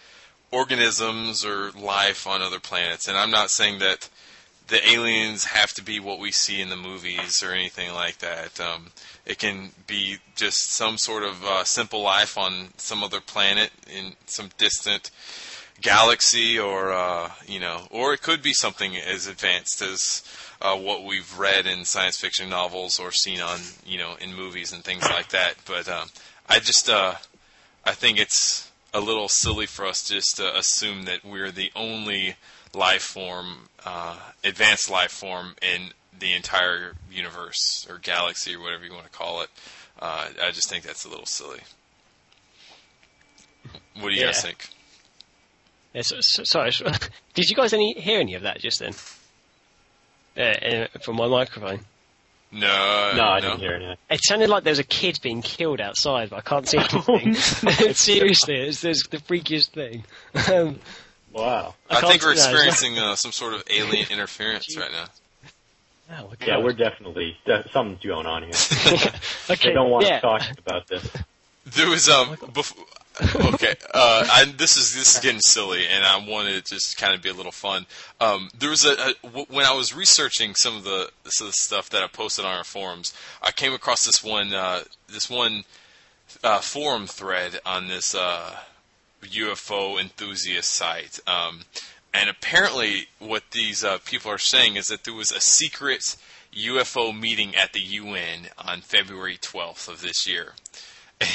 organisms 0.51 1.45
or 1.45 1.71
life 1.73 2.27
on 2.27 2.41
other 2.41 2.61
planets. 2.61 3.09
And 3.09 3.19
I'm 3.19 3.31
not 3.31 3.51
saying 3.51 3.81
that 3.81 4.09
the 4.69 4.89
aliens 4.89 5.45
have 5.45 5.73
to 5.75 5.83
be 5.83 6.01
what 6.01 6.19
we 6.19 6.33
see 6.33 6.61
in 6.61 6.69
the 6.69 6.77
movies 6.77 7.43
or 7.43 7.53
anything 7.53 7.93
like 7.93 8.19
that. 8.19 8.61
Um, 8.61 8.89
it 9.25 9.39
can 9.39 9.71
be 9.87 10.19
just 10.35 10.73
some 10.73 10.99
sort 10.99 11.23
of 11.23 11.45
uh, 11.45 11.65
simple 11.65 12.03
life 12.03 12.37
on 12.37 12.69
some 12.77 13.05
other 13.05 13.21
planet 13.21 13.71
in 13.89 14.15
some 14.27 14.51
distant 14.59 15.11
galaxy, 15.81 16.59
or 16.59 16.93
uh, 16.93 17.31
you 17.47 17.61
know, 17.61 17.87
or 17.91 18.13
it 18.15 18.23
could 18.23 18.43
be 18.43 18.53
something 18.53 18.97
as 18.97 19.27
advanced 19.27 19.83
as 19.83 20.23
uh, 20.61 20.77
what 20.77 21.05
we've 21.05 21.39
read 21.39 21.67
in 21.67 21.85
science 21.85 22.19
fiction 22.19 22.49
novels 22.49 22.99
or 22.99 23.13
seen 23.13 23.41
on 23.41 23.61
you 23.85 23.99
know 23.99 24.17
in 24.21 24.35
movies 24.35 24.73
and 24.73 24.83
things 24.85 25.03
like 25.05 25.29
that. 25.29 25.55
But 25.65 25.89
um, 25.89 26.09
I 26.49 26.59
just 26.59 26.89
uh, 26.89 27.15
I 27.85 27.93
think 27.93 28.19
it's 28.19 28.71
a 28.93 29.01
little 29.01 29.29
silly 29.29 29.67
for 29.67 29.87
us 29.87 30.09
just 30.09 30.39
to 30.39 30.57
assume 30.57 31.05
that 31.05 31.25
we're 31.25 31.51
the 31.51 31.71
only 31.77 32.37
life 32.77 33.03
form, 33.03 33.69
uh, 33.85 34.17
advanced 34.45 34.91
life 34.91 35.11
form 35.11 35.55
in 35.63 35.91
the 36.19 36.35
entire 36.35 36.93
universe 37.11 37.87
or 37.89 37.99
galaxy 37.99 38.55
or 38.55 38.61
whatever 38.61 38.85
you 38.85 38.93
want 38.93 39.05
to 39.05 39.11
call 39.11 39.43
it. 39.43 39.49
Uh, 39.99 40.29
I 40.43 40.51
just 40.51 40.69
think 40.69 40.85
that's 40.85 41.05
a 41.05 41.09
little 41.09 41.27
silly. 41.27 41.61
What 44.01 44.11
do 44.11 44.15
you 44.15 44.25
guys 44.25 44.43
think? 44.43 44.69
Yeah, 45.95 46.03
so, 46.03 46.17
so, 46.21 46.45
sorry, 46.45 46.73
so- 46.73 46.85
did 47.35 47.49
you 47.49 47.57
guys 47.57 47.73
any 47.73 47.95
hear 47.95 48.21
any 48.21 48.35
of 48.35 48.43
that 48.43 48.61
just 48.61 48.81
then? 48.81 48.93
Uh, 50.37 50.87
from 51.03 51.17
my 51.17 51.27
microphone. 51.27 51.81
No, 52.53 53.13
no, 53.17 53.25
I 53.25 53.41
didn't 53.41 53.59
hear 53.59 53.73
anything. 53.73 53.97
It 54.09 54.21
sounded 54.23 54.49
like 54.49 54.63
there 54.63 54.71
was 54.71 54.79
a 54.79 54.85
kid 54.85 55.19
being 55.23 55.43
killed 55.43 55.81
outside, 55.81 56.31
but 56.31 56.37
I 56.37 56.41
can't 56.43 56.69
see 56.69 56.79
anything. 57.09 57.35
Seriously, 57.95 58.57
it's, 58.57 58.85
it's 58.85 59.09
the 59.09 59.17
freakiest 59.17 59.71
thing. 59.71 60.05
Um, 60.53 60.79
Wow. 61.37 61.75
I, 61.91 62.01
can't 62.01 62.13
think 62.13 62.23
we're 62.23 62.33
experiencing 62.33 62.99
uh, 62.99 63.15
some 63.15 63.31
sort 63.31 63.53
of 63.53 63.63
alien 63.71 64.07
interference 64.11 64.75
right 64.77 64.91
now. 64.91 65.05
oh, 66.19 66.31
my 66.41 66.47
Yeah, 66.47 66.59
we're 66.59 66.73
definitely 66.73 67.37
de- 67.45 67.69
something's 67.73 68.03
going 68.03 68.27
on 68.27 68.43
here. 68.43 68.53
okay. 69.51 69.69
They 69.69 69.75
don't 69.75 69.91
want 69.91 70.07
yeah. 70.07 70.17
us 70.17 70.23
talking 70.23 70.57
about 70.59 70.87
this. 70.89 71.09
There 71.67 71.89
was 71.89 72.09
um. 72.09 72.37
Bef- 72.37 72.75
okay, 73.55 73.75
uh, 73.95 74.27
I, 74.31 74.45
this 74.57 74.77
is 74.77 74.95
this 74.95 75.15
is 75.15 75.21
getting 75.21 75.41
silly, 75.41 75.87
and 75.87 76.05
I 76.05 76.19
wanted 76.19 76.65
to 76.65 76.75
just 76.75 76.97
kind 76.97 77.15
of 77.15 77.23
be 77.23 77.29
a 77.29 77.35
little 77.35 77.53
fun. 77.53 77.87
Um, 78.21 78.51
there 78.57 78.71
was 78.71 78.85
a, 78.85 78.93
a 78.93 79.15
w- 79.25 79.47
when 79.49 79.65
I 79.65 79.73
was 79.73 79.95
researching 79.95 80.55
some 80.55 80.77
of 80.77 80.85
the 80.85 81.11
some 81.25 81.47
of 81.49 81.53
the 81.53 81.57
stuff 81.57 81.91
that 81.91 82.03
I 82.03 82.07
posted 82.09 82.45
on 82.45 82.57
our 82.57 82.65
forums, 82.65 83.15
I 83.43 83.51
came 83.53 83.73
across 83.73 84.05
this 84.05 84.23
one 84.23 84.55
uh, 84.55 84.83
this 85.09 85.29
one 85.29 85.65
uh, 86.45 86.61
forum 86.61 87.07
thread 87.07 87.59
on 87.67 87.89
this 87.89 88.15
uh, 88.15 88.55
UFO 89.23 90.01
enthusiast 90.01 90.71
site. 90.71 91.21
Um, 91.27 91.63
and 92.13 92.31
apparently, 92.31 93.09
what 93.19 93.51
these 93.51 93.85
uh, 93.85 93.99
people 94.05 94.31
are 94.31 94.39
saying 94.39 94.77
is 94.77 94.89
that 94.89 95.05
there 95.05 95.15
was 95.15 95.31
a 95.31 95.41
secret 95.41 96.17
UFO 96.55 97.19
meeting 97.19 97.55
at 97.55 97.73
the 97.73 97.81
UN 97.81 98.49
on 98.59 98.81
February 98.81 99.37
12th 99.37 99.89
of 99.89 100.01
this 100.01 100.27
year. 100.27 100.55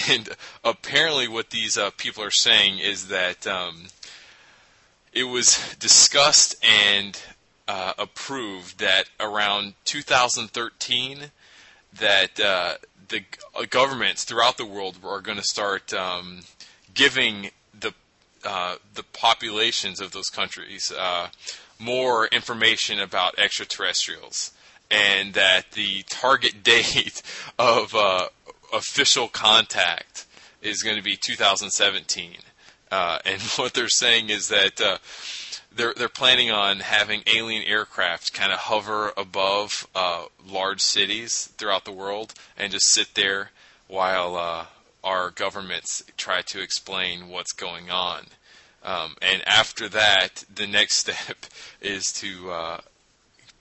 And 0.10 0.30
apparently, 0.64 1.28
what 1.28 1.50
these 1.50 1.78
uh, 1.78 1.90
people 1.98 2.24
are 2.24 2.32
saying 2.32 2.80
is 2.80 3.08
that 3.08 3.48
um, 3.48 3.88
it 5.14 5.24
was 5.24 5.76
discussed 5.80 6.56
and 6.64 7.20
uh, 7.68 7.94
approved 7.98 8.80
that 8.80 9.06
around 9.20 9.74
2013 9.86 11.32
that 12.00 12.40
uh, 12.40 12.76
the 13.10 13.24
uh, 13.56 13.66
governments 13.70 14.24
throughout 14.24 14.58
the 14.58 14.66
world 14.66 14.98
are 15.04 15.22
going 15.22 15.38
to 15.38 15.44
start 15.44 15.94
um, 15.94 16.42
giving 16.94 17.50
uh, 18.46 18.76
the 18.94 19.04
populations 19.04 20.00
of 20.00 20.12
those 20.12 20.30
countries 20.30 20.92
uh, 20.92 21.30
more 21.80 22.28
information 22.28 23.00
about 23.00 23.38
extraterrestrials, 23.38 24.52
and 24.90 25.34
that 25.34 25.72
the 25.72 26.04
target 26.10 26.64
date 26.64 27.22
of 27.58 27.96
uh, 27.96 28.28
official 28.74 29.28
contact 29.28 30.26
is 30.62 30.84
going 30.84 30.96
to 30.96 31.04
be 31.04 31.16
2017. 31.16 32.38
Uh, 32.92 33.20
and 33.26 33.42
what 33.56 33.74
they're 33.74 33.90
saying 33.90 34.30
is 34.30 34.50
that 34.50 34.80
uh, 34.82 34.98
they're 35.74 35.94
they're 35.96 36.10
planning 36.10 36.52
on 36.52 36.80
having 36.80 37.24
alien 37.28 37.64
aircraft 37.64 38.34
kind 38.34 38.52
of 38.52 38.60
hover 38.60 39.14
above 39.16 39.88
large 40.46 40.82
cities 40.82 41.54
throughout 41.58 41.86
the 41.86 41.92
world 41.92 42.34
and 42.58 42.74
just 42.74 42.92
sit 42.92 43.16
there 43.16 43.52
while 43.88 44.68
our 45.04 45.32
governments 45.32 46.04
try 46.18 46.42
to 46.44 46.62
explain 46.62 47.30
what's 47.30 47.54
going 47.54 47.90
on. 47.90 48.26
Um, 48.84 49.16
and 49.22 49.48
after 49.48 49.88
that, 49.90 50.44
the 50.54 50.68
next 50.68 50.96
step 50.98 51.46
is 51.82 52.12
to 52.14 52.52
uh, 52.52 52.82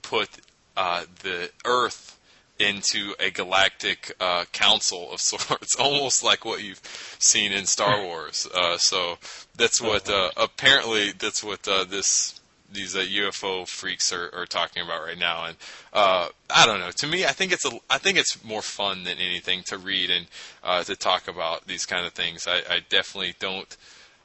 put 0.03 0.29
uh, 0.77 1.05
the 1.23 1.51
Earth 1.65 2.19
into 2.59 3.15
a 3.19 3.31
galactic 3.31 4.15
uh, 4.21 4.45
council 4.53 5.13
of 5.13 5.21
sorts, 5.21 5.77
almost 5.77 6.23
like 6.23 6.45
what 6.45 6.63
you've 6.63 6.83
seen 7.19 7.53
in 7.53 7.67
Star 7.67 8.03
Wars. 8.05 8.47
Uh, 8.55 8.77
so 8.79 9.19
that's 9.57 9.81
what 9.81 10.09
uh, 10.09 10.31
apparently 10.37 11.13
that's 11.13 11.43
what 11.43 11.67
uh, 11.67 11.85
this 11.85 12.40
these 12.73 12.97
uh, 12.97 13.01
UFO 13.01 13.67
freaks 13.67 14.13
are, 14.13 14.31
are 14.35 14.47
talking 14.47 14.83
about 14.83 15.05
right 15.05 15.19
now. 15.19 15.47
And 15.47 15.57
uh, 15.93 16.29
I 16.49 16.67
don't 16.67 16.81
know. 16.81 16.91
To 16.91 17.07
me, 17.07 17.25
I 17.25 17.33
think 17.33 17.53
it's 17.53 17.65
a 17.65 17.71
I 17.89 17.99
think 17.99 18.19
it's 18.19 18.43
more 18.45 18.63
fun 18.63 19.05
than 19.05 19.19
anything 19.19 19.63
to 19.67 19.79
read 19.79 20.11
and 20.11 20.27
uh, 20.63 20.85
to 20.85 20.97
talk 20.97 21.29
about 21.29 21.67
these 21.67 21.87
kind 21.87 22.07
of 22.07 22.13
things. 22.13 22.47
I, 22.47 22.59
I 22.69 22.81
definitely 22.89 23.35
don't 23.39 23.77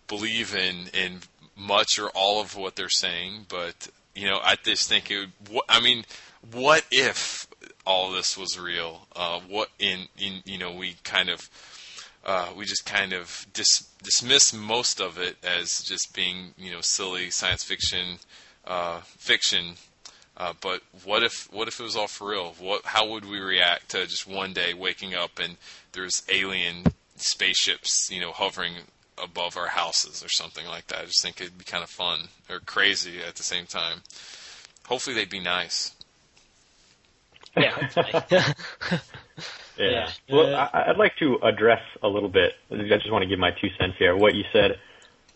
believe 0.08 0.56
in 0.56 0.90
in 0.94 1.20
much 1.58 1.98
or 2.00 2.10
all 2.10 2.42
of 2.42 2.56
what 2.56 2.76
they're 2.76 2.90
saying, 2.90 3.46
but 3.50 3.90
you 4.14 4.28
know, 4.28 4.40
I 4.42 4.56
just 4.56 4.88
think 4.90 5.12
it 5.12 5.30
would. 5.52 5.64
I 5.70 5.80
mean, 5.82 6.06
what 6.52 6.86
if 6.92 7.48
all 7.86 8.12
this 8.12 8.38
was 8.38 8.60
real? 8.60 9.08
Uh, 9.16 9.40
what 9.48 9.70
in 9.80 10.08
in 10.18 10.42
you 10.46 10.58
know 10.58 10.74
we 10.74 10.96
kind 11.04 11.30
of 11.30 11.50
uh, 12.26 12.50
we 12.56 12.66
just 12.66 12.86
kind 12.86 13.14
of 13.14 13.46
dis- 13.54 13.88
dismiss 14.02 14.54
most 14.54 15.00
of 15.00 15.20
it 15.20 15.38
as 15.44 15.80
just 15.84 16.14
being 16.14 16.54
you 16.58 16.72
know 16.72 16.82
silly 16.82 17.30
science 17.30 17.64
fiction 17.64 18.18
uh, 18.66 19.02
fiction. 19.02 19.76
Uh, 20.38 20.54
but 20.60 20.82
what 21.04 21.24
if 21.24 21.52
what 21.54 21.68
if 21.68 21.80
it 21.80 21.84
was 21.84 21.96
all 21.96 22.08
for 22.08 22.30
real? 22.30 22.56
What 22.60 22.86
how 22.86 23.08
would 23.10 23.26
we 23.26 23.40
react 23.40 23.90
to 23.90 24.06
just 24.08 24.28
one 24.28 24.54
day 24.54 24.74
waking 24.74 25.14
up 25.14 25.40
and 25.40 25.58
there's 25.94 26.24
alien 26.30 26.84
spaceships 27.16 28.10
you 28.12 28.20
know 28.20 28.32
hovering 28.32 28.74
above 29.24 29.56
our 29.56 29.68
houses 29.68 30.24
or 30.24 30.30
something 30.30 30.66
like 30.66 30.88
that? 30.88 31.04
I 31.04 31.06
just 31.06 31.22
think 31.22 31.40
it'd 31.40 31.58
be 31.58 31.64
kind 31.64 31.84
of 31.84 31.90
fun 31.90 32.28
or 32.50 32.60
crazy 32.60 33.22
at 33.26 33.36
the 33.36 33.44
same 33.44 33.66
time. 33.66 34.02
Hopefully 34.88 35.16
they'd 35.16 35.30
be 35.30 35.40
nice. 35.40 35.94
Yeah. 37.56 37.88
Yeah. 39.78 39.90
Yeah. 40.28 40.36
Well, 40.36 40.56
I, 40.56 40.86
I'd 40.90 40.98
like 40.98 41.16
to 41.18 41.38
address 41.44 41.82
a 42.02 42.08
little 42.08 42.30
bit. 42.30 42.54
I 42.72 42.78
just 42.78 43.12
want 43.12 43.24
to 43.24 43.28
give 43.28 43.40
my 43.40 43.52
two 43.52 43.70
cents 43.78 43.96
here. 43.98 44.16
What 44.16 44.36
you 44.36 44.44
said 44.52 44.80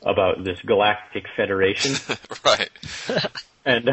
about 0.01 0.43
this 0.43 0.61
galactic 0.61 1.25
federation 1.35 1.95
right. 2.45 2.69
and 3.65 3.89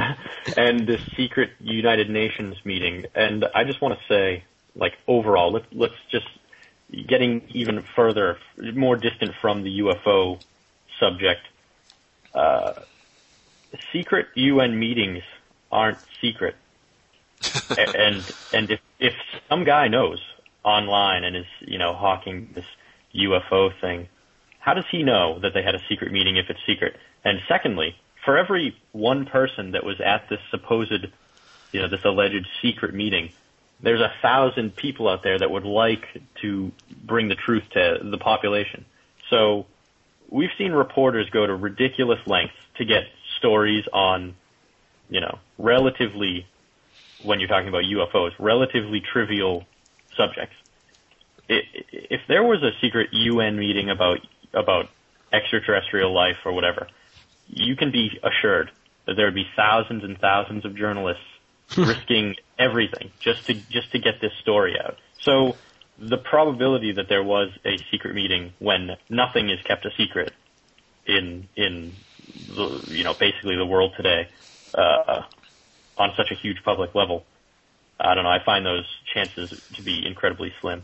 and 0.57 0.87
this 0.87 1.01
secret 1.17 1.51
United 1.61 2.11
Nations 2.11 2.57
meeting. 2.65 3.07
And 3.15 3.45
I 3.55 3.65
just 3.65 3.81
want 3.81 3.99
to 3.99 4.07
say, 4.07 4.45
like 4.75 4.95
overall, 5.07 5.53
let's 5.53 5.67
let's 5.73 5.95
just 6.11 6.29
getting 7.07 7.43
even 7.51 7.83
further, 7.95 8.39
more 8.75 8.97
distant 8.97 9.33
from 9.41 9.63
the 9.63 9.81
UFO 9.81 10.41
subject. 11.01 11.43
Uh, 12.35 12.75
secret 13.93 14.29
UN 14.35 14.79
meetings 14.79 15.23
aren't 15.73 15.99
secret, 16.21 16.55
and 17.79 18.23
and 18.53 18.71
if 18.71 18.81
if 19.01 19.15
some 19.49 19.65
guy 19.65 19.89
knows 19.89 20.21
online 20.67 21.25
and 21.25 21.37
is 21.37 21.47
you 21.61 21.79
know 21.79 21.95
hawking 21.95 22.51
this 22.55 22.67
UFO 23.15 23.71
thing, 23.81 24.09
how 24.59 24.75
does 24.75 24.85
he 24.91 25.03
know 25.03 25.39
that 25.39 25.55
they 25.55 25.63
had 25.63 25.75
a 25.75 25.81
secret 25.89 26.13
meeting 26.13 26.37
if 26.37 26.51
it's 26.51 26.61
secret? 26.67 26.97
And 27.25 27.41
secondly, 27.49 27.97
for 28.25 28.37
every 28.37 28.77
one 28.93 29.25
person 29.25 29.71
that 29.71 29.85
was 29.85 30.01
at 30.01 30.29
this 30.29 30.41
supposed, 30.51 31.07
you 31.73 31.81
know, 31.81 31.89
this 31.89 32.05
alleged 32.05 32.47
secret 32.61 32.93
meeting, 32.93 33.31
there's 33.81 34.01
a 34.01 34.13
thousand 34.21 34.75
people 34.75 35.09
out 35.09 35.23
there 35.23 35.39
that 35.39 35.51
would 35.51 35.65
like 35.65 36.05
to 36.43 36.73
bring 37.05 37.29
the 37.29 37.37
truth 37.37 37.63
to 37.73 38.01
the 38.03 38.19
population. 38.19 38.85
So 39.31 39.67
we've 40.29 40.51
seen 40.59 40.73
reporters 40.73 41.31
go 41.31 41.47
to 41.47 41.55
ridiculous 41.55 42.19
lengths 42.27 42.57
to 42.79 42.85
get 42.85 43.05
stories 43.39 43.85
on, 43.93 44.35
you 45.09 45.21
know, 45.21 45.39
relatively, 45.59 46.47
when 47.23 47.39
you're 47.39 47.49
talking 47.49 47.69
about 47.69 47.85
UFOs, 47.85 48.33
relatively 48.39 49.01
trivial 49.01 49.65
subjects. 50.17 50.55
If 51.49 52.23
there 52.29 52.43
was 52.43 52.63
a 52.63 52.73
secret 52.81 53.11
UN 53.13 53.57
meeting 53.59 53.91
about 53.91 54.19
about 54.53 54.89
extraterrestrial 55.33 56.13
life 56.13 56.39
or 56.45 56.53
whatever, 56.53 56.89
you 57.49 57.77
can 57.77 57.91
be 57.91 58.19
assured 58.23 58.71
that 59.07 59.15
there 59.15 59.27
would 59.27 59.35
be 59.35 59.47
thousands 59.55 60.03
and 60.05 60.19
thousands 60.19 60.65
of 60.65 60.77
journalists 60.77 61.23
risking 61.77 62.35
everything 62.59 63.11
just 63.21 63.47
to 63.47 63.55
just 63.55 63.93
to 63.93 63.99
get 63.99 64.21
this 64.21 64.33
story 64.41 64.77
out. 64.79 64.99
So 65.21 65.57
the 65.99 66.19
probability 66.19 66.93
that 66.93 67.09
there 67.09 67.23
was 67.23 67.51
a 67.65 67.79
secret 67.91 68.15
meeting 68.15 68.53
when 68.59 68.97
nothing 69.09 69.51
is 69.51 69.61
kept 69.63 69.87
a 69.87 69.91
secret 69.97 70.33
in 71.07 71.49
in 71.57 71.93
the, 72.49 72.85
you 72.89 73.05
know 73.05 73.15
basically 73.15 73.57
the 73.57 73.67
world 73.67 73.93
today 73.97 74.29
uh, 74.75 75.23
on 75.97 76.13
such 76.17 76.31
a 76.31 76.35
huge 76.35 76.63
public 76.65 76.95
level, 76.95 77.25
I 77.99 78.15
don't 78.15 78.25
know. 78.25 78.31
I 78.31 78.43
find 78.45 78.65
those 78.67 78.87
chances 79.13 79.51
to 79.75 79.83
be 79.83 80.07
incredibly 80.07 80.53
slim. 80.61 80.83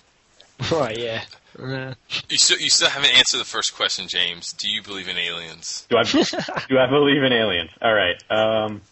right. 0.72 0.96
Yeah. 0.96 1.22
Uh, 1.58 1.94
You 2.28 2.38
still, 2.38 2.58
you 2.58 2.70
still 2.70 2.88
haven't 2.88 3.16
answered 3.16 3.38
the 3.38 3.44
first 3.44 3.74
question, 3.74 4.06
James. 4.08 4.52
Do 4.52 4.70
you 4.70 4.82
believe 4.82 5.08
in 5.08 5.16
aliens? 5.16 5.86
Do 5.90 5.96
I 5.98 6.04
do 6.04 6.78
I 6.78 6.86
believe 6.86 7.22
in 7.22 7.32
aliens? 7.32 7.70
All 7.82 7.92
right. 7.94 8.16
Um, 8.30 8.82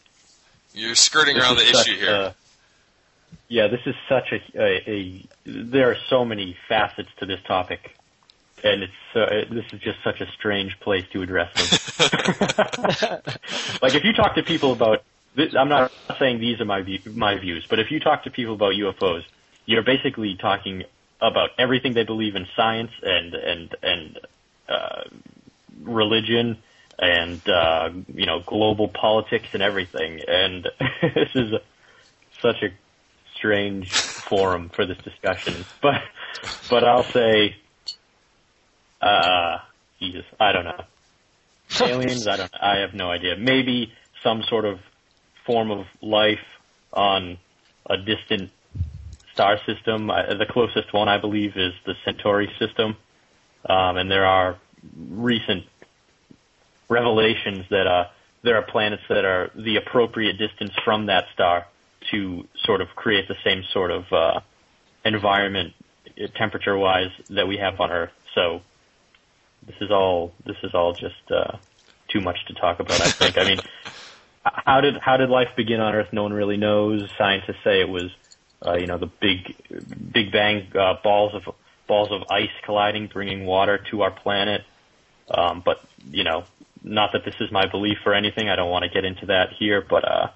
You're 0.75 0.95
skirting 0.95 1.37
this 1.37 1.45
around 1.45 1.57
the 1.57 1.73
such 1.73 1.89
issue 1.89 1.99
here. 1.99 2.11
a- 2.11 2.35
yeah, 3.51 3.69
this 3.69 3.81
is 3.87 3.95
such 4.09 4.33
a, 4.33 4.41
a, 4.61 4.91
a. 4.91 5.27
There 5.47 5.91
are 5.91 5.97
so 6.11 6.25
many 6.25 6.57
facets 6.69 7.09
to 7.19 7.27
this 7.27 7.41
topic, 7.47 7.95
and 8.63 8.83
it's 8.83 8.93
uh, 9.15 9.45
this 9.55 9.65
is 9.73 9.81
just 9.81 10.03
such 10.05 10.21
a 10.21 10.27
strange 10.33 10.79
place 10.81 11.05
to 11.13 11.23
address 11.23 11.51
them. 11.55 11.69
like 13.83 13.95
if 13.95 14.05
you 14.05 14.13
talk 14.13 14.35
to 14.35 14.43
people 14.43 14.73
about, 14.73 14.99
this, 14.99 15.07
I'm 15.57 15.69
not 15.69 15.93
saying 16.19 16.41
these 16.41 16.61
are 16.61 16.65
my 16.65 16.83
view, 16.83 17.01
my 17.15 17.39
views, 17.39 17.67
but 17.69 17.79
if 17.79 17.91
you 17.91 18.01
talk 18.01 18.25
to 18.25 18.31
people 18.31 18.55
about 18.55 18.73
UFOs, 18.73 19.25
you're 19.67 19.83
basically 19.83 20.37
talking 20.41 20.85
about 21.21 21.51
everything 21.59 21.95
they 21.95 22.05
believe 22.05 22.37
in 22.37 22.47
science 22.57 22.93
and 23.03 23.35
and 23.35 23.77
and 23.83 24.21
uh, 24.69 25.03
religion 25.83 26.59
and 26.99 27.47
uh, 27.49 27.91
you 28.15 28.27
know 28.27 28.41
global 28.45 28.89
politics 28.89 29.49
and 29.53 29.63
everything. 29.63 30.21
And 30.27 30.69
this 31.03 31.31
is 31.35 31.55
such 32.41 32.63
a 32.63 32.69
strange 33.35 33.93
forum 33.93 34.71
for 34.71 34.87
this 34.87 34.99
discussion. 34.99 35.65
But 35.81 36.03
but 36.71 36.85
I'll 36.85 37.05
say, 37.05 37.57
uh, 39.01 39.59
Jesus, 40.01 40.25
I 40.41 40.53
don't 40.53 40.65
know. 40.65 40.85
Aliens, 41.81 42.27
I 42.27 42.37
don't. 42.37 42.55
I 42.61 42.79
have 42.79 42.95
no 42.95 43.11
idea. 43.11 43.37
Maybe 43.37 43.93
some 44.23 44.43
sort 44.43 44.65
of 44.65 44.81
form 45.49 45.71
of 45.71 45.87
life 46.03 46.47
on 46.93 47.39
a 47.87 47.97
distant 47.97 48.51
star 49.33 49.59
system. 49.67 50.11
I, 50.11 50.35
the 50.35 50.47
closest 50.57 50.93
one, 50.93 51.09
I 51.09 51.19
believe, 51.19 51.57
is 51.57 51.73
the 51.87 51.95
Centauri 52.05 52.51
system. 52.59 52.97
Um, 53.69 53.97
and 53.97 54.11
there 54.11 54.27
are 54.27 54.51
recent 55.29 55.65
revelations 56.89 57.65
that 57.71 57.87
uh, 57.87 58.05
there 58.43 58.57
are 58.57 58.63
planets 58.63 59.03
that 59.09 59.25
are 59.25 59.51
the 59.55 59.77
appropriate 59.77 60.37
distance 60.39 60.73
from 60.85 61.07
that 61.07 61.25
star 61.35 61.67
to 62.11 62.47
sort 62.69 62.81
of 62.81 62.89
create 62.95 63.27
the 63.29 63.37
same 63.43 63.65
sort 63.73 63.91
of 63.91 64.13
uh, 64.13 64.41
environment, 65.05 65.73
uh, 66.23 66.27
temperature-wise, 66.37 67.11
that 67.31 67.49
we 67.49 67.57
have 67.57 67.81
on 67.81 67.91
Earth. 67.91 68.13
So 68.35 68.61
this 69.67 69.77
is 69.81 69.91
all 69.91 70.33
this 70.47 70.57
is 70.63 70.75
all 70.75 70.93
just 70.93 71.25
uh, 71.31 71.57
too 72.09 72.21
much 72.21 72.39
to 72.47 72.55
talk 72.55 72.81
about. 72.81 73.01
I 73.01 73.11
think. 73.11 73.39
I 73.39 73.45
mean, 73.45 73.61
how 74.55 74.81
did 74.81 74.97
how 74.99 75.17
did 75.17 75.31
life 75.31 75.51
begin 75.57 75.81
on 75.81 75.95
Earth? 75.95 76.13
No 76.13 76.23
one 76.23 76.33
really 76.33 76.57
knows. 76.57 77.11
Scientists 77.17 77.63
say 77.65 77.81
it 77.81 77.89
was, 77.89 78.11
uh, 78.65 78.75
you 78.75 78.87
know, 78.87 78.99
the 78.99 79.07
big 79.07 79.55
Big 80.13 80.33
Bang 80.33 80.67
uh, 80.75 80.95
balls 81.03 81.35
of 81.35 81.55
balls 81.87 82.11
of 82.11 82.25
ice 82.31 82.51
colliding, 82.65 83.07
bringing 83.07 83.47
water 83.47 83.79
to 83.91 84.03
our 84.03 84.11
planet. 84.11 84.65
Um, 85.31 85.63
but 85.65 85.83
you 86.11 86.25
know, 86.25 86.45
not 86.83 87.13
that 87.13 87.25
this 87.25 87.35
is 87.41 87.51
my 87.51 87.67
belief 87.67 87.99
or 88.07 88.15
anything. 88.15 88.49
I 88.49 88.57
don't 88.57 88.71
want 88.71 88.85
to 88.85 88.91
get 88.91 89.05
into 89.05 89.27
that 89.27 89.53
here, 89.59 89.81
but 89.81 90.05
uh, 90.05 90.29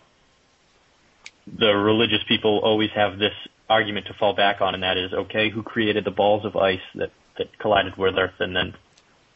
the 1.47 1.75
religious 1.75 2.23
people 2.25 2.59
always 2.59 2.91
have 2.91 3.19
this 3.19 3.35
argument 3.69 4.07
to 4.07 4.15
fall 4.15 4.35
back 4.35 4.61
on, 4.61 4.75
and 4.75 4.83
that 4.83 4.99
is, 4.99 5.13
okay, 5.13 5.49
who 5.49 5.63
created 5.63 6.05
the 6.05 6.11
balls 6.11 6.45
of 6.45 6.57
ice 6.57 6.81
that 6.95 7.11
that 7.39 7.59
collided 7.59 7.97
with 7.97 8.19
Earth, 8.19 8.41
and 8.41 8.55
then, 8.55 8.75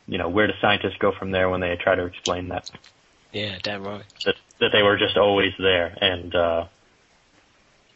you 0.06 0.18
know, 0.18 0.28
where 0.28 0.46
do 0.46 0.52
scientists 0.60 0.96
go 0.98 1.12
from 1.12 1.30
there 1.30 1.48
when 1.48 1.60
they 1.60 1.74
try 1.76 1.94
to 1.94 2.04
explain 2.04 2.48
that 2.48 2.70
yeah. 3.36 3.58
Damn 3.62 3.84
right. 3.84 4.02
that 4.24 4.36
that 4.60 4.70
they 4.72 4.82
were 4.82 4.96
just 4.96 5.16
always 5.16 5.52
there, 5.58 5.96
and 6.00 6.34
uh, 6.34 6.66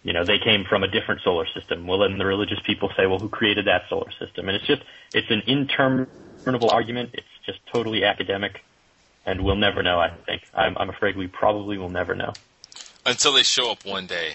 you 0.03 0.13
know, 0.13 0.25
they 0.25 0.39
came 0.39 0.65
from 0.69 0.83
a 0.83 0.89
different 0.89 1.21
solar 1.23 1.47
system. 1.55 1.87
Well, 1.87 1.99
then 2.01 2.19
the 2.19 2.25
religious 2.27 2.59
people 2.65 2.91
say, 2.97 3.07
well, 3.07 3.19
who 3.19 3.29
created 3.29 3.67
that 3.67 3.83
solar 3.89 4.11
system? 4.19 4.49
And 4.49 4.57
it's 4.57 4.67
just 4.67 4.83
it's 5.13 5.31
an 5.31 5.43
interminable 5.47 6.71
argument. 6.71 7.11
It's 7.15 7.27
just 7.47 7.59
totally 7.73 8.05
academic, 8.05 8.63
and 9.27 9.43
we'll 9.45 9.57
never 9.57 9.83
know. 9.83 9.99
I 9.99 10.11
think 10.27 10.43
I'm, 10.55 10.77
I'm 10.79 10.89
afraid 10.91 11.17
we 11.17 11.27
probably 11.27 11.79
will 11.79 11.91
never 11.91 12.15
know. 12.15 12.33
Until 13.05 13.33
they 13.33 13.43
show 13.43 13.71
up 13.71 13.85
one 13.85 14.07
day, 14.07 14.35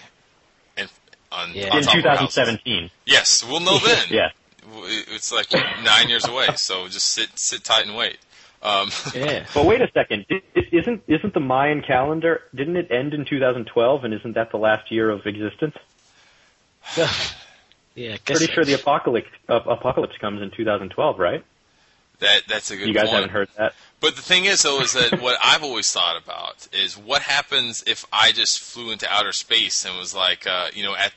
and 0.76 0.88
on, 1.32 1.52
Yeah. 1.54 1.70
on 1.72 1.78
In 1.78 1.84
top 1.84 1.98
of 1.98 2.06
our 2.06 2.16
houses. 2.16 2.34
2017, 2.34 2.90
Yes, 3.06 3.44
we'll 3.44 3.60
know 3.60 3.78
then. 3.78 4.06
yeah. 4.10 4.30
It's 4.68 5.30
like 5.30 5.52
nine 5.84 6.08
years 6.08 6.26
away, 6.26 6.48
so 6.56 6.88
just 6.88 7.06
sit 7.12 7.38
sit 7.38 7.62
tight 7.62 7.86
and 7.86 7.96
wait. 7.96 8.18
Um, 8.66 8.90
Yeah. 9.14 9.46
But 9.54 9.64
wait 9.64 9.80
a 9.80 9.90
second, 9.92 10.26
I- 10.30 10.42
I- 10.56 10.68
isn't 10.72 11.02
isn't 11.06 11.32
the 11.34 11.40
Mayan 11.40 11.82
calendar? 11.82 12.42
Didn't 12.54 12.76
it 12.76 12.90
end 12.90 13.14
in 13.14 13.24
2012? 13.24 14.04
And 14.04 14.12
isn't 14.14 14.32
that 14.34 14.50
the 14.50 14.58
last 14.58 14.90
year 14.90 15.08
of 15.10 15.26
existence? 15.26 15.76
yeah. 16.96 17.06
Guess 17.94 18.20
Pretty 18.24 18.46
so. 18.46 18.52
sure 18.52 18.64
the 18.64 18.74
apocalypse 18.74 19.28
uh, 19.48 19.60
apocalypse 19.66 20.16
comes 20.18 20.42
in 20.42 20.50
2012, 20.50 21.18
right? 21.18 21.44
that 22.18 22.42
that's 22.48 22.70
a 22.70 22.76
good 22.76 22.88
You 22.88 22.94
guys 22.94 23.04
point. 23.08 23.14
haven't 23.16 23.30
heard 23.30 23.48
that? 23.58 23.74
But 24.00 24.16
the 24.16 24.22
thing 24.22 24.46
is, 24.46 24.62
though, 24.62 24.80
is 24.80 24.92
that 24.94 25.20
what 25.20 25.38
I've 25.44 25.62
always 25.62 25.90
thought 25.92 26.16
about 26.22 26.66
is 26.72 26.96
what 26.96 27.22
happens 27.22 27.84
if 27.86 28.06
I 28.12 28.32
just 28.32 28.60
flew 28.62 28.90
into 28.90 29.06
outer 29.10 29.32
space 29.32 29.84
and 29.84 29.98
was 29.98 30.14
like, 30.14 30.46
uh, 30.46 30.68
you 30.72 30.82
know, 30.82 30.94
at, 30.96 31.12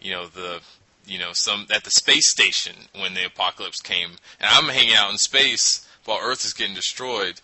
you 0.00 0.10
know, 0.12 0.26
the, 0.26 0.60
you 1.06 1.18
know, 1.20 1.30
some 1.34 1.66
at 1.72 1.84
the 1.84 1.90
space 1.90 2.30
station 2.30 2.74
when 2.98 3.14
the 3.14 3.24
apocalypse 3.26 3.80
came, 3.80 4.10
and 4.40 4.50
I'm 4.50 4.68
hanging 4.68 4.94
out 4.94 5.10
in 5.12 5.18
space 5.18 5.86
while 6.04 6.18
Earth 6.22 6.44
is 6.44 6.52
getting 6.52 6.74
destroyed. 6.74 7.40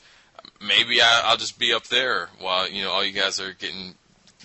Maybe 0.61 1.01
I, 1.03 1.23
I'll 1.25 1.37
just 1.37 1.59
be 1.59 1.73
up 1.73 1.85
there 1.89 2.29
while 2.41 2.69
you 2.69 2.83
know 2.83 2.91
all 2.91 3.05
you 3.05 3.13
guys 3.13 3.41
are 3.41 3.53
getting, 3.53 3.95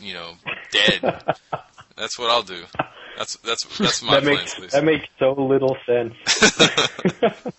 you 0.02 0.14
know, 0.14 0.34
dead. 0.72 1.02
That's 1.98 2.18
what 2.18 2.32
I'll 2.32 2.44
do. 2.44 2.64
That's 3.18 3.36
that's 3.38 3.78
that's 3.78 4.02
my 4.02 4.16
that 4.20 4.24
plans, 4.24 4.40
makes 4.40 4.54
please. 4.56 4.72
that 4.72 4.84
makes 4.84 5.06
so 5.20 5.34
little 5.34 5.78
sense. 5.86 6.16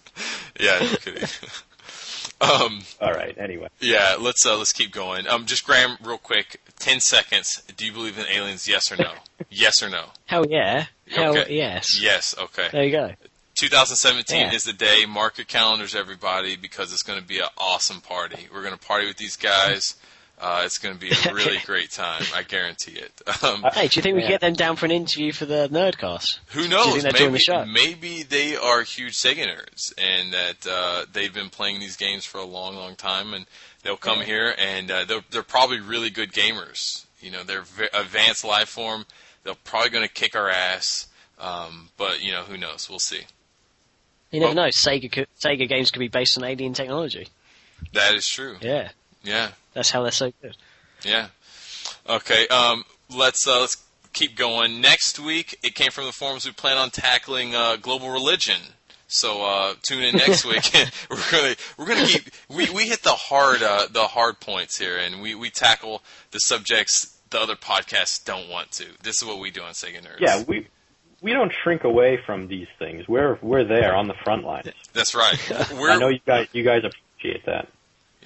yeah, 0.61 0.79
no 0.81 0.97
kidding. 0.97 1.23
um, 2.41 2.81
All 3.01 3.13
right. 3.13 3.37
Anyway, 3.39 3.69
Yeah, 3.81 4.17
let's 4.19 4.45
uh, 4.45 4.57
let's 4.57 4.73
keep 4.73 4.91
going. 4.93 5.29
Um, 5.29 5.47
just 5.47 5.65
Graham, 5.65 5.99
real 6.03 6.19
quick, 6.19 6.61
ten 6.79 6.99
seconds. 7.01 7.63
Do 7.77 7.87
you 7.87 7.93
believe 7.93 8.19
in 8.19 8.25
aliens? 8.27 8.67
Yes 8.67 8.91
or 8.91 8.97
no? 8.97 9.13
yes 9.51 9.83
or 9.83 9.89
no? 9.91 10.07
Hell 10.27 10.47
yeah. 10.49 10.87
Hell 11.09 11.37
Okay. 11.39 11.55
yes. 11.55 12.01
Yes. 12.01 12.35
Okay. 12.39 12.69
There 12.73 12.85
you 12.85 12.91
go. 12.93 13.11
2017 13.55 14.41
Yeah. 14.41 14.53
is 14.53 14.65
the 14.65 14.73
day. 14.73 15.05
Mark 15.07 15.39
your 15.39 15.45
calendars, 15.45 15.95
everybody, 15.95 16.57
because 16.57 16.93
it's 16.93 17.03
going 17.03 17.21
to 17.21 17.27
be 17.27 17.39
an 17.39 17.49
awesome 17.59 18.01
party. 18.01 18.49
We're 18.53 18.63
going 18.63 18.77
to 18.77 18.81
party 18.87 19.07
with 19.07 19.17
these 19.19 19.37
guys. 19.37 19.95
Uh, 20.41 20.63
it's 20.65 20.79
going 20.79 20.93
to 20.95 21.01
be 21.01 21.11
a 21.11 21.33
really 21.35 21.59
great 21.67 21.91
time. 21.91 22.23
I 22.35 22.43
guarantee 22.43 22.93
it. 22.99 23.13
Um, 23.45 23.65
Hey, 23.75 23.89
do 23.89 23.99
you 23.99 24.03
think 24.03 24.17
we 24.17 24.23
Yeah. 24.23 24.27
can 24.29 24.35
get 24.35 24.41
them 24.41 24.55
down 24.55 24.77
for 24.77 24.87
an 24.87 24.91
interview 24.93 25.33
for 25.33 25.47
the 25.47 25.69
Nerdcast? 25.71 26.39
Who 26.49 26.67
knows? 26.69 26.93
think 26.93 27.03
they're 27.03 27.13
maybe, 27.13 27.19
doing 27.19 27.33
the 27.33 27.39
show? 27.39 27.65
maybe 27.65 28.23
they 28.25 28.57
are 28.57 28.83
huge 28.83 29.15
Sega 29.15 29.47
nerds, 29.47 29.93
and 29.99 30.33
that 30.33 30.67
uh, 30.69 31.05
they've 31.13 31.33
been 31.33 31.51
playing 31.51 31.79
these 31.81 31.97
games 31.97 32.25
for 32.25 32.39
a 32.39 32.45
long, 32.45 32.75
long 32.77 32.97
time, 32.97 33.35
and 33.35 33.47
they'll 33.83 33.97
come 33.97 34.19
Yeah. 34.21 34.25
here, 34.25 34.55
and 34.59 34.91
uh, 34.91 35.05
they're 35.05 35.23
they're 35.31 35.43
probably 35.43 35.79
really 35.81 36.11
good 36.11 36.33
gamers. 36.33 37.05
You 37.21 37.31
know, 37.31 37.43
they're 37.45 37.63
v- 37.63 37.89
advanced 37.93 38.45
life 38.45 38.69
form. 38.69 39.07
They're 39.45 39.55
probably 39.55 39.91
going 39.91 40.07
to 40.07 40.13
kick 40.13 40.35
our 40.35 40.49
ass, 40.51 41.07
um, 41.39 41.89
but 41.97 42.21
you 42.23 42.33
know, 42.33 42.43
who 42.43 42.57
knows? 42.57 42.89
We'll 42.91 42.99
see. 42.99 43.23
You 44.33 44.41
never 44.41 44.55
Well- 44.55 44.67
know. 44.67 44.71
Sega 44.71 45.11
could, 45.13 45.29
Sega 45.45 45.69
games 45.69 45.91
could 45.91 46.01
be 46.01 46.09
based 46.09 46.37
on 46.37 46.45
alien 46.45 46.75
technology. 46.75 47.29
That 47.93 48.15
is 48.15 48.27
true. 48.27 48.57
Yeah, 48.61 48.91
Yeah, 49.23 49.51
that's 49.75 49.91
how 49.91 50.03
they're 50.03 50.11
so 50.13 50.33
good. 50.43 50.57
yeah. 51.05 51.29
Okay, 52.09 52.49
um, 52.49 52.85
let's 53.09 53.47
uh, 53.47 53.61
let's 53.61 53.77
keep 54.13 54.37
going. 54.37 54.81
Next 54.81 55.19
week, 55.19 55.59
it 55.63 55.75
came 55.75 55.91
from 55.91 56.07
the 56.07 56.13
forums. 56.13 56.45
We 56.47 56.53
plan 56.53 56.77
on 56.79 56.91
tackling 56.91 57.55
uh, 57.55 57.77
global 57.77 58.11
religion. 58.11 58.61
So 59.09 59.45
uh, 59.45 59.75
tune 59.83 60.03
in 60.03 60.17
next 60.17 60.45
week. 60.45 60.71
we're 61.11 61.17
gonna 61.31 61.55
we're 61.77 61.87
gonna 61.87 62.07
keep 62.07 62.31
we, 62.49 62.71
we 62.71 62.85
hit 62.89 63.03
the 63.03 63.11
hard 63.13 63.63
uh, 63.63 63.87
the 63.91 64.05
hard 64.09 64.41
points 64.41 64.79
here, 64.79 64.97
and 64.97 65.21
we, 65.23 65.35
we 65.35 65.51
tackle 65.51 66.03
the 66.31 66.39
subjects 66.39 67.17
the 67.31 67.39
other 67.41 67.57
podcasts 67.57 68.23
don't 68.25 68.49
want 68.49 68.71
to. 68.73 68.85
This 69.03 69.23
is 69.23 69.25
what 69.29 69.39
we 69.39 69.51
do 69.51 69.63
on 69.63 69.73
Sega 69.73 70.01
Nerds. 70.03 70.21
yeah, 70.21 70.43
we 70.47 70.67
we 71.23 71.33
don't 71.33 71.53
shrink 71.63 71.85
away 71.85 72.19
from 72.27 72.49
these 72.49 72.69
things. 72.79 73.09
We're 73.09 73.39
we're 73.41 73.65
there 73.65 73.95
on 73.95 74.09
the 74.09 74.15
front 74.25 74.45
lines. 74.45 74.69
that's 74.93 75.15
right. 75.15 75.39
I 75.73 75.99
know 75.99 76.09
you 76.09 76.21
guys 76.27 76.49
you 76.53 76.65
guys 76.65 76.83
appreciate 76.85 77.47
that. 77.47 77.69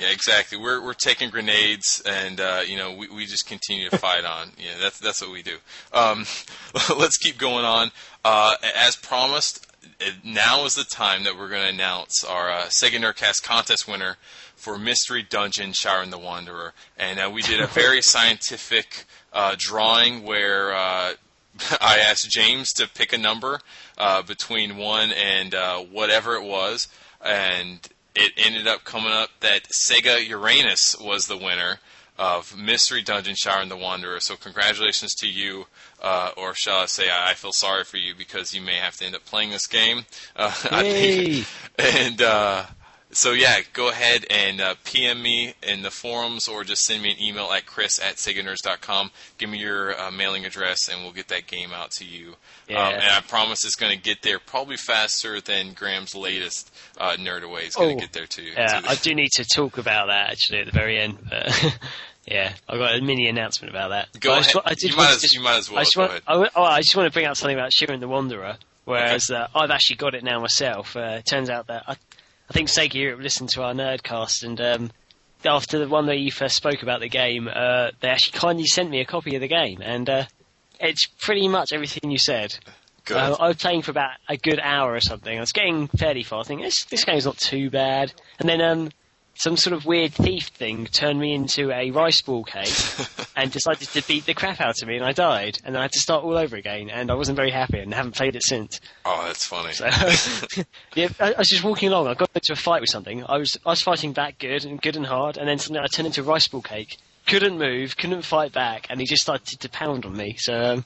Yeah, 0.01 0.11
exactly. 0.11 0.59
We're 0.59 0.83
we're 0.83 0.95
taking 0.95 1.31
grenades, 1.31 2.03
and 2.05 2.41
uh, 2.41 2.63
you 2.67 2.77
know 2.77 2.93
we, 2.95 3.09
we 3.09 3.27
just 3.27 3.47
continue 3.47 3.89
to 3.89 3.99
fight 3.99 4.25
on. 4.25 4.49
Yeah, 4.59 4.73
that's 4.81 4.99
that's 4.99 5.21
what 5.21 5.31
we 5.31 5.43
do. 5.43 5.57
Um, 5.93 6.27
let's 6.99 7.19
keep 7.19 7.39
going 7.39 7.65
on. 7.65 7.91
Uh, 8.25 8.55
as 8.77 8.97
promised, 8.97 9.67
uh, 10.01 10.11
now 10.25 10.65
is 10.65 10.75
the 10.75 10.85
time 10.85 11.25
that 11.25 11.37
we're 11.37 11.49
going 11.49 11.63
to 11.63 11.69
announce 11.69 12.25
our 12.25 12.51
uh, 12.51 12.65
Sega 12.65 12.99
Nerdcast 12.99 13.43
contest 13.43 13.87
winner 13.87 14.17
for 14.55 14.79
Mystery 14.79 15.23
Dungeon: 15.23 15.73
Shiren 15.73 16.11
the 16.11 16.19
Wanderer, 16.19 16.73
and 16.99 17.21
uh, 17.21 17.31
we 17.33 17.43
did 17.43 17.61
a 17.61 17.67
very 17.67 18.03
scientific 18.03 19.05
uh, 19.33 19.55
drawing 19.59 20.25
where. 20.25 20.75
I 21.81 21.99
asked 21.99 22.31
James 22.31 22.73
to 22.75 22.89
pick 22.89 23.13
a 23.13 23.19
number 23.19 23.61
uh, 23.99 24.23
between 24.23 24.77
one 24.77 25.13
and 25.13 25.55
uh, 25.55 25.79
whatever 25.79 26.35
it 26.35 26.43
was, 26.43 26.89
and 27.25 27.87
it 28.15 28.33
ended 28.37 28.67
up 28.67 28.85
coming 28.85 29.13
up 29.13 29.31
that 29.41 29.69
Sega 29.89 30.27
Uranus 30.27 30.97
was 30.99 31.27
the 31.27 31.37
winner 31.37 31.81
of 32.19 32.57
Mystery 32.57 33.03
Dungeon 33.03 33.35
Shiren 33.35 33.69
the 33.69 33.77
Wanderer. 33.77 34.21
So 34.21 34.37
congratulations 34.37 35.15
to 35.17 35.29
you, 35.29 35.67
uh, 36.03 36.31
or 36.37 36.55
shall 36.55 36.79
I 36.79 36.87
say, 36.87 37.09
I 37.11 37.35
feel 37.35 37.53
sorry 37.53 37.85
for 37.85 37.99
you 37.99 38.15
because 38.17 38.55
you 38.55 38.63
may 38.63 38.77
have 38.77 38.97
to 38.97 39.05
end 39.05 39.15
up 39.15 39.25
playing 39.25 39.51
this 39.51 39.67
game. 39.67 40.07
Uh, 40.35 40.55
and 41.79 42.23
uh, 42.23 42.65
so 43.17 43.33
yeah, 43.33 43.61
go 43.73 43.89
ahead 43.89 44.27
and 44.31 44.61
uh, 44.61 44.75
PM 44.85 45.23
me 45.23 45.55
in 45.63 45.83
the 45.83 45.91
forums 45.91 46.49
or 46.49 46.65
just 46.65 46.83
send 46.83 47.03
me 47.03 47.11
an 47.13 47.21
email 47.23 47.51
at 47.53 47.67
chris 47.67 47.99
at 47.99 48.17
seganerds.com. 48.17 49.11
Give 49.39 49.49
me 49.51 49.59
your 49.59 49.99
uh, 50.01 50.11
mailing 50.11 50.45
address 50.45 50.89
and 50.89 51.03
we'll 51.03 51.13
get 51.13 51.29
that 51.29 51.47
game 51.47 51.73
out 51.73 51.91
to 51.93 52.05
you. 52.05 52.35
Yeah. 52.69 52.87
Um, 52.89 52.95
and 52.95 53.03
I 53.05 53.21
promise 53.23 53.65
it's 53.65 53.77
going 53.77 53.97
to 53.97 54.03
get 54.03 54.23
there 54.23 54.39
probably 54.39 54.77
faster 54.77 55.41
than 55.41 55.73
Graham's 55.73 56.15
latest 56.15 56.73
uh, 56.99 57.13
Nerd 57.19 57.43
Away 57.43 57.63
is 57.67 57.75
going 57.77 57.91
to 57.91 57.95
Oh, 57.97 57.99
get 58.07 58.13
there 58.13 58.27
too. 58.27 58.43
Yeah, 58.43 58.83
I 58.87 58.95
do 58.97 59.15
need 59.15 59.31
to 59.37 59.45
talk 59.45 59.79
about 59.79 60.07
that 60.09 60.31
actually 60.31 60.61
at 60.61 60.67
the 60.67 60.73
very 60.73 60.99
end. 61.01 61.19
But 61.31 61.79
yeah, 62.27 62.53
I've 62.69 62.79
got 62.79 62.97
a 62.97 63.01
mini 63.03 63.29
announcement 63.29 63.71
about 63.71 63.89
that. 63.91 64.09
Go 64.21 64.31
But 64.31 64.35
I 64.35 64.39
ahead. 64.41 64.53
just 64.53 64.67
I 64.67 64.75
did 64.75 64.83
You 64.91 64.97
want 64.97 64.99
might 64.99 65.07
to 65.11 65.15
as- 65.17 65.23
just- 65.23 65.35
you 65.35 65.41
might 65.43 65.57
as 65.59 65.71
well. 65.71 65.79
I 65.79 65.83
just 65.85 65.95
Go 65.97 66.01
want, 66.03 66.11
ahead. 66.13 66.23
I, 66.27 66.49
oh, 66.55 66.63
I 66.65 66.79
just 66.81 66.97
want 66.97 67.07
to 67.07 67.13
bring 67.13 67.27
up 67.27 67.37
something 67.37 67.57
about 67.57 67.71
Shiren 67.73 68.01
the 68.01 68.09
Wanderer. 68.09 68.57
Whereas 68.85 69.31
uh, 69.31 69.49
I've 69.53 69.71
actually 69.73 69.97
got 69.97 70.15
it 70.15 70.23
now 70.23 70.39
myself. 70.39 70.97
Uh, 70.97 71.17
it 71.19 71.27
turns 71.27 71.51
out 71.51 71.67
that 71.67 71.83
I, 71.89 71.97
I 72.49 72.53
think 72.53 72.69
Sega 72.69 72.95
Europe 72.95 73.21
listened 73.21 73.51
to 73.51 73.63
our 73.63 73.75
Nerdcast, 73.75 74.45
and 74.45 74.61
um, 74.61 74.91
after 75.45 75.79
the 75.79 75.89
one 75.89 76.07
where 76.07 76.15
you 76.15 76.31
first 76.31 76.57
spoke 76.57 76.83
about 76.83 77.01
the 77.01 77.09
game, 77.09 77.49
uh, 77.49 77.91
they 78.01 78.09
actually 78.09 78.39
kindly 78.39 78.67
sent 78.67 78.91
me 78.91 79.01
a 79.01 79.05
copy 79.05 79.35
of 79.35 79.41
the 79.41 79.49
game, 79.49 79.81
and 79.83 80.09
uh, 80.09 80.25
it's 80.81 81.07
pretty 81.07 81.49
much 81.49 81.73
everything 81.73 82.11
you 82.11 82.19
said. 82.19 82.57
Uh, 83.11 83.37
I 83.39 83.49
was 83.49 83.57
playing 83.57 83.83
for 83.83 83.93
about 83.93 84.11
a 84.29 84.37
good 84.37 84.59
hour 84.61 84.93
or 84.93 85.01
something. 85.01 85.37
I 85.37 85.41
was 85.41 85.53
getting 85.53 85.87
fairly 85.87 86.25
far. 86.25 86.41
I 86.41 86.43
think 86.43 86.63
this 86.63 86.85
this 86.87 87.05
game's 87.05 87.25
not 87.25 87.39
too 87.39 87.71
bad. 87.71 88.13
And 88.41 88.49
then 88.49 88.61
um, 88.61 88.91
some 89.37 89.57
sort 89.57 89.75
of 89.75 89.85
weird 89.85 90.13
thief 90.15 90.49
thing 90.49 90.87
turned 90.87 91.21
me 91.21 91.35
into 91.35 91.71
a 91.71 91.91
rice 91.91 92.23
ball 92.23 92.45
cake 92.45 92.73
and 93.37 93.51
decided 93.51 93.89
to 93.89 94.07
beat 94.07 94.27
the 94.27 94.35
crap 94.35 94.61
out 94.61 94.81
of 94.81 94.89
me, 94.89 94.97
and 94.97 95.05
I 95.05 95.13
died. 95.13 95.59
And 95.65 95.77
I 95.77 95.83
had 95.83 95.93
to 95.93 96.01
start 96.01 96.25
all 96.25 96.37
over 96.37 96.57
again, 96.57 96.91
and 96.91 97.11
I 97.11 97.15
wasn't 97.15 97.37
very 97.37 97.51
happy, 97.51 97.79
and 97.79 97.93
haven't 97.93 98.15
played 98.17 98.37
it 98.37 98.43
since. 98.43 98.81
oh, 99.05 99.25
that's 99.27 99.47
funny. 99.47 99.73
So, 99.73 99.87
yeah, 100.95 101.09
I, 101.21 101.35
I 101.35 101.39
was 101.39 101.49
just 101.49 101.65
walking 101.65 101.89
along. 101.89 102.09
I 102.09 102.15
got 102.15 102.31
into 102.35 102.53
a 102.53 102.57
fight 102.57 102.81
with 102.81 102.91
something. 102.91 103.25
I 103.25 103.39
was 103.39 103.59
I 103.65 103.71
was 103.71 103.83
fighting 103.83 104.13
back 104.13 104.39
good 104.39 104.65
and 104.65 104.81
good 104.81 104.97
and 104.97 105.07
hard, 105.07 105.37
and 105.37 105.49
then 105.49 105.59
suddenly 105.59 105.81
I 105.83 105.87
turned 105.87 106.07
into 106.07 106.23
a 106.23 106.25
rice 106.25 106.49
ball 106.49 106.63
cake. 106.63 106.97
Couldn't 107.27 107.59
move, 107.59 107.97
couldn't 107.97 108.23
fight 108.23 108.53
back, 108.53 108.87
and 108.89 109.01
he 109.01 109.07
just 109.07 109.23
started 109.23 109.61
to 109.61 109.69
pound 109.69 110.07
on 110.07 110.17
me. 110.17 110.37
So, 110.39 110.55
um, 110.63 110.85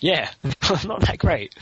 yeah, 0.00 0.30
not 0.84 1.00
that 1.00 1.18
great. 1.18 1.54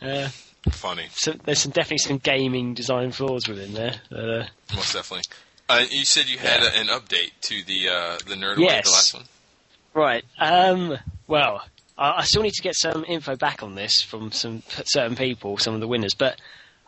Uh, 0.00 0.28
funny. 0.70 1.06
so 1.12 1.32
there's 1.44 1.60
some 1.60 1.72
definitely 1.72 1.98
some 1.98 2.18
gaming 2.18 2.74
design 2.74 3.10
flaws 3.12 3.48
within 3.48 3.74
there. 3.74 3.94
Uh, 4.10 4.44
Most 4.74 4.92
definitely. 4.94 5.24
Uh, 5.68 5.84
you 5.90 6.04
said 6.04 6.28
you 6.28 6.38
had 6.38 6.60
a, 6.62 6.76
an 6.78 6.86
update 6.88 7.30
to 7.42 7.62
the 7.64 7.88
uh, 7.88 8.18
the 8.26 8.34
Nerd 8.34 8.58
Yes. 8.58 8.84
the 8.84 8.90
last 8.90 9.14
one. 9.14 9.24
right. 9.94 10.24
Um, 10.38 10.98
well, 11.26 11.62
I, 11.96 12.18
I 12.18 12.24
still 12.24 12.42
need 12.42 12.52
to 12.54 12.62
get 12.62 12.74
some 12.76 13.04
info 13.06 13.36
back 13.36 13.62
on 13.62 13.74
this 13.74 14.02
from 14.02 14.32
some 14.32 14.62
certain 14.84 15.16
people, 15.16 15.56
some 15.58 15.74
of 15.74 15.80
the 15.80 15.88
winners. 15.88 16.14
But 16.14 16.38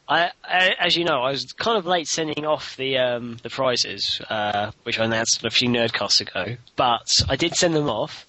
I, 0.09 0.31
I, 0.45 0.75
as 0.79 0.97
you 0.97 1.05
know, 1.05 1.23
I 1.23 1.31
was 1.31 1.53
kind 1.53 1.79
of 1.79 1.87
late 1.87 2.07
sending 2.09 2.45
off 2.45 2.77
the 2.77 2.99
um, 2.99 3.39
the 3.43 3.49
prizes, 3.51 4.21
uh, 4.29 4.71
which 4.83 4.99
I 4.99 5.05
announced 5.07 5.45
a 5.45 5.51
few 5.51 5.69
nerdcasts 5.69 6.21
ago. 6.21 6.57
But 6.77 7.09
I 7.29 7.37
did 7.37 7.55
send 7.55 7.75
them 7.75 7.89
off. 7.89 8.27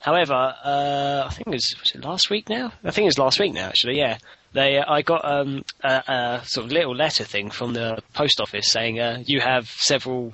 However, 0.00 0.34
uh, 0.34 1.24
I 1.26 1.30
think 1.32 1.46
it 1.46 1.52
was, 1.52 1.74
was 1.80 1.92
it 1.94 2.04
last 2.04 2.28
week 2.30 2.48
now. 2.50 2.72
I 2.84 2.90
think 2.90 3.04
it 3.04 3.08
was 3.08 3.18
last 3.18 3.38
week 3.40 3.54
now, 3.54 3.68
actually. 3.68 3.96
Yeah, 3.96 4.18
they. 4.54 4.78
I 4.78 5.02
got 5.02 5.24
um, 5.24 5.64
a, 5.82 5.88
a 5.90 6.42
sort 6.44 6.66
of 6.66 6.72
little 6.72 6.96
letter 6.96 7.24
thing 7.24 7.50
from 7.50 7.74
the 7.74 8.02
post 8.14 8.40
office 8.40 8.70
saying 8.70 8.98
uh, 8.98 9.22
you 9.26 9.40
have 9.40 9.68
several 9.68 10.32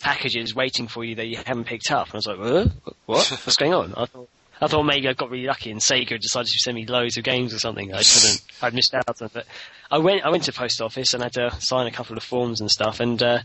packages 0.00 0.54
waiting 0.54 0.86
for 0.86 1.04
you 1.04 1.16
that 1.16 1.26
you 1.26 1.38
haven't 1.44 1.64
picked 1.64 1.90
up. 1.90 2.06
And 2.08 2.14
I 2.14 2.18
was 2.18 2.26
like, 2.26 2.38
uh, 2.38 2.92
what? 3.06 3.28
What's 3.28 3.56
going 3.56 3.74
on? 3.74 3.94
I 3.96 4.06
thought, 4.06 4.28
I 4.60 4.66
thought 4.68 4.82
maybe 4.84 5.08
I 5.08 5.12
got 5.14 5.30
really 5.30 5.46
lucky 5.46 5.70
and 5.70 5.80
Sega 5.80 6.20
decided 6.20 6.46
to 6.48 6.58
send 6.58 6.76
me 6.76 6.86
loads 6.86 7.16
of 7.16 7.24
games 7.24 7.52
or 7.52 7.58
something. 7.58 7.92
I 7.92 7.98
just 7.98 8.44
I'd 8.62 8.74
missed 8.74 8.94
out 8.94 9.20
on. 9.20 9.30
But 9.32 9.46
I 9.90 9.98
went, 9.98 10.24
I 10.24 10.30
went 10.30 10.44
to 10.44 10.52
the 10.52 10.58
post 10.58 10.80
office 10.80 11.14
and 11.14 11.22
had 11.22 11.32
to 11.34 11.50
sign 11.58 11.86
a 11.86 11.90
couple 11.90 12.16
of 12.16 12.22
forms 12.22 12.60
and 12.60 12.70
stuff. 12.70 13.00
And 13.00 13.22
uh, 13.22 13.40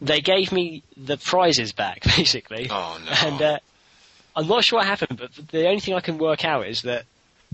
they 0.00 0.20
gave 0.20 0.52
me 0.52 0.82
the 0.96 1.16
prizes 1.16 1.72
back 1.72 2.02
basically. 2.16 2.68
Oh 2.70 2.98
no. 3.04 3.12
And 3.28 3.42
uh, 3.42 3.58
I'm 4.36 4.46
not 4.46 4.64
sure 4.64 4.78
what 4.78 4.86
happened, 4.86 5.18
but 5.18 5.30
the 5.50 5.66
only 5.66 5.80
thing 5.80 5.94
I 5.94 6.00
can 6.00 6.18
work 6.18 6.44
out 6.44 6.66
is 6.66 6.82
that 6.82 7.04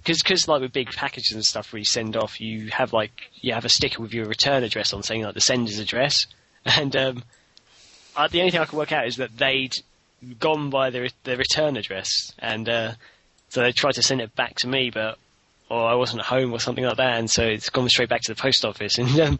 because 0.04 0.22
because 0.22 0.46
like 0.46 0.60
with 0.60 0.72
big 0.72 0.90
packages 0.90 1.32
and 1.32 1.44
stuff 1.44 1.72
where 1.72 1.78
you 1.78 1.84
send 1.84 2.16
off, 2.16 2.40
you 2.40 2.68
have 2.70 2.92
like 2.92 3.30
you 3.40 3.54
have 3.54 3.64
a 3.64 3.70
sticker 3.70 4.02
with 4.02 4.12
your 4.12 4.26
return 4.26 4.62
address 4.62 4.92
on, 4.92 5.02
saying 5.02 5.22
like 5.22 5.34
the 5.34 5.40
sender's 5.40 5.78
address. 5.78 6.26
and 6.64 6.94
um, 6.94 7.24
uh, 8.16 8.28
the 8.28 8.40
only 8.40 8.50
thing 8.50 8.60
I 8.60 8.66
could 8.66 8.78
work 8.78 8.92
out 8.92 9.06
is 9.06 9.16
that 9.16 9.36
they'd 9.36 9.74
gone 10.38 10.70
by 10.70 10.90
the 10.90 11.10
the 11.24 11.36
return 11.36 11.76
address, 11.76 12.32
and 12.38 12.68
uh, 12.68 12.92
so 13.48 13.62
they 13.62 13.72
tried 13.72 13.94
to 13.94 14.02
send 14.02 14.20
it 14.20 14.36
back 14.36 14.56
to 14.56 14.68
me, 14.68 14.90
but 14.90 15.18
or 15.70 15.82
I 15.82 15.94
wasn't 15.94 16.20
at 16.20 16.26
home 16.26 16.52
or 16.52 16.60
something 16.60 16.84
like 16.84 16.98
that, 16.98 17.18
and 17.18 17.30
so 17.30 17.42
it's 17.42 17.70
gone 17.70 17.88
straight 17.88 18.10
back 18.10 18.20
to 18.22 18.34
the 18.34 18.40
post 18.40 18.64
office. 18.64 18.98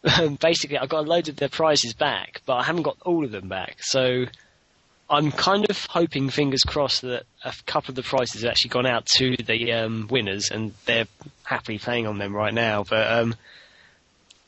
And 0.00 0.12
um, 0.20 0.34
basically, 0.40 0.78
I 0.78 0.86
got 0.86 1.06
a 1.06 1.08
load 1.08 1.28
of 1.28 1.36
their 1.36 1.48
prizes 1.48 1.92
back, 1.92 2.40
but 2.46 2.54
I 2.54 2.62
haven't 2.62 2.82
got 2.82 2.98
all 3.04 3.24
of 3.24 3.32
them 3.32 3.48
back. 3.48 3.78
So 3.80 4.26
I'm 5.10 5.32
kind 5.32 5.68
of 5.70 5.86
hoping, 5.86 6.28
fingers 6.28 6.62
crossed, 6.62 7.02
that 7.02 7.24
a 7.44 7.54
couple 7.66 7.92
of 7.92 7.96
the 7.96 8.02
prizes 8.02 8.42
have 8.42 8.50
actually 8.50 8.70
gone 8.70 8.86
out 8.86 9.06
to 9.16 9.36
the 9.36 9.72
um, 9.72 10.06
winners, 10.10 10.50
and 10.50 10.74
they're 10.84 11.06
happily 11.44 11.78
playing 11.78 12.06
on 12.06 12.18
them 12.18 12.34
right 12.34 12.52
now. 12.52 12.84
But 12.84 13.10
um, 13.10 13.34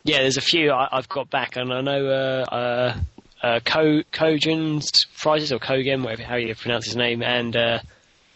yeah, 0.04 0.18
there's 0.18 0.36
a 0.36 0.42
few 0.42 0.70
I, 0.70 0.88
have 0.92 1.08
got 1.08 1.30
back, 1.30 1.56
and 1.56 1.72
I 1.72 1.80
know 1.80 2.06
uh, 2.06 2.44
uh, 2.54 2.98
uh, 3.42 3.60
Ko- 3.64 4.02
Kojan's 4.12 5.06
prizes 5.18 5.50
or 5.50 5.58
Kogen, 5.58 6.02
whatever 6.02 6.24
how 6.24 6.36
you 6.36 6.54
pronounce 6.54 6.84
his 6.84 6.96
name, 6.96 7.22
and 7.22 7.56
uh, 7.56 7.78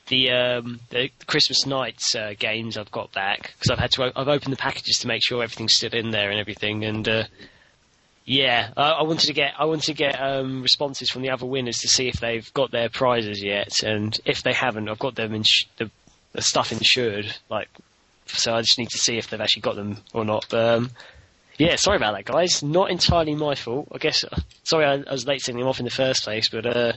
the 0.06 0.30
um, 0.30 0.80
the 0.90 1.10
Christmas 1.26 1.66
nights 1.66 2.14
uh, 2.14 2.32
games 2.38 2.78
I've 2.78 2.90
got 2.90 3.12
back 3.12 3.54
because 3.54 3.70
I've 3.70 3.78
had 3.78 3.90
to 3.92 4.12
I've 4.16 4.28
opened 4.28 4.52
the 4.52 4.58
packages 4.58 4.98
to 4.98 5.08
make 5.08 5.22
sure 5.22 5.42
everything's 5.42 5.74
still 5.74 5.92
in 5.92 6.10
there 6.10 6.30
and 6.30 6.40
everything, 6.40 6.84
and 6.84 7.06
uh, 7.06 7.24
yeah, 8.24 8.70
I, 8.76 8.90
I, 8.90 9.02
wanted 9.02 9.26
to 9.26 9.34
get 9.34 9.52
I 9.58 9.66
wanted 9.66 9.84
to 9.86 9.94
get 9.94 10.20
um, 10.20 10.62
responses 10.62 11.10
from 11.10 11.22
the 11.22 11.30
other 11.30 11.44
winners 11.44 11.78
to 11.78 11.88
see 11.88 12.08
if 12.08 12.20
they've 12.20 12.52
got 12.54 12.70
their 12.70 12.88
prizes 12.88 13.42
yet, 13.42 13.82
and 13.82 14.18
if 14.24 14.42
they 14.42 14.54
haven't, 14.54 14.88
I've 14.88 14.98
got 14.98 15.14
them 15.14 15.34
ins- 15.34 15.66
the, 15.76 15.90
the 16.32 16.40
stuff 16.40 16.72
insured. 16.72 17.36
Like, 17.50 17.68
so 18.26 18.54
I 18.54 18.62
just 18.62 18.78
need 18.78 18.88
to 18.90 18.98
see 18.98 19.18
if 19.18 19.28
they've 19.28 19.40
actually 19.40 19.62
got 19.62 19.76
them 19.76 19.98
or 20.14 20.24
not. 20.24 20.46
But 20.48 20.64
um, 20.64 20.90
yeah, 21.58 21.76
sorry 21.76 21.98
about 21.98 22.14
that, 22.14 22.24
guys. 22.24 22.62
Not 22.62 22.90
entirely 22.90 23.34
my 23.34 23.54
fault. 23.56 23.88
I 23.92 23.98
guess. 23.98 24.24
Uh, 24.24 24.40
sorry, 24.62 24.86
I, 24.86 24.94
I, 25.06 25.12
was 25.12 25.26
late 25.26 25.42
sending 25.42 25.60
them 25.60 25.68
off 25.68 25.78
in 25.78 25.84
the 25.84 25.90
first 25.90 26.24
place, 26.24 26.48
but 26.48 26.64
uh, 26.64 26.92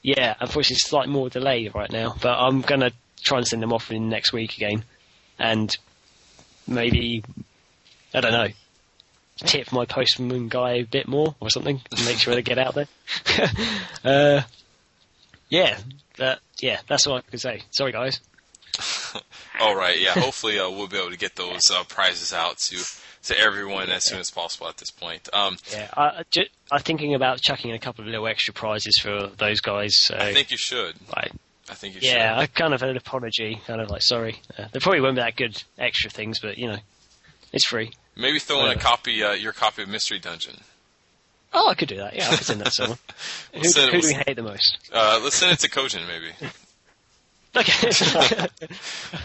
yeah, 0.00 0.34
unfortunately, 0.40 0.76
it's 0.76 0.88
slightly 0.88 1.12
more 1.12 1.28
delay 1.28 1.70
right 1.74 1.92
now. 1.92 2.16
But 2.22 2.38
I'm 2.38 2.62
gonna 2.62 2.92
try 3.22 3.36
and 3.36 3.46
send 3.46 3.62
them 3.62 3.72
off 3.74 3.90
in 3.90 4.08
next 4.08 4.32
week 4.32 4.56
again, 4.56 4.84
and 5.38 5.76
maybe 6.66 7.22
I 8.14 8.20
don't 8.22 8.32
know 8.32 8.48
tip 9.38 9.72
my 9.72 9.84
postman 9.84 10.48
guy 10.48 10.72
a 10.74 10.84
bit 10.84 11.08
more 11.08 11.34
or 11.40 11.50
something 11.50 11.80
and 11.90 12.04
make 12.04 12.18
sure 12.18 12.34
they 12.34 12.42
get 12.42 12.58
out 12.58 12.74
there. 12.74 12.86
uh, 14.04 14.42
yeah, 15.48 15.78
that, 16.18 16.40
yeah, 16.60 16.80
that's 16.88 17.06
all 17.06 17.16
I 17.16 17.20
can 17.22 17.38
say. 17.38 17.62
Sorry, 17.70 17.92
guys. 17.92 18.20
all 19.60 19.76
right, 19.76 20.00
yeah. 20.00 20.12
Hopefully, 20.12 20.58
uh, 20.58 20.68
we'll 20.70 20.88
be 20.88 20.98
able 20.98 21.10
to 21.10 21.18
get 21.18 21.36
those 21.36 21.70
uh, 21.70 21.84
prizes 21.84 22.32
out 22.32 22.58
to 22.58 22.78
to 23.24 23.38
everyone 23.38 23.88
as 23.88 24.04
soon 24.04 24.18
as 24.18 24.30
possible 24.30 24.68
at 24.68 24.76
this 24.76 24.90
point. 24.90 25.28
Um, 25.32 25.56
yeah, 25.72 25.88
I, 25.96 26.24
just, 26.30 26.50
I'm 26.70 26.80
thinking 26.80 27.14
about 27.14 27.40
chucking 27.40 27.70
in 27.70 27.76
a 27.76 27.78
couple 27.78 28.04
of 28.04 28.10
little 28.10 28.26
extra 28.26 28.52
prizes 28.52 28.98
for 29.00 29.28
those 29.38 29.60
guys. 29.60 29.94
So, 29.96 30.16
I 30.16 30.34
think 30.34 30.50
you 30.50 30.58
should. 30.58 30.94
Right. 31.16 31.32
I 31.70 31.74
think 31.74 31.94
you 31.94 32.00
yeah, 32.02 32.10
should. 32.10 32.18
Yeah, 32.18 32.38
I 32.38 32.46
kind 32.46 32.74
of 32.74 32.82
an 32.82 32.96
apology, 32.96 33.60
kind 33.66 33.80
of 33.80 33.90
like 33.90 34.02
sorry. 34.02 34.40
Uh, 34.58 34.66
there 34.72 34.80
probably 34.80 35.00
won't 35.00 35.16
be 35.16 35.22
that 35.22 35.36
good 35.36 35.62
extra 35.78 36.10
things, 36.10 36.40
but 36.40 36.58
you 36.58 36.68
know, 36.68 36.78
it's 37.52 37.64
free. 37.64 37.92
Maybe 38.16 38.38
throw 38.38 38.64
in 38.66 38.76
a 38.76 38.80
copy, 38.80 39.22
uh, 39.22 39.32
your 39.32 39.52
copy 39.52 39.82
of 39.82 39.88
Mystery 39.88 40.18
Dungeon. 40.18 40.56
Oh, 41.52 41.68
I 41.68 41.74
could 41.74 41.88
do 41.88 41.96
that. 41.96 42.14
Yeah, 42.14 42.28
I 42.30 42.36
could 42.36 42.46
send 42.46 42.60
that 42.60 42.66
to 42.66 42.70
someone. 42.70 42.98
who, 43.52 43.60
who 43.60 44.00
do 44.00 44.06
we 44.06 44.14
hate 44.14 44.36
the 44.36 44.42
most? 44.42 44.78
Uh, 44.92 45.20
let's 45.22 45.36
send 45.36 45.52
it 45.52 45.60
to 45.60 45.70
Kojin, 45.70 46.06
maybe. 46.06 46.32
okay. 47.56 48.48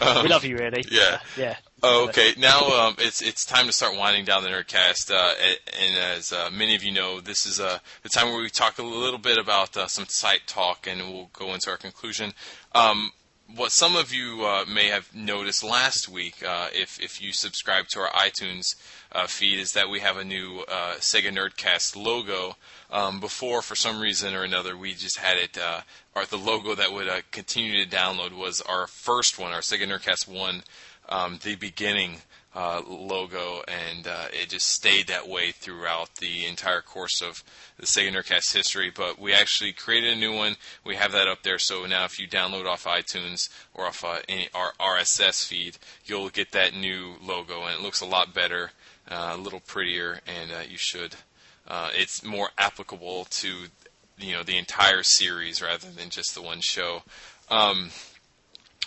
um, 0.00 0.22
we 0.22 0.28
love 0.28 0.44
you, 0.44 0.56
really. 0.56 0.84
Yeah. 0.90 1.18
Yeah. 1.36 1.56
Oh, 1.82 2.08
okay. 2.08 2.34
Now 2.38 2.60
um, 2.60 2.96
it's 2.98 3.22
it's 3.22 3.44
time 3.44 3.66
to 3.66 3.72
start 3.72 3.96
winding 3.96 4.26
down 4.26 4.44
the 4.44 4.50
Nerdcast, 4.50 5.10
uh, 5.10 5.34
and 5.80 5.96
as 5.96 6.32
uh, 6.32 6.50
many 6.52 6.76
of 6.76 6.84
you 6.84 6.92
know, 6.92 7.20
this 7.20 7.46
is 7.46 7.58
uh, 7.58 7.78
the 8.02 8.08
time 8.08 8.28
where 8.28 8.40
we 8.40 8.50
talk 8.50 8.78
a 8.78 8.82
little 8.82 9.18
bit 9.18 9.38
about 9.38 9.76
uh, 9.76 9.86
some 9.86 10.04
site 10.08 10.46
talk, 10.46 10.86
and 10.86 11.00
we'll 11.00 11.30
go 11.32 11.54
into 11.54 11.70
our 11.70 11.76
conclusion. 11.76 12.32
Um, 12.74 13.12
what 13.56 13.72
some 13.72 13.96
of 13.96 14.12
you 14.12 14.44
uh, 14.44 14.64
may 14.72 14.88
have 14.88 15.14
noticed 15.14 15.64
last 15.64 16.08
week, 16.08 16.42
uh, 16.46 16.68
if 16.72 17.00
if 17.00 17.20
you 17.20 17.32
subscribe 17.32 17.86
to 17.88 18.00
our 18.00 18.10
iTunes 18.10 18.76
uh, 19.12 19.26
feed, 19.26 19.58
is 19.58 19.72
that 19.72 19.90
we 19.90 20.00
have 20.00 20.16
a 20.16 20.24
new 20.24 20.64
uh, 20.68 20.94
Sega 20.94 21.30
Nerdcast 21.30 21.96
logo. 21.96 22.56
Um, 22.90 23.20
before, 23.20 23.62
for 23.62 23.76
some 23.76 24.00
reason 24.00 24.34
or 24.34 24.42
another, 24.42 24.76
we 24.76 24.94
just 24.94 25.18
had 25.18 25.38
it. 25.38 25.58
Uh, 25.58 25.82
or 26.14 26.26
the 26.26 26.38
logo 26.38 26.74
that 26.74 26.92
would 26.92 27.08
uh, 27.08 27.20
continue 27.30 27.84
to 27.84 27.90
download 27.90 28.32
was 28.32 28.60
our 28.62 28.86
first 28.86 29.38
one, 29.38 29.52
our 29.52 29.60
Sega 29.60 29.86
Nerdcast 29.86 30.28
one, 30.28 30.62
um, 31.08 31.38
the 31.42 31.54
beginning 31.54 32.22
uh, 32.54 32.82
logo, 32.86 33.62
and 33.68 34.06
uh, 34.06 34.26
it 34.32 34.48
just 34.48 34.66
stayed 34.66 35.06
that 35.06 35.28
way 35.28 35.52
throughout 35.52 36.16
the 36.16 36.46
entire 36.46 36.80
course 36.80 37.22
of 37.22 37.44
the 37.76 37.86
Sega 37.86 38.12
Nerdcast 38.12 38.52
history. 38.52 38.90
But 38.94 39.20
we 39.20 39.32
actually 39.32 39.72
created 39.72 40.14
a 40.14 40.20
new 40.20 40.34
one. 40.34 40.56
We 40.84 40.96
have 40.96 41.12
that 41.12 41.28
up 41.28 41.42
there, 41.42 41.58
so 41.58 41.86
now 41.86 42.04
if 42.04 42.18
you 42.18 42.26
download 42.26 42.66
off 42.66 42.84
iTunes 42.84 43.48
or 43.72 43.86
off 43.86 44.04
uh, 44.04 44.20
our 44.54 44.72
RSS 44.80 45.46
feed, 45.46 45.78
you'll 46.04 46.30
get 46.30 46.52
that 46.52 46.74
new 46.74 47.14
logo, 47.22 47.62
and 47.62 47.74
it 47.74 47.82
looks 47.82 48.00
a 48.00 48.06
lot 48.06 48.34
better, 48.34 48.72
uh, 49.08 49.32
a 49.34 49.40
little 49.40 49.60
prettier, 49.60 50.20
and 50.26 50.50
uh, 50.50 50.62
you 50.68 50.76
should. 50.76 51.14
Uh, 51.68 51.90
it's 51.92 52.24
more 52.24 52.48
applicable 52.58 53.26
to 53.26 53.66
you 54.18 54.32
know 54.32 54.42
the 54.42 54.58
entire 54.58 55.02
series 55.02 55.62
rather 55.62 55.88
than 55.88 56.10
just 56.10 56.34
the 56.34 56.42
one 56.42 56.60
show. 56.60 57.02
Um, 57.48 57.90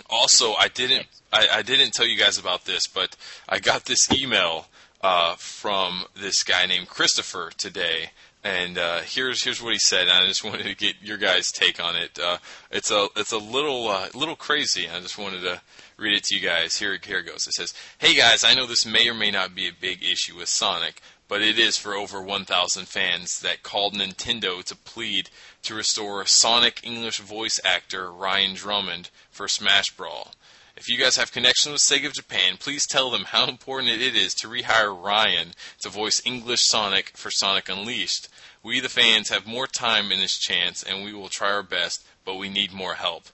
also, 0.09 0.53
I 0.53 0.67
didn't 0.67 1.07
I, 1.31 1.47
I, 1.51 1.61
didn't 1.61 1.93
tell 1.93 2.05
you 2.05 2.17
guys 2.17 2.37
about 2.37 2.65
this, 2.65 2.87
but 2.87 3.15
I 3.49 3.59
got 3.59 3.85
this 3.85 4.11
email 4.11 4.67
uh, 5.01 5.35
from 5.35 6.05
this 6.15 6.43
guy 6.43 6.65
named 6.65 6.87
Christopher 6.87 7.51
today, 7.57 8.11
and 8.43 8.77
uh, 8.77 9.01
here's 9.01 9.43
here's 9.43 9.61
what 9.61 9.73
he 9.73 9.79
said. 9.79 10.03
And 10.03 10.11
I 10.11 10.27
just 10.27 10.43
wanted 10.43 10.63
to 10.63 10.75
get 10.75 10.95
your 11.01 11.17
guys' 11.17 11.51
take 11.51 11.83
on 11.83 11.95
it. 11.95 12.19
Uh, 12.19 12.37
it's 12.71 12.91
a 12.91 13.07
it's 13.15 13.31
a 13.31 13.37
little 13.37 13.87
uh, 13.87 14.07
little 14.13 14.35
crazy. 14.35 14.87
I 14.87 14.99
just 14.99 15.17
wanted 15.17 15.41
to 15.41 15.61
read 15.97 16.15
it 16.15 16.23
to 16.25 16.35
you 16.35 16.41
guys. 16.41 16.77
Here 16.77 16.97
here 17.03 17.19
it 17.19 17.25
goes. 17.25 17.47
It 17.47 17.53
says, 17.53 17.73
"Hey 17.97 18.15
guys, 18.15 18.43
I 18.43 18.53
know 18.53 18.65
this 18.65 18.85
may 18.85 19.07
or 19.09 19.13
may 19.13 19.31
not 19.31 19.55
be 19.55 19.67
a 19.67 19.73
big 19.73 20.03
issue 20.03 20.37
with 20.37 20.49
Sonic, 20.49 21.01
but 21.27 21.41
it 21.41 21.57
is 21.57 21.77
for 21.77 21.95
over 21.95 22.21
1,000 22.21 22.87
fans 22.87 23.39
that 23.39 23.63
called 23.63 23.95
Nintendo 23.95 24.63
to 24.63 24.75
plead 24.75 25.29
to 25.64 25.76
restore 25.76 26.26
Sonic 26.26 26.81
English 26.84 27.19
voice 27.19 27.60
actor 27.64 28.11
Ryan 28.11 28.53
Drummond 28.53 29.10
for 29.31 29.48
Smash 29.48 29.91
Brawl. 29.91 30.31
If 30.76 30.90
you 30.90 30.98
guys 30.98 31.15
have 31.15 31.31
connections 31.31 31.72
with 31.72 31.81
Sega 31.81 32.07
of 32.07 32.14
Japan, 32.14 32.57
please 32.57 32.85
tell 32.85 33.10
them 33.10 33.26
how 33.26 33.48
important 33.48 33.90
it 33.90 34.15
is 34.15 34.34
to 34.35 34.48
rehire 34.48 34.94
Ryan 34.94 35.53
to 35.81 35.90
voice 35.90 36.22
English 36.26 36.61
Sonic 36.64 37.15
for 37.15 37.31
Sonic 37.31 37.69
Unleashed. 37.69 38.27
We, 38.61 38.80
the 38.80 38.90
fans, 38.90 39.30
have 39.30 39.45
more 39.45 39.68
time 39.68 40.11
in 40.11 40.19
this 40.19 40.38
chance, 40.38 40.84
and 40.84 41.03
we 41.03 41.14
will 41.14 41.30
try 41.30 41.52
our 41.52 41.64
best, 41.64 42.03
but 42.26 42.35
we 42.35 42.49
need 42.49 42.73
more 42.73 42.95
help. 42.95 43.26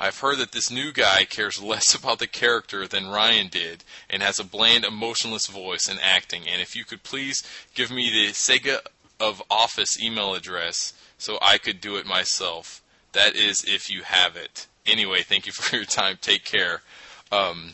I've 0.00 0.20
heard 0.20 0.38
that 0.38 0.52
this 0.52 0.70
new 0.70 0.92
guy 0.92 1.24
cares 1.24 1.62
less 1.62 1.94
about 1.98 2.18
the 2.18 2.26
character 2.26 2.86
than 2.86 3.08
Ryan 3.08 3.48
did 3.48 3.84
and 4.10 4.22
has 4.22 4.38
a 4.38 4.44
bland, 4.44 4.84
emotionless 4.84 5.46
voice 5.46 5.88
and 5.88 5.98
acting. 6.02 6.48
And 6.48 6.60
if 6.60 6.76
you 6.76 6.84
could 6.84 7.02
please 7.02 7.42
give 7.74 7.90
me 7.90 8.10
the 8.10 8.32
Sega 8.32 8.80
of 9.20 9.42
Office 9.50 10.00
email 10.00 10.34
address 10.34 10.92
so 11.18 11.38
I 11.42 11.58
could 11.58 11.80
do 11.80 11.96
it 11.96 12.06
myself. 12.06 12.82
That 13.12 13.34
is 13.34 13.64
if 13.66 13.90
you 13.90 14.02
have 14.02 14.36
it. 14.36 14.66
Anyway, 14.86 15.22
thank 15.22 15.46
you 15.46 15.52
for 15.52 15.76
your 15.76 15.84
time. 15.84 16.18
Take 16.20 16.44
care. 16.44 16.82
Um, 17.30 17.72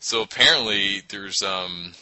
so 0.00 0.22
apparently 0.22 1.02
there's 1.08 1.42
um, 1.42 1.92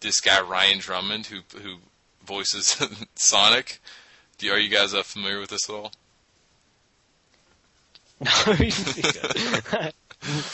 this 0.00 0.20
guy 0.20 0.40
Ryan 0.40 0.78
Drummond 0.78 1.26
who 1.26 1.40
who 1.60 1.78
voices 2.24 2.82
Sonic. 3.14 3.80
Do, 4.38 4.50
are 4.52 4.58
you 4.58 4.68
guys 4.68 4.94
uh, 4.94 5.02
familiar 5.02 5.40
with 5.40 5.50
this 5.50 5.68
at 5.68 5.74
all? 5.74 5.92
No, 8.20 8.30
to 8.54 9.92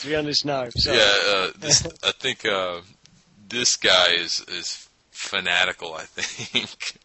be 0.06 0.16
honest, 0.16 0.44
no. 0.44 0.68
Sorry. 0.76 0.98
Yeah, 0.98 1.14
uh, 1.28 1.50
this, 1.58 1.86
I 2.02 2.12
think 2.12 2.44
uh, 2.44 2.80
this 3.48 3.76
guy 3.76 4.12
is 4.12 4.44
is 4.48 4.88
fanatical. 5.10 5.94
I 5.94 6.02
think. 6.02 6.98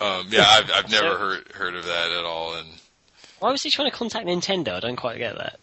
Um, 0.00 0.26
yeah, 0.30 0.46
I've, 0.46 0.70
I've 0.74 0.90
never 0.90 1.08
so, 1.08 1.18
heard 1.18 1.52
heard 1.52 1.74
of 1.74 1.84
that 1.84 2.10
at 2.10 2.24
all. 2.24 2.54
And 2.54 2.68
why 3.38 3.50
was 3.50 3.62
he 3.62 3.70
trying 3.70 3.90
to 3.90 3.96
contact 3.96 4.26
Nintendo? 4.26 4.74
I 4.74 4.80
don't 4.80 4.96
quite 4.96 5.18
get 5.18 5.36
that. 5.36 5.58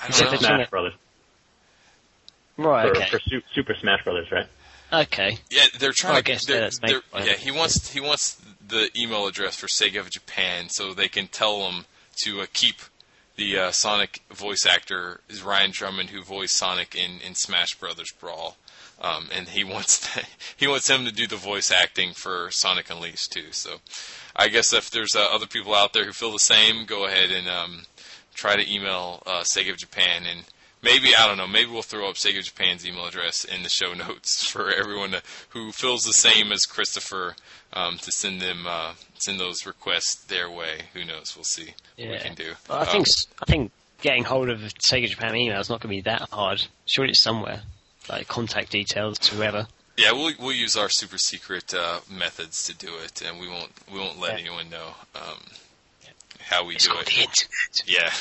I 0.00 0.08
don't 0.08 0.32
know. 0.32 0.38
Smash 0.38 0.70
Brothers. 0.70 0.94
Right. 2.56 2.94
For, 2.94 3.02
okay. 3.02 3.08
for 3.10 3.20
Super 3.52 3.74
Smash 3.74 4.04
Brothers, 4.04 4.30
right? 4.30 4.46
Okay. 4.92 5.38
Yeah, 5.50 5.64
they're 5.78 5.92
trying 5.92 6.14
well, 6.14 6.22
to. 6.22 6.30
I 6.30 6.32
guess 6.32 6.46
they're, 6.46 6.70
they're, 6.82 7.02
yeah, 7.24 7.34
he 7.34 7.50
wants 7.50 7.90
he 7.90 8.00
wants 8.00 8.40
the 8.66 8.90
email 8.96 9.26
address 9.26 9.56
for 9.56 9.66
Sega 9.66 10.00
of 10.00 10.10
Japan 10.10 10.68
so 10.68 10.94
they 10.94 11.08
can 11.08 11.26
tell 11.28 11.70
him 11.70 11.84
to 12.24 12.40
uh, 12.40 12.46
keep 12.52 12.76
the 13.36 13.56
uh, 13.56 13.70
Sonic 13.70 14.20
voice 14.30 14.66
actor 14.68 15.20
is 15.28 15.42
Ryan 15.42 15.70
Drummond, 15.70 16.10
who 16.10 16.22
voiced 16.22 16.56
Sonic 16.56 16.94
in, 16.94 17.20
in 17.20 17.34
Smash 17.34 17.76
Brothers 17.76 18.12
Brawl, 18.18 18.56
um, 19.00 19.28
and 19.34 19.48
he 19.48 19.64
wants 19.64 19.98
to, 20.14 20.24
he 20.56 20.66
wants 20.66 20.88
him 20.88 21.04
to 21.04 21.12
do 21.12 21.26
the 21.26 21.36
voice 21.36 21.70
acting 21.70 22.12
for 22.14 22.48
Sonic 22.50 22.90
Unleashed 22.90 23.32
too. 23.32 23.52
So, 23.52 23.76
I 24.36 24.48
guess 24.48 24.72
if 24.72 24.90
there's 24.90 25.14
uh, 25.16 25.26
other 25.32 25.46
people 25.46 25.74
out 25.74 25.92
there 25.92 26.04
who 26.04 26.12
feel 26.12 26.32
the 26.32 26.38
same, 26.38 26.84
go 26.84 27.06
ahead 27.06 27.30
and 27.30 27.48
um, 27.48 27.82
try 28.34 28.56
to 28.56 28.72
email 28.72 29.22
uh, 29.26 29.40
Sega 29.42 29.70
of 29.72 29.78
Japan, 29.78 30.22
and 30.28 30.44
maybe 30.82 31.14
I 31.16 31.26
don't 31.26 31.36
know. 31.38 31.46
Maybe 31.46 31.70
we'll 31.70 31.82
throw 31.82 32.08
up 32.08 32.14
Sega 32.16 32.42
Japan's 32.42 32.86
email 32.86 33.06
address 33.06 33.44
in 33.44 33.62
the 33.62 33.68
show 33.68 33.92
notes 34.08 34.44
for 34.48 34.70
everyone 34.70 35.10
to, 35.12 35.22
who 35.50 35.72
feels 35.72 36.02
the 36.02 36.12
same 36.12 36.52
as 36.52 36.60
Christopher 36.64 37.34
um, 37.72 37.98
to 37.98 38.10
send 38.12 38.40
them 38.40 38.66
uh, 38.66 38.92
send 39.18 39.38
those 39.40 39.66
requests 39.66 40.24
their 40.26 40.50
way. 40.50 40.82
Who 40.94 41.04
knows? 41.04 41.34
We'll 41.36 41.44
see 41.44 41.74
Yeah. 41.96 42.10
what 42.10 42.12
we 42.18 42.24
can 42.24 42.34
do. 42.34 42.52
Well, 42.68 42.78
I 42.78 42.82
Um, 42.82 42.86
think 42.88 43.06
s- 43.08 43.26
I 43.42 43.44
think 43.46 43.72
getting 44.00 44.24
hold 44.24 44.48
of 44.48 44.60
Sega 44.60 45.08
Japan 45.08 45.34
email 45.36 45.60
is 45.60 45.68
not 45.68 45.80
going 45.80 45.92
to 45.96 46.02
be 46.02 46.08
that 46.10 46.28
hard. 46.32 46.62
Surely 46.86 47.10
it's 47.10 47.22
somewhere, 47.22 47.62
like 48.08 48.28
contact 48.28 48.70
details 48.72 49.18
to 49.20 49.34
whoever. 49.34 49.66
Yeah, 49.96 50.12
we'll 50.12 50.32
we'll 50.38 50.52
use 50.52 50.76
our 50.76 50.88
super 50.88 51.18
secret 51.18 51.74
uh, 51.74 52.00
methods 52.10 52.64
to 52.68 52.74
do 52.74 52.96
it, 53.04 53.20
and 53.26 53.40
we 53.40 53.48
won't 53.48 53.70
we 53.92 53.98
won't 53.98 54.18
let 54.20 54.34
Yeah. 54.34 54.40
anyone 54.46 54.70
know 54.70 54.94
um, 55.14 55.38
how 56.40 56.64
we 56.64 56.76
It's 56.76 56.86
do 56.86 56.94
it. 56.98 57.48
Yeah. 57.86 58.10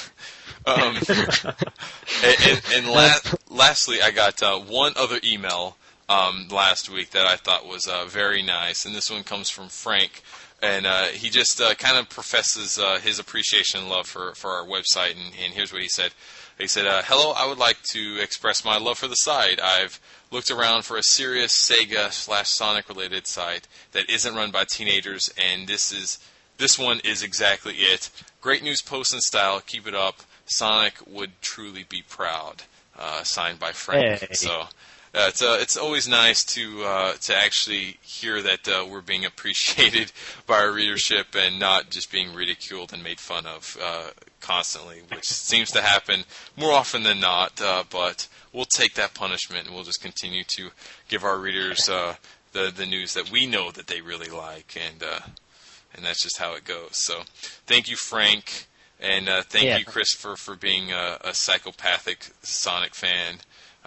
Um, 0.65 0.97
and 0.97 2.35
and, 2.45 2.61
and 2.76 2.88
la- 2.91 3.14
lastly, 3.49 4.01
I 4.01 4.11
got 4.11 4.43
uh, 4.43 4.59
one 4.59 4.91
other 4.97 5.18
email 5.23 5.77
um, 6.09 6.47
last 6.51 6.89
week 6.89 7.11
that 7.11 7.26
I 7.26 7.38
thought 7.38 7.65
was 7.65 7.88
uh, 7.88 8.03
very 8.05 8.41
nice, 8.41 8.84
and 8.85 8.93
this 8.93 9.09
one 9.09 9.23
comes 9.23 9.49
from 9.49 9.69
Frank. 9.69 10.23
And 10.61 10.85
uh, 10.85 11.03
he 11.05 11.30
just 11.30 11.61
uh, 11.61 11.76
kind 11.76 11.97
of 11.97 12.09
professes 12.09 12.77
uh, 12.80 12.99
his 12.99 13.18
appreciation 13.19 13.80
and 13.81 13.89
love 13.89 14.07
for, 14.07 14.34
for 14.35 14.49
our 14.51 14.65
website. 14.65 15.11
And, 15.11 15.31
and 15.41 15.53
here's 15.53 15.72
what 15.72 15.84
he 15.84 15.88
said. 15.88 16.11
He 16.58 16.68
said, 16.68 16.88
uh, 16.88 17.04
Hello, 17.06 17.34
I 17.34 17.46
would 17.46 17.60
like 17.60 17.82
to 17.92 18.20
express 18.22 18.66
my 18.66 18.78
love 18.78 18.98
for 18.98 19.08
the 19.08 19.16
site. 19.16 19.62
I've 19.62 20.00
looked 20.32 20.50
around 20.50 20.84
for 20.84 20.98
a 20.98 21.04
serious 21.04 21.54
Sega 21.54 22.12
slash 22.12 22.50
Sonic 22.50 22.90
related 22.90 23.28
site 23.28 23.68
that 23.92 24.10
isn't 24.10 24.36
run 24.36 24.52
by 24.52 24.66
teenagers, 24.66 25.34
and 25.38 25.68
this 25.68 25.92
is 25.92 26.20
this 26.58 26.80
one 26.80 27.00
is 27.04 27.22
exactly 27.22 27.76
it. 27.76 28.10
Great 28.42 28.64
news 28.64 28.82
post 28.82 29.14
and 29.14 29.22
style. 29.22 29.62
Keep 29.62 29.88
it 29.88 29.94
up. 29.96 30.22
Sonic 30.46 30.96
would 31.06 31.40
truly 31.42 31.86
be 31.88 32.02
proud. 32.08 32.64
Uh, 32.98 33.22
signed 33.24 33.60
by 33.60 33.72
Frank. 33.72 34.22
Hey. 34.22 34.34
So 34.34 34.64
uh, 35.18 35.26
it's 35.30 35.41
uh, 35.41 35.57
it's 35.60 35.76
always 35.77 36.07
nice 36.07 36.44
to 36.45 36.84
uh, 36.84 37.14
to 37.14 37.35
actually 37.35 37.98
hear 38.02 38.41
that 38.41 38.68
uh, 38.68 38.85
we're 38.89 39.02
being 39.02 39.26
appreciated 39.26 40.11
by 40.48 40.60
our 40.60 40.72
readership 40.72 41.27
and 41.35 41.60
not 41.60 41.89
just 41.89 42.11
being 42.11 42.34
ridiculed 42.34 42.94
and 42.94 43.03
made 43.03 43.19
fun 43.19 43.45
of 43.48 43.77
uh, 43.81 44.10
constantly, 44.41 45.02
which 45.11 45.26
seems 45.26 45.72
to 45.72 45.81
happen 45.81 46.23
more 46.56 46.72
often 46.72 47.03
than 47.03 47.19
not. 47.19 47.60
Uh, 47.60 47.84
but 47.89 48.27
we'll 48.53 48.65
take 48.65 48.94
that 48.94 49.14
punishment 49.15 49.65
and 49.65 49.73
we'll 49.76 49.84
just 49.84 50.02
continue 50.02 50.44
to 50.44 50.69
give 51.07 51.23
our 51.23 51.38
readers 51.39 51.89
uh, 51.89 52.15
the 52.52 52.72
the 52.76 52.85
news 52.85 53.14
that 53.15 53.31
we 53.31 53.48
know 53.48 53.72
that 53.72 53.88
they 53.88 54.02
really 54.02 54.30
like, 54.30 54.77
and 54.80 55.02
uh, 55.02 55.19
and 55.95 56.06
that's 56.06 56.22
just 56.22 56.38
how 56.38 56.53
it 56.53 56.64
goes. 56.64 56.91
So 56.91 57.23
thank 57.65 57.89
you, 57.89 57.95
Frank. 57.95 58.68
And 58.99 59.30
uh, 59.30 59.44
thank 59.44 59.65
Yeah. 59.65 59.77
you, 59.77 59.85
Christopher, 59.85 60.35
for 60.35 60.56
being 60.56 60.91
a, 60.91 61.18
a 61.22 61.34
psychopathic 61.34 62.30
Sonic 62.41 62.95
fan. 62.95 63.38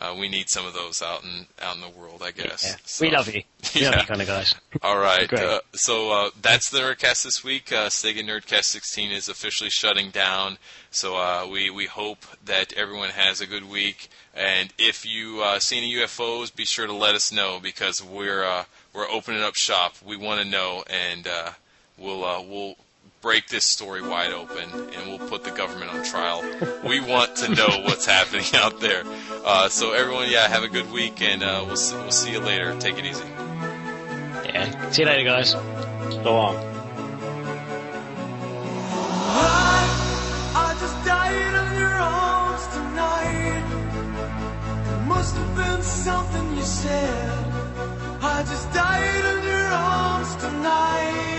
Uh, 0.00 0.14
we 0.18 0.28
need 0.30 0.48
some 0.48 0.66
of 0.66 0.72
those 0.72 1.02
out 1.02 1.22
in 1.24 1.46
out 1.60 1.74
in 1.74 1.82
the 1.82 1.88
world, 1.90 2.22
I 2.24 2.30
guess. 2.30 2.64
Yeah. 2.66 2.76
So- 2.84 3.04
We 3.04 3.10
love 3.10 3.28
you. 3.28 3.42
We 3.74 3.82
love 3.82 3.94
you 4.00 4.06
kind 4.06 4.22
of 4.22 4.26
guys. 4.26 4.54
All 4.82 4.98
right. 4.98 5.28
Great. 5.28 5.42
Uh, 5.44 5.60
so 5.74 6.10
uh, 6.10 6.30
that's 6.40 6.70
the 6.70 6.78
Nerdcast 6.78 7.24
this 7.24 7.44
week. 7.44 7.70
Uh, 7.70 7.88
Sega 7.90 8.24
Nerdcast 8.24 8.64
16 8.64 9.12
is 9.12 9.28
officially 9.28 9.68
shutting 9.70 10.10
down. 10.10 10.56
So 10.90 11.16
uh, 11.16 11.46
we 11.50 11.68
we 11.70 11.84
hope 11.86 12.24
that 12.44 12.72
everyone 12.72 13.10
has 13.10 13.40
a 13.42 13.46
good 13.46 13.68
week. 13.68 14.08
And 14.34 14.72
if 14.78 15.04
you 15.04 15.42
uh, 15.42 15.58
see 15.58 15.76
any 15.76 15.92
UFOs, 15.96 16.54
be 16.54 16.64
sure 16.64 16.86
to 16.86 16.92
let 16.94 17.14
us 17.14 17.30
know 17.30 17.60
because 17.62 18.02
we're 18.02 18.42
uh, 18.44 18.64
we're 18.94 19.08
opening 19.08 19.42
up 19.42 19.54
shop. 19.56 19.96
We 20.04 20.16
want 20.16 20.40
to 20.40 20.48
know, 20.48 20.82
and 20.88 21.26
uh, 21.26 21.50
we'll 21.98 22.24
uh, 22.24 22.40
we'll 22.42 22.76
break 23.20 23.48
this 23.48 23.64
story 23.64 24.00
wide 24.00 24.32
open, 24.32 24.70
and 24.72 25.06
we'll 25.06 25.28
put 25.28 25.44
the 25.44 25.50
government 25.50 25.90
on 25.90 26.02
trial. 26.04 26.42
we 26.84 27.00
want 27.00 27.36
to 27.36 27.54
know 27.54 27.68
what's 27.84 28.06
happening 28.06 28.46
out 28.54 28.80
there. 28.80 29.02
Uh, 29.44 29.68
so 29.68 29.92
everyone, 29.92 30.30
yeah, 30.30 30.48
have 30.48 30.62
a 30.62 30.68
good 30.68 30.90
week, 30.90 31.20
and 31.20 31.42
uh, 31.42 31.62
we'll 31.66 31.76
see, 31.76 31.96
we'll 31.96 32.10
see 32.10 32.32
you 32.32 32.40
later. 32.40 32.74
Take 32.78 32.98
it 32.98 33.04
easy. 33.04 33.24
Yeah. 34.46 34.90
See 34.90 35.02
you 35.02 35.08
later, 35.08 35.24
guys. 35.24 35.50
So 35.50 36.22
long. 36.24 36.56
I 40.52 40.76
just 40.80 41.04
died 41.04 41.34
in 41.34 41.78
your 41.78 41.88
arms 41.88 42.66
tonight. 42.74 43.64
It 44.92 45.06
must 45.06 45.36
have 45.36 45.56
been 45.56 45.82
something 45.82 46.56
you 46.56 46.62
said. 46.62 47.46
I 48.22 48.42
just 48.48 48.72
died 48.72 49.24
in 49.36 49.44
your 49.44 49.66
arms 49.66 50.36
tonight. 50.36 51.29